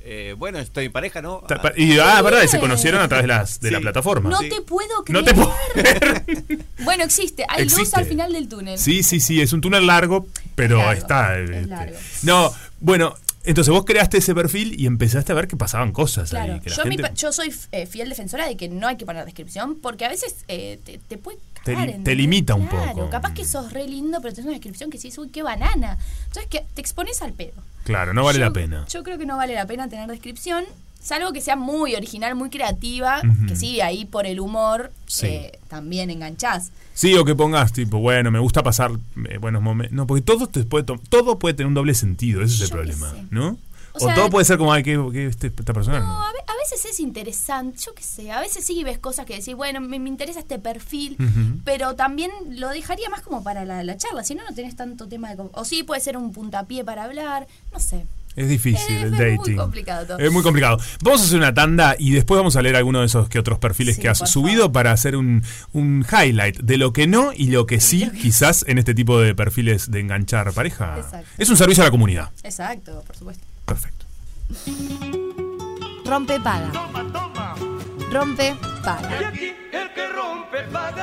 Eh, 0.05 0.35
bueno, 0.37 0.59
estoy 0.59 0.85
en 0.87 0.91
pareja, 0.91 1.21
¿no? 1.21 1.39
Pa- 1.41 1.71
Y, 1.77 1.97
ah, 1.97 2.21
verdad, 2.21 2.43
y 2.43 2.47
se 2.49 2.59
conocieron 2.59 3.01
a 3.01 3.07
través 3.07 3.23
de, 3.23 3.27
las, 3.27 3.59
de 3.61 3.71
la 3.71 3.79
plataforma. 3.79 4.29
No 4.29 4.37
Sí. 4.39 4.49
te 4.49 4.61
puedo 4.61 5.03
creer. 5.05 5.23
No 5.23 5.23
te 5.25 5.33
puedo 5.33 5.53
creer. 5.73 6.25
Bueno, 6.83 7.05
existe. 7.05 7.45
Hay 7.47 7.63
luz 7.63 7.73
Existe. 7.73 7.99
al 7.99 8.05
final 8.05 8.33
del 8.33 8.49
túnel. 8.49 8.77
Sí, 8.77 9.03
sí, 9.03 9.21
sí, 9.21 9.41
es 9.41 9.53
un 9.53 9.61
túnel 9.61 9.87
largo, 9.87 10.27
pero 10.55 10.79
Es 10.79 10.83
largo, 10.85 10.99
está. 11.01 11.39
es 11.39 11.49
este, 11.49 11.67
largo. 11.67 11.95
No, 12.23 12.53
bueno, 12.81 13.15
entonces 13.43 13.71
vos 13.73 13.85
creaste 13.85 14.17
ese 14.17 14.33
perfil 14.33 14.79
y 14.79 14.85
empezaste 14.85 15.31
a 15.31 15.35
ver 15.35 15.47
que 15.47 15.57
pasaban 15.57 15.91
cosas 15.91 16.29
Claro, 16.29 16.53
ahí. 16.53 16.59
Que 16.59 16.69
yo, 16.69 16.83
mi 16.85 16.91
gente 16.91 17.03
pa- 17.09 17.13
yo 17.13 17.31
soy 17.33 17.53
eh, 17.71 17.85
fiel 17.85 18.09
defensora 18.09 18.47
de 18.47 18.55
que 18.57 18.69
no 18.69 18.87
hay 18.87 18.97
que 18.97 19.05
poner 19.05 19.25
descripción 19.25 19.75
porque 19.81 20.05
a 20.05 20.09
veces 20.09 20.45
eh, 20.47 20.79
te, 20.85 20.97
te 20.99 21.17
puede 21.17 21.37
Te 21.63 21.73
cagar. 21.73 21.85
te 21.87 21.91
¿entendés? 21.95 22.17
limita 22.17 22.55
un 22.55 22.67
poco. 22.67 23.09
capaz 23.09 23.33
que 23.33 23.45
sos 23.45 23.71
re 23.73 23.87
lindo, 23.87 24.19
pero 24.21 24.33
tenés 24.33 24.45
una 24.45 24.53
descripción 24.53 24.89
que 24.89 24.97
sí, 24.97 25.11
uy, 25.17 25.29
qué 25.29 25.43
banana. 25.43 25.97
Entonces 26.27 26.47
que 26.49 26.65
te 26.73 26.81
expones 26.81 27.21
al 27.21 27.33
pedo. 27.33 27.53
Claro, 27.83 28.13
no 28.13 28.23
vale 28.23 28.39
Yo- 28.39 28.45
la 28.45 28.51
pena. 28.51 28.85
Yo 28.89 29.03
creo 29.03 29.17
que 29.17 29.25
no 29.25 29.35
vale 29.37 29.55
la 29.55 29.65
pena 29.65 29.89
tener 29.89 30.09
descripción, 30.09 30.63
salvo 31.03 31.31
que 31.33 31.41
sea 31.41 31.55
muy 31.55 31.93
original, 31.95 32.33
muy 32.33 32.49
creativa, 32.49 33.21
que 33.47 33.55
sí, 33.55 33.81
ahí 33.81 34.05
por 34.05 34.25
el 34.25 34.39
humor 34.39 34.91
Sí. 35.05 35.27
eh, 35.27 35.59
también 35.67 36.09
enganchás. 36.09 36.71
Sí, 36.95 37.13
o 37.15 37.25
que 37.25 37.35
pongas 37.35 37.73
tipo, 37.73 37.99
bueno, 37.99 38.31
me 38.31 38.39
gusta 38.39 38.63
pasar 38.63 38.91
eh, 39.29 39.37
buenos 39.37 39.61
momentos. 39.61 39.93
No, 39.95 40.07
porque 40.07 40.21
todo 40.21 40.47
te 40.47 40.63
puede 40.63 40.85
to- 40.85 40.99
todo 41.09 41.37
puede 41.37 41.53
tener 41.55 41.67
un 41.67 41.73
doble 41.73 41.93
sentido, 41.93 42.41
ese 42.41 42.55
es 42.55 42.61
el 42.61 42.67
Yo 42.69 42.73
problema. 42.75 43.13
¿no? 43.29 43.57
O 43.95 43.97
O, 43.97 43.99
sea, 43.99 44.15
todo 44.15 44.29
puede 44.31 44.45
ser 44.45 44.57
como, 44.57 44.73
ay, 44.73 44.81
que, 44.81 44.99
que 45.11 45.27
este- 45.27 45.47
esta 45.47 45.71
persona. 45.73 45.99
No, 45.99 46.23
a, 46.23 46.31
ve- 46.31 46.39
a 46.47 46.55
veces 46.57 46.83
es 46.85 46.99
interesante, 46.99 47.77
yo 47.85 47.93
qué 47.93 48.01
sé, 48.03 48.31
a 48.31 48.39
veces 48.39 48.65
sí 48.65 48.83
ves 48.83 48.97
cosas 48.97 49.25
que 49.27 49.35
decís, 49.37 49.53
bueno, 49.55 49.81
me, 49.81 49.99
me 49.99 50.09
interesa 50.09 50.39
este 50.39 50.57
perfil, 50.57 51.15
pero 51.63 51.95
también 51.95 52.31
lo 52.49 52.69
dejaría 52.69 53.09
más 53.09 53.21
como 53.21 53.43
para 53.43 53.65
la, 53.65 53.83
la 53.83 53.97
charla, 53.97 54.23
si 54.23 54.33
no, 54.35 54.43
no 54.47 54.55
tenés 54.55 54.75
tanto 54.75 55.07
tema 55.07 55.35
de... 55.35 55.43
O 55.53 55.65
sí, 55.65 55.83
puede 55.83 56.01
ser 56.01 56.17
un 56.17 56.31
puntapié 56.31 56.83
para 56.83 57.03
hablar, 57.03 57.45
no 57.71 57.79
sé. 57.79 58.05
Es 58.35 58.49
difícil 58.49 58.95
Es- 58.97 59.03
el 59.03 59.13
es 59.13 59.19
muy 59.19 59.37
dating. 59.37 59.57
complicado 59.57 60.05
todo. 60.07 60.17
Es 60.19 60.31
muy 60.31 60.41
complicado. 60.43 60.77
Vamos 61.01 61.21
a 61.21 61.25
hacer 61.25 61.37
una 61.37 61.53
tanda 61.53 61.95
y 61.99 62.11
después 62.11 62.37
vamos 62.37 62.55
a 62.55 62.61
leer 62.61 62.75
alguno 62.75 62.99
de 63.01 63.05
esos 63.05 63.29
que 63.29 63.37
otros 63.39 63.59
perfiles 63.59 63.95
Sí, 63.97 64.01
que 64.01 64.09
has 64.09 64.17
subido 64.29 64.61
favor. 64.63 64.71
para 64.71 64.91
hacer 64.91 65.15
un, 65.15 65.43
un 65.71 66.05
highlight 66.11 66.57
de 66.61 66.77
lo 66.77 66.93
que 66.93 67.05
no 67.07 67.31
y 67.33 67.47
lo 67.51 67.65
que 67.67 67.79
sí, 67.79 68.09
quizás 68.21 68.65
en 68.67 68.77
este 68.79 68.93
tipo 68.95 69.19
de 69.19 69.35
perfiles 69.35 69.91
de 69.91 69.99
enganchar 69.99 70.51
pareja. 70.53 70.97
Exacto. 70.97 71.27
Es 71.37 71.49
un 71.49 71.57
servicio 71.57 71.83
a 71.83 71.87
la 71.87 71.91
comunidad. 71.91 72.29
Exacto, 72.43 73.03
por 73.05 73.15
supuesto. 73.15 73.43
Perfecto. 73.65 74.05
Rompe 76.05 76.39
paga. 76.39 76.71
Rompe 78.11 78.55
paga. 78.83 79.31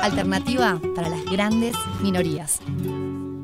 Alternativa 0.01 0.79
para 0.95 1.09
las 1.09 1.23
grandes 1.25 1.75
minorías. 2.01 2.59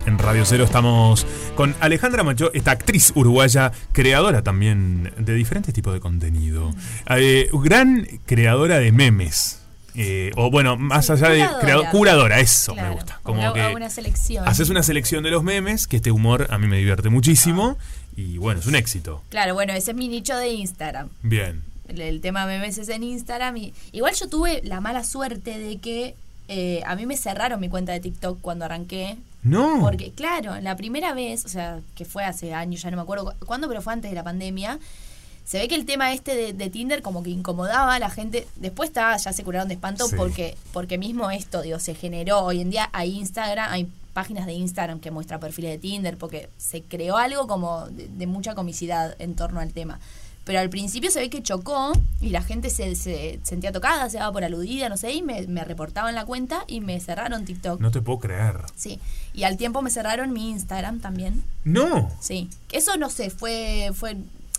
En 0.08 0.18
Radio 0.20 0.46
Cero 0.46 0.64
estamos 0.64 1.28
con 1.56 1.76
Alejandra 1.82 2.24
Macho, 2.24 2.50
esta 2.54 2.72
actriz 2.72 3.12
uruguaya, 3.14 3.74
creadora 3.92 4.42
también 4.42 5.12
de 5.18 5.34
diferentes 5.34 5.74
tipos 5.74 5.94
de 5.94 6.00
contenido. 6.00 6.74
Eh, 7.10 7.50
gran 7.52 8.08
creadora 8.26 8.80
de 8.80 8.94
memes. 8.94 9.60
Eh, 9.96 10.32
o 10.38 10.50
bueno, 10.50 10.78
más 10.78 11.08
Sí, 11.08 11.12
allá 11.12 11.30
de 11.32 11.46
curadora. 11.92 12.40
eso 12.40 12.72
Claro, 12.72 12.88
me 12.92 12.96
gusta. 12.96 13.20
Como 13.22 13.52
que 13.54 13.62
una 13.76 13.90
selección. 13.90 14.48
haces 14.48 14.70
una 14.70 14.82
selección 14.82 15.26
de 15.26 15.32
los 15.32 15.44
memes, 15.44 15.88
que 15.88 15.98
este 15.98 16.12
humor 16.12 16.48
a 16.52 16.58
mí 16.58 16.68
me 16.68 16.78
divierte 16.78 17.10
muchísimo. 17.10 17.78
Y 18.16 18.38
bueno, 18.38 18.62
es 18.62 18.66
un 18.66 18.76
éxito. 18.76 19.22
Claro, 19.28 19.56
bueno, 19.56 19.74
ese 19.74 19.92
es 19.92 19.98
mi 19.98 20.08
nicho 20.08 20.38
de 20.38 20.48
Instagram. 20.54 21.10
Bien. 21.22 21.64
El, 21.90 22.00
el 22.00 22.22
tema 22.22 22.46
memes 22.46 22.78
es 22.78 22.88
en 22.88 23.04
Instagram. 23.04 23.58
Y, 23.58 23.74
igual 23.92 24.14
yo 24.16 24.30
tuve 24.30 24.62
la 24.64 24.80
mala 24.80 25.04
suerte 25.04 25.60
de 25.60 25.80
que 25.80 26.16
eh, 26.48 26.82
a 26.86 26.96
mí 26.96 27.06
me 27.06 27.18
cerraron 27.18 27.60
mi 27.60 27.68
cuenta 27.68 27.92
de 27.92 28.00
TikTok 28.00 28.40
cuando 28.40 28.64
arranqué. 28.64 29.18
No. 29.44 29.80
Porque, 29.82 30.12
claro, 30.12 30.60
la 30.62 30.76
primera 30.76 31.14
vez, 31.14 31.46
o 31.46 31.50
sea, 31.50 31.80
que 31.96 32.06
fue 32.06 32.24
hace 32.26 32.54
años, 32.54 32.82
ya 32.82 32.92
no 32.92 32.98
me 32.98 33.04
acuerdo 33.04 33.26
cu- 33.26 33.46
cuándo, 33.46 33.68
pero 33.68 33.82
fue 33.82 33.94
antes 33.94 34.12
de 34.12 34.16
la 34.16 34.24
pandemia. 34.24 34.80
Se 35.46 35.60
ve 35.60 35.68
que 35.70 35.76
el 35.76 35.86
tema 35.86 36.12
este 36.14 36.36
de, 36.36 36.52
de 36.54 36.70
Tinder 36.70 37.02
como 37.02 37.24
que 37.24 37.30
incomodaba 37.30 37.96
a 37.96 38.00
la 38.00 38.10
gente. 38.10 38.46
Después 38.58 38.90
está, 38.90 39.16
ya 39.16 39.32
se 39.32 39.44
curaron 39.46 39.70
de 39.70 39.76
espanto 39.76 40.06
Sí. 40.08 40.16
porque, 40.18 40.58
porque 40.74 40.98
mismo 40.98 41.32
esto, 41.32 41.62
digo, 41.62 41.80
se 41.80 41.96
generó. 41.96 42.40
Hoy 42.40 42.60
en 42.60 42.70
día 42.70 42.90
hay 42.92 43.16
Instagram, 43.18 43.72
hay 43.72 43.88
páginas 44.14 44.46
de 44.46 44.54
Instagram 44.54 45.00
que 45.00 45.12
muestra 45.12 45.40
perfiles 45.40 45.72
de 45.72 45.78
Tinder 45.78 46.18
porque 46.18 46.50
se 46.58 46.82
creó 46.82 47.16
algo 47.18 47.48
como 47.48 47.88
de, 47.88 48.10
de 48.10 48.28
mucha 48.28 48.56
comicidad 48.56 49.16
en 49.20 49.36
torno 49.36 49.62
al 49.62 49.72
tema. 49.72 50.00
Pero 50.48 50.60
al 50.62 50.70
principio 50.70 51.12
se 51.12 51.20
ve 51.20 51.30
que 51.30 51.44
chocó 51.44 51.92
y 52.22 52.30
la 52.30 52.42
gente 52.42 52.70
se, 52.70 52.96
se 52.96 53.40
sentía 53.44 53.74
tocada, 53.74 54.10
se 54.10 54.18
daba 54.18 54.32
por 54.32 54.46
aludida, 54.46 54.88
no 54.88 54.96
sé, 54.96 55.12
y 55.12 55.22
me, 55.22 55.46
me 55.46 55.66
reportaban 55.66 56.16
la 56.16 56.26
cuenta 56.26 56.64
y 56.68 56.80
me 56.80 57.00
cerraron 57.02 57.44
TikTok. 57.44 57.82
No 57.82 57.92
te 57.92 58.02
puedo 58.02 58.20
creer. 58.20 58.62
Sí, 58.74 59.00
y 59.34 59.44
al 59.44 59.58
tiempo 59.58 59.82
me 59.82 59.92
cerraron 59.92 60.32
mi 60.32 60.50
Instagram 60.50 61.02
también. 61.02 61.44
No. 61.66 62.10
Sí, 62.22 62.50
eso 62.72 62.96
no 62.96 63.10
sé, 63.10 63.30
fue 63.30 63.92
fue 63.94 64.16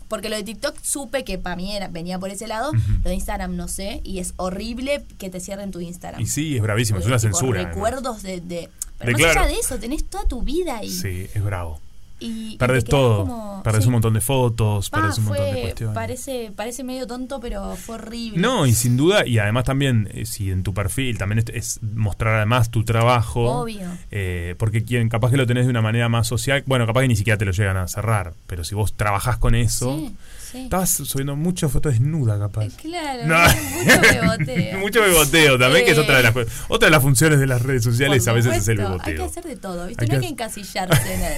porque 0.09 0.28
lo 0.28 0.36
de 0.36 0.43
TikTok 0.43 0.76
supe 0.82 1.24
que 1.24 1.39
para 1.39 1.57
mí 1.57 1.74
era, 1.74 1.89
venía 1.89 2.18
por 2.18 2.28
ese 2.30 2.47
lado, 2.47 2.70
lo 2.72 3.09
de 3.09 3.14
Instagram 3.14 3.57
no 3.57 3.66
sé, 3.66 4.03
y 4.05 4.18
es 4.18 4.34
horrible 4.36 5.05
que 5.18 5.30
te 5.30 5.41
cierren 5.41 5.70
tu 5.70 5.80
Instagram. 5.80 6.20
Y 6.20 6.26
sí, 6.26 6.57
es 6.57 6.62
bravísimo, 6.62 6.99
es 6.99 7.07
una 7.07 7.18
censura. 7.18 7.64
Recuerdos 7.64 8.22
de, 8.22 8.43
de 8.43 8.68
pero 8.99 9.12
De 9.16 9.22
más 9.22 9.32
claro. 9.32 9.41
allá 9.41 9.55
de 9.55 9.61
eso, 9.61 9.78
tenés 9.78 10.05
toda 10.05 10.24
tu 10.24 10.43
vida 10.43 10.78
ahí. 10.78 10.91
Sí, 10.91 11.28
es 11.32 11.43
bravo. 11.43 11.80
Y, 12.20 12.56
Perdés 12.58 12.84
todo. 12.84 13.20
como- 13.20 13.62
Perdés 13.62 13.82
sí. 13.84 13.88
un 13.88 13.92
montón 13.92 14.14
de 14.14 14.20
fotos, 14.20 14.90
Pa, 14.90 15.00
perdés 15.00 15.18
un 15.18 15.24
montón 15.26 15.54
de 15.54 15.60
cuestiones. 15.60 15.94
parece, 15.94 16.52
parece 16.54 16.82
medio 16.84 17.06
tonto, 17.06 17.38
pero 17.40 17.76
fue 17.76 17.94
horrible. 17.96 18.38
No, 18.40 18.66
y 18.66 18.72
sin 18.74 18.96
duda, 18.96 19.24
y 19.26 19.38
además 19.38 19.64
también, 19.64 20.08
eh, 20.12 20.26
si 20.26 20.50
en 20.50 20.62
tu 20.64 20.74
perfil 20.74 21.16
también 21.18 21.38
es, 21.40 21.44
es 21.54 21.82
mostrar 21.82 22.34
además 22.36 22.70
tu 22.70 22.84
trabajo. 22.84 23.60
Obvio. 23.62 23.86
eh, 24.10 24.54
porque 24.58 24.84
quien 24.84 25.08
capaz 25.08 25.30
que 25.30 25.36
lo 25.36 25.46
tenés 25.46 25.64
de 25.66 25.70
una 25.70 25.82
manera 25.82 26.08
más 26.08 26.26
social, 26.26 26.62
bueno, 26.66 26.86
capaz 26.86 27.02
que 27.02 27.08
ni 27.08 27.16
siquiera 27.16 27.36
te 27.38 27.44
lo 27.44 27.52
llegan 27.52 27.76
a 27.76 27.86
cerrar, 27.88 28.34
pero 28.46 28.64
si 28.64 28.74
vos 28.74 28.94
trabajás 28.96 29.36
con 29.38 29.54
eso, 29.54 29.96
Sí, 29.96 30.16
sí. 30.52 30.58
estabas 30.64 30.90
subiendo 30.90 31.36
muchas 31.36 31.70
fotos 31.70 31.92
desnuda 31.92 32.38
capaz. 32.38 32.68
Claro, 32.76 33.26
No. 33.26 33.38
mucho 33.44 34.00
beboteo. 34.00 34.78
Mucho 34.78 35.00
beboteo 35.02 35.58
también, 35.58 35.84
que 35.84 35.92
es 35.92 35.98
Eh. 35.98 36.00
otra 36.00 36.16
de 36.16 36.22
las 36.24 36.34
otra 36.68 36.86
de 36.86 36.90
las 36.92 37.02
funciones 37.02 37.38
de 37.40 37.46
las 37.46 37.62
redes 37.62 37.84
sociales 37.84 38.26
a 38.28 38.32
veces 38.32 38.56
es 38.56 38.68
el 38.68 38.78
supuesto, 38.78 39.02
Hay 39.04 39.12
beboteo. 39.12 39.16
que 39.16 39.22
hacer 39.40 39.44
de 39.44 39.56
todo, 39.60 39.86
¿viste? 39.86 40.04
Hay 40.04 40.08
no 40.08 40.14
hay 40.14 40.20
que 40.20 40.26
que 40.26 40.32
encasillarse 40.32 41.14
en 41.14 41.20
el- 41.22 41.32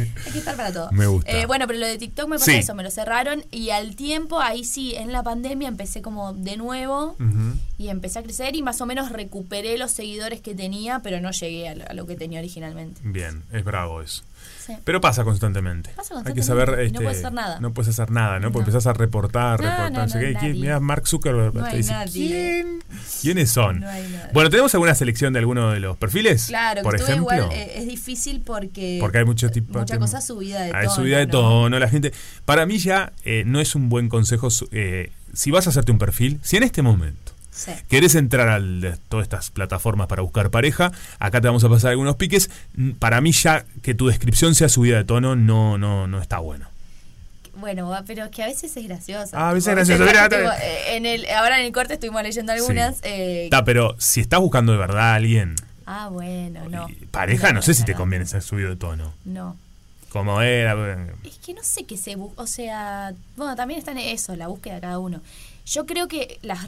Hay 0.00 0.32
que 0.32 0.38
estar 0.38 0.56
para 0.56 0.72
todo. 0.72 0.90
Me 0.92 1.06
gusta. 1.06 1.30
Eh, 1.30 1.46
bueno, 1.46 1.66
pero 1.66 1.78
lo 1.78 1.86
de 1.86 1.98
TikTok 1.98 2.28
me 2.28 2.36
pasa 2.38 2.52
Sí. 2.52 2.58
eso, 2.58 2.74
me 2.74 2.82
lo 2.82 2.90
cerraron 2.90 3.44
y 3.50 3.70
al 3.70 3.96
tiempo, 3.96 4.40
ahí 4.40 4.64
sí, 4.64 4.94
en 4.94 5.12
la 5.12 5.22
pandemia 5.22 5.68
empecé 5.68 6.02
como 6.02 6.32
de 6.32 6.56
nuevo 6.56 7.16
y 7.78 7.88
empecé 7.88 8.18
a 8.18 8.22
crecer 8.22 8.56
y 8.56 8.62
más 8.62 8.80
o 8.80 8.86
menos 8.86 9.10
recuperé 9.10 9.76
los 9.78 9.90
seguidores 9.92 10.40
que 10.40 10.54
tenía, 10.54 11.00
pero 11.00 11.20
no 11.20 11.30
llegué 11.30 11.68
a 11.68 11.74
lo, 11.74 11.88
a 11.88 11.92
lo 11.94 12.06
que 12.06 12.16
tenía 12.16 12.38
originalmente. 12.40 13.00
Bien, 13.04 13.44
es 13.52 13.64
bravo 13.64 14.02
eso. 14.02 14.22
Sí. 14.66 14.74
Pero 14.84 15.00
pasa 15.00 15.22
constantemente. 15.24 15.90
Pasa 15.94 16.14
Hay 16.18 16.24
que 16.24 16.40
constantemente 16.40 16.42
saber. 16.72 16.86
y 16.86 16.90
no 16.92 16.98
este, 16.98 17.04
puedes 17.04 17.18
hacer 17.18 17.32
nada. 17.32 17.60
No 17.60 17.72
puedes 17.74 17.88
hacer 17.90 18.10
nada, 18.10 18.40
¿no? 18.40 18.52
Porque 18.52 18.70
No. 18.70 18.76
empezás 18.76 18.86
a 18.86 18.92
reportar, 18.92 19.60
No, 19.60 19.66
reportar, 19.66 19.92
no, 19.92 20.32
nadie. 20.34 20.54
Mira, 20.54 20.80
Mark 20.80 21.06
Zuckerberg. 21.06 21.52
Te 21.52 21.60
hay 21.60 21.76
dice. 21.78 21.94
¿Quién? 22.12 22.78
¿Quiénes 23.22 23.50
son? 23.50 23.84
Hay. 23.84 24.04
Bueno, 24.32 24.50
¿tenemos 24.50 24.74
alguna 24.74 24.94
selección 24.94 25.32
de 25.32 25.38
alguno 25.38 25.70
de 25.70 25.80
los 25.80 25.96
perfiles? 25.96 26.46
Claro, 26.46 26.82
por 26.82 26.96
ejemplo. 26.96 27.16
igual 27.16 27.48
eh, 27.52 27.74
es 27.76 27.86
difícil 27.86 28.42
porque, 28.44 28.98
Porque 29.00 29.18
hay 29.18 29.24
mucho 29.24 29.50
tipo 29.50 29.78
mucha 29.78 29.98
cosa 29.98 30.20
subida 30.20 30.60
de 30.62 30.72
Hay 30.74 30.84
tono. 30.86 30.94
subida 30.94 31.18
de 31.18 31.26
¿no? 31.26 31.32
tono, 31.32 31.78
la 31.78 31.88
gente. 31.88 32.12
Para 32.44 32.66
mí 32.66 32.78
ya 32.78 33.12
eh, 33.24 33.44
no 33.46 33.60
es 33.60 33.74
un 33.74 33.88
buen 33.88 34.08
consejo. 34.08 34.48
eh, 34.72 35.12
si 35.32 35.50
vas 35.50 35.66
a 35.66 35.70
hacerte 35.70 35.92
un 35.92 35.98
perfil, 35.98 36.40
si 36.42 36.56
en 36.56 36.62
este 36.62 36.82
momento 36.82 37.25
Sí. 37.56 37.72
querés 37.88 38.14
entrar 38.14 38.48
a 38.50 38.60
todas 39.08 39.24
estas 39.24 39.50
plataformas 39.50 40.08
para 40.08 40.20
buscar 40.20 40.50
pareja, 40.50 40.92
acá 41.18 41.40
te 41.40 41.46
vamos 41.48 41.64
a 41.64 41.70
pasar 41.70 41.92
algunos 41.92 42.16
piques. 42.16 42.50
Mm, 42.74 42.90
Para 42.92 43.20
mí 43.22 43.32
ya 43.32 43.64
que 43.82 43.94
tu 43.94 44.08
descripción 44.08 44.54
sea 44.54 44.68
subida 44.68 44.98
de 44.98 45.04
tono 45.04 45.34
no, 45.36 45.78
no, 45.78 46.06
no 46.06 46.20
está 46.20 46.38
bueno. 46.38 46.68
Bueno, 47.58 47.90
pero 48.06 48.24
es 48.26 48.30
que 48.30 48.42
a 48.42 48.46
veces 48.46 48.76
es 48.76 48.84
gracioso. 48.86 49.30
Ah, 49.32 49.48
a 49.48 49.52
veces 49.54 49.68
es 49.68 49.74
gracioso, 49.88 50.04
mira, 50.04 50.28
tipo, 50.28 50.42
eh, 50.62 50.96
en 50.96 51.06
el, 51.06 51.26
ahora 51.30 51.58
en 51.58 51.64
el 51.64 51.72
corte 51.72 51.94
estuvimos 51.94 52.22
leyendo 52.22 52.52
algunas. 52.52 52.98
eh, 53.02 53.44
Está, 53.46 53.64
pero 53.64 53.96
si 53.98 54.20
estás 54.20 54.40
buscando 54.40 54.72
de 54.72 54.78
verdad 54.78 55.12
a 55.12 55.14
alguien, 55.14 55.54
ah, 55.86 56.10
bueno, 56.12 56.68
no. 56.68 56.86
pareja, 57.10 57.52
no, 57.54 57.62
sé 57.62 57.72
si 57.72 57.84
te 57.86 57.92
no, 57.92 57.98
conviene 57.98 58.26
ser 58.26 58.42
subido 58.42 58.68
de 58.68 58.76
tono. 58.76 59.14
No. 59.24 59.56
Como 60.10 60.42
era. 60.42 60.74
Es 61.24 61.38
que 61.38 61.54
no 61.54 61.62
sé 61.62 61.84
qué 61.84 61.96
se 61.96 62.16
busca. 62.16 62.42
O 62.42 62.46
sea, 62.46 63.14
bueno, 63.36 63.56
también 63.56 63.78
está 63.78 63.92
en 63.92 63.98
eso, 63.98 64.36
la 64.36 64.48
búsqueda 64.48 64.74
de 64.74 64.80
cada 64.82 64.98
uno. 64.98 65.22
Yo 65.64 65.84
creo 65.86 66.08
que 66.08 66.38
las 66.42 66.58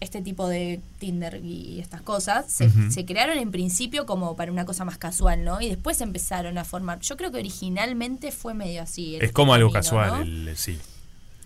este 0.00 0.22
tipo 0.22 0.48
de 0.48 0.80
Tinder 0.98 1.40
y 1.44 1.80
estas 1.80 2.02
cosas 2.02 2.46
se, 2.52 2.70
se 2.90 3.04
crearon 3.04 3.36
en 3.38 3.50
principio 3.50 4.06
como 4.06 4.36
para 4.36 4.52
una 4.52 4.64
cosa 4.64 4.84
más 4.84 4.96
casual, 4.98 5.44
¿no? 5.44 5.60
Y 5.60 5.68
después 5.68 6.00
empezaron 6.00 6.56
a 6.58 6.64
formar. 6.64 7.00
Yo 7.00 7.16
creo 7.16 7.32
que 7.32 7.38
originalmente 7.38 8.30
fue 8.32 8.54
medio 8.54 8.82
así. 8.82 9.16
Es 9.20 9.32
como 9.32 9.54
algo 9.54 9.70
camino, 9.72 9.82
casual, 9.82 10.10
¿no? 10.10 10.22
el- 10.22 10.56
sí. 10.56 10.78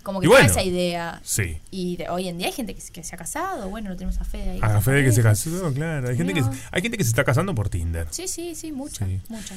Como 0.02 0.20
que 0.20 0.26
bueno, 0.26 0.44
esa 0.46 0.62
idea. 0.64 1.20
Sí. 1.24 1.58
Y 1.70 1.96
de- 1.96 2.08
hoy 2.08 2.26
en 2.28 2.36
día 2.36 2.48
hay 2.48 2.52
gente 2.52 2.74
que, 2.74 2.80
se- 2.80 2.92
que 2.92 3.04
se 3.04 3.14
ha 3.14 3.18
casado, 3.18 3.70
bueno, 3.70 3.88
lo 3.88 3.96
tenemos 3.96 4.20
a 4.20 4.24
Fede 4.24 4.50
ahí. 4.50 4.58
A 4.60 4.80
Fede 4.80 5.04
que 5.04 5.12
se 5.12 5.22
casó, 5.22 5.72
claro. 5.72 6.08
Hay 6.08 6.16
gente 6.16 6.34
que, 6.34 6.40
No. 6.40 6.50
hay 6.72 6.82
gente 6.82 6.98
que 6.98 7.04
se 7.04 7.10
está 7.10 7.22
casando 7.24 7.54
por 7.54 7.68
Tinder. 7.68 8.08
Sí, 8.10 8.26
sí, 8.28 8.54
sí, 8.56 8.72
mucha, 8.72 9.06
Sí. 9.06 9.20
mucha. 9.28 9.54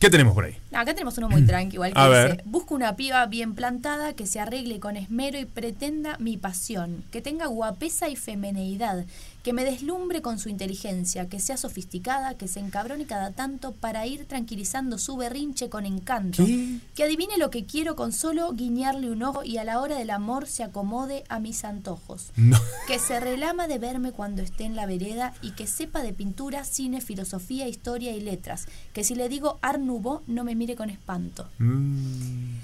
¿Qué 0.00 0.08
tenemos 0.08 0.32
por 0.32 0.44
ahí? 0.46 0.56
Acá 0.72 0.94
tenemos 0.94 1.18
uno 1.18 1.28
muy 1.28 1.42
tranqui, 1.44 1.74
igual 1.74 1.92
que 1.92 2.00
A 2.00 2.06
dice, 2.08 2.22
ver. 2.22 2.42
busco 2.46 2.74
una 2.74 2.96
piba 2.96 3.26
bien 3.26 3.54
plantada 3.54 4.14
que 4.14 4.26
se 4.26 4.40
arregle 4.40 4.80
con 4.80 4.96
esmero 4.96 5.38
y 5.38 5.44
pretenda 5.44 6.16
mi 6.18 6.38
pasión, 6.38 7.04
que 7.12 7.20
tenga 7.20 7.46
guapesa 7.46 8.08
y 8.08 8.16
femeneidad, 8.16 9.04
que 9.42 9.52
me 9.52 9.64
deslumbre 9.64 10.22
con 10.22 10.38
su 10.38 10.48
inteligencia, 10.48 11.28
que 11.28 11.40
sea 11.40 11.56
sofisticada, 11.56 12.34
que 12.34 12.48
se 12.48 12.60
encabrone 12.60 13.06
cada 13.06 13.32
tanto 13.32 13.72
para 13.72 14.06
ir 14.06 14.26
tranquilizando 14.26 14.98
su 14.98 15.16
berrinche 15.16 15.70
con 15.70 15.86
encanto, 15.86 16.44
¿Qué? 16.44 16.78
que 16.94 17.04
adivine 17.04 17.38
lo 17.38 17.50
que 17.50 17.64
quiero 17.64 17.96
con 17.96 18.12
solo 18.12 18.52
guiñarle 18.52 19.10
un 19.10 19.22
ojo 19.22 19.42
y 19.44 19.58
a 19.58 19.64
la 19.64 19.80
hora 19.80 19.96
del 19.96 20.10
amor 20.10 20.46
se 20.46 20.62
acomode 20.62 21.24
a 21.28 21.40
mis 21.40 21.64
antojos. 21.64 22.30
No. 22.36 22.58
Que 22.86 22.98
se 22.98 23.20
relama 23.20 23.66
de 23.66 23.78
verme 23.78 24.12
cuando 24.12 24.42
esté 24.42 24.64
en 24.64 24.76
la 24.76 24.86
vereda 24.86 25.32
y 25.42 25.52
que 25.52 25.66
sepa 25.66 26.02
de 26.02 26.12
pintura, 26.12 26.64
cine, 26.64 27.00
filosofía, 27.00 27.68
historia 27.68 28.12
y 28.12 28.20
letras. 28.20 28.66
Que 28.92 29.04
si 29.04 29.14
le 29.14 29.28
digo 29.28 29.58
Art 29.62 29.80
Nouveau 29.80 30.22
no 30.26 30.44
me 30.44 30.54
mire 30.54 30.76
con 30.76 30.90
espanto. 30.90 31.48
Mm. 31.58 32.56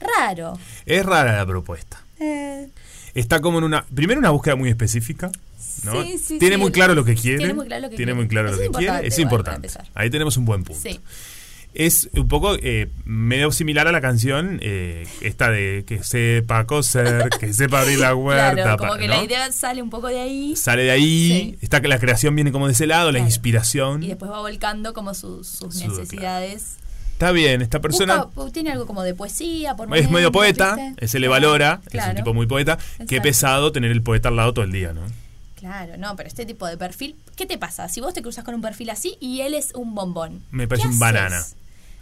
Raro. 0.00 0.58
Es 0.86 1.04
rara 1.04 1.36
la 1.36 1.46
propuesta. 1.46 2.02
Está 3.14 3.40
como 3.40 3.58
en 3.58 3.64
una. 3.64 3.84
Primero, 3.94 4.20
una 4.20 4.30
búsqueda 4.30 4.56
muy 4.56 4.68
específica. 4.68 5.30
¿No? 5.84 6.02
Sí, 6.02 6.18
sí, 6.18 6.38
tiene 6.38 6.56
sí, 6.56 6.60
muy 6.62 6.72
claro 6.72 6.94
lo 6.94 7.04
que 7.04 7.14
quiere. 7.14 7.38
tiene 7.38 7.54
muy 7.54 7.66
claro 7.66 7.82
lo 7.82 7.90
que 7.90 7.96
tiene 7.96 8.12
quiere. 8.12 8.14
muy 8.24 8.28
claro 8.28 8.48
Eso 8.48 8.56
lo 8.58 8.62
es 8.62 8.68
que 8.70 8.78
quiere. 8.78 9.22
importante 9.22 9.66
Es. 9.68 9.78
Ahí 9.94 10.10
tenemos 10.10 10.36
un 10.36 10.44
buen 10.44 10.64
punto. 10.64 10.88
Es 11.76 12.08
un 12.12 12.28
poco 12.28 12.54
eh, 12.62 12.88
medio 13.04 13.50
similar 13.50 13.88
a 13.88 13.92
la 13.92 14.00
canción 14.00 14.60
eh, 14.62 15.08
esta 15.22 15.50
de 15.50 15.82
que 15.84 16.04
sepa 16.04 16.66
coser, 16.66 17.28
que 17.40 17.52
sepa 17.52 17.80
abrir 17.80 17.98
la 17.98 18.14
huerta. 18.14 18.52
Claro, 18.52 18.76
como 18.78 18.94
que 18.94 19.08
¿no? 19.08 19.16
la 19.16 19.24
idea 19.24 19.50
sale 19.50 19.82
un 19.82 19.90
poco 19.90 20.06
de 20.06 20.20
ahí 20.20 20.54
Sale 20.54 20.84
de 20.84 20.92
ahí, 20.92 21.58
está 21.62 21.80
que 21.80 21.88
la 21.88 21.98
creación 21.98 22.36
viene 22.36 22.52
como 22.52 22.68
de 22.68 22.74
ese 22.74 22.86
lado, 22.86 23.10
la 23.10 23.18
inspiración. 23.18 24.04
y 24.04 24.08
después 24.08 24.30
va 24.30 24.38
volcando 24.40 24.94
como 24.94 25.14
sus, 25.14 25.48
sus 25.48 25.74
Su- 25.76 25.88
necesidades. 25.88 26.76
Está 27.14 27.32
bien, 27.32 27.60
esta 27.60 27.80
persona 27.80 28.24
Busca- 28.26 28.52
tiene 28.52 28.70
algo 28.70 28.86
como 28.86 29.02
de 29.02 29.14
poesía, 29.14 29.74
por 29.74 29.86
es 29.96 30.08
medio 30.10 30.30
poeta, 30.30 30.76
¿viste? 30.76 31.08
se 31.08 31.18
le 31.18 31.26
valora, 31.26 31.80
es 31.90 32.04
un 32.06 32.14
tipo 32.14 32.34
muy 32.34 32.46
poeta. 32.46 32.76
Qué 32.76 33.02
Exacto. 33.04 33.22
pesado 33.22 33.72
tener 33.72 33.90
el 33.90 34.02
poeta 34.02 34.28
al 34.28 34.36
lado 34.36 34.52
todo 34.54 34.64
el 34.64 34.70
día, 34.72 34.92
¿no? 34.92 35.02
Claro, 35.64 35.96
no, 35.96 36.14
pero 36.14 36.26
este 36.28 36.44
tipo 36.44 36.66
de 36.66 36.76
perfil, 36.76 37.16
¿qué 37.36 37.46
te 37.46 37.56
pasa? 37.56 37.88
Si 37.88 38.02
vos 38.02 38.12
te 38.12 38.20
cruzas 38.20 38.44
con 38.44 38.54
un 38.54 38.60
perfil 38.60 38.90
así 38.90 39.16
y 39.18 39.40
él 39.40 39.54
es 39.54 39.72
un 39.74 39.94
bombón. 39.94 40.42
Me 40.50 40.68
parece 40.68 40.88
¿qué 40.88 40.92
un 40.92 40.98
banana. 40.98 41.42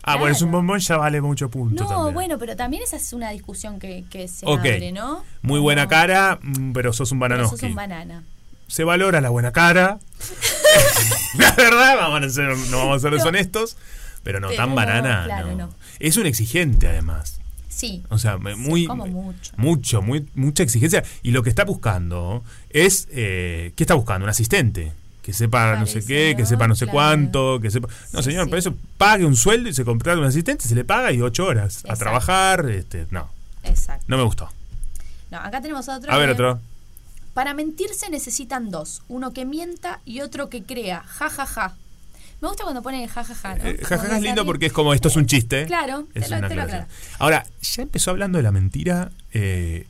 Ah, 0.02 0.16
bueno, 0.16 0.34
es 0.34 0.42
un 0.42 0.50
bombón, 0.50 0.80
ya 0.80 0.96
vale 0.96 1.20
mucho 1.20 1.48
punto 1.48 1.84
No, 1.84 1.88
también. 1.88 2.14
bueno, 2.14 2.38
pero 2.40 2.56
también 2.56 2.82
esa 2.82 2.96
es 2.96 3.12
una 3.12 3.30
discusión 3.30 3.78
que, 3.78 4.04
que 4.10 4.26
se 4.26 4.50
abre, 4.50 4.90
¿no? 4.90 5.22
Muy 5.42 5.60
buena 5.60 5.86
cara, 5.86 6.40
mm, 6.42 6.72
pero 6.72 6.92
sos 6.92 7.12
un 7.12 7.20
bananoski. 7.20 7.56
sos 7.60 7.68
un 7.68 7.76
banana. 7.76 8.24
Se 8.66 8.82
valora 8.82 9.20
la 9.20 9.28
buena 9.28 9.52
cara. 9.52 10.00
la 11.38 11.52
verdad, 11.52 11.96
vamos 11.98 12.22
a 12.24 12.30
ser, 12.30 12.56
no 12.56 12.78
vamos 12.78 12.96
a 12.96 13.00
ser 13.00 13.12
deshonestos. 13.12 13.76
Pero 14.24 14.40
no, 14.40 14.48
Pero 14.48 14.60
tan 14.60 14.70
no, 14.70 14.74
banana. 14.74 15.22
claro, 15.24 15.54
no. 15.54 15.68
Es 16.00 16.16
un 16.16 16.26
exigente, 16.26 16.88
además. 16.88 17.40
Sí. 17.74 18.02
O 18.10 18.18
sea, 18.18 18.36
muy. 18.38 18.86
como 18.86 19.06
mucho. 19.06 19.52
Mucho, 19.56 20.02
muy, 20.02 20.28
mucha 20.34 20.62
exigencia. 20.62 21.02
Y 21.22 21.30
lo 21.30 21.42
que 21.42 21.48
está 21.50 21.64
buscando 21.64 22.44
es. 22.70 23.08
Eh, 23.10 23.72
¿Qué 23.76 23.82
está 23.84 23.94
buscando? 23.94 24.24
Un 24.24 24.30
asistente. 24.30 24.92
Que 25.22 25.32
sepa 25.32 25.76
no 25.78 25.86
sé 25.86 26.04
qué, 26.04 26.34
que 26.36 26.44
sepa 26.44 26.66
no 26.66 26.74
sé 26.74 26.84
Claro. 26.84 26.96
cuánto, 26.96 27.60
que 27.60 27.70
sepa. 27.70 27.88
No, 28.12 28.22
Sí, 28.22 28.30
señor, 28.30 28.44
sí. 28.46 28.50
por 28.50 28.58
eso 28.58 28.74
pague 28.98 29.24
un 29.24 29.36
sueldo 29.36 29.68
y 29.68 29.72
se 29.74 29.84
contrata 29.84 30.18
un 30.18 30.24
asistente, 30.24 30.66
se 30.66 30.74
le 30.74 30.84
paga 30.84 31.12
y 31.12 31.20
ocho 31.22 31.46
horas. 31.46 31.84
A 31.88 31.94
trabajar, 31.94 32.68
este, 32.68 33.06
no. 33.10 33.30
Exacto. 33.62 34.04
No 34.08 34.16
me 34.16 34.24
gustó. 34.24 34.48
No, 35.30 35.38
acá 35.38 35.60
tenemos 35.60 35.88
otro. 35.88 36.12
A 36.12 36.18
ver, 36.18 36.30
otro. 36.30 36.60
Para 37.34 37.54
mentir 37.54 37.88
se 37.94 38.10
necesitan 38.10 38.70
dos. 38.72 39.02
Uno 39.08 39.32
que 39.32 39.44
mienta 39.44 40.00
y 40.04 40.20
otro 40.22 40.48
que 40.50 40.64
crea. 40.64 41.02
Ja, 41.06 41.30
ja, 41.30 41.46
ja. 41.46 41.76
Me 42.42 42.48
gusta 42.48 42.64
cuando 42.64 42.82
ponen 42.82 43.06
ja, 43.08 43.24
ja, 43.24 43.34
ja, 43.34 43.54
¿no? 43.54 43.64
Eh, 43.64 43.78
jajaja 43.82 44.16
es 44.16 44.22
lindo 44.22 44.44
porque 44.44 44.66
es 44.66 44.72
como 44.72 44.92
esto 44.92 45.08
es 45.08 45.16
un 45.16 45.26
chiste. 45.26 45.64
Claro, 45.66 46.06
Es 46.12 46.24
te 46.24 46.30
lo- 46.30 46.38
una 46.38 46.48
te 46.48 46.54
lo. 46.56 46.64
Ahora, 47.20 47.46
ya 47.62 47.82
empezó 47.82 48.10
hablando 48.10 48.36
de 48.38 48.42
la 48.42 48.52
mentira. 48.52 49.10
eh, 49.32 49.86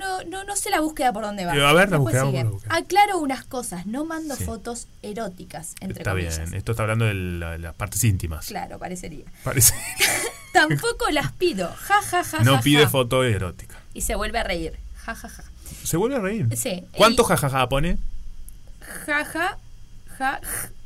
No, 0.00 0.24
no, 0.24 0.42
no 0.42 0.56
sé 0.56 0.68
la 0.70 0.80
búsqueda 0.80 1.12
por 1.12 1.22
dónde 1.22 1.44
va. 1.44 1.56
Eh, 1.56 1.64
a 1.64 1.72
ver, 1.72 1.88
la 1.90 1.98
búsqueda, 1.98 2.24
la 2.24 2.42
búsqueda. 2.44 2.74
Aclaro 2.74 3.18
unas 3.18 3.44
cosas. 3.44 3.86
No 3.86 4.04
mando 4.04 4.34
Sí. 4.34 4.42
fotos 4.44 4.88
eróticas, 5.02 5.74
entre 5.80 5.98
está 6.00 6.10
comillas. 6.10 6.38
bien, 6.38 6.54
esto 6.54 6.72
está 6.72 6.82
hablando 6.82 7.04
de 7.04 7.14
la- 7.14 7.56
las 7.58 7.74
partes 7.74 8.02
íntimas. 8.02 8.46
Claro, 8.46 8.78
parecería. 8.80 9.26
Parece. 9.44 9.74
Tampoco 10.52 11.08
las 11.12 11.30
pido. 11.32 11.68
Ja, 11.68 12.02
ja, 12.02 12.24
ja, 12.24 12.40
No 12.42 12.56
ja, 12.56 12.62
pide 12.62 12.82
ja. 12.82 12.88
foto 12.90 13.22
erótica. 13.22 13.76
Y 13.94 14.00
se 14.00 14.16
vuelve 14.16 14.40
a 14.40 14.42
reír. 14.44 14.76
Ja, 14.96 15.14
ja, 15.14 15.28
ja. 15.28 15.44
Se 15.84 15.96
vuelve 15.96 16.16
a 16.16 16.20
reír. 16.20 16.48
Sí. 16.56 16.84
¿Cuánto 16.96 17.22
Y- 17.22 17.26
jajaja 17.26 17.68
pone? 17.68 17.98
Ja, 19.06 19.24
ja, 19.24 19.58
ja, 20.18 20.40
ja. 20.40 20.40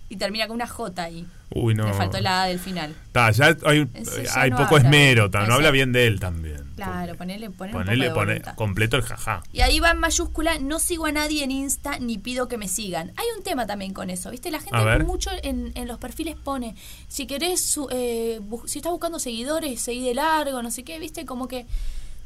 Y 0.08 0.16
termina 0.16 0.46
con 0.46 0.54
una 0.54 0.66
J 0.68 1.02
ahí. 1.02 1.26
Uy, 1.50 1.74
no. 1.74 1.86
Le 1.86 1.92
faltó 1.94 2.20
la 2.20 2.42
A 2.44 2.46
del 2.46 2.58
final. 2.60 2.94
Está, 3.06 3.30
ya 3.32 3.56
hay, 3.64 3.88
ya 4.24 4.40
hay 4.40 4.50
no 4.50 4.56
poco 4.56 4.76
habla 4.76 4.88
esmero, 4.88 5.30
ta- 5.30 5.46
no 5.46 5.54
habla 5.54 5.70
bien 5.72 5.92
de 5.92 6.06
él 6.06 6.20
también. 6.20 6.64
Claro, 6.76 7.16
ponele, 7.16 7.50
ponele, 7.50 7.72
Ponele, 7.78 8.08
un 8.08 8.14
poco 8.14 8.20
de 8.20 8.26
pone 8.26 8.32
voluntad. 8.34 8.54
completo 8.54 8.96
el 8.96 9.02
jajá. 9.02 9.42
Y 9.52 9.62
ahí 9.62 9.80
va 9.80 9.90
en 9.92 9.98
mayúscula, 9.98 10.58
no 10.60 10.78
sigo 10.78 11.06
a 11.06 11.12
nadie 11.12 11.42
en 11.42 11.50
Insta 11.50 11.98
ni 11.98 12.18
pido 12.18 12.46
que 12.48 12.58
me 12.58 12.68
sigan. 12.68 13.12
Hay 13.16 13.26
un 13.36 13.42
tema 13.42 13.66
también 13.66 13.92
con 13.94 14.10
eso, 14.10 14.30
¿viste? 14.30 14.50
La 14.50 14.60
gente 14.60 14.98
mucho 15.04 15.30
en, 15.42 15.72
en 15.74 15.88
los 15.88 15.98
perfiles 15.98 16.36
pone, 16.36 16.74
si 17.08 17.26
querés, 17.26 17.60
su- 17.64 17.88
eh, 17.90 18.40
si 18.66 18.78
estás 18.78 18.92
buscando 18.92 19.18
seguidores, 19.18 19.80
seguí 19.80 20.04
de 20.04 20.14
largo, 20.14 20.62
no 20.62 20.70
sé 20.70 20.84
qué, 20.84 20.98
¿viste? 20.98 21.24
Como 21.24 21.48
que 21.48 21.66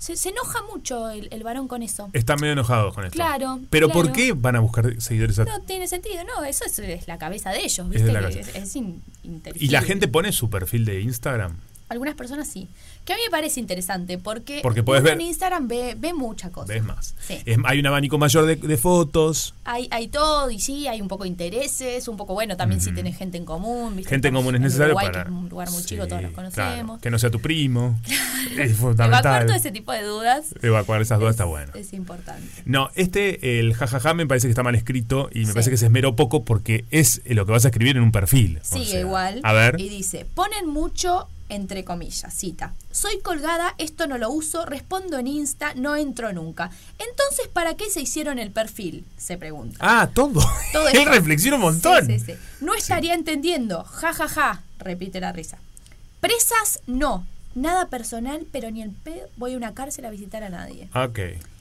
se, 0.01 0.16
se 0.16 0.30
enoja 0.30 0.59
mucho 0.72 1.11
el, 1.11 1.28
el 1.30 1.42
varón 1.42 1.68
con 1.68 1.82
eso. 1.82 2.09
Están 2.14 2.40
medio 2.40 2.55
enojados 2.55 2.94
con 2.94 3.05
esto. 3.05 3.14
Claro, 3.14 3.61
Pero 3.68 3.90
¿por 3.90 4.12
qué 4.12 4.32
van 4.32 4.57
a 4.57 4.61
buscar 4.61 5.01
seguidores 5.01 5.38
a- 5.38 5.44
No 5.44 5.61
tiene 5.61 5.86
sentido, 5.86 6.24
no, 6.24 6.42
eso 6.44 6.64
es, 6.64 6.78
es 6.78 7.07
la 7.07 7.18
cabeza 7.18 7.51
de 7.51 7.59
ellos, 7.59 7.78
Es 7.86 7.88
¿viste? 7.90 8.07
de 8.07 8.12
la 8.12 8.28
Que 8.28 8.40
es, 8.40 8.55
es 8.57 8.76
in- 8.76 9.03
Y 9.55 9.68
la 9.68 9.82
gente 9.82 10.09
pone 10.09 10.32
su 10.32 10.48
perfil 10.48 10.86
de 10.86 11.03
Instagram. 11.03 11.55
Algunas 11.90 12.14
personas 12.14 12.48
sí. 12.48 12.68
Que 13.05 13.14
a 13.14 13.16
mí 13.16 13.22
me 13.26 13.30
parece 13.30 13.59
interesante 13.61 14.18
porque, 14.18 14.61
Porque 14.62 14.82
uno 14.82 15.01
ver- 15.03 15.14
en 15.14 15.22
Instagram 15.22 15.66
ve, 15.68 15.96
ve 15.98 16.12
mucha 16.12 16.51
cosa. 16.51 16.72
¿Ves 16.72 16.84
más? 16.84 17.14
Sí. 17.26 17.38
Es- 17.44 17.59
hay 17.64 17.80
un 17.80 17.86
abanico 17.86 18.18
mayor 18.18 18.46
de, 18.46 18.57
de 18.57 18.76
fotos. 18.76 19.55
Hay, 19.64 19.88
hay 19.90 20.09
todo 20.09 20.51
y 20.51 20.61
sí, 20.61 20.86
hay 20.86 21.01
un 21.01 21.09
poco 21.09 21.24
de 21.24 21.28
intereses, 21.30 22.07
un 22.09 22.16
poco 22.16 22.34
bueno 22.34 22.57
también 22.57 22.80
si 22.80 22.92
tenés 22.92 23.16
gente 23.16 23.36
en 23.38 23.44
común. 23.44 23.96
¿viste? 23.96 24.11
Gente 24.11 24.28
en 24.28 24.34
común 24.34 24.55
es 24.55 24.61
necesario 24.61 24.94
Uruguay, 24.94 25.07
para. 25.07 25.24
Que 25.24 25.30
es 25.30 25.34
un 25.36 25.48
lugar 25.48 25.70
muy 25.70 25.82
chico, 25.84 26.03
Sí, 26.05 26.09
todos 26.09 26.22
los 26.22 26.32
claro, 26.32 26.51
conocemos. 26.51 27.01
que 27.01 27.11
no 27.11 27.18
sea 27.18 27.30
tu 27.30 27.40
primo. 27.40 27.98
es 28.07 28.59
Evacuar 28.59 28.74
fundamental. 28.76 29.46
todo 29.46 29.57
ese 29.57 29.70
tipo 29.72 29.92
de 29.92 30.03
dudas 30.03 30.55
Evacuar 30.62 31.03
esas 31.03 31.18
dudas 31.18 31.30
es, 31.30 31.34
está 31.36 31.44
bueno. 31.46 31.72
es 31.74 31.92
importante. 31.92 32.46
No, 32.64 32.90
este, 32.94 33.59
el 33.61 33.74
jajaja, 33.74 34.14
me 34.14 34.26
parece 34.26 34.46
que 34.46 34.51
está 34.51 34.62
mal 34.62 34.74
escrito 34.74 35.30
y 35.32 35.40
me 35.40 35.46
Sí. 35.46 35.53
parece 35.53 35.70
que 35.70 35.76
se 35.78 35.86
esmeró 35.86 36.14
poco 36.16 36.44
porque 36.44 36.84
es 36.90 37.22
lo 37.26 37.44
que 37.46 37.53
vas 37.53 37.64
a 37.64 37.68
escribir 37.68 37.96
en 37.96 38.03
un 38.03 38.12
perfil. 38.12 38.59
O 38.62 38.64
Sigue 38.64 38.86
sea, 38.86 39.01
igual 39.01 39.40
A 39.42 39.53
ver. 39.53 39.80
y 39.80 39.88
dice, 39.88 40.26
ponen 40.34 40.68
mucho 40.68 41.28
entre 41.51 41.84
comillas, 41.84 42.32
cita. 42.32 42.72
Soy 42.90 43.20
colgada, 43.20 43.74
esto 43.78 44.07
no 44.07 44.16
lo 44.16 44.30
uso, 44.30 44.64
respondo 44.64 45.18
en 45.18 45.26
Insta, 45.26 45.74
no 45.74 45.96
entro 45.96 46.32
nunca. 46.32 46.70
Entonces, 46.98 47.48
¿para 47.53 47.74
qué 47.74 47.90
se 47.90 48.01
hicieron 48.01 48.39
el 48.39 48.51
perfil? 48.51 49.05
Se 49.18 49.36
pregunta. 49.36 49.77
Ah, 49.81 50.09
todo. 50.12 50.40
Todo 50.72 50.89
Él 50.93 51.06
reflexiona 51.06 51.56
un 51.56 51.62
montón. 51.62 52.06
Sí, 52.06 52.18
sí, 52.18 52.27
sí. 52.27 52.35
No 52.60 52.74
estaría 52.74 53.14
entendiendo. 53.14 53.85
Ja, 53.85 54.12
ja, 54.14 54.28
ja. 54.28 54.62
Repite 54.78 55.20
la 55.20 55.32
risa. 55.32 55.59
Presas, 56.20 56.81
no. 56.86 57.27
Nada 57.55 57.89
personal, 57.89 58.47
pero 58.52 58.70
ni 58.70 58.82
el 58.82 58.90
pedo 58.90 59.28
voy 59.36 59.55
a 59.55 59.56
una 59.56 59.74
cárcel 59.74 60.05
a 60.05 60.10
visitar 60.10 60.43
a 60.44 60.48
nadie. 60.48 60.89
Ok. 60.94 61.18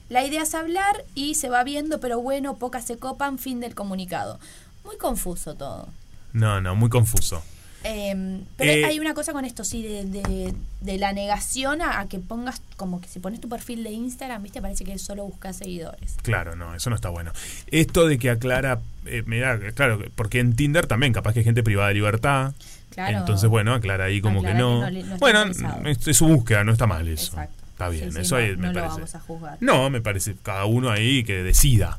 La 0.08 0.24
idea 0.24 0.42
es 0.42 0.54
hablar 0.54 1.04
y 1.14 1.34
se 1.34 1.48
va 1.48 1.62
viendo, 1.64 2.00
pero 2.00 2.20
bueno, 2.20 2.56
pocas 2.56 2.84
se 2.84 2.96
copan, 2.98 3.38
fin 3.38 3.60
del 3.60 3.74
comunicado. 3.74 4.38
Muy 4.84 4.96
confuso 4.96 5.54
todo. 5.54 5.88
No, 6.32 6.60
no, 6.60 6.74
muy 6.74 6.88
confuso. 6.88 7.42
Eh, 7.84 8.42
pero 8.56 8.70
Eh, 8.72 8.84
hay 8.84 8.98
una 9.00 9.14
cosa 9.14 9.32
con 9.32 9.44
esto, 9.44 9.64
sí, 9.64 9.82
de, 9.82 10.04
de- 10.04 10.54
de 10.80 10.98
la 10.98 11.12
negación 11.12 11.80
a, 11.82 12.00
a 12.00 12.08
que 12.08 12.18
pongas, 12.18 12.60
como 12.76 13.00
que 13.00 13.08
si 13.08 13.20
pones 13.20 13.40
tu 13.40 13.48
perfil 13.48 13.82
de 13.84 13.90
Instagram, 13.90 14.42
viste, 14.42 14.60
parece 14.62 14.84
que 14.84 14.98
solo 14.98 15.24
buscas 15.24 15.56
seguidores. 15.56 16.16
Claro, 16.22 16.56
no, 16.56 16.74
eso 16.74 16.90
no 16.90 16.96
está 16.96 17.08
bueno. 17.08 17.32
Esto 17.70 18.06
de 18.06 18.18
que 18.18 18.30
aclara, 18.30 18.80
eh, 19.06 19.22
me 19.26 19.38
da, 19.40 19.58
claro, 19.72 20.00
porque 20.14 20.40
en 20.40 20.54
Tinder 20.56 20.86
también 20.86 21.12
capaz 21.12 21.32
que 21.32 21.40
hay 21.40 21.44
gente 21.44 21.62
privada 21.62 21.88
de 21.88 21.94
libertad. 21.94 22.52
Claro. 22.90 23.18
Entonces, 23.18 23.48
bueno, 23.48 23.72
aclara 23.74 24.04
ahí 24.06 24.20
como 24.20 24.40
Aclara 24.40 24.56
que 24.56 24.62
no. 24.62 24.84
que 24.86 24.92
no 25.02 25.06
no 25.06 25.16
bueno, 25.18 25.44
es, 25.86 26.08
es 26.08 26.16
su 26.16 26.26
búsqueda, 26.26 26.64
no 26.64 26.72
está 26.72 26.86
mal 26.86 27.06
eso. 27.08 27.32
Exacto. 27.32 27.54
Está 27.70 27.88
bien, 27.88 28.10
Sí, 28.10 28.16
sí, 28.16 28.20
eso 28.22 28.34
no, 28.36 28.42
ahí 28.42 28.56
me 28.56 28.66
lo 28.68 28.72
parece. 28.74 28.94
vamos 28.94 29.14
a 29.14 29.20
juzgar. 29.20 29.56
No, 29.60 29.88
me 29.88 30.00
parece 30.02 30.34
cada 30.42 30.66
uno 30.66 30.90
ahí 30.90 31.24
que 31.24 31.42
decida. 31.42 31.98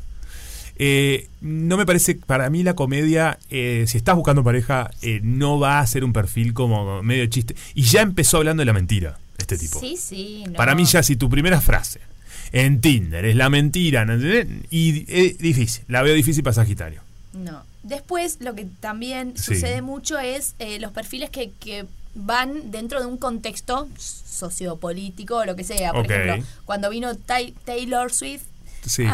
Eh, 0.84 1.28
no 1.42 1.78
me 1.78 1.86
parece, 1.86 2.16
para 2.16 2.50
mí 2.50 2.64
la 2.64 2.74
comedia, 2.74 3.38
eh, 3.52 3.86
si 3.88 3.98
estás 3.98 4.16
buscando 4.16 4.44
pareja, 4.44 4.90
eh, 5.04 5.20
no 5.22 5.60
va 5.60 5.80
a 5.80 5.86
ser 5.86 6.04
un 6.04 6.12
perfil 6.12 6.56
como 6.56 7.04
medio 7.04 7.24
chiste. 7.28 7.56
Y 7.76 7.84
ya 7.84 8.02
empezó 8.02 8.38
hablando 8.38 8.62
de 8.62 8.66
la 8.66 8.74
mentira, 8.74 9.20
este 9.38 9.60
tipo. 9.60 9.80
Sí, 9.80 9.96
sí. 9.96 10.44
no. 10.48 10.54
Para 10.54 10.74
mí 10.74 10.86
ya 10.86 11.04
si 11.04 11.16
tu 11.16 11.30
primera 11.30 11.62
frase 11.62 12.00
en 12.52 12.82
Tinder 12.82 13.24
es 13.26 13.36
la 13.36 13.52
mentira, 13.52 14.06
¿no? 14.06 14.16
y 14.72 15.06
es 15.08 15.38
difícil, 15.38 15.84
la 15.88 16.02
veo 16.02 16.16
difícil 16.16 16.42
para 16.44 16.56
Sagitario. 16.56 17.02
No. 17.34 17.64
Después, 17.84 18.38
lo 18.42 18.56
que 18.56 18.66
también 18.80 19.34
Sí. 19.38 19.54
sucede 19.54 19.84
mucho 19.84 20.18
es 20.18 20.56
eh, 20.58 20.80
los 20.80 20.92
perfiles 20.92 21.30
que, 21.30 21.52
que 21.60 21.86
van 22.16 22.72
dentro 22.72 23.00
de 23.00 23.06
un 23.06 23.18
contexto 23.18 23.88
sociopolítico 23.98 25.38
o 25.38 25.46
lo 25.46 25.56
que 25.56 25.64
sea. 25.64 25.94
Por 25.94 26.12
ejemplo, 26.12 26.44
cuando 26.66 26.90
vino 26.90 27.16
Taylor 27.16 28.12
Swift. 28.12 28.44
Sí. 28.86 29.06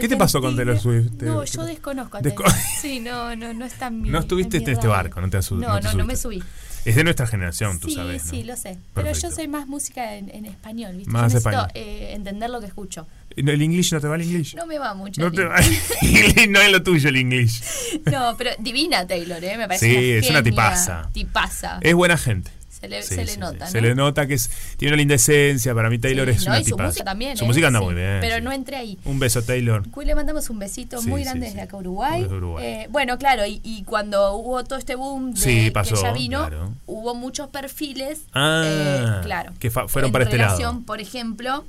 ¿Qué 0.00 0.08
te 0.08 0.16
pasó 0.16 0.40
con 0.40 0.54
Taylor 0.56 0.78
Swift? 0.78 1.12
No, 1.20 1.40
¿Qué 1.42 1.50
yo 1.50 1.64
desconozco 1.64 2.18
a 2.18 2.20
Desco-. 2.22 2.44
Sí, 2.80 3.00
no, 3.00 3.34
no, 3.36 3.52
no 3.54 3.64
está 3.64 3.86
en 3.88 4.02
mi 4.02 4.10
No 4.10 4.18
estuviste 4.20 4.58
en 4.58 4.68
este 4.68 4.86
barco, 4.86 5.20
no 5.20 5.30
te 5.30 5.38
asu- 5.38 5.56
No, 5.58 5.80
no 5.80 5.92
no, 5.94 6.04
me 6.04 6.16
subí. 6.16 6.42
Es 6.84 6.94
de 6.94 7.04
nuestra 7.04 7.26
generación, 7.26 7.80
tú 7.80 7.88
sí, 7.88 7.96
sabes. 7.96 8.24
¿no? 8.24 8.30
sí, 8.30 8.44
lo 8.44 8.56
sé. 8.56 8.78
Pero 8.94 9.12
yo 9.12 9.30
soy 9.30 9.48
más 9.48 9.66
música 9.66 10.14
en, 10.14 10.30
en 10.30 10.46
español, 10.46 10.96
¿viste? 10.96 11.10
Más 11.10 11.22
yo 11.22 11.26
necesito 11.26 11.50
español. 11.50 11.70
eh, 11.74 12.12
entender 12.14 12.48
lo 12.48 12.60
que 12.60 12.66
escucho. 12.66 13.06
¿No, 13.36 13.50
¿El 13.52 13.60
inglés 13.62 13.92
no 13.92 14.00
te 14.00 14.08
va 14.08 14.14
el 14.16 14.22
inglés? 14.22 14.54
No 14.54 14.64
me 14.66 14.78
va 14.78 14.94
mucho. 14.94 15.20
No, 15.20 15.30
te 15.30 15.44
va. 15.44 15.56
no 16.48 16.60
es 16.60 16.72
lo 16.72 16.82
tuyo 16.82 17.08
el 17.08 17.16
inglés. 17.16 17.62
No, 18.10 18.34
pero 18.38 18.50
divina 18.58 19.06
Taylor, 19.06 19.42
¿eh? 19.42 19.56
Me 19.58 19.66
parece 19.66 19.86
Sí, 19.90 19.96
una 19.96 20.18
es 20.18 20.30
una 20.30 20.42
tipaza. 20.42 21.10
Tipaza. 21.12 21.78
Es 21.82 21.94
buena 21.94 22.16
gente. 22.16 22.50
Se 22.80 22.88
le, 22.88 23.02
Sí, 23.02 23.14
se 23.16 23.26
sí, 23.26 23.32
le 23.32 23.36
nota, 23.38 23.52
sí. 23.54 23.60
¿no? 23.60 23.66
Se 23.66 23.80
le 23.80 23.94
nota 23.94 24.26
que 24.26 24.34
es, 24.34 24.50
tiene 24.76 24.92
una 24.92 24.98
linda 24.98 25.14
esencia. 25.16 25.74
Para 25.74 25.90
mí 25.90 25.98
Taylor 25.98 26.28
es 26.28 26.44
¿no? 26.44 26.52
una 26.52 26.60
Y 26.60 26.64
su 26.64 26.70
tipaza. 26.70 26.86
música 26.88 27.04
también. 27.04 27.36
Su 27.36 27.44
¿eh? 27.44 27.46
música 27.48 27.66
anda 27.66 27.80
muy 27.80 27.94
bien. 27.94 28.18
Pero 28.20 28.40
no 28.40 28.52
entré 28.52 28.76
ahí. 28.76 28.98
Un 29.04 29.18
beso, 29.18 29.42
Taylor. 29.42 29.82
Le 30.04 30.14
mandamos 30.14 30.48
un 30.48 30.58
besito 30.58 31.02
muy 31.02 31.24
grande 31.24 31.46
desde 31.46 31.60
acá 31.60 31.76
Uruguay. 31.76 32.22
Uruguay. 32.24 32.64
Eh, 32.64 32.86
bueno, 32.90 33.18
claro, 33.18 33.44
y, 33.46 33.60
y 33.64 33.82
cuando 33.84 34.34
hubo 34.34 34.62
todo 34.64 34.78
este 34.78 34.94
boom 34.94 35.34
de 35.34 35.40
Sí, 35.40 35.70
pasó, 35.70 35.94
que 35.96 36.00
ella 36.02 36.12
vino, 36.12 36.38
claro. 36.48 36.72
hubo 36.86 37.14
muchos 37.14 37.48
perfiles, 37.48 38.20
Ah, 38.32 38.62
eh, 38.64 39.20
claro, 39.24 39.52
que 39.58 39.70
fueron 39.70 40.06
en 40.06 40.12
para 40.12 40.24
este 40.24 40.36
relación, 40.36 40.74
lado. 40.76 40.86
Por 40.86 41.00
ejemplo, 41.00 41.64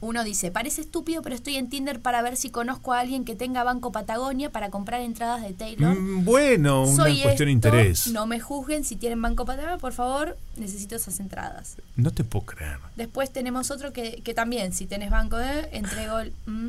uno 0.00 0.24
dice, 0.24 0.50
parece 0.50 0.80
estúpido, 0.82 1.22
pero 1.22 1.34
estoy 1.34 1.56
en 1.56 1.68
Tinder 1.68 2.00
para 2.00 2.22
ver 2.22 2.36
si 2.36 2.50
conozco 2.50 2.92
a 2.92 3.00
alguien 3.00 3.24
que 3.24 3.34
tenga 3.34 3.64
Banco 3.64 3.92
Patagonia 3.92 4.50
para 4.50 4.70
comprar 4.70 5.00
entradas 5.00 5.42
de 5.42 5.52
Taylor. 5.52 5.94
Mm, 5.98 6.24
bueno, 6.24 6.84
una 6.84 6.96
Soy 6.96 7.22
cuestión 7.22 7.46
de 7.48 7.52
interés. 7.52 8.06
No 8.08 8.26
me 8.26 8.40
juzguen 8.40 8.84
si 8.84 8.96
tienen 8.96 9.20
Banco 9.20 9.44
Patagonia, 9.44 9.78
por 9.78 9.92
favor, 9.92 10.36
necesito 10.56 10.96
esas 10.96 11.18
entradas. 11.20 11.76
No 11.96 12.10
te 12.12 12.24
puedo 12.24 12.46
creer. 12.46 12.78
Después 12.96 13.32
tenemos 13.32 13.70
otro 13.70 13.92
que, 13.92 14.22
que 14.22 14.34
también, 14.34 14.72
si 14.72 14.86
tenés 14.86 15.10
banco 15.10 15.36
de, 15.36 15.68
entrego 15.72 16.18
el... 16.20 16.32
mm, 16.46 16.68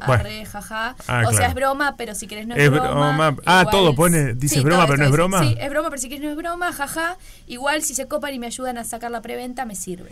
arre, 0.00 0.44
jaja. 0.44 0.96
Ah, 1.06 1.22
o 1.26 1.30
sea, 1.30 1.38
claro. 1.38 1.48
es 1.48 1.54
broma, 1.54 1.94
pero 1.96 2.14
si 2.14 2.26
querés 2.26 2.46
no 2.46 2.54
es, 2.54 2.62
Es 2.62 2.70
broma. 2.70 2.90
broma. 2.90 3.36
Ah, 3.46 3.66
todo 3.70 3.94
pone- 3.94 4.34
dice 4.34 4.60
broma, 4.60 4.84
todo 4.84 4.88
pero 4.88 4.98
no 4.98 5.04
es 5.06 5.10
broma. 5.12 5.40
Sí, 5.42 5.56
es 5.58 5.70
broma, 5.70 5.88
pero 5.90 6.00
si 6.00 6.08
querés 6.08 6.22
no 6.24 6.30
es 6.30 6.36
broma, 6.36 6.72
jaja. 6.72 7.16
Igual 7.46 7.82
si 7.82 7.94
se 7.94 8.06
copan 8.08 8.34
y 8.34 8.38
me 8.38 8.46
ayudan 8.46 8.78
a 8.78 8.84
sacar 8.84 9.10
la 9.10 9.20
preventa, 9.22 9.64
me 9.64 9.74
sirve. 9.74 10.10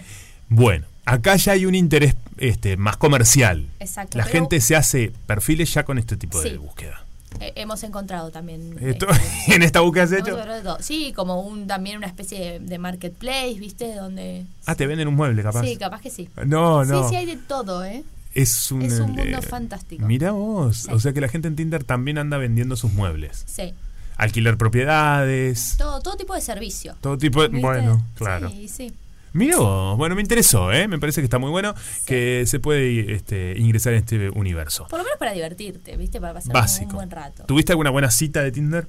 Bueno, 0.48 0.86
acá 1.04 1.36
ya 1.36 1.52
hay 1.52 1.66
un 1.66 1.74
interés 1.74 2.16
este, 2.38 2.76
más 2.76 2.96
comercial. 2.96 3.68
Exacto, 3.78 4.18
La 4.18 4.24
gente 4.24 4.60
se 4.60 4.74
hace 4.76 5.12
perfiles 5.26 5.72
ya 5.72 5.84
con 5.84 5.98
este 5.98 6.16
tipo 6.16 6.40
de 6.40 6.50
Sí. 6.50 6.56
búsqueda. 6.56 7.04
Eh, 7.38 7.52
hemos 7.54 7.84
encontrado 7.84 8.32
también. 8.32 8.76
Esto- 8.80 9.06
este, 9.08 9.54
¿En 9.54 9.62
esta 9.62 9.78
búsqueda 9.80 10.02
has 10.04 10.12
hecho? 10.12 10.34
de. 10.36 10.82
Sí, 10.82 11.12
como 11.14 11.40
un 11.42 11.68
también 11.68 11.96
una 11.98 12.08
especie 12.08 12.40
de, 12.40 12.58
de 12.58 12.78
marketplace, 12.78 13.54
¿viste? 13.60 13.94
Donde... 13.94 14.44
Ah, 14.66 14.74
te 14.74 14.88
venden 14.88 15.06
un 15.06 15.14
mueble, 15.14 15.40
capaz. 15.44 15.62
Sí, 15.62 15.76
capaz 15.76 16.00
que 16.00 16.10
sí. 16.10 16.28
No, 16.44 16.84
no. 16.84 17.04
Sí, 17.04 17.10
sí, 17.10 17.16
hay 17.16 17.26
de 17.26 17.36
todo, 17.36 17.84
¿eh? 17.84 18.02
Es 18.34 18.70
un, 18.70 18.82
Es 18.82 19.00
un 19.00 19.08
mundo 19.12 19.22
eh, 19.22 19.42
fantástico. 19.42 20.06
Mira 20.06 20.30
vos. 20.32 20.78
Sí. 20.78 20.92
O 20.92 21.00
sea 21.00 21.12
que 21.12 21.20
la 21.20 21.28
gente 21.28 21.48
en 21.48 21.56
Tinder 21.56 21.82
también 21.84 22.18
anda 22.18 22.38
vendiendo 22.38 22.76
sus 22.76 22.92
muebles. 22.92 23.42
Sí. 23.46 23.74
Alquilar 24.16 24.56
propiedades. 24.56 25.76
Todo, 25.78 26.00
todo 26.00 26.16
tipo 26.16 26.34
de 26.34 26.40
servicio. 26.40 26.94
Todo 27.00 27.18
tipo 27.18 27.42
de. 27.42 27.48
¿Viste? 27.48 27.66
Bueno, 27.66 28.04
claro. 28.14 28.50
Sí, 28.50 28.68
sí. 28.68 28.92
Mira 29.32 29.56
vos. 29.58 29.96
Bueno, 29.96 30.14
me 30.14 30.20
interesó, 30.22 30.72
¿eh? 30.72 30.88
Me 30.88 30.98
parece 30.98 31.20
que 31.20 31.24
está 31.24 31.38
muy 31.38 31.50
bueno 31.50 31.74
que 32.06 32.44
se 32.46 32.58
puede 32.60 33.14
este, 33.14 33.54
ingresar 33.58 33.92
en 33.94 34.00
este 34.00 34.30
universo. 34.30 34.86
Por 34.88 34.98
lo 34.98 35.04
menos 35.04 35.18
para 35.18 35.32
divertirte, 35.32 35.96
¿viste? 35.96 36.20
Para 36.20 36.34
pasar 36.34 36.52
Básico. 36.52 36.90
un 36.90 36.96
buen 36.96 37.10
rato. 37.10 37.44
¿Tuviste 37.44 37.72
alguna 37.72 37.90
buena 37.90 38.10
cita 38.10 38.42
de 38.42 38.52
Tinder? 38.52 38.86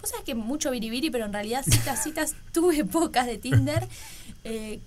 Vos 0.00 0.10
sabés 0.10 0.24
que 0.24 0.34
mucho 0.34 0.70
biribiri, 0.70 1.10
pero 1.10 1.24
en 1.26 1.32
realidad 1.32 1.64
citas, 1.64 2.02
citas, 2.02 2.34
tuve 2.52 2.84
pocas 2.84 3.26
de 3.26 3.38
Tinder. 3.38 3.86
eh, 4.44 4.80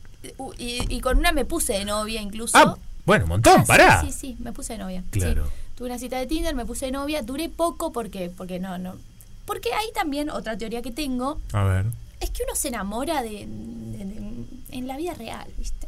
y, 0.57 0.83
y 0.93 0.99
con 0.99 1.17
una 1.17 1.31
me 1.31 1.45
puse 1.45 1.73
de 1.73 1.85
novia 1.85 2.21
incluso. 2.21 2.57
Ah, 2.57 2.77
bueno, 3.09 3.25
un 3.25 3.29
montón, 3.29 3.55
Ah, 3.57 3.61
sí, 3.61 3.67
pará. 3.67 4.01
Sí, 4.01 4.11
sí, 4.11 4.35
me 4.39 4.51
puse 4.53 4.73
de 4.73 4.79
novia. 4.79 5.03
Claro. 5.11 5.45
Sí. 5.45 5.51
Tuve 5.75 5.87
una 5.89 5.99
cita 5.99 6.17
de 6.17 6.25
Tinder, 6.27 6.55
me 6.55 6.65
puse 6.65 6.85
de 6.87 6.91
novia, 6.91 7.21
duré 7.21 7.49
poco 7.49 7.91
porque, 7.91 8.31
porque 8.35 8.59
no, 8.59 8.77
no. 8.77 8.95
Porque 9.45 9.69
hay 9.73 9.91
también 9.93 10.29
otra 10.29 10.57
teoría 10.57 10.81
que 10.81 10.91
tengo, 10.91 11.39
A 11.53 11.63
ver. 11.63 11.85
es 12.19 12.29
que 12.31 12.43
uno 12.43 12.55
se 12.55 12.67
enamora 12.67 13.21
de, 13.23 13.47
de- 13.47 14.05
de- 14.05 14.43
en 14.71 14.87
la 14.87 14.97
vida 14.97 15.13
real, 15.13 15.47
¿viste? 15.57 15.87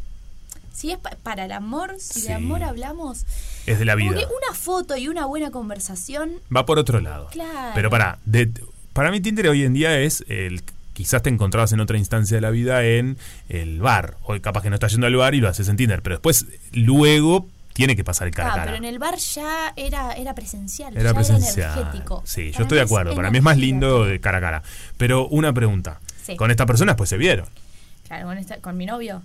Si 0.74 0.92
es 0.92 0.98
pa- 0.98 1.18
para 1.22 1.46
el 1.46 1.52
amor, 1.52 1.96
si 2.00 2.22
Sí. 2.22 2.28
de 2.28 2.34
amor 2.34 2.64
hablamos, 2.64 3.26
Es 3.68 3.78
de 3.78 3.86
la 3.86 3.96
vida. 3.96 4.12
porque 4.14 4.26
una 4.26 4.56
foto 4.58 4.96
y 4.98 5.08
una 5.10 5.26
buena 5.26 5.52
conversación, 5.52 6.32
Va 6.56 6.66
por 6.66 6.80
otro 6.80 7.00
lado. 7.02 7.28
Claro. 7.32 7.72
Pero 7.76 7.90
para, 7.90 8.18
de, 8.26 8.50
para 8.94 9.12
mí 9.12 9.20
Tinder 9.22 9.48
hoy 9.50 9.64
en 9.64 9.74
día 9.74 10.00
es 10.00 10.24
el 10.28 10.64
quizás 10.94 11.22
te 11.22 11.30
encontrabas 11.30 11.72
en 11.74 11.80
otra 11.80 11.98
instancia 11.98 12.38
de 12.38 12.42
la 12.42 12.50
vida 12.50 12.84
en 12.84 13.18
el 13.50 13.80
bar. 13.80 14.18
Hoy 14.24 14.40
capaz 14.40 14.62
que 14.62 14.70
no 14.70 14.76
estás 14.76 14.92
yendo 14.92 15.08
al 15.08 15.16
bar 15.16 15.36
y 15.36 15.42
lo 15.42 15.50
haces 15.50 15.68
en 15.70 15.78
Tinder, 15.78 16.02
pero 16.02 16.16
después 16.16 16.46
luego 16.74 17.48
tiene 17.74 17.96
que 17.96 18.04
pasar 18.04 18.28
el 18.28 18.34
cara 18.34 18.50
a 18.50 18.52
ah, 18.52 18.56
cara. 18.56 18.66
pero 18.66 18.78
en 18.78 18.86
el 18.86 19.00
bar 19.00 19.16
ya 19.18 19.74
era, 19.76 20.14
era 20.14 20.36
presencial, 20.36 20.96
Era 20.96 21.12
ya 21.12 21.14
presencial. 21.14 21.80
energético. 21.80 22.22
Sí, 22.26 22.52
yo 22.52 22.64
estoy 22.64 22.78
de 22.78 22.84
es 22.84 22.90
acuerdo. 22.90 23.16
Para 23.16 23.32
mí 23.32 23.38
es 23.38 23.44
más 23.44 23.58
lindo 23.58 24.06
de 24.06 24.20
cara 24.20 24.40
a 24.40 24.42
cara. 24.42 24.64
Pero 24.98 25.28
una 25.28 25.54
pregunta. 25.54 26.00
Sí. 26.22 26.36
Con 26.36 26.52
esta 26.52 26.66
persona 26.66 26.96
pues 26.96 27.10
se 27.10 27.18
vieron. 27.18 27.48
Claro, 28.08 28.28
con, 28.28 28.38
esta- 28.38 28.58
con 28.58 28.78
mi 28.78 28.86
novio. 28.86 29.22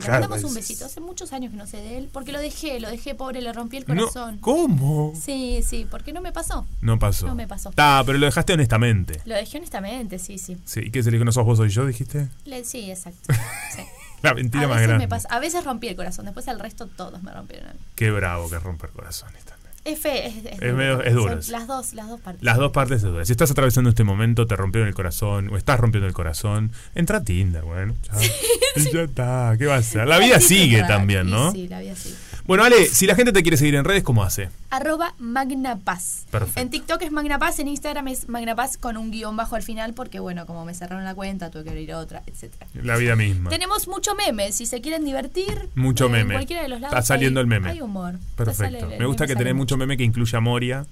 Le 0.00 0.08
mandamos 0.08 0.44
un 0.44 0.54
besito. 0.54 0.84
Hace 0.86 1.00
muchos 1.00 1.32
años 1.32 1.50
que 1.50 1.56
no 1.56 1.66
sé 1.66 1.78
de 1.78 1.98
él, 1.98 2.08
porque 2.12 2.32
lo 2.32 2.40
dejé, 2.40 2.80
lo 2.80 2.88
dejé 2.90 3.14
pobre, 3.14 3.40
le 3.40 3.52
rompí 3.52 3.76
el 3.78 3.84
No, 3.86 3.94
corazón. 3.96 4.38
¿Cómo? 4.38 5.12
Sí, 5.20 5.62
sí, 5.66 5.86
porque 5.90 6.12
no 6.12 6.20
me 6.20 6.32
pasó. 6.32 6.66
No 6.80 6.98
pasó. 6.98 7.26
No 7.26 7.34
me 7.34 7.46
pasó. 7.48 7.72
Ah, 7.76 8.02
pero 8.06 8.18
lo 8.18 8.26
dejaste 8.26 8.52
honestamente. 8.54 9.20
Lo 9.24 9.34
dejé 9.34 9.58
honestamente, 9.58 10.18
sí, 10.18 10.38
sí. 10.38 10.56
Sí, 10.64 10.80
¿y 10.86 10.90
qué 10.90 11.02
se 11.02 11.10
le 11.10 11.18
no 11.24 11.32
sos 11.32 11.44
vos 11.44 11.58
soy 11.58 11.70
yo, 11.70 11.86
dijiste? 11.86 12.28
Le- 12.44 12.64
sí, 12.64 12.90
exacto. 12.90 13.32
Sí. 13.74 13.82
La 14.22 14.32
mentira 14.34 14.64
A 14.64 14.68
más 14.68 14.80
grande. 14.82 15.04
me 15.04 15.08
pasa, 15.08 15.28
a 15.30 15.38
veces 15.38 15.62
rompí 15.64 15.88
el 15.88 15.94
corazón, 15.96 16.24
después 16.24 16.48
al 16.48 16.58
resto 16.58 16.86
todos 16.86 17.22
me 17.22 17.32
rompieron 17.32 17.68
a 17.68 17.72
mí. 17.74 17.78
Qué 17.94 18.10
bravo 18.10 18.48
que 18.48 18.58
romper 18.58 18.90
corazones. 18.90 19.44
Es 19.86 20.00
fe, 20.00 20.26
es, 20.26 20.34
Es 20.60 20.74
medio- 20.74 21.02
es 21.02 21.14
duro, 21.14 21.40
Son. 21.40 21.52
Las 21.52 21.66
dos, 21.68 21.94
las 21.94 22.08
dos 22.08 22.20
partes. 22.20 22.42
Las 22.42 22.56
dos 22.56 22.72
partes 22.72 23.02
de 23.02 23.08
duda. 23.08 23.24
Si 23.24 23.32
estás 23.32 23.50
atravesando 23.52 23.88
este 23.90 24.02
momento, 24.04 24.46
te 24.46 24.56
rompieron 24.56 24.88
el 24.88 24.94
corazón, 24.94 25.48
o 25.52 25.56
estás 25.56 25.78
rompiendo 25.78 26.08
el 26.08 26.12
corazón, 26.12 26.72
entra 26.94 27.18
a 27.18 27.22
Tinder, 27.24 27.62
bueno. 27.62 27.94
ya 28.92 29.02
está, 29.02 29.54
¿qué 29.58 29.66
va 29.66 29.76
a 29.76 29.78
hacer? 29.78 30.06
La 30.08 30.18
vida 30.18 30.40
Sí, 30.40 30.58
sigue 30.58 30.82
también, 30.82 31.30
¿no? 31.30 31.52
Sí, 31.52 31.68
la 31.68 31.80
vida 31.80 31.94
sigue. 31.94 32.16
Bueno, 32.46 32.62
Ale, 32.64 32.86
si 32.86 33.06
la 33.06 33.14
gente 33.16 33.32
te 33.32 33.42
quiere 33.42 33.56
seguir 33.56 33.74
en 33.74 33.84
redes, 33.84 34.02
¿cómo 34.04 34.22
hace? 34.22 34.50
Arroba 34.70 35.14
Magnapaz. 35.18 36.26
Perfecto. 36.30 36.60
En 36.60 36.70
TikTok 36.70 37.02
es 37.02 37.10
Magnapaz, 37.10 37.58
en 37.58 37.68
Instagram 37.68 38.08
es 38.08 38.28
Magnapaz 38.28 38.76
con 38.76 38.96
un 38.96 39.10
guion 39.10 39.36
bajo 39.36 39.56
al 39.56 39.62
final, 39.62 39.94
porque 39.94 40.20
bueno, 40.20 40.46
como 40.46 40.64
me 40.64 40.72
cerraron 40.74 41.04
la 41.04 41.14
cuenta, 41.14 41.50
tuve 41.50 41.64
que 41.64 41.70
abrir 41.70 41.94
otra, 41.94 42.22
etcétera. 42.26 42.66
La 42.74 42.96
vida 42.96 43.16
misma. 43.16 43.50
Tenemos 43.50 43.88
mucho 43.88 44.14
meme, 44.14 44.52
si 44.52 44.66
se 44.66 44.80
quieren 44.80 45.04
divertir. 45.04 45.68
Mucho 45.74 46.04
eh, 46.04 46.06
en 46.08 46.12
meme. 46.12 46.34
cualquiera 46.34 46.62
de 46.62 46.68
los 46.68 46.80
lados. 46.80 46.94
Está 46.96 47.06
saliendo 47.14 47.40
hay- 47.40 47.42
el 47.44 47.48
meme. 47.48 47.70
Hay 47.70 47.80
humor. 47.80 48.14
Perfecto. 48.36 48.88
Me 48.98 49.06
gusta 49.06 49.26
que 49.26 49.34
tenés 49.34 49.54
mucho 49.54 49.76
meme 49.76 49.96
que 49.96 50.04
incluya 50.04 50.38
a 50.38 50.40
Moria. 50.40 50.86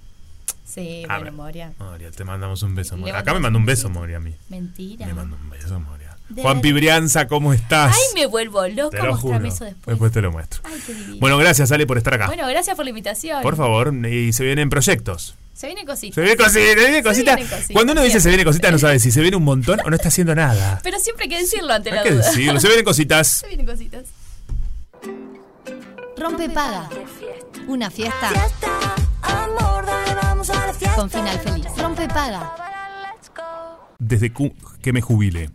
Sí, 0.64 1.04
A 1.04 1.18
bueno, 1.18 1.24
ver. 1.24 1.32
Moria. 1.32 1.72
Moria, 1.78 2.10
te 2.10 2.24
mandamos 2.24 2.62
un 2.64 2.74
beso, 2.74 2.96
Moria. 2.96 3.18
Acá 3.18 3.32
me 3.32 3.38
mandó 3.40 3.58
un 3.58 3.66
beso. 3.66 3.88
Moria, 3.90 4.16
a 4.16 4.20
mí. 4.20 4.34
Mentira. 4.48 5.06
Me 5.06 5.14
mandó 5.14 5.36
un 5.36 5.50
beso, 5.50 5.78
Moria. 5.78 6.03
De 6.28 6.42
Juan. 6.42 6.60
Pibrianza, 6.60 7.26
¿cómo 7.28 7.52
estás? 7.52 7.94
Ay, 7.94 8.02
me 8.14 8.26
vuelvo 8.26 8.62
Te 8.62 8.72
loca. 8.72 8.96
lo 9.04 9.12
Mostrame 9.12 9.36
juro. 9.38 9.48
eso 9.54 9.64
después. 9.66 9.86
Después 9.94 10.12
te 10.12 10.22
lo 10.22 10.32
muestro. 10.32 10.60
Ay, 10.64 10.80
qué 10.86 10.94
divino. 10.94 11.16
Bueno, 11.20 11.36
gracias, 11.38 11.70
Ale, 11.70 11.86
por 11.86 11.98
estar 11.98 12.14
acá. 12.14 12.26
Bueno, 12.26 12.46
gracias 12.48 12.74
por 12.76 12.84
la 12.84 12.88
invitación. 12.90 13.42
Por 13.42 13.56
favor, 13.56 13.92
y 14.06 14.32
se 14.32 14.42
vienen 14.44 14.70
proyectos. 14.70 15.34
Se 15.52 15.66
viene 15.66 15.84
cosita. 15.84 16.14
Se 16.14 16.20
viene 16.22 16.36
cosita, 16.36 16.52
se 16.52 16.74
viene 16.74 17.02
cosita. 17.02 17.34
vienen 17.36 17.48
cositas, 17.48 17.72
Cuando 17.72 17.92
uno 17.92 18.02
dice 18.02 18.20
se 18.20 18.28
viene 18.28 18.44
cosita, 18.44 18.70
no 18.72 18.78
sabe 18.78 18.98
si 18.98 19.12
se 19.12 19.20
viene 19.20 19.36
un 19.36 19.44
montón 19.44 19.78
o 19.84 19.90
no 19.90 19.94
está 19.96 20.08
haciendo 20.08 20.34
nada. 20.34 20.80
Pero 20.82 20.98
siempre 20.98 21.24
hay 21.24 21.28
que 21.30 21.38
decirlo 21.38 21.72
ante 21.72 21.90
la 21.92 21.98
Hay 22.00 22.08
que 22.08 22.14
duda. 22.14 22.26
decirlo, 22.26 22.58
se 22.60 22.66
vienen 22.68 22.84
cositas. 22.84 23.28
Se 23.28 23.46
vienen 23.46 23.66
cositas. 23.66 24.04
Rompe 26.16 26.48
paga. 26.48 26.88
Una 27.66 27.90
fiesta 27.90 28.30
Amor, 29.22 29.86
dale, 29.86 30.14
vamos 30.22 30.50
a 30.50 30.66
la 30.66 30.72
fiesta. 30.72 30.96
con 30.96 31.10
final 31.10 31.38
feliz. 31.40 31.66
Rompe 31.76 32.08
paga. 32.08 32.52
Desde 33.98 34.32
que 34.82 34.92
me 34.92 35.00
jubile. 35.00 35.50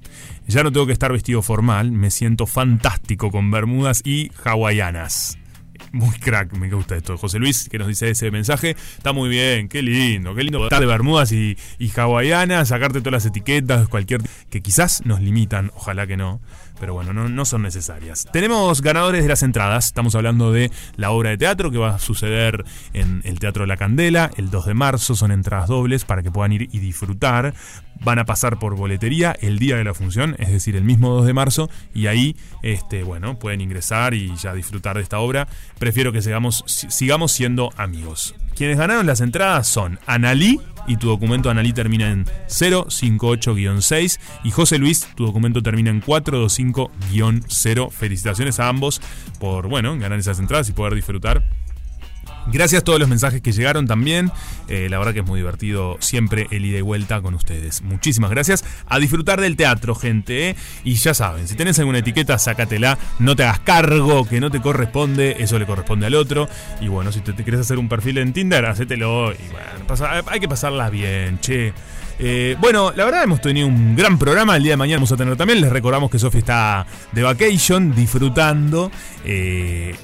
Ya 0.47 0.63
no 0.63 0.71
tengo 0.71 0.87
que 0.87 0.93
estar 0.93 1.11
vestido 1.11 1.41
formal, 1.41 1.91
me 1.91 2.11
siento 2.11 2.45
fantástico 2.47 3.31
con 3.31 3.51
bermudas 3.51 4.01
y 4.03 4.31
hawaianas. 4.43 5.37
Muy 5.91 6.11
crack, 6.19 6.53
me 6.53 6.69
gusta 6.69 6.95
esto. 6.95 7.17
José 7.17 7.39
Luis, 7.39 7.67
que 7.69 7.79
nos 7.79 7.87
dice 7.87 8.09
ese 8.09 8.29
mensaje, 8.31 8.75
está 8.97 9.11
muy 9.13 9.29
bien, 9.29 9.69
qué 9.69 9.81
lindo, 9.81 10.35
qué 10.35 10.43
lindo 10.43 10.63
estar 10.63 10.79
de 10.79 10.85
bermudas 10.85 11.31
y, 11.31 11.57
y 11.79 11.91
hawaianas, 11.95 12.67
sacarte 12.67 12.99
todas 12.99 13.23
las 13.23 13.25
etiquetas, 13.25 13.87
cualquier 13.87 14.21
que 14.49 14.61
quizás 14.61 15.05
nos 15.05 15.21
limitan, 15.21 15.71
ojalá 15.75 16.05
que 16.05 16.17
no, 16.17 16.41
pero 16.80 16.93
bueno, 16.93 17.14
no, 17.14 17.30
no 17.30 17.45
son 17.45 17.61
necesarias. 17.64 18.27
Tenemos 18.31 18.81
ganadores 18.81 19.23
de 19.23 19.30
las 19.30 19.43
entradas, 19.43 19.88
estamos 19.88 20.15
hablando 20.15 20.51
de 20.51 20.72
la 20.95 21.11
obra 21.11 21.31
de 21.31 21.38
teatro 21.38 21.72
que 21.72 21.77
va 21.77 21.95
a 21.95 21.99
suceder 21.99 22.64
en 22.93 23.22
el 23.26 23.39
Teatro 23.39 23.65
La 23.65 23.77
Candela 23.77 24.31
el 24.38 24.49
2 24.49 24.65
de 24.68 24.73
marzo, 24.73 25.15
son 25.15 25.31
entradas 25.31 25.68
dobles 25.69 26.06
para 26.06 26.23
que 26.23 26.31
puedan 26.31 26.51
ir 26.51 26.69
y 26.72 26.80
disfrutar. 26.80 27.53
Van 28.01 28.18
a 28.18 28.23
pasar 28.26 28.60
por 28.60 28.76
boletería 28.77 29.35
el 29.41 29.60
día 29.60 29.76
de 29.76 29.84
la 29.84 29.93
función, 29.93 30.35
es 30.39 30.49
decir, 30.51 30.77
el 30.77 30.85
mismo 30.85 31.10
2 31.10 31.26
de 31.26 31.34
marzo, 31.34 31.69
y 31.93 32.07
ahí, 32.07 32.38
este, 32.64 33.03
bueno, 33.03 33.38
pueden 33.38 33.60
ingresar 33.60 34.14
y 34.14 34.34
ya 34.38 34.53
disfrutar 34.53 34.95
de 34.95 35.03
esta 35.03 35.19
obra. 35.19 35.49
Prefiero 35.80 36.14
que 36.14 36.22
sigamos, 36.22 36.64
si- 36.65 36.89
sigamos 36.89 37.34
siendo 37.34 37.72
amigos. 37.76 38.35
Quienes 38.56 38.77
ganaron 38.77 39.06
las 39.06 39.19
entradas 39.19 39.68
son 39.68 39.99
Analí, 40.06 40.60
y 40.89 40.97
tu 40.97 41.07
documento 41.07 41.49
Analí 41.49 41.71
termina 41.71 42.11
en 42.11 42.25
058-6, 42.47 44.19
y 44.43 44.51
José 44.51 44.77
Luis, 44.79 45.07
tu 45.15 45.25
documento 45.25 45.63
termina 45.63 45.89
en 45.91 46.01
425-0. 46.01 47.91
Felicitaciones 47.91 48.59
a 48.59 48.67
ambos 48.67 48.99
por, 49.39 49.69
bueno, 49.69 49.97
ganar 49.97 50.19
esas 50.19 50.39
entradas 50.39 50.67
y 50.67 50.73
poder 50.73 50.95
disfrutar 50.95 51.47
Gracias 52.51 52.81
a 52.81 52.84
todos 52.85 52.99
los 52.99 53.07
mensajes 53.07 53.41
que 53.41 53.51
llegaron 53.51 53.88
también. 53.88 54.31
Eh, 54.67 54.88
la 54.89 54.97
verdad 54.97 55.13
que 55.13 55.19
es 55.19 55.26
muy 55.26 55.39
divertido 55.39 55.97
siempre 55.99 56.47
el 56.51 56.65
ida 56.65 56.80
y 56.80 56.81
vuelta 56.81 57.21
con 57.21 57.34
ustedes. 57.34 57.81
Muchísimas 57.81 58.30
gracias. 58.31 58.63
A 58.88 58.99
disfrutar 58.99 59.39
del 59.41 59.55
teatro, 59.55 59.95
gente. 59.95 60.49
¿eh? 60.49 60.55
Y 60.84 60.95
ya 60.95 61.13
saben, 61.13 61.47
si 61.47 61.55
tenés 61.55 61.80
alguna 61.80 61.99
etiqueta, 61.99 62.38
sácatela. 62.38 62.97
No 63.19 63.35
te 63.35 63.43
hagas 63.43 63.59
cargo, 63.59 64.27
que 64.27 64.39
no 64.39 64.49
te 64.51 64.61
corresponde. 64.61 65.38
Eso 65.39 65.59
le 65.59 65.65
corresponde 65.65 66.07
al 66.07 66.15
otro. 66.15 66.47
Y 66.81 66.88
bueno, 66.88 67.11
si 67.11 67.21
te, 67.21 67.34
te 67.34 67.43
querés 67.43 67.61
hacer 67.61 67.77
un 67.77 67.89
perfil 67.89 68.17
en 68.17 68.34
Tinder, 68.34 68.65
hacételo. 68.65 69.31
Y 69.34 69.38
bueno, 69.51 70.23
hay 70.27 70.39
que 70.39 70.47
pasarla 70.47 70.89
bien, 70.89 71.39
che. 71.39 71.73
Eh, 72.21 72.57
bueno, 72.59 72.91
la 72.95 73.05
verdad 73.05 73.23
hemos 73.23 73.39
tenido 73.39 73.67
un 73.67 73.95
gran 73.95 74.19
programa. 74.19 74.57
El 74.57 74.63
día 74.63 74.73
de 74.73 74.77
mañana 74.77 74.97
vamos 74.97 75.11
a 75.13 75.17
tener 75.17 75.38
también. 75.38 75.61
Les 75.61 75.71
recordamos 75.71 76.11
que 76.11 76.19
Sofi 76.19 76.39
está 76.39 76.85
de 77.13 77.23
vacation, 77.23 77.95
disfrutando. 77.95 78.91
eh, 79.23 79.95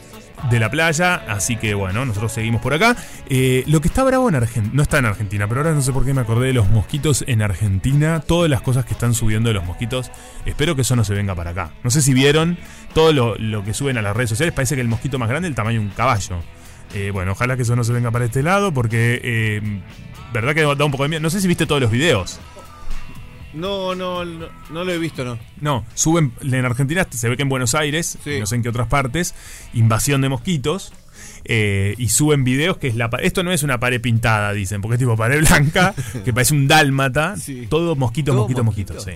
de 0.50 0.60
la 0.60 0.70
playa, 0.70 1.16
así 1.28 1.56
que 1.56 1.74
bueno, 1.74 2.06
nosotros 2.06 2.32
seguimos 2.32 2.62
por 2.62 2.74
acá. 2.74 2.96
Eh, 3.30 3.64
lo 3.68 3.82
que 3.82 3.88
está 3.88 4.04
bravo 4.04 4.30
en 4.30 4.36
Argentina, 4.36 4.74
no 4.74 4.82
está 4.82 5.00
en 5.00 5.06
Argentina, 5.06 5.48
pero 5.48 5.62
ahora 5.62 5.74
no 5.74 5.82
sé 5.82 5.92
por 5.92 6.06
qué 6.06 6.14
me 6.14 6.22
acordé 6.22 6.48
de 6.48 6.54
los 6.54 6.70
mosquitos 6.70 7.24
en 7.28 7.42
Argentina, 7.42 8.20
todas 8.20 8.50
las 8.50 8.62
cosas 8.62 8.86
que 8.86 8.94
están 8.94 9.14
subiendo 9.14 9.50
de 9.50 9.54
los 9.56 9.66
mosquitos, 9.66 10.12
espero 10.46 10.76
que 10.76 10.82
eso 10.82 10.96
no 10.96 11.04
se 11.04 11.14
venga 11.14 11.36
para 11.36 11.52
acá. 11.52 11.72
No 11.84 11.90
sé 11.90 12.02
si 12.02 12.14
vieron 12.14 12.58
todo 12.94 13.14
lo, 13.14 13.36
lo 13.36 13.64
que 13.64 13.74
suben 13.74 13.98
a 13.98 14.02
las 14.02 14.16
redes 14.16 14.30
sociales, 14.30 14.54
parece 14.54 14.76
que 14.76 14.82
el 14.82 14.88
mosquito 14.88 15.20
más 15.20 15.30
grande 15.30 15.48
es 15.48 15.52
el 15.52 15.56
tamaño 15.56 15.80
de 15.80 15.86
un 15.86 15.92
caballo. 15.92 16.38
Eh, 16.94 17.12
bueno, 17.12 17.34
ojalá 17.34 17.56
que 17.56 17.64
eso 17.64 17.76
no 17.76 17.84
se 17.84 17.94
venga 17.94 18.12
para 18.12 18.26
este 18.26 18.44
lado, 18.44 18.74
porque 18.74 19.20
eh, 19.24 19.82
verdad 20.34 20.54
que 20.54 20.62
da 20.62 20.86
un 20.86 20.92
poco 20.92 21.04
de 21.04 21.10
miedo. 21.10 21.22
No 21.22 21.30
sé 21.30 21.42
si 21.42 21.48
viste 21.48 21.66
todos 21.66 21.82
los 21.82 21.92
videos. 21.92 22.40
No, 23.56 23.96
no, 23.96 24.24
no, 24.26 24.48
no 24.70 24.84
lo 24.84 24.92
he 24.92 24.98
visto, 24.98 25.24
no. 25.26 25.40
No, 25.62 25.86
suben 25.96 26.34
en 26.42 26.66
Argentina, 26.66 27.08
se 27.10 27.30
ve 27.30 27.36
que 27.38 27.44
en 27.44 27.50
Buenos 27.50 27.74
Aires, 27.76 28.18
Sí. 28.24 28.40
no 28.40 28.46
sé 28.46 28.56
en 28.56 28.64
qué 28.64 28.70
otras 28.70 28.88
partes, 28.88 29.34
invasión 29.74 30.22
de 30.22 30.30
mosquitos. 30.30 30.94
eh, 31.46 31.94
y 31.98 32.10
suben 32.10 32.44
videos 32.44 32.78
que 32.78 32.88
es 32.88 32.96
la 32.96 33.10
esto 33.22 33.44
no 33.44 33.52
es 33.52 33.62
una 33.64 33.80
pared 33.80 34.02
pintada 34.02 34.52
dicen 34.52 34.82
porque 34.82 34.96
es 34.96 35.00
tipo 35.00 35.16
pared 35.16 35.40
blanca 35.40 35.94
que 36.26 36.34
parece 36.34 36.54
un 36.56 36.68
dálmata 36.68 37.38
Sí. 37.38 37.68
todo 37.70 37.96
mosquito 37.96 38.32
¿Todo 38.32 38.42
mosquito 38.42 38.64
mosquito, 38.64 39.00
sí. 39.00 39.12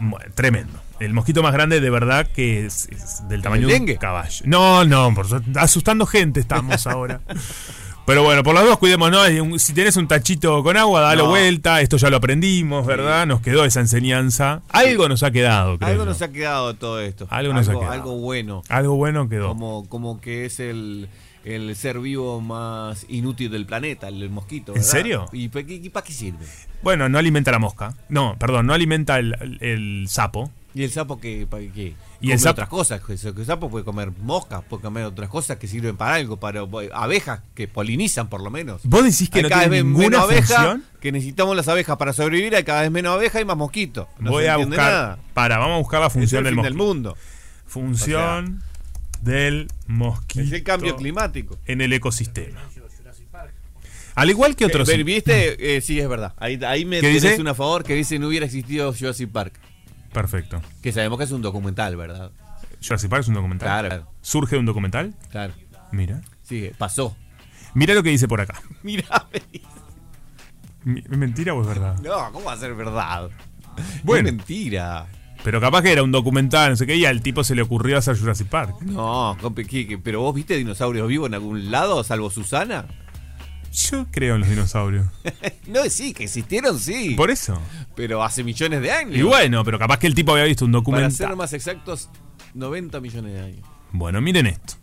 Bueno, 0.00 0.32
tremendo 0.34 0.80
el 1.00 1.14
mosquito 1.14 1.42
más 1.42 1.52
grande 1.52 1.80
de 1.80 1.90
verdad 1.90 2.26
que 2.26 2.66
es, 2.66 2.88
es 2.90 3.26
del 3.28 3.40
tamaño 3.40 3.68
de 3.68 3.76
un 3.80 3.94
caballo 3.94 4.44
no 4.46 4.84
no 4.84 5.14
por 5.14 5.28
su- 5.28 5.40
asustando 5.56 6.06
gente 6.06 6.40
estamos 6.40 6.86
ahora 6.88 7.20
pero 8.06 8.22
bueno, 8.24 8.42
por 8.42 8.54
las 8.54 8.64
dos 8.64 8.78
cuidémonos. 8.78 9.28
un- 9.40 9.58
Si 9.58 9.72
tenés 9.72 9.96
un 9.96 10.08
tachito 10.08 10.62
con 10.62 10.76
agua, 10.76 11.00
dalo 11.00 11.24
No. 11.24 11.30
vuelta. 11.30 11.80
Esto 11.80 11.96
ya 11.96 12.10
lo 12.10 12.16
aprendimos, 12.16 12.84
¿verdad? 12.86 13.26
Nos 13.26 13.40
quedó 13.40 13.64
esa 13.64 13.80
enseñanza. 13.80 14.62
Algo 14.70 15.08
nos 15.08 15.22
ha 15.22 15.30
quedado, 15.30 15.78
creo. 15.78 15.88
Algo 15.90 16.04
nos 16.04 16.20
ha 16.22 16.32
quedado 16.32 16.74
todo 16.74 17.00
esto. 17.00 17.26
Algo 17.30 17.52
nos 17.54 17.68
ha 17.68 17.72
quedado. 17.72 17.90
Algo 17.92 18.18
bueno. 18.18 18.62
Algo 18.68 18.96
bueno 18.96 19.28
quedó. 19.28 19.48
Como, 19.48 19.88
como 19.88 20.20
que 20.20 20.44
es 20.46 20.58
el, 20.60 21.08
el 21.44 21.74
ser 21.76 22.00
vivo 22.00 22.40
más 22.40 23.06
inútil 23.08 23.50
del 23.50 23.66
planeta, 23.66 24.08
el, 24.08 24.22
el 24.22 24.30
mosquito. 24.30 24.72
¿En 24.72 24.80
¿verdad? 24.80 24.90
serio? 24.90 25.26
¿Y 25.32 25.48
para 25.48 25.64
qué, 26.04 26.12
sirve? 26.12 26.44
Bueno, 26.82 27.08
no 27.08 27.18
alimenta 27.18 27.52
la 27.52 27.58
mosca. 27.60 27.94
No, 28.08 28.36
perdón, 28.38 28.66
no 28.66 28.74
alimenta 28.74 29.18
el, 29.18 29.36
el- 29.40 29.58
el 29.60 30.08
sapo. 30.08 30.50
¿Y 30.74 30.82
el 30.84 30.90
sapo 30.90 31.20
qué? 31.20 31.46
¿Para 31.48 31.62
qué? 31.64 31.94
Y 32.22 32.30
el 32.30 32.38
Come 32.38 32.42
sapo- 32.44 32.50
otras 32.52 32.68
cosas. 32.68 33.02
El 33.36 33.44
sapo 33.44 33.68
puede 33.68 33.84
comer 33.84 34.12
moscas, 34.20 34.62
puede 34.68 34.82
comer 34.82 35.04
otras 35.04 35.28
cosas 35.28 35.56
que 35.58 35.66
sirven 35.66 35.96
para 35.96 36.14
algo, 36.14 36.38
para 36.38 36.60
abejas 36.94 37.40
que 37.54 37.66
polinizan 37.68 38.28
por 38.30 38.40
lo 38.42 38.50
menos. 38.50 38.80
¿Vos 38.84 39.02
decís 39.04 39.28
que 39.28 39.38
Hay 39.38 39.42
no 39.42 39.48
cada 39.48 39.62
tiene 39.62 39.76
vez 39.76 39.84
ninguna 39.84 40.08
menos 40.08 40.22
abeja, 40.24 40.54
función? 40.54 40.84
que 41.00 41.12
necesitamos 41.12 41.56
las 41.56 41.66
abejas 41.68 41.96
para 41.96 42.12
sobrevivir, 42.12 42.54
hay 42.54 42.62
cada 42.64 42.82
vez 42.82 42.90
menos 42.92 43.12
abejas 43.14 43.42
y 43.42 43.44
más 43.44 43.56
mosquitos. 43.56 44.06
No 44.20 44.30
Voy 44.30 44.46
a 44.46 44.56
buscar. 44.56 44.76
nada. 44.76 45.18
Para, 45.34 45.58
vamos 45.58 45.74
a 45.74 45.78
buscar 45.78 46.00
la 46.00 46.06
Es 46.06 46.12
función 46.12 46.38
el 46.40 46.44
del 46.44 46.54
fin 46.54 46.62
del 46.62 46.74
mundo. 46.74 47.16
Función 47.66 48.62
del 49.22 49.68
mosquito. 49.86 50.44
Es 50.44 50.52
el 50.52 50.62
cambio 50.62 50.96
climático. 50.96 51.58
En 51.66 51.80
el 51.80 51.92
ecosistema. 51.92 52.60
Al 54.14 54.28
igual 54.30 54.54
que 54.56 54.66
otros. 54.66 54.88
Eh, 54.90 55.02
¿Viste? 55.02 55.56
Eh, 55.76 55.80
sí, 55.80 55.98
es 55.98 56.08
verdad. 56.08 56.34
Ahí, 56.36 56.60
ahí 56.66 56.84
me 56.84 56.96
¿Qué 57.00 57.06
tenés 57.08 57.22
dice? 57.22 57.40
un 57.40 57.48
a 57.48 57.54
favor 57.54 57.82
que 57.82 57.94
dice 57.94 58.18
no 58.18 58.28
hubiera 58.28 58.44
existido 58.46 58.92
Jurassic 58.92 59.30
Park. 59.30 59.54
Perfecto. 60.12 60.60
Que 60.82 60.92
sabemos 60.92 61.18
que 61.18 61.24
es 61.24 61.30
un 61.32 61.42
documental, 61.42 61.96
¿verdad? 61.96 62.30
Jurassic 62.84 63.08
Park 63.10 63.22
es 63.22 63.28
un 63.28 63.34
documental. 63.34 63.88
Claro. 63.88 64.06
¿Surge 64.20 64.56
de 64.56 64.60
un 64.60 64.66
documental? 64.66 65.14
Claro. 65.30 65.54
Mira. 65.92 66.20
Sí, 66.42 66.70
pasó. 66.76 67.16
Mira 67.74 67.94
lo 67.94 68.02
que 68.02 68.10
dice 68.10 68.28
por 68.28 68.40
acá. 68.40 68.60
Mira, 68.82 69.26
Mi- 70.84 71.00
¿Es 71.00 71.08
mentira 71.16 71.54
o 71.54 71.62
es 71.62 71.66
verdad? 71.68 71.96
no, 72.02 72.32
¿cómo 72.32 72.46
va 72.46 72.52
a 72.54 72.56
ser 72.56 72.74
verdad? 72.74 73.30
Bueno. 74.02 74.28
Es 74.28 74.34
mentira. 74.34 75.06
Pero 75.44 75.60
capaz 75.60 75.82
que 75.82 75.92
era 75.92 76.02
un 76.02 76.12
documental, 76.12 76.70
no 76.70 76.76
sé 76.76 76.86
qué, 76.86 76.96
y 76.96 77.04
al 77.04 77.20
tipo 77.22 77.42
se 77.42 77.54
le 77.54 77.62
ocurrió 77.62 77.98
hacer 77.98 78.16
Jurassic 78.18 78.48
Park. 78.48 78.80
No, 78.82 79.36
pero 80.04 80.20
vos 80.20 80.34
viste 80.34 80.56
dinosaurios 80.56 81.08
vivos 81.08 81.28
en 81.28 81.34
algún 81.34 81.70
lado, 81.70 82.04
salvo 82.04 82.30
Susana. 82.30 82.84
Yo 83.72 84.06
creo 84.10 84.34
en 84.34 84.40
los 84.42 84.50
dinosaurios. 84.50 85.06
No, 85.66 85.84
sí, 85.88 86.12
que 86.12 86.24
existieron, 86.24 86.78
sí. 86.78 87.14
Por 87.16 87.30
eso. 87.30 87.58
Pero 87.94 88.22
hace 88.22 88.42
millones 88.44 88.82
de 88.82 88.90
años. 88.90 89.16
Y 89.16 89.22
bueno, 89.22 89.64
pero 89.64 89.78
capaz 89.78 89.98
que 89.98 90.06
el 90.08 90.14
tipo 90.14 90.32
había 90.32 90.44
visto 90.44 90.64
un 90.64 90.72
Para 90.72 90.80
documental. 90.80 91.12
ser 91.12 91.36
más 91.36 91.52
exactos, 91.52 92.10
90 92.54 93.00
millones 93.00 93.32
de 93.32 93.40
años. 93.40 93.66
Bueno, 93.92 94.20
miren 94.20 94.46
esto. 94.48 94.74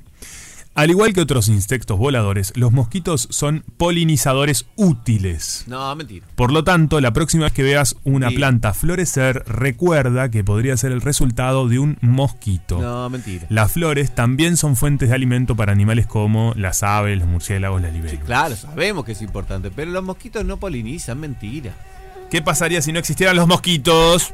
Al 0.80 0.90
igual 0.92 1.12
que 1.12 1.20
otros 1.20 1.50
insectos 1.50 1.98
voladores, 1.98 2.54
los 2.56 2.72
mosquitos 2.72 3.28
son 3.32 3.66
polinizadores 3.76 4.66
útiles. 4.78 5.66
No, 5.68 5.94
mentira. 5.94 6.26
Por 6.36 6.54
lo 6.54 6.64
tanto, 6.64 7.02
la 7.02 7.12
próxima 7.12 7.44
vez 7.44 7.52
que 7.52 7.64
veas 7.64 7.98
una 8.06 8.30
Sí. 8.30 8.36
planta 8.36 8.74
florecer, 8.74 9.44
recuerda 9.46 10.32
que 10.32 10.42
podría 10.46 10.78
ser 10.78 10.94
el 10.94 11.02
resultado 11.02 11.68
de 11.68 11.80
un 11.80 11.98
mosquito. 12.00 12.80
No, 12.82 13.10
mentira. 13.10 13.46
Las 13.50 13.74
flores 13.74 14.16
también 14.16 14.56
son 14.56 14.78
fuentes 14.78 15.10
de 15.10 15.16
alimento 15.16 15.54
para 15.56 15.74
animales 15.74 16.08
como 16.08 16.54
las 16.56 16.82
aves, 16.82 17.20
los 17.20 17.28
murciélagos, 17.28 17.82
las 17.82 17.92
libélulas. 17.92 18.24
Claro, 18.24 18.56
sabemos 18.56 19.04
que 19.04 19.12
es 19.12 19.22
importante, 19.22 19.72
pero 19.72 19.92
los 19.92 20.04
mosquitos 20.06 20.46
no 20.46 20.58
polinizan, 20.62 21.20
mentira. 21.20 21.74
¿Qué 22.32 22.42
pasaría 22.42 22.82
si 22.82 22.94
no 22.94 23.00
existieran 23.00 23.36
los 23.36 23.48
mosquitos? 23.48 24.34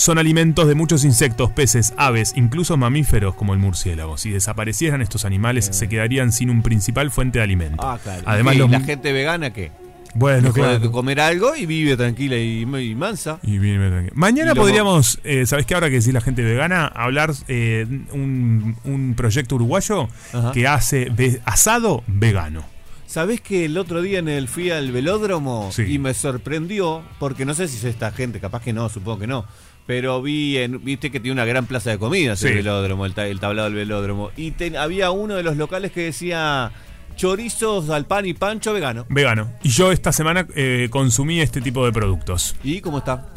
Son 0.00 0.16
alimentos 0.16 0.66
de 0.66 0.74
muchos 0.74 1.04
insectos, 1.04 1.50
peces, 1.50 1.92
aves, 1.98 2.32
incluso 2.34 2.74
mamíferos 2.78 3.34
como 3.34 3.52
el 3.52 3.58
murciélago. 3.58 4.16
Si 4.16 4.30
desaparecieran 4.30 5.02
estos 5.02 5.26
animales, 5.26 5.68
se 5.72 5.90
quedarían 5.90 6.32
sin 6.32 6.48
un 6.48 6.62
principal 6.62 7.10
fuente 7.10 7.38
de 7.38 7.42
alimento. 7.42 7.82
Ah, 7.86 7.98
claro. 8.02 8.22
Además, 8.24 8.54
¿Y 8.54 8.58
los 8.60 8.70
la 8.70 8.80
gente 8.80 9.12
vegana 9.12 9.52
qué? 9.52 9.72
Bueno, 10.14 10.54
claro. 10.54 10.90
comer 10.90 11.20
algo 11.20 11.54
y 11.54 11.66
vive 11.66 11.98
tranquila 11.98 12.38
y, 12.38 12.62
y 12.62 12.94
mansa. 12.94 13.40
Y 13.42 13.58
bien, 13.58 13.78
bien. 13.78 14.10
Mañana 14.14 14.52
Y 14.52 14.54
podríamos, 14.54 15.20
eh, 15.22 15.44
¿sabes 15.44 15.66
qué? 15.66 15.74
Ahora 15.74 15.90
que 15.90 15.96
decís 15.98 16.14
la 16.14 16.22
gente 16.22 16.42
vegana, 16.44 16.86
hablar 16.86 17.34
eh, 17.48 17.86
un, 18.12 18.76
un 18.84 19.12
proyecto 19.14 19.56
uruguayo 19.56 20.08
Ajá. 20.32 20.52
que 20.52 20.66
hace 20.66 21.10
ve- 21.14 21.42
asado 21.44 22.04
vegano. 22.06 22.64
¿Sabés 23.06 23.40
que 23.42 23.66
el 23.66 23.76
otro 23.76 24.00
día 24.02 24.20
en 24.20 24.28
el 24.28 24.48
fui 24.48 24.70
al 24.70 24.92
velódromo 24.92 25.70
Sí. 25.72 25.82
y 25.82 25.98
me 25.98 26.14
sorprendió, 26.14 27.02
porque 27.18 27.44
no 27.44 27.52
sé 27.54 27.68
si 27.68 27.76
es 27.76 27.84
esta 27.84 28.12
gente, 28.12 28.40
capaz 28.40 28.62
que 28.62 28.72
no, 28.72 28.88
supongo 28.88 29.18
que 29.18 29.26
no, 29.26 29.44
pero 29.90 30.22
vi, 30.22 30.56
en, 30.56 30.84
viste 30.84 31.10
que 31.10 31.18
tiene 31.18 31.32
una 31.32 31.44
gran 31.44 31.66
plaza 31.66 31.90
de 31.90 31.98
comidas 31.98 32.38
Sí. 32.38 32.46
el 32.46 32.54
velódromo, 32.58 33.06
el, 33.06 33.12
ta- 33.12 33.26
el 33.26 33.40
tablado 33.40 33.66
del 33.66 33.74
velódromo, 33.76 34.30
y 34.36 34.52
ten- 34.52 34.76
había 34.76 35.10
uno 35.10 35.34
de 35.34 35.42
los 35.42 35.56
locales 35.56 35.90
que 35.90 36.02
decía 36.02 36.70
chorizos 37.16 37.90
al 37.90 38.06
pan 38.06 38.24
y 38.24 38.32
pancho 38.32 38.72
vegano. 38.72 39.04
Vegano. 39.08 39.50
Y 39.64 39.70
yo 39.70 39.90
esta 39.90 40.12
semana 40.12 40.46
eh, 40.54 40.86
consumí 40.92 41.40
este 41.40 41.60
tipo 41.60 41.84
de 41.84 41.90
productos. 41.90 42.54
¿Y 42.62 42.80
cómo 42.80 42.98
está? 42.98 43.30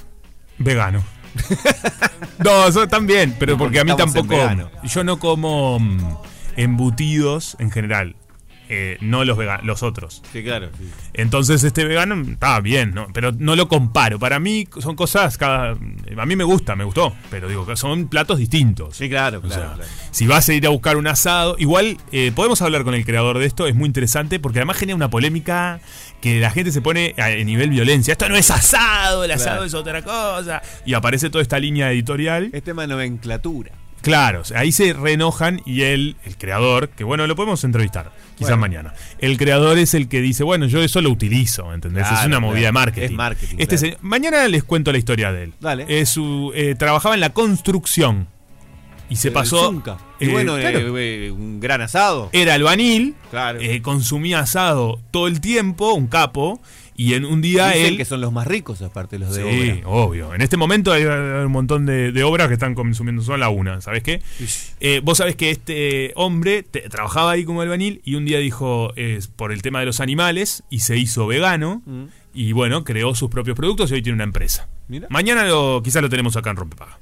Vegano. 0.60 1.04
no, 2.46 2.68
eso 2.68 2.88
también, 2.88 3.36
pero 3.40 3.54
No, 3.54 3.58
porque 3.58 3.80
a 3.80 3.84
mí 3.84 3.96
tampoco. 3.98 4.36
Yo 4.84 5.04
no 5.04 5.18
como 5.18 5.80
mm, 5.80 6.18
embutidos 6.56 7.56
en 7.58 7.72
general. 7.72 8.16
Eh, 8.70 8.98
no 9.02 9.24
los 9.26 9.38
los 9.64 9.84
otros. 9.84 10.22
Sí, 10.32 10.44
claro. 10.44 10.70
Entonces 11.14 11.64
este 11.64 11.86
vegano 11.86 12.16
estaba 12.30 12.60
bien, 12.62 12.94
¿no? 12.94 13.08
Pero 13.14 13.32
no 13.38 13.56
lo 13.56 13.68
comparo. 13.68 14.20
Para 14.20 14.40
mí 14.40 14.68
son 14.80 14.96
cosas 14.96 15.38
cada. 15.38 15.72
A 16.18 16.26
mí 16.26 16.36
me 16.36 16.44
gusta, 16.44 16.76
me 16.76 16.84
gustó. 16.84 17.14
Pero 17.30 17.48
digo 17.48 17.66
que 17.66 17.76
son 17.76 18.08
platos 18.08 18.40
distintos. 18.40 18.96
Sí, 18.96 19.10
claro, 19.10 19.40
O 19.40 19.42
claro. 19.42 19.56
sea, 19.62 19.74
claro. 19.76 19.90
si 20.12 20.28
vas 20.28 20.48
a 20.50 20.54
ir 20.54 20.66
a 20.66 20.70
buscar 20.70 20.98
un 20.98 21.08
asado, 21.08 21.56
igual 21.60 21.98
eh, 22.12 22.32
podemos 22.36 22.62
hablar 22.62 22.84
con 22.84 22.94
el 22.94 23.06
creador 23.06 23.38
de 23.40 23.46
esto, 23.46 23.68
es 23.68 23.76
muy 23.76 23.88
interesante 23.88 24.40
porque 24.40 24.60
además 24.60 24.78
genera 24.78 24.96
una 24.96 25.10
polémica 25.10 25.80
que 26.22 26.40
la 26.40 26.50
gente 26.52 26.72
se 26.72 26.82
pone 26.82 27.16
a, 27.18 27.26
a 27.26 27.36
nivel 27.44 27.70
violencia. 27.70 28.14
Esto 28.14 28.30
no 28.30 28.36
es 28.36 28.50
asado, 28.52 29.24
el 29.24 29.32
asado 29.32 29.44
Claro. 29.58 29.66
es 29.66 29.74
otra 29.74 30.02
cosa. 30.02 30.62
Y 30.86 30.94
aparece 30.94 31.30
toda 31.30 31.42
esta 31.42 31.60
línea 31.60 31.92
editorial. 31.92 32.50
Es 32.54 32.64
tema 32.64 32.84
de 32.84 32.88
nomenclatura. 32.90 33.72
Claro, 34.04 34.44
ahí 34.56 34.72
se 34.72 34.94
reenojan 34.94 35.62
y 35.66 35.82
él, 35.82 36.16
el 36.26 36.38
creador, 36.38 36.90
que 36.90 37.04
bueno, 37.04 37.26
lo 37.26 37.36
podemos 37.36 37.64
entrevistar, 37.64 38.12
quizás 38.36 38.50
Bueno. 38.52 38.58
mañana. 38.58 38.94
El 39.18 39.38
creador 39.38 39.78
es 39.80 39.94
el 39.96 40.08
que 40.10 40.22
dice, 40.22 40.44
bueno, 40.44 40.68
yo 40.68 40.84
eso 40.84 41.02
lo 41.02 41.10
utilizo, 41.10 41.74
¿entendés? 41.74 42.06
es 42.12 42.26
una 42.26 42.40
movida 42.40 42.60
claro. 42.60 42.66
de 42.68 42.72
marketing. 42.74 43.06
Es 43.06 43.12
marketing, 43.14 43.56
Este 43.60 43.78
claro. 43.78 43.98
mañana 44.02 44.48
les 44.48 44.64
cuento 44.64 44.92
la 44.92 44.98
historia 45.00 45.32
de 45.32 45.44
él. 45.46 45.54
Dale. 45.60 46.06
Su, 46.06 46.52
eh, 46.54 46.76
trabajaba 46.78 47.16
en 47.16 47.22
la 47.22 47.30
construcción 47.32 48.28
y 49.10 49.16
se 49.16 49.30
El 49.30 49.34
pasó... 49.34 49.72
Y 50.20 50.26
eh, 50.28 50.32
bueno, 50.32 50.56
claro, 50.58 50.98
eh, 50.98 51.28
eh, 51.28 51.32
un 51.32 51.60
gran 51.60 51.82
asado. 51.82 52.30
era 52.34 52.54
albanil, 52.54 53.16
Claro. 53.32 53.60
eh, 53.62 53.82
consumía 53.82 54.40
asado 54.40 55.00
todo 55.12 55.28
el 55.28 55.42
tiempo, 55.42 55.94
un 55.94 56.08
capo, 56.08 56.62
y 56.96 57.14
en 57.14 57.26
un 57.26 57.42
día 57.42 57.70
Dicen 57.70 57.86
él... 57.86 57.98
que 57.98 58.06
son 58.06 58.22
los 58.22 58.32
más 58.32 58.46
ricos, 58.48 58.82
aparte 58.82 59.20
los 59.20 59.34
de 59.36 59.42
Sí, 59.44 59.82
obra. 59.84 59.88
obvio. 59.90 60.34
En 60.34 60.42
este 60.42 60.58
momento 60.58 60.92
hay, 60.92 61.04
hay 61.04 61.46
un 61.46 61.52
montón 61.52 61.86
de, 61.86 62.12
de 62.12 62.24
obras 62.24 62.48
que 62.48 62.54
están 62.54 62.76
consumiendo 62.76 63.22
solo 63.22 63.38
la 63.38 63.50
una. 63.50 63.82
¿Sabes 63.82 64.04
qué? 64.04 64.22
Eh, 64.80 65.02
vos 65.04 65.18
sabés 65.18 65.36
que 65.36 65.50
este 65.52 66.12
hombre 66.16 66.64
te- 66.64 66.88
trabajaba 66.90 67.32
ahí 67.32 67.46
como 67.46 67.62
albanil 67.62 68.02
y 68.04 68.16
un 68.16 68.26
día 68.26 68.40
dijo 68.40 68.94
es 68.96 69.28
por 69.28 69.52
el 69.52 69.62
tema 69.62 69.80
de 69.80 69.86
los 69.86 70.00
animales 70.00 70.64
y 70.70 70.80
se 70.80 70.98
hizo 70.98 71.28
vegano 71.28 71.82
Mm. 71.86 72.04
y 72.34 72.52
bueno, 72.52 72.84
creó 72.84 73.16
sus 73.16 73.30
propios 73.30 73.56
productos 73.56 73.92
y 73.92 73.96
hoy 73.96 74.02
tiene 74.02 74.16
una 74.16 74.24
empresa. 74.24 74.68
Mira. 74.88 75.08
Mañana 75.10 75.46
lo, 75.46 75.82
quizás 75.84 76.02
lo 76.02 76.10
tenemos 76.10 76.36
acá 76.36 76.50
en 76.52 76.58
Rompepaga. 76.58 77.00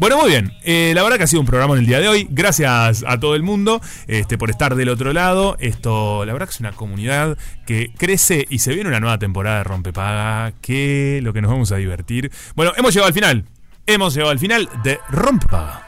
Bueno, 0.00 0.16
muy 0.16 0.30
bien. 0.30 0.54
Eh, 0.62 0.92
la 0.94 1.02
verdad 1.02 1.18
que 1.18 1.24
ha 1.24 1.26
sido 1.26 1.40
un 1.40 1.46
programa 1.46 1.74
en 1.74 1.80
el 1.80 1.86
día 1.86 2.00
de 2.00 2.08
hoy. 2.08 2.26
Gracias 2.30 3.04
a 3.06 3.20
todo 3.20 3.34
el 3.34 3.42
mundo 3.42 3.82
este, 4.06 4.38
por 4.38 4.48
estar 4.48 4.74
del 4.74 4.88
otro 4.88 5.12
lado. 5.12 5.58
Esto, 5.60 6.24
la 6.24 6.32
verdad 6.32 6.48
que 6.48 6.54
es 6.54 6.60
una 6.60 6.72
comunidad 6.72 7.36
que 7.66 7.92
crece 7.98 8.46
y 8.48 8.60
se 8.60 8.72
viene 8.72 8.88
una 8.88 8.98
nueva 8.98 9.18
temporada 9.18 9.58
de 9.58 9.64
Rompepaga. 9.64 10.54
Que 10.62 11.20
lo 11.22 11.34
que 11.34 11.42
nos 11.42 11.50
vamos 11.50 11.70
a 11.72 11.76
divertir. 11.76 12.32
Bueno, 12.54 12.72
hemos 12.78 12.94
llegado 12.94 13.08
al 13.08 13.12
final. 13.12 13.44
Hemos 13.84 14.14
llegado 14.14 14.30
al 14.30 14.38
final 14.38 14.70
de 14.82 14.98
Rompepaga. 15.10 15.82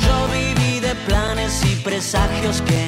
Yo 0.00 0.28
viví 0.32 0.80
de 0.80 0.94
planes 1.06 1.62
y 1.62 1.76
presagios 1.84 2.62
que 2.62 2.83